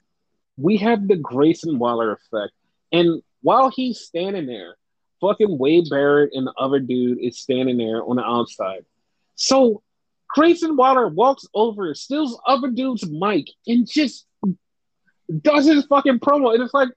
we 0.57 0.77
have 0.77 1.07
the 1.07 1.17
Grayson 1.17 1.79
Waller 1.79 2.13
effect. 2.13 2.53
And 2.91 3.21
while 3.41 3.69
he's 3.69 3.99
standing 3.99 4.45
there, 4.45 4.75
fucking 5.21 5.57
Wade 5.57 5.87
Barrett 5.89 6.31
and 6.33 6.47
the 6.47 6.53
other 6.57 6.79
dude 6.79 7.19
is 7.19 7.39
standing 7.39 7.77
there 7.77 8.03
on 8.03 8.15
the 8.15 8.23
outside. 8.23 8.85
So 9.35 9.81
Grayson 10.29 10.75
Waller 10.77 11.07
walks 11.07 11.45
over, 11.53 11.93
steals 11.93 12.39
other 12.47 12.69
dude's 12.69 13.09
mic, 13.09 13.47
and 13.67 13.87
just 13.87 14.25
does 15.41 15.65
his 15.65 15.85
fucking 15.85 16.19
promo. 16.19 16.53
And 16.53 16.63
it's 16.63 16.73
like, 16.73 16.89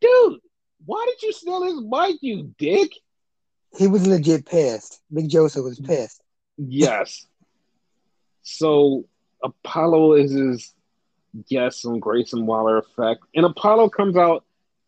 dude, 0.00 0.40
why 0.84 1.04
did 1.08 1.22
you 1.22 1.32
steal 1.32 1.62
his 1.62 1.80
mic, 1.80 2.16
you 2.22 2.54
dick? 2.58 2.90
he 3.76 3.86
was 3.86 4.06
legit 4.06 4.46
pissed. 4.46 5.00
Vic 5.10 5.28
Joseph 5.28 5.64
was 5.64 5.78
pissed. 5.78 6.22
Yes. 6.56 7.26
So 8.50 9.04
Apollo 9.42 10.14
is 10.14 10.32
his 10.32 10.74
guest 11.48 11.84
on 11.86 12.00
Grayson 12.00 12.46
Waller 12.46 12.78
effect. 12.78 13.22
And 13.34 13.46
Apollo 13.46 13.90
comes 13.90 14.16
out 14.16 14.44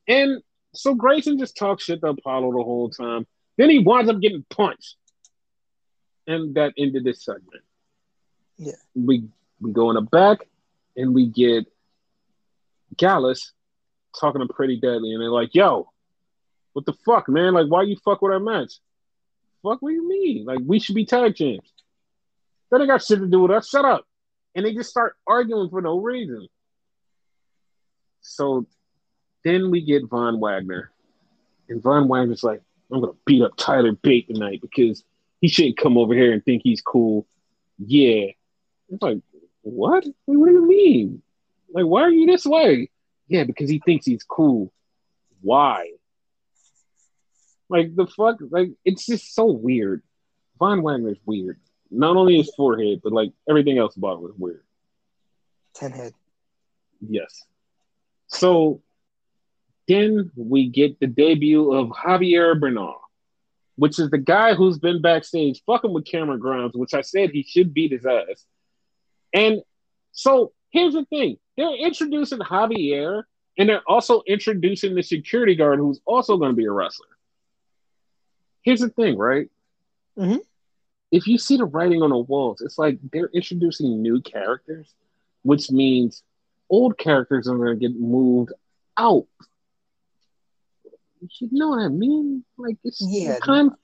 and 0.09 0.43
so 0.74 0.94
Grayson 0.94 1.39
just 1.39 1.56
talks 1.56 1.84
shit 1.84 2.01
to 2.01 2.09
Apollo 2.09 2.52
the 2.52 2.64
whole 2.64 2.90
time. 2.90 3.26
Then 3.56 3.70
he 3.70 3.78
winds 3.78 4.10
up 4.10 4.20
getting 4.20 4.44
punched. 4.48 4.97
And 6.26 6.55
that 6.55 6.72
ended 6.78 7.05
this 7.05 7.24
segment. 7.24 7.62
Yeah. 8.56 8.72
We 8.94 9.24
we 9.60 9.72
go 9.72 9.90
in 9.90 9.97
the 9.97 10.02
back 10.02 10.47
and 10.97 11.14
we 11.14 11.26
get 11.26 11.66
Gallus 12.97 13.52
talking 14.18 14.47
to 14.47 14.52
Pretty 14.52 14.78
Deadly, 14.78 15.12
and 15.12 15.22
they're 15.22 15.30
like, 15.30 15.55
yo, 15.55 15.90
what 16.72 16.84
the 16.86 16.93
fuck, 17.05 17.28
man? 17.28 17.55
Like, 17.55 17.66
why 17.66 17.82
you 17.82 17.97
fuck 17.97 18.22
with 18.22 18.32
our 18.32 18.40
match? 18.40 18.74
Fuck, 19.62 19.80
what 19.80 19.90
do 19.90 19.94
you 19.94 20.09
mean? 20.09 20.44
Like, 20.44 20.60
we 20.64 20.78
should 20.78 20.94
be 20.94 21.06
tag 21.06 21.34
champs. 21.36 21.72
That 22.73 22.81
ain't 22.81 22.89
got 22.89 23.03
shit 23.03 23.20
to 23.20 23.27
do 23.28 23.43
with 23.43 23.51
us. 23.51 23.69
Shut 23.69 23.85
up. 23.85 24.07
And 24.55 24.65
they 24.65 24.73
just 24.74 24.89
start 24.89 25.15
arguing 25.27 25.69
for 25.69 25.82
no 25.82 25.99
reason. 25.99 26.49
So 28.23 28.66
then 29.44 29.70
we 29.70 29.82
get 29.82 30.09
Von 30.09 30.40
Wagner. 30.40 30.90
And 31.69 31.82
Von 31.82 32.09
Wagner's 32.09 32.43
like, 32.43 32.62
I'm 32.90 33.01
gonna 33.01 33.12
beat 33.27 33.43
up 33.43 33.57
Tyler 33.57 33.93
Bate 33.93 34.27
tonight 34.27 34.61
because 34.62 35.05
he 35.40 35.49
shouldn't 35.49 35.77
come 35.77 35.99
over 35.99 36.15
here 36.15 36.32
and 36.32 36.43
think 36.43 36.62
he's 36.65 36.81
cool. 36.81 37.27
Yeah. 37.78 38.31
It's 38.89 39.03
like, 39.03 39.19
what? 39.61 40.07
Like, 40.07 40.15
what 40.27 40.47
do 40.47 40.53
you 40.53 40.66
mean? 40.66 41.23
Like, 41.74 41.85
why 41.85 42.03
are 42.03 42.11
you 42.11 42.27
this 42.27 42.47
way? 42.47 42.90
Yeah, 43.28 43.44
because 43.44 43.69
he 43.69 43.82
thinks 43.85 44.07
he's 44.07 44.24
cool. 44.24 44.73
Why? 45.43 45.90
Like 47.69 47.94
the 47.94 48.07
fuck, 48.07 48.36
like 48.51 48.70
it's 48.85 49.05
just 49.05 49.35
so 49.35 49.47
weird. 49.47 50.03
Von 50.59 50.82
Wagner's 50.82 51.19
weird. 51.27 51.59
Not 51.93 52.16
only 52.16 52.39
his 52.39 52.52
forehead, 52.55 53.01
but 53.05 53.12
like 53.12 53.32
everything 53.48 53.78
else 53.78 53.97
about 53.97 54.23
is 54.24 54.31
weird. 54.39 54.64
Ten 55.74 55.93
head. 55.93 56.14
Yes. 57.06 57.44
So 58.28 58.81
then 59.86 60.31
we 60.36 60.69
get 60.69 60.98
the 61.01 61.06
debut 61.06 61.73
of 61.73 61.89
Javier 61.89 62.59
Bernal, 62.59 63.01
which 63.77 63.98
is 63.98 64.10
the 64.10 64.19
guy 64.19 64.55
who's 64.55 64.78
been 64.78 65.02
backstage 65.02 65.62
fucking 65.66 65.93
with 65.93 66.06
Cameron 66.06 66.40
Grimes, 66.40 66.74
which 66.74 66.94
I 66.94 67.02
said 67.02 67.31
he 67.31 67.43
should 67.43 67.74
beat 67.74 67.93
his 67.93 68.06
ass. 68.06 68.47
And 69.35 69.62
so 70.12 70.52
here's 70.70 70.94
the 70.94 71.05
thing 71.06 71.39
they're 71.56 71.74
introducing 71.74 72.39
Javier, 72.39 73.24
and 73.59 73.69
they're 73.69 73.82
also 73.86 74.23
introducing 74.27 74.94
the 74.94 75.02
security 75.02 75.55
guard 75.55 75.78
who's 75.78 76.01
also 76.06 76.39
going 76.39 76.52
to 76.52 76.56
be 76.56 76.64
a 76.64 76.73
wrestler. 76.73 77.06
Here's 78.62 78.81
the 78.81 78.89
thing, 78.89 79.19
right? 79.19 79.51
Mhm. 80.16 80.40
If 81.12 81.26
you 81.28 81.39
see 81.39 81.56
the 81.59 81.66
writing 81.66 82.02
on 82.02 82.10
the 82.10 82.16
walls, 82.18 82.60
it's 82.62 82.78
like 82.78 82.98
they're 83.12 83.30
introducing 83.32 84.02
new 84.02 84.20
characters, 84.22 84.93
which 85.43 85.70
means 85.70 86.22
old 86.70 86.97
characters 86.98 87.47
are 87.47 87.56
going 87.56 87.78
to 87.78 87.89
get 87.89 87.94
moved 88.01 88.52
out. 88.97 89.26
You 91.39 91.48
know 91.52 91.68
what 91.68 91.80
I 91.82 91.89
mean? 91.89 92.44
Like 92.56 92.78
it's 92.82 93.01
Yeah. 93.06 93.39
time 93.39 93.76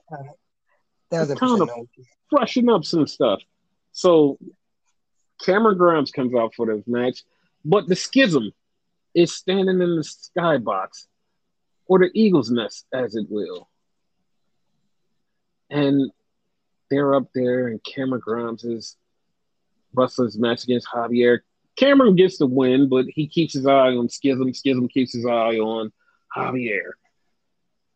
That 1.10 1.20
was 1.20 1.30
a 1.30 1.36
Kind 1.36 1.62
of- 1.62 1.70
freshen 2.28 2.68
up 2.68 2.84
some 2.84 3.06
stuff. 3.06 3.42
So 3.92 4.38
Cameron 5.40 5.78
Grimes 5.78 6.10
comes 6.10 6.34
out 6.34 6.54
for 6.54 6.66
this 6.66 6.86
match, 6.86 7.24
but 7.64 7.86
the 7.86 7.94
schism 7.96 8.52
is 9.14 9.32
standing 9.34 9.80
in 9.80 9.96
the 9.96 10.02
skybox, 10.02 11.06
or 11.86 11.98
the 12.00 12.10
eagle's 12.14 12.50
nest, 12.50 12.86
as 12.92 13.14
it 13.14 13.26
will. 13.30 13.68
And 15.70 16.10
they're 16.90 17.14
up 17.14 17.28
there, 17.34 17.68
and 17.68 17.82
Cameron 17.84 18.20
Grimes 18.24 18.64
is 18.64 18.96
his 20.16 20.38
match 20.38 20.64
against 20.64 20.88
Javier. 20.88 21.40
Cameron 21.76 22.16
gets 22.16 22.38
the 22.38 22.46
win, 22.46 22.88
but 22.88 23.06
he 23.08 23.26
keeps 23.26 23.54
his 23.54 23.66
eye 23.66 23.90
on 23.90 24.08
Schism. 24.08 24.52
Schism 24.52 24.88
keeps 24.88 25.14
his 25.14 25.26
eye 25.26 25.58
on 25.58 25.92
Javier. 26.36 26.92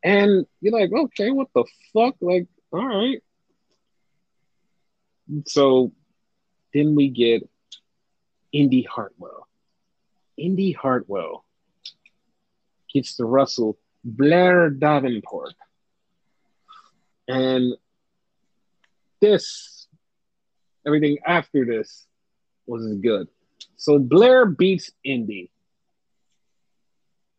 And 0.05 0.47
you're 0.61 0.79
like, 0.79 0.93
okay, 0.93 1.31
what 1.31 1.49
the 1.55 1.65
fuck? 1.93 2.17
Like, 2.21 2.47
all 2.73 2.87
right. 2.87 3.23
So 5.47 5.93
then 6.75 6.95
we 6.95 7.09
get 7.09 7.49
Indi 8.53 8.83
Hartwell. 8.83 9.47
Indi 10.37 10.73
Hartwell 10.73 11.45
gets 12.93 13.17
to 13.17 13.25
wrestle 13.25 13.79
Blair 14.05 14.71
Davenport. 14.71 15.55
And 17.29 17.75
this, 19.23 19.89
everything 20.87 21.17
after 21.27 21.65
this 21.65 22.07
was 22.67 22.87
good. 22.97 23.29
So 23.77 23.99
Blair 23.99 24.45
beats 24.45 24.91
Indi. 25.05 25.51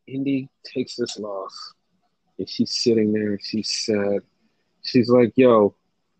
Indi 0.07 0.49
takes 0.65 0.95
this 0.95 1.19
loss. 1.19 1.73
And 2.39 2.49
she's 2.49 2.71
sitting 2.71 3.13
there, 3.13 3.37
she's 3.39 3.69
sad. 3.69 4.21
She's 4.81 5.09
like, 5.09 5.33
yo, 5.35 5.75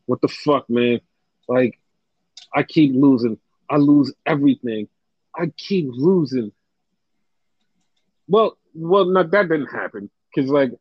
what 0.06 0.22
the 0.22 0.27
fuck, 0.27 0.69
man? 0.69 1.02
Like, 1.48 1.80
I 2.53 2.64
keep 2.64 2.94
losing. 2.94 3.40
I 3.69 3.77
lose 3.77 4.14
everything. 4.26 4.88
I 5.35 5.52
keep 5.57 5.88
losing. 5.90 6.52
Well, 8.27 8.57
well, 8.76 9.06
no, 9.06 9.23
that 9.23 9.49
didn't 9.49 9.68
happen 9.68 10.10
because 10.34 10.49
like 10.49 10.72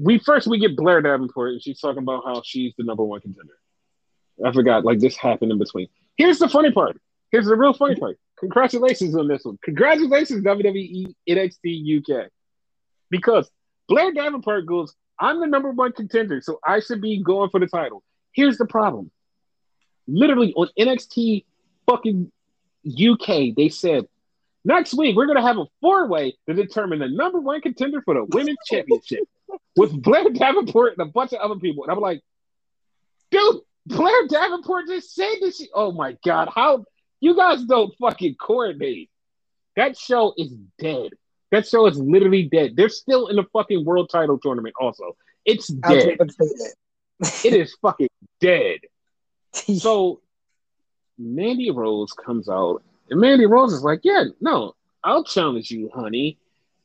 we 0.00 0.18
first 0.18 0.46
we 0.46 0.58
get 0.58 0.76
Blair 0.76 1.02
Davenport 1.02 1.52
and 1.52 1.62
she's 1.62 1.80
talking 1.80 2.02
about 2.02 2.24
how 2.24 2.42
she's 2.44 2.72
the 2.78 2.84
number 2.84 3.04
one 3.04 3.20
contender. 3.20 3.54
I 4.44 4.52
forgot, 4.52 4.84
like 4.84 5.00
this 5.00 5.16
happened 5.16 5.52
in 5.52 5.58
between. 5.58 5.88
Here's 6.16 6.38
the 6.38 6.48
funny 6.48 6.72
part. 6.72 7.00
Here's 7.30 7.46
the 7.46 7.56
real 7.56 7.72
funny 7.72 7.96
part. 7.96 8.18
Congratulations 8.38 9.16
on 9.16 9.28
this 9.28 9.44
one. 9.44 9.58
Congratulations, 9.62 10.44
WWE 10.44 11.14
NXT 11.28 11.98
UK. 11.98 12.30
Because 13.10 13.50
Blair 13.88 14.12
Davenport 14.12 14.66
goes, 14.66 14.94
I'm 15.18 15.40
the 15.40 15.46
number 15.46 15.70
one 15.70 15.92
contender, 15.92 16.40
so 16.40 16.58
I 16.64 16.80
should 16.80 17.00
be 17.00 17.22
going 17.22 17.50
for 17.50 17.60
the 17.60 17.66
title. 17.66 18.02
Here's 18.32 18.58
the 18.58 18.66
problem. 18.66 19.10
Literally 20.06 20.52
on 20.54 20.68
NXT 20.78 21.44
fucking 21.86 22.30
UK, 22.86 23.54
they 23.56 23.68
said, 23.68 24.06
next 24.64 24.94
week 24.94 25.16
we're 25.16 25.26
going 25.26 25.36
to 25.36 25.42
have 25.42 25.58
a 25.58 25.66
four 25.80 26.08
way 26.08 26.36
to 26.48 26.54
determine 26.54 26.98
the 26.98 27.08
number 27.08 27.40
one 27.40 27.60
contender 27.60 28.02
for 28.02 28.14
the 28.14 28.24
women's 28.24 28.58
championship 28.70 29.20
with 29.76 30.00
Blair 30.02 30.30
Davenport 30.30 30.98
and 30.98 31.08
a 31.08 31.10
bunch 31.10 31.32
of 31.32 31.40
other 31.40 31.56
people. 31.56 31.84
And 31.84 31.92
I'm 31.92 32.00
like, 32.00 32.20
dude, 33.30 33.60
Blair 33.86 34.26
Davenport 34.28 34.86
just 34.88 35.14
said 35.14 35.34
this. 35.40 35.66
Oh 35.74 35.92
my 35.92 36.16
God. 36.24 36.48
How 36.54 36.84
you 37.20 37.36
guys 37.36 37.64
don't 37.64 37.94
fucking 37.98 38.36
coordinate. 38.40 39.10
That 39.76 39.96
show 39.96 40.34
is 40.36 40.54
dead. 40.78 41.12
That 41.50 41.66
show 41.66 41.86
is 41.86 41.98
literally 41.98 42.44
dead. 42.44 42.74
They're 42.76 42.88
still 42.88 43.28
in 43.28 43.36
the 43.36 43.44
fucking 43.52 43.84
world 43.84 44.10
title 44.10 44.38
tournament, 44.38 44.74
also. 44.80 45.16
It's 45.44 45.68
dead. 45.68 46.18
it 47.20 47.52
is 47.52 47.76
fucking 47.80 48.08
dead. 48.40 48.78
so 49.52 50.20
Mandy 51.18 51.70
Rose 51.70 52.12
comes 52.12 52.48
out, 52.48 52.82
and 53.10 53.20
Mandy 53.20 53.46
Rose 53.46 53.72
is 53.72 53.82
like, 53.82 54.00
Yeah, 54.02 54.24
no, 54.40 54.74
I'll 55.02 55.24
challenge 55.24 55.70
you, 55.70 55.90
honey. 55.94 56.38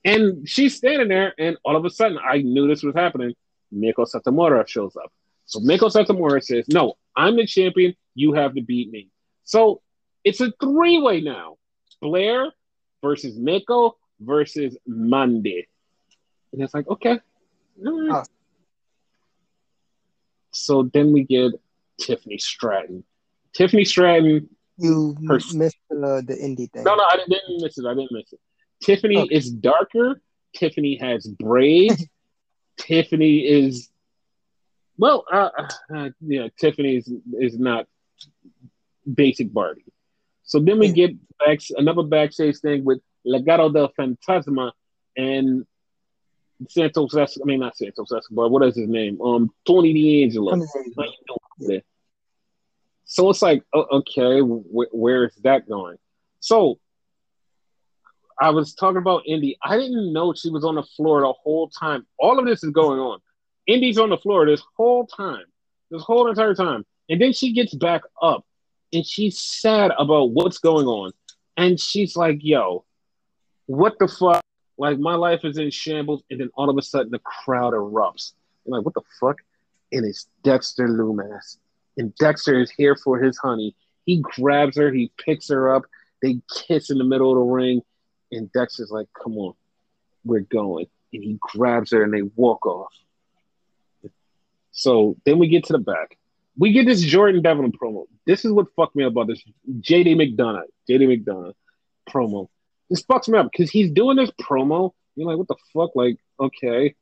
And 0.05 0.47
she's 0.47 0.75
standing 0.77 1.07
there, 1.07 1.33
and 1.37 1.57
all 1.65 1.75
of 1.75 1.83
a 1.83 1.89
sudden, 1.89 2.17
I 2.17 2.37
knew 2.37 2.67
this 2.67 2.83
was 2.83 2.95
happening. 2.95 3.33
Meiko 3.73 4.07
Satomura 4.07 4.67
shows 4.67 4.95
up. 4.95 5.11
So 5.49 5.59
Meiko 5.59 5.91
Satomura 5.91 6.43
says, 6.43 6.65
No, 6.69 6.93
I'm 7.15 7.35
the 7.35 7.45
champion. 7.47 7.95
You 8.13 8.33
have 8.33 8.53
to 8.53 8.61
beat 8.61 8.91
me. 8.91 9.09
So 9.43 9.81
it's 10.23 10.41
a 10.41 10.53
three 10.61 11.01
way 11.01 11.21
now 11.21 11.57
Blair 12.01 12.51
versus 13.01 13.37
Meiko 13.37 13.93
versus 14.19 14.77
Mandy. 14.85 15.67
And 16.53 16.61
it's 16.61 16.73
like, 16.73 16.87
okay. 16.87 17.19
Right. 17.81 18.27
So 20.51 20.83
then 20.93 21.13
we 21.13 21.23
get 21.23 21.53
Tiffany 21.99 22.37
Stratton. 22.37 23.03
Tiffany 23.53 23.85
Stratton. 23.85 24.49
You 24.77 25.17
her, 25.27 25.39
missed 25.53 25.77
uh, 25.91 26.21
the 26.21 26.37
indie 26.39 26.71
thing. 26.71 26.83
No, 26.83 26.95
no, 26.95 27.03
I 27.03 27.17
didn't 27.17 27.61
miss 27.61 27.77
it. 27.79 27.85
I 27.85 27.95
didn't 27.95 28.11
miss 28.11 28.31
it. 28.31 28.39
Tiffany 28.83 29.17
okay. 29.17 29.35
is 29.35 29.49
darker. 29.49 30.21
Tiffany 30.55 30.95
has 30.97 31.25
braids. 31.27 32.05
Tiffany 32.77 33.39
is 33.39 33.88
well, 34.99 35.25
uh, 35.31 35.49
uh, 35.95 36.09
yeah. 36.19 36.49
Tiffany 36.59 36.97
is, 36.97 37.11
is 37.39 37.57
not 37.57 37.87
basic 39.11 39.51
Barbie. 39.51 39.85
So 40.43 40.59
then 40.59 40.77
we 40.77 40.91
get 40.91 41.11
back 41.39 41.59
another 41.77 42.03
backstage 42.03 42.57
thing 42.57 42.83
with 42.83 42.99
Legado 43.25 43.73
del 43.73 43.93
Fantasma 43.97 44.71
and 45.15 45.65
Santos. 46.67 47.15
I 47.15 47.27
mean, 47.45 47.61
not 47.61 47.77
Santos 47.77 48.11
Escobar. 48.11 48.49
What 48.49 48.65
is 48.65 48.75
his 48.75 48.89
name? 48.89 49.21
Um, 49.21 49.51
Tony 49.65 49.93
D'Angelo. 49.93 50.51
Yeah. 51.59 51.79
So 53.05 53.29
it's 53.29 53.41
like, 53.41 53.63
okay, 53.73 54.41
wh- 54.41 54.93
where 54.93 55.25
is 55.25 55.35
that 55.43 55.67
going? 55.67 55.97
So 56.41 56.79
I 58.39 58.49
was 58.51 58.73
talking 58.73 58.97
about 58.97 59.23
Indi. 59.25 59.57
I 59.63 59.77
didn't 59.77 60.13
know 60.13 60.33
she 60.33 60.49
was 60.49 60.63
on 60.63 60.75
the 60.75 60.83
floor 60.83 61.21
the 61.21 61.33
whole 61.33 61.69
time. 61.69 62.05
All 62.17 62.37
of 62.37 62.45
this 62.45 62.63
is 62.63 62.71
going 62.71 62.99
on. 62.99 63.19
Indi's 63.69 63.99
on 63.99 64.09
the 64.09 64.17
floor 64.17 64.45
this 64.45 64.63
whole 64.75 65.05
time, 65.05 65.45
this 65.91 66.01
whole 66.01 66.27
entire 66.27 66.55
time. 66.55 66.85
And 67.07 67.21
then 67.21 67.33
she 67.33 67.53
gets 67.53 67.73
back 67.73 68.01
up 68.21 68.43
and 68.91 69.05
she's 69.05 69.37
sad 69.37 69.91
about 69.97 70.31
what's 70.31 70.57
going 70.57 70.87
on. 70.87 71.11
And 71.55 71.79
she's 71.79 72.15
like, 72.15 72.39
yo, 72.41 72.85
what 73.67 73.99
the 73.99 74.07
fuck? 74.07 74.41
Like, 74.77 74.97
my 74.97 75.13
life 75.13 75.41
is 75.43 75.57
in 75.57 75.69
shambles. 75.69 76.23
And 76.31 76.39
then 76.39 76.49
all 76.55 76.69
of 76.69 76.77
a 76.77 76.81
sudden, 76.81 77.11
the 77.11 77.19
crowd 77.19 77.73
erupts. 77.73 78.33
And 78.65 78.73
like, 78.73 78.85
what 78.85 78.95
the 78.95 79.01
fuck? 79.19 79.37
And 79.91 80.05
it's 80.05 80.27
Dexter 80.43 80.87
Lumis. 80.87 81.57
And 81.97 82.15
Dexter 82.15 82.59
is 82.59 82.71
here 82.71 82.95
for 82.95 83.19
his 83.19 83.37
honey. 83.37 83.75
He 84.05 84.21
grabs 84.21 84.77
her, 84.77 84.91
he 84.91 85.11
picks 85.23 85.49
her 85.49 85.75
up, 85.75 85.83
they 86.23 86.41
kiss 86.65 86.89
in 86.89 86.97
the 86.97 87.03
middle 87.03 87.31
of 87.31 87.37
the 87.37 87.53
ring. 87.53 87.81
And 88.31 88.51
Dexter's 88.51 88.89
like, 88.89 89.07
come 89.21 89.37
on, 89.37 89.53
we're 90.23 90.39
going. 90.39 90.87
And 91.13 91.23
he 91.23 91.37
grabs 91.39 91.91
her 91.91 92.03
and 92.03 92.13
they 92.13 92.23
walk 92.35 92.65
off. 92.65 92.93
So 94.71 95.17
then 95.25 95.39
we 95.39 95.47
get 95.47 95.65
to 95.65 95.73
the 95.73 95.79
back 95.79 96.17
we 96.59 96.73
get 96.73 96.85
this 96.85 97.01
Jordan 97.01 97.41
Devlin 97.41 97.71
promo. 97.71 98.05
This 98.27 98.43
is 98.43 98.51
what 98.51 98.67
fucked 98.75 98.95
me 98.95 99.05
up 99.05 99.13
about 99.13 99.27
this 99.27 99.41
JD 99.79 100.15
McDonough. 100.15 100.63
JD 100.89 101.23
McDonough 101.25 101.53
promo. 102.09 102.49
This 102.89 103.01
fucks 103.03 103.29
me 103.29 103.39
up 103.39 103.49
because 103.51 103.71
he's 103.71 103.89
doing 103.91 104.17
this 104.17 104.29
promo. 104.31 104.91
You're 105.15 105.27
like, 105.27 105.37
what 105.37 105.47
the 105.47 105.55
fuck? 105.73 105.95
Like, 105.95 106.17
okay, 106.37 106.95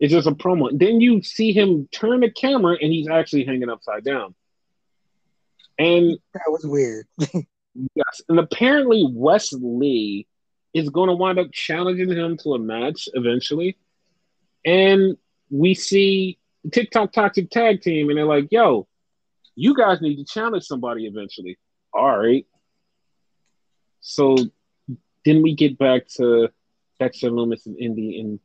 it's 0.00 0.12
just 0.12 0.26
a 0.26 0.32
promo. 0.32 0.76
Then 0.76 1.00
you 1.00 1.22
see 1.22 1.52
him 1.52 1.88
turn 1.92 2.20
the 2.20 2.30
camera 2.30 2.76
and 2.80 2.92
he's 2.92 3.08
actually 3.08 3.44
hanging 3.44 3.70
upside 3.70 4.04
down. 4.04 4.34
And 5.78 6.18
that 6.34 6.48
was 6.48 6.66
weird. 6.66 7.06
yes, 7.94 8.22
and 8.28 8.40
apparently 8.40 9.06
Wes 9.08 9.52
Lee 9.52 10.26
is 10.72 10.88
going 10.88 11.08
to 11.08 11.14
wind 11.14 11.38
up 11.38 11.52
challenging 11.52 12.10
him 12.10 12.36
to 12.38 12.54
a 12.54 12.58
match 12.58 13.08
eventually. 13.14 13.76
And 14.64 15.16
we 15.48 15.74
see 15.74 16.38
TikTok 16.72 17.12
Toxic 17.12 17.50
Tag 17.50 17.82
Team, 17.82 18.08
and 18.08 18.18
they're 18.18 18.24
like, 18.24 18.48
"Yo, 18.50 18.86
you 19.54 19.74
guys 19.74 20.00
need 20.00 20.16
to 20.16 20.24
challenge 20.24 20.64
somebody 20.64 21.06
eventually." 21.06 21.58
All 21.92 22.18
right. 22.18 22.46
So 24.00 24.36
then 25.24 25.42
we 25.42 25.54
get 25.54 25.78
back 25.78 26.08
to 26.16 26.48
Dexter 26.98 27.30
Lumis 27.30 27.66
and 27.66 27.78
Indi, 27.78 28.20
and 28.20 28.40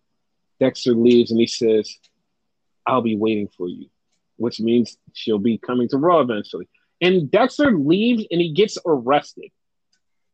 Dexter 0.60 0.94
leaves, 0.94 1.32
and 1.32 1.40
he 1.40 1.48
says, 1.48 1.98
"I'll 2.86 3.02
be 3.02 3.16
waiting 3.16 3.48
for 3.48 3.68
you," 3.68 3.90
which 4.38 4.60
means 4.60 4.98
she'll 5.14 5.40
be 5.40 5.58
coming 5.58 5.88
to 5.90 5.98
Raw 5.98 6.20
eventually. 6.20 6.68
And 7.02 7.32
Dexter 7.32 7.78
leaves, 7.78 8.26
and 8.32 8.41
he 8.41 8.52
gets 8.52 8.78
arrested. 8.86 9.52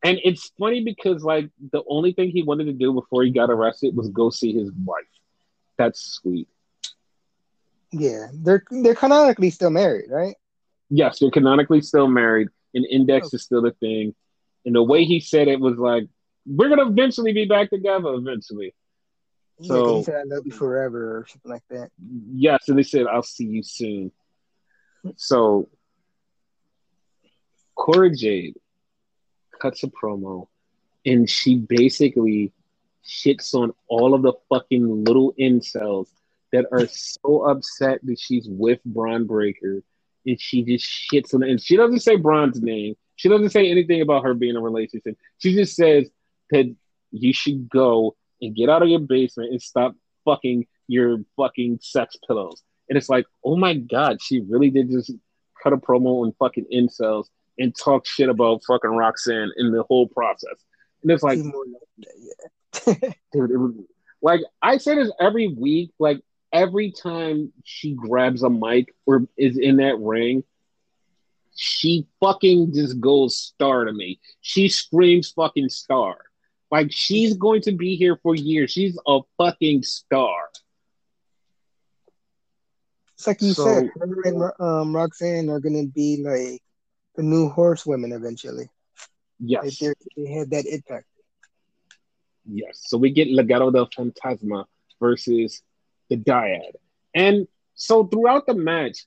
And 0.02 0.20
it's 0.24 0.50
funny 0.58 0.84
because 0.84 1.24
like 1.24 1.50
the 1.72 1.82
only 1.88 2.12
thing 2.12 2.30
he 2.30 2.42
wanted 2.42 2.64
to 2.64 2.72
do 2.72 2.92
before 2.92 3.24
he 3.24 3.30
got 3.30 3.50
arrested 3.50 3.96
was 3.96 4.08
go 4.08 4.30
see 4.30 4.52
his 4.52 4.70
wife. 4.84 5.04
That's 5.78 6.00
sweet. 6.00 6.48
Yeah, 7.98 8.26
they're 8.32 8.62
they're 8.70 8.94
canonically 8.94 9.50
still 9.50 9.70
married, 9.70 10.10
right? 10.10 10.36
Yes, 10.90 11.18
they're 11.18 11.30
canonically 11.30 11.80
still 11.80 12.08
married, 12.08 12.48
and 12.74 12.84
Index 12.84 13.28
oh. 13.28 13.36
is 13.36 13.42
still 13.42 13.62
the 13.62 13.72
thing. 13.72 14.14
And 14.64 14.74
the 14.74 14.82
way 14.82 15.04
he 15.04 15.20
said 15.20 15.48
it 15.48 15.60
was 15.60 15.78
like, 15.78 16.04
"We're 16.44 16.68
gonna 16.68 16.88
eventually 16.88 17.32
be 17.32 17.46
back 17.46 17.70
together, 17.70 18.12
eventually." 18.12 18.74
Yeah, 19.58 19.68
so 19.68 19.96
he 19.98 20.04
said, 20.04 20.14
"I 20.16 20.22
love 20.24 20.44
you 20.44 20.52
forever" 20.52 21.18
or 21.18 21.26
something 21.26 21.50
like 21.50 21.62
that. 21.70 21.90
Yes, 22.32 22.68
and 22.68 22.78
they 22.78 22.82
said, 22.82 23.06
"I'll 23.06 23.22
see 23.22 23.46
you 23.46 23.62
soon." 23.62 24.12
So, 25.16 25.68
Cora 27.74 28.14
Jade 28.14 28.56
cuts 29.58 29.84
a 29.84 29.86
promo, 29.86 30.48
and 31.06 31.30
she 31.30 31.56
basically 31.56 32.52
shits 33.06 33.54
on 33.54 33.72
all 33.88 34.14
of 34.14 34.22
the 34.22 34.34
fucking 34.50 35.04
little 35.04 35.32
incels 35.34 36.08
that 36.56 36.66
are 36.72 36.86
so 36.86 37.44
upset 37.44 38.00
that 38.04 38.18
she's 38.18 38.46
with 38.48 38.80
Bron 38.84 39.26
Breakker 39.26 39.82
and 40.24 40.40
she 40.40 40.62
just 40.62 40.86
shits 40.86 41.34
on 41.34 41.42
it. 41.42 41.50
And 41.50 41.60
she 41.60 41.76
doesn't 41.76 42.00
say 42.00 42.16
Bron's 42.16 42.62
name. 42.62 42.94
She 43.16 43.28
doesn't 43.28 43.50
say 43.50 43.70
anything 43.70 44.00
about 44.00 44.24
her 44.24 44.34
being 44.34 44.50
in 44.50 44.56
a 44.56 44.60
relationship. 44.60 45.16
She 45.38 45.54
just 45.54 45.76
says 45.76 46.08
that 46.50 46.74
you 47.10 47.32
should 47.32 47.68
go 47.68 48.16
and 48.40 48.54
get 48.54 48.68
out 48.68 48.82
of 48.82 48.88
your 48.88 49.00
basement 49.00 49.52
and 49.52 49.60
stop 49.60 49.94
fucking 50.24 50.66
your 50.88 51.18
fucking 51.36 51.78
sex 51.82 52.16
pillows. 52.26 52.62
And 52.88 52.96
it's 52.96 53.08
like, 53.08 53.26
oh 53.44 53.56
my 53.56 53.74
god, 53.74 54.18
she 54.22 54.40
really 54.40 54.70
did 54.70 54.90
just 54.90 55.12
cut 55.62 55.72
a 55.72 55.76
promo 55.76 56.24
on 56.24 56.32
fucking 56.38 56.66
incels 56.72 57.26
and 57.58 57.74
talk 57.76 58.06
shit 58.06 58.28
about 58.28 58.62
fucking 58.66 58.90
Roxanne 58.90 59.50
in 59.56 59.72
the 59.72 59.82
whole 59.82 60.08
process. 60.08 60.64
And 61.02 61.10
it's 61.10 61.22
like, 61.22 61.38
dude, 63.32 63.50
it 63.50 63.56
was, 63.56 63.74
like 64.22 64.40
I 64.62 64.78
say 64.78 64.96
this 64.96 65.10
every 65.20 65.48
week. 65.48 65.90
Like 65.98 66.20
every 66.52 66.92
time 66.92 67.52
she 67.64 67.94
grabs 67.94 68.42
a 68.42 68.50
mic 68.50 68.94
or 69.06 69.26
is 69.36 69.58
in 69.58 69.76
that 69.78 69.98
ring, 69.98 70.44
she 71.54 72.06
fucking 72.20 72.74
just 72.74 73.00
goes 73.00 73.36
star 73.36 73.84
to 73.84 73.92
me. 73.92 74.20
She 74.40 74.68
screams 74.68 75.30
fucking 75.30 75.70
star. 75.70 76.18
Like 76.70 76.88
she's 76.90 77.34
going 77.34 77.62
to 77.62 77.72
be 77.72 77.96
here 77.96 78.18
for 78.22 78.34
years. 78.34 78.72
She's 78.72 78.98
a 79.06 79.20
fucking 79.38 79.82
star. 79.82 80.36
It's 83.14 83.26
like 83.26 83.40
you 83.40 83.52
so, 83.54 83.64
said, 83.64 83.90
her 83.96 84.22
and 84.24 84.52
um, 84.58 84.94
Roxanne 84.94 85.48
are 85.48 85.60
gonna 85.60 85.86
be 85.86 86.22
like 86.22 86.60
the 87.14 87.22
new 87.22 87.48
horsewomen 87.48 88.12
eventually. 88.12 88.68
Yes. 89.38 89.78
They, 89.78 89.92
they 90.16 90.30
had 90.32 90.50
that 90.50 90.66
impact. 90.66 91.06
Yes. 92.44 92.82
So 92.86 92.98
we 92.98 93.10
get 93.10 93.28
Legado 93.28 93.72
del 93.72 93.88
Fantasma 93.88 94.66
versus 95.00 95.62
the 96.08 96.16
Dyad. 96.16 96.72
And 97.14 97.48
so 97.74 98.06
throughout 98.06 98.46
the 98.46 98.54
match, 98.54 99.06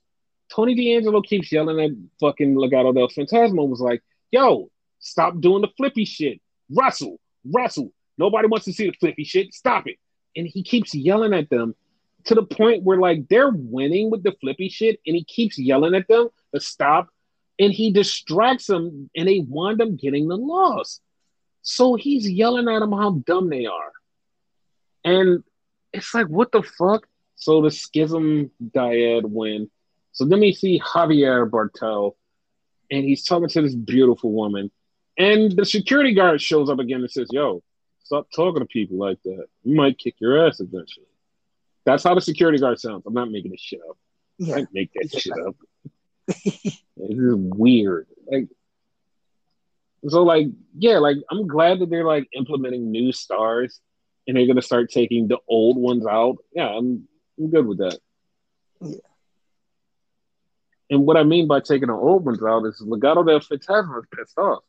Tony 0.53 0.75
D'Angelo 0.75 1.21
keeps 1.21 1.51
yelling 1.51 1.79
at 1.79 1.91
fucking 2.19 2.55
Legado 2.55 2.93
del 2.93 3.07
Fantasma, 3.07 3.67
was 3.67 3.81
like, 3.81 4.01
yo, 4.31 4.69
stop 4.99 5.39
doing 5.39 5.61
the 5.61 5.69
flippy 5.77 6.05
shit. 6.05 6.41
Wrestle, 6.71 7.19
wrestle. 7.45 7.91
Nobody 8.17 8.47
wants 8.47 8.65
to 8.65 8.73
see 8.73 8.87
the 8.87 8.95
flippy 8.99 9.23
shit. 9.23 9.53
Stop 9.53 9.87
it. 9.87 9.97
And 10.35 10.47
he 10.47 10.63
keeps 10.63 10.93
yelling 10.93 11.33
at 11.33 11.49
them 11.49 11.75
to 12.25 12.35
the 12.35 12.43
point 12.43 12.83
where 12.83 12.97
like 12.97 13.27
they're 13.29 13.51
winning 13.51 14.09
with 14.09 14.23
the 14.23 14.35
flippy 14.41 14.69
shit, 14.69 14.99
and 15.05 15.15
he 15.15 15.23
keeps 15.23 15.57
yelling 15.57 15.95
at 15.95 16.07
them 16.07 16.29
to 16.53 16.59
stop, 16.59 17.09
and 17.57 17.71
he 17.71 17.91
distracts 17.91 18.67
them, 18.67 19.09
and 19.15 19.27
they 19.27 19.39
wind 19.39 19.81
up 19.81 19.95
getting 19.97 20.27
the 20.27 20.37
loss. 20.37 20.99
So 21.61 21.95
he's 21.95 22.29
yelling 22.29 22.67
at 22.67 22.79
them 22.79 22.91
how 22.91 23.21
dumb 23.25 23.49
they 23.49 23.65
are. 23.65 23.91
And 25.03 25.43
it's 25.93 26.13
like, 26.13 26.27
what 26.27 26.51
the 26.51 26.63
fuck? 26.63 27.07
So 27.35 27.61
the 27.61 27.71
schism 27.71 28.51
dyad 28.61 29.23
win. 29.23 29.69
So 30.11 30.25
then 30.25 30.41
we 30.41 30.53
see 30.53 30.79
Javier 30.79 31.49
Bartel, 31.49 32.17
and 32.91 33.03
he's 33.03 33.23
talking 33.23 33.47
to 33.49 33.61
this 33.61 33.75
beautiful 33.75 34.31
woman. 34.31 34.71
And 35.17 35.51
the 35.51 35.65
security 35.65 36.13
guard 36.13 36.41
shows 36.41 36.69
up 36.69 36.79
again 36.79 37.01
and 37.01 37.11
says, 37.11 37.27
Yo, 37.31 37.63
stop 38.03 38.27
talking 38.35 38.59
to 38.59 38.65
people 38.65 38.97
like 38.97 39.21
that. 39.23 39.45
You 39.63 39.75
might 39.75 39.97
kick 39.97 40.15
your 40.19 40.45
ass 40.47 40.59
eventually. 40.59 41.05
That's 41.85 42.03
how 42.03 42.15
the 42.15 42.21
security 42.21 42.57
guard 42.57 42.79
sounds. 42.79 43.03
I'm 43.05 43.13
not 43.13 43.31
making 43.31 43.51
this 43.51 43.61
shit 43.61 43.79
up. 43.87 43.97
Yeah. 44.37 44.57
I 44.57 44.65
make 44.73 44.91
that 44.93 45.11
shit 45.17 45.33
up. 45.45 45.55
this 46.27 46.79
is 46.97 47.35
weird. 47.35 48.07
Like 48.31 48.47
so 50.07 50.23
like 50.23 50.47
yeah, 50.77 50.99
like 50.99 51.17
I'm 51.29 51.47
glad 51.47 51.79
that 51.79 51.89
they're 51.89 52.05
like 52.05 52.27
implementing 52.33 52.91
new 52.91 53.11
stars 53.11 53.81
and 54.29 54.37
they're 54.37 54.45
gonna 54.45 54.61
start 54.61 54.91
taking 54.91 55.27
the 55.27 55.39
old 55.47 55.75
ones 55.75 56.05
out. 56.05 56.37
Yeah, 56.53 56.67
I'm 56.67 57.07
I'm 57.39 57.49
good 57.49 57.65
with 57.65 57.79
that. 57.79 57.97
Yeah. 58.79 58.97
And 60.91 61.07
what 61.07 61.17
I 61.17 61.23
mean 61.23 61.47
by 61.47 61.61
taking 61.61 61.87
the 61.87 61.95
old 61.95 62.23
ones 62.25 62.39
out 62.43 62.63
is 62.65 62.79
Legado 62.79 63.25
del 63.25 63.39
Fantasma 63.39 63.97
is 63.97 64.05
pissed 64.15 64.37
off. 64.37 64.63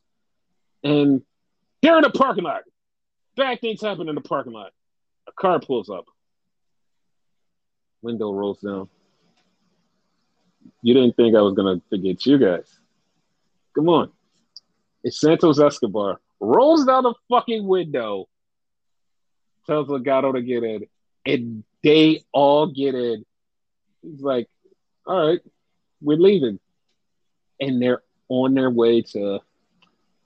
And 0.83 1.21
they're 1.83 1.95
in 1.95 2.01
the 2.01 2.09
parking 2.09 2.43
lot. 2.43 2.63
Bad 3.37 3.61
things 3.61 3.81
happen 3.81 4.09
in 4.09 4.15
the 4.15 4.21
parking 4.21 4.51
lot. 4.51 4.71
A 5.27 5.31
car 5.31 5.59
pulls 5.59 5.91
up. 5.91 6.05
Window 8.01 8.33
rolls 8.33 8.61
down. 8.61 8.89
You 10.81 10.95
didn't 10.95 11.15
think 11.15 11.35
I 11.35 11.41
was 11.41 11.53
gonna 11.53 11.83
forget 11.87 12.25
you 12.25 12.39
guys. 12.39 12.79
Come 13.75 13.89
on. 13.89 14.11
It's 15.03 15.21
Santos 15.21 15.59
Escobar. 15.59 16.19
Rolls 16.39 16.83
down 16.83 17.03
the 17.03 17.13
fucking 17.29 17.67
window. 17.67 18.27
Tells 19.67 19.87
Legado 19.87 20.33
to 20.33 20.41
get 20.41 20.63
in. 20.63 20.87
And 21.25 21.63
they 21.83 22.23
all 22.31 22.67
get 22.67 22.95
in. 22.95 23.25
He's 24.01 24.21
like, 24.21 24.47
all 25.05 25.27
right, 25.27 25.39
we're 26.01 26.17
leaving. 26.17 26.59
And 27.59 27.81
they're 27.81 28.01
on 28.29 28.53
their 28.53 28.69
way 28.69 29.01
to 29.01 29.39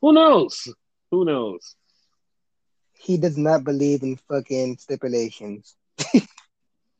who 0.01 0.13
knows? 0.13 0.67
Who 1.11 1.25
knows? 1.25 1.75
He 2.93 3.17
does 3.17 3.37
not 3.37 3.63
believe 3.63 4.03
in 4.03 4.17
fucking 4.29 4.77
stipulations. 4.77 5.75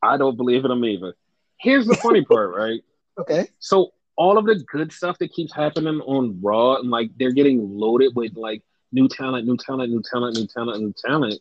I 0.02 0.18
don't 0.18 0.38
believe 0.38 0.66
in 0.66 0.70
them 0.70 0.84
either. 0.86 1.16
Here's 1.60 1.88
the 1.88 1.96
funny 1.96 2.24
part, 2.26 2.56
right? 2.56 2.82
Okay. 3.18 3.48
So 3.60 3.92
all 4.16 4.38
of 4.38 4.46
the 4.46 4.56
good 4.56 4.92
stuff 4.92 5.18
that 5.20 5.34
keeps 5.34 5.54
happening 5.54 6.02
on 6.02 6.40
Raw 6.42 6.76
and 6.78 6.90
like 6.90 7.12
they're 7.18 7.32
getting 7.32 7.78
loaded 7.78 8.16
with 8.16 8.36
like 8.36 8.64
new 8.92 9.08
talent, 9.08 9.48
new 9.48 9.58
talent, 9.58 9.92
new 9.92 10.02
talent, 10.02 10.38
new 10.38 10.48
talent, 10.48 10.82
new 10.82 10.94
talent. 11.06 11.40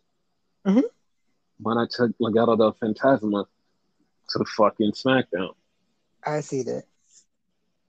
Mm-hmm. 0.66 0.80
Why 1.58 1.74
not 1.74 1.90
take 1.90 2.16
Legado 2.20 2.56
del 2.56 2.74
Fantasma 2.74 3.46
to 4.30 4.38
the 4.38 4.44
fucking 4.44 4.92
SmackDown? 4.92 5.54
I 6.24 6.40
see 6.40 6.62
that. 6.62 6.84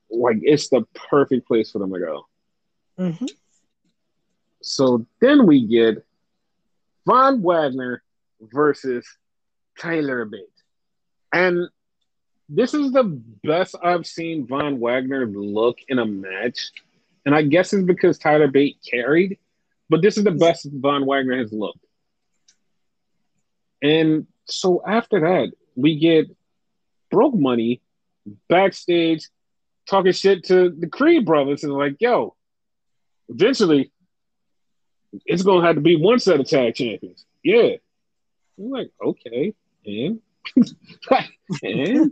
Like 0.10 0.38
it's 0.42 0.70
the 0.70 0.84
perfect 1.10 1.48
place 1.48 1.72
for 1.72 1.80
them 1.80 1.94
to 1.94 2.00
go. 2.00 2.28
Mm-hmm. 3.00 3.26
So 4.62 5.06
then 5.22 5.46
we 5.46 5.66
get 5.66 6.06
Von 7.06 7.42
Wagner 7.42 8.04
versus 8.42 9.06
Tyler 9.80 10.26
Bate. 10.26 10.42
And 11.32 11.70
this 12.50 12.74
is 12.74 12.92
the 12.92 13.04
best 13.44 13.76
I've 13.84 14.06
seen 14.06 14.48
Von 14.48 14.80
Wagner 14.80 15.26
look 15.28 15.78
in 15.88 16.00
a 16.00 16.06
match. 16.06 16.72
And 17.26 17.34
I 17.34 17.42
guess 17.42 17.74
it's 17.74 17.86
because 17.86 18.18
Tyler 18.18 18.48
Bate 18.48 18.78
carried, 18.90 19.40
but 19.90 20.02
this 20.02 20.18
is 20.18 20.24
the 20.24 20.32
best 20.32 20.68
Von 20.72 21.06
Wagner 21.06 21.38
has 21.38 21.52
looked. 21.52 21.85
And 23.82 24.28
so 24.46 24.82
after 24.86 25.20
that, 25.22 25.52
we 25.76 26.00
get 26.00 26.28
broke 27.12 27.36
money 27.36 27.82
backstage 28.50 29.30
talking 29.88 30.12
shit 30.12 30.44
to 30.46 30.70
the 30.70 30.88
Creed 30.88 31.26
brothers 31.26 31.64
and 31.64 31.74
like, 31.74 31.98
yo, 32.00 32.36
eventually 33.30 33.92
it's 35.26 35.44
gonna 35.44 35.66
have 35.66 35.76
to 35.76 35.82
be 35.82 35.96
one 35.96 36.20
set 36.20 36.40
of 36.40 36.48
tag 36.48 36.76
champions. 36.76 37.26
Yeah. 37.44 37.76
I'm 38.58 38.70
like, 38.70 38.92
okay, 39.04 39.54
and 39.86 40.20
and 41.64 42.12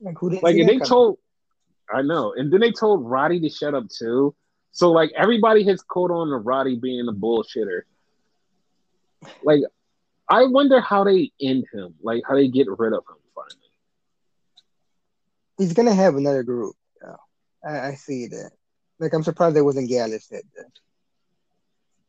like, 0.00 0.42
like 0.42 0.56
and 0.56 0.68
they 0.68 0.78
told 0.78 1.18
I 1.90 2.02
know, 2.02 2.34
and 2.36 2.52
then 2.52 2.60
they 2.60 2.72
told 2.72 3.08
Roddy 3.08 3.40
to 3.40 3.48
shut 3.48 3.74
up 3.74 3.88
too. 3.88 4.34
So 4.72 4.92
like 4.92 5.10
everybody 5.16 5.64
has 5.64 5.82
caught 5.82 6.10
on 6.10 6.28
to 6.28 6.36
Roddy 6.36 6.76
being 6.76 7.08
a 7.08 7.12
bullshitter. 7.12 7.82
Like, 9.42 9.62
I 10.28 10.44
wonder 10.44 10.80
how 10.80 11.04
they 11.04 11.32
end 11.40 11.64
him, 11.72 11.94
like 12.02 12.22
how 12.28 12.34
they 12.34 12.48
get 12.48 12.66
rid 12.68 12.92
of 12.92 13.04
him 13.08 13.16
finally. 13.34 13.70
He's 15.56 15.72
gonna 15.72 15.94
have 15.94 16.16
another 16.16 16.42
group. 16.42 16.76
Yeah. 17.02 17.16
I, 17.64 17.88
I 17.88 17.94
see 17.94 18.26
that. 18.28 18.50
Like 18.98 19.14
I'm 19.14 19.22
surprised 19.22 19.56
there 19.56 19.64
wasn't 19.64 19.88
Gallus 19.88 20.26
that 20.28 20.44
day. 20.54 20.62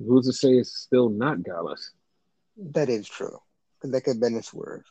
Who's 0.06 0.28
to 0.28 0.34
say 0.34 0.50
it's 0.50 0.78
still 0.78 1.10
not 1.10 1.44
Gallus? 1.44 1.92
That 2.72 2.90
is 2.90 3.08
true. 3.08 3.40
Because 3.78 3.92
that 3.92 4.02
could 4.02 4.16
have 4.16 4.22
been 4.22 4.36
a 4.36 4.44
swerve. 4.44 4.84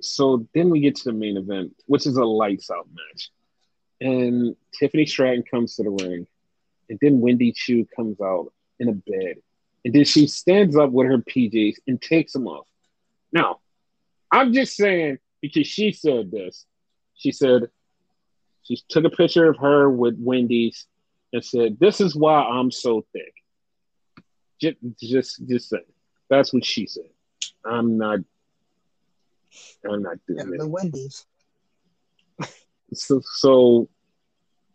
So 0.00 0.46
then 0.54 0.70
we 0.70 0.80
get 0.80 0.96
to 0.96 1.04
the 1.04 1.12
main 1.12 1.36
event, 1.36 1.74
which 1.86 2.06
is 2.06 2.16
a 2.16 2.24
lights 2.24 2.70
out 2.70 2.88
match. 2.92 3.30
And 4.00 4.56
Tiffany 4.78 5.06
Stratton 5.06 5.44
comes 5.50 5.76
to 5.76 5.82
the 5.82 5.90
ring. 5.90 6.26
And 6.88 6.98
then 7.00 7.20
Wendy 7.20 7.52
Choo 7.52 7.86
comes 7.94 8.20
out 8.20 8.52
in 8.78 8.88
a 8.88 8.92
bed. 8.92 9.36
And 9.84 9.94
then 9.94 10.04
she 10.04 10.26
stands 10.26 10.76
up 10.76 10.90
with 10.90 11.06
her 11.06 11.18
PJs 11.18 11.76
and 11.86 12.00
takes 12.00 12.32
them 12.32 12.46
off. 12.46 12.66
Now, 13.32 13.60
I'm 14.30 14.52
just 14.52 14.76
saying 14.76 15.18
because 15.40 15.66
she 15.66 15.92
said 15.92 16.30
this. 16.30 16.66
She 17.14 17.32
said, 17.32 17.68
she 18.62 18.78
took 18.88 19.04
a 19.04 19.10
picture 19.10 19.48
of 19.48 19.56
her 19.58 19.90
with 19.90 20.16
Wendy's 20.18 20.86
and 21.32 21.44
said, 21.44 21.78
"This 21.80 22.00
is 22.00 22.14
why 22.14 22.42
I'm 22.42 22.70
so 22.70 23.04
thick." 23.12 23.34
Just, 24.60 24.76
just, 25.00 25.48
just 25.48 25.68
say 25.70 25.80
that's 26.28 26.52
what 26.52 26.64
she 26.64 26.86
said. 26.86 27.10
I'm 27.64 27.98
not. 27.98 28.20
I'm 29.84 30.02
not 30.02 30.18
doing 30.26 30.48
yeah, 30.48 30.54
it. 30.54 30.58
The 30.58 30.68
Wendy's. 30.68 31.26
So, 32.92 33.20
so 33.24 33.88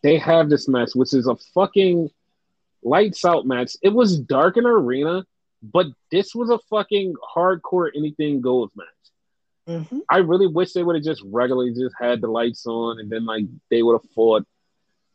they 0.03 0.18
have 0.18 0.49
this 0.49 0.68
mess, 0.68 0.95
which 0.95 1.14
is 1.14 1.27
a 1.27 1.36
fucking 1.53 2.10
lights 2.86 3.26
out 3.26 3.45
match. 3.45 3.76
It 3.82 3.90
was 3.90 4.18
dark 4.18 4.57
in 4.57 4.66
arena, 4.66 5.26
but 5.62 5.88
this 6.12 6.34
was 6.34 6.49
a 6.49 6.60
fucking 6.70 7.16
hardcore 7.36 7.90
anything 7.95 8.40
goes 8.40 8.70
match. 8.76 8.88
Mm-hmm. 9.68 9.99
I 10.10 10.18
really 10.18 10.48
wish 10.48 10.74
they 10.74 10.84
would 10.84 10.95
have 10.95 11.03
just 11.03 11.24
regularly 11.26 11.74
just 11.74 11.95
had 11.99 12.22
the 12.22 12.28
lights 12.28 12.68
on 12.68 12.99
and 12.99 13.10
then 13.10 13.26
like 13.26 13.45
they 13.72 13.82
would 13.82 13.99
have 13.99 14.12
fought. 14.12 14.45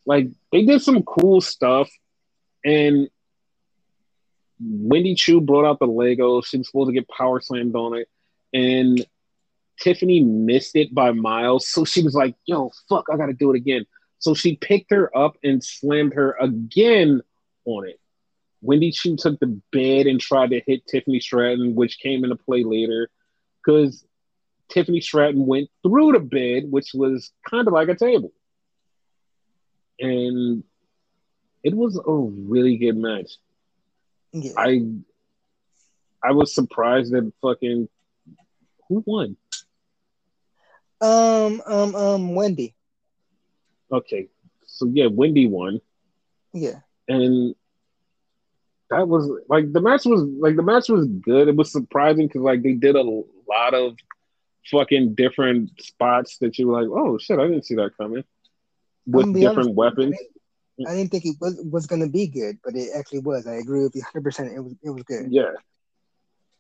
Like 0.05 0.27
they 0.51 0.65
did 0.65 0.83
some 0.83 1.05
cool 1.05 1.41
stuff, 1.41 1.89
and 2.65 3.09
Wendy 4.59 5.15
Choo 5.15 5.41
brought 5.41 5.67
out 5.69 5.79
the 5.79 5.87
Lego. 5.87 6.41
She 6.41 6.59
was 6.59 6.67
supposed 6.67 6.89
to 6.89 6.95
get 6.95 7.09
power 7.09 7.41
slammed 7.41 7.77
on 7.77 7.97
it, 7.97 8.09
and 8.53 9.05
Tiffany 9.81 10.21
missed 10.21 10.75
it 10.75 10.93
by 10.93 11.13
miles. 11.13 11.69
So 11.69 11.85
she 11.85 12.03
was 12.03 12.15
like, 12.15 12.35
"Yo, 12.47 12.73
fuck, 12.89 13.07
I 13.13 13.17
got 13.17 13.27
to 13.27 13.35
do 13.35 13.53
it 13.53 13.57
again." 13.57 13.87
So 14.19 14.35
she 14.35 14.57
picked 14.57 14.91
her 14.91 15.17
up 15.17 15.37
and 15.45 15.63
slammed 15.63 16.15
her 16.15 16.33
again 16.41 17.23
on 17.65 17.89
it. 17.89 18.01
Wendy 18.63 18.91
Choo 18.91 19.17
took 19.17 19.41
the 19.41 19.61
bed 19.73 20.07
and 20.07 20.21
tried 20.21 20.51
to 20.51 20.61
hit 20.67 20.87
Tiffany 20.87 21.21
Stratton, 21.21 21.75
which 21.75 21.99
came 21.99 22.25
into 22.25 22.37
play 22.37 22.63
later 22.63 23.09
because 23.65 24.05
Tiffany 24.69 25.01
Stratton 25.01 25.47
went 25.47 25.69
through 25.83 26.13
the 26.13 26.21
bed, 26.21 26.71
which 26.71 26.91
was 26.95 27.33
kind 27.49 27.67
of 27.67 27.73
like 27.73 27.89
a 27.89 27.95
table. 27.95 28.33
And 29.99 30.65
it 31.63 31.75
was 31.75 31.97
a 31.97 32.13
really 32.13 32.77
good 32.77 32.97
match. 32.97 33.33
Yeah. 34.33 34.53
I 34.57 34.83
I 36.23 36.33
was 36.33 36.55
surprised 36.55 37.13
that 37.13 37.33
fucking 37.43 37.89
who 38.89 39.03
won? 39.07 39.37
Um, 41.01 41.63
um, 41.67 41.95
um, 41.95 42.35
Wendy. 42.35 42.75
Okay, 43.91 44.29
So 44.67 44.91
yeah, 44.93 45.07
Wendy 45.07 45.47
won. 45.47 45.81
Yeah. 46.53 46.81
And 47.11 47.55
that 48.89 49.09
was 49.09 49.29
like 49.49 49.73
the 49.73 49.81
match 49.81 50.05
was 50.05 50.23
like 50.23 50.57
the 50.57 50.63
match 50.63 50.89
was 50.89 51.07
good. 51.07 51.49
It 51.49 51.57
was 51.57 51.73
surprising 51.73 52.29
because 52.29 52.43
like 52.43 52.63
they 52.63 52.73
did 52.73 52.95
a 52.95 53.03
lot 53.03 53.75
of 53.75 53.97
fucking 54.71 55.15
different 55.15 55.71
spots 55.81 56.39
that 56.39 56.57
you 56.59 56.69
were 56.69 56.81
like, 56.81 56.91
oh 56.91 57.19
shit, 57.19 57.39
I 57.39 57.47
didn't 57.47 57.65
see 57.65 57.75
that 57.75 57.97
coming. 57.97 58.25
With 59.07 59.35
different 59.35 59.59
honest, 59.59 59.75
weapons. 59.75 60.17
I 60.87 60.95
didn't 60.95 61.11
think 61.11 61.27
it 61.27 61.37
was 61.41 61.61
was 61.69 61.87
gonna 61.87 62.09
be 62.09 62.29
good, 62.29 62.59
but 62.65 62.77
it 62.77 62.91
actually 62.97 63.21
was. 63.21 63.47
I 63.47 63.55
agree 63.55 63.83
with 63.83 63.95
you 63.97 64.03
100. 64.03 64.23
percent 64.23 64.53
It 64.53 64.61
was 64.61 64.75
it 64.83 64.91
was 64.91 65.03
good. 65.03 65.27
Yeah. 65.31 65.53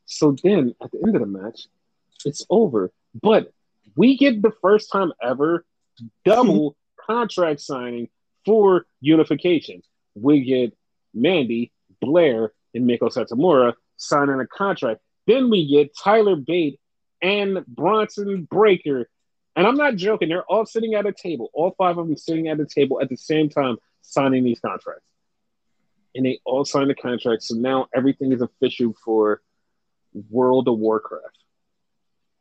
So 0.06 0.34
then 0.42 0.74
at 0.82 0.90
the 0.90 0.98
end 1.06 1.14
of 1.14 1.20
the 1.20 1.28
match, 1.28 1.68
it's 2.24 2.44
over. 2.50 2.90
But 3.22 3.52
we 3.94 4.16
get 4.16 4.42
the 4.42 4.52
first 4.62 4.90
time 4.90 5.12
ever 5.22 5.64
double 6.24 6.76
contract 7.06 7.60
signing 7.60 8.08
for 8.44 8.86
unification. 9.00 9.82
We 10.14 10.44
get 10.44 10.76
Mandy, 11.14 11.72
Blair, 12.00 12.52
and 12.74 12.88
Meiko 12.88 13.12
Satomura 13.12 13.74
signing 13.96 14.40
a 14.40 14.46
contract. 14.46 15.00
Then 15.26 15.50
we 15.50 15.68
get 15.68 15.96
Tyler 15.96 16.36
Bate 16.36 16.80
and 17.22 17.64
Bronson 17.66 18.44
Breakker. 18.50 19.08
And 19.56 19.66
I'm 19.66 19.76
not 19.76 19.96
joking, 19.96 20.28
they're 20.28 20.44
all 20.44 20.64
sitting 20.64 20.94
at 20.94 21.06
a 21.06 21.12
table, 21.12 21.50
all 21.52 21.74
five 21.76 21.98
of 21.98 22.06
them 22.06 22.16
sitting 22.16 22.48
at 22.48 22.60
a 22.60 22.66
table 22.66 23.00
at 23.00 23.08
the 23.08 23.16
same 23.16 23.48
time 23.48 23.76
signing 24.00 24.44
these 24.44 24.60
contracts. 24.60 25.04
And 26.14 26.24
they 26.24 26.40
all 26.44 26.64
signed 26.64 26.90
the 26.90 26.94
contract. 26.94 27.42
So 27.42 27.54
now 27.56 27.86
everything 27.94 28.32
is 28.32 28.40
official 28.40 28.94
for 29.04 29.42
World 30.30 30.68
of 30.68 30.78
Warcraft. 30.78 31.38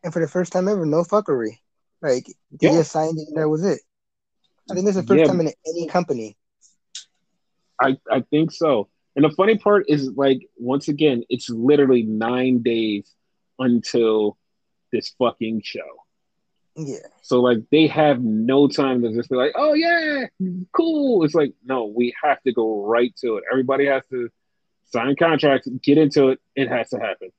And 0.04 0.14
for 0.14 0.22
the 0.22 0.28
first 0.28 0.54
time 0.54 0.68
ever, 0.68 0.86
no 0.86 1.04
fuckery. 1.04 1.58
Like 2.02 2.26
they 2.52 2.68
yeah. 2.68 2.78
just 2.78 2.92
signed 2.92 3.20
it 3.20 3.28
and 3.28 3.38
that 3.38 3.50
was 3.50 3.66
it. 3.66 3.82
I 4.70 4.74
think 4.74 4.86
this 4.86 4.96
is 4.96 5.02
the 5.02 5.08
first 5.08 5.20
yeah. 5.20 5.26
time 5.26 5.42
in 5.42 5.52
any 5.68 5.88
company. 5.88 6.38
I, 7.82 7.98
I 8.12 8.22
think 8.30 8.52
so. 8.52 8.90
And 9.16 9.26
the 9.26 9.32
funny 9.32 9.58
part 9.58 9.86
is 9.88 10.12
like 10.12 10.42
once 10.58 10.88
again, 10.88 11.24
it's 11.30 11.50
literally 11.50 12.04
nine 12.04 12.62
days 12.62 13.14
until 13.58 14.38
this 14.92 15.14
fucking 15.20 15.62
show. 15.64 15.80
Yeah. 16.76 17.00
So 17.22 17.42
like 17.42 17.58
they 17.72 17.88
have 17.88 18.22
no 18.22 18.68
time 18.68 19.02
to 19.02 19.14
just 19.14 19.30
be 19.30 19.36
like, 19.36 19.52
oh 19.56 19.74
yeah, 19.74 20.28
cool. 20.72 21.24
It's 21.24 21.36
like, 21.36 21.54
no, 21.66 21.86
we 21.86 22.14
have 22.24 22.42
to 22.44 22.54
go 22.54 22.86
right 22.86 23.14
to 23.18 23.38
it. 23.38 23.44
Everybody 23.52 23.88
has 23.88 24.04
to 24.12 24.30
sign 24.86 25.16
contracts, 25.16 25.68
get 25.84 25.98
into 25.98 26.30
it. 26.30 26.40
It 26.56 26.70
has 26.70 26.90
to 26.92 27.00
happen. 27.00 27.30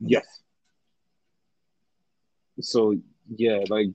Yes. 0.00 0.26
So 2.60 2.96
yeah, 3.34 3.64
like 3.68 3.88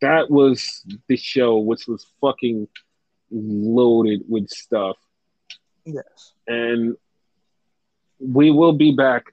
that 0.00 0.30
was 0.30 0.84
the 1.08 1.16
show, 1.16 1.58
which 1.58 1.86
was 1.86 2.06
fucking 2.20 2.68
loaded 3.30 4.22
with 4.28 4.48
stuff. 4.48 4.96
Yes. 5.84 6.32
And 6.46 6.96
we 8.18 8.50
will 8.50 8.72
be 8.72 8.92
back 8.92 9.24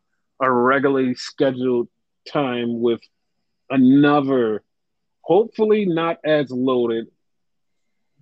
a 0.41 0.51
regularly 0.51 1.15
scheduled 1.15 1.87
time 2.27 2.81
with 2.81 3.01
another, 3.69 4.63
hopefully 5.21 5.85
not 5.85 6.17
as 6.23 6.51
loaded 6.51 7.07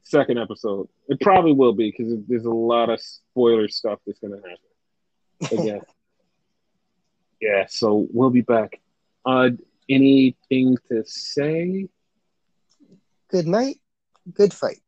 second 0.04 0.40
episode. 0.40 0.88
It 1.08 1.20
probably 1.20 1.54
will 1.54 1.74
be 1.74 1.91
because 1.91 2.14
there's 2.28 2.45
a 2.45 2.50
lot 2.50 2.90
of 2.90 3.02
spoiler 3.02 3.68
stuff 3.68 4.00
that's 4.06 4.20
going 4.20 4.34
to 4.34 4.50
happen. 4.50 5.60
Again. 5.60 5.82
yeah, 7.41 7.66
so 7.68 8.08
we'll 8.12 8.30
be 8.30 8.41
back. 8.41 8.80
Uh, 9.26 9.50
anything 9.90 10.78
to 10.90 11.04
say? 11.06 11.88
Good 13.30 13.48
night. 13.48 13.80
Good 14.32 14.54
fight. 14.54 14.80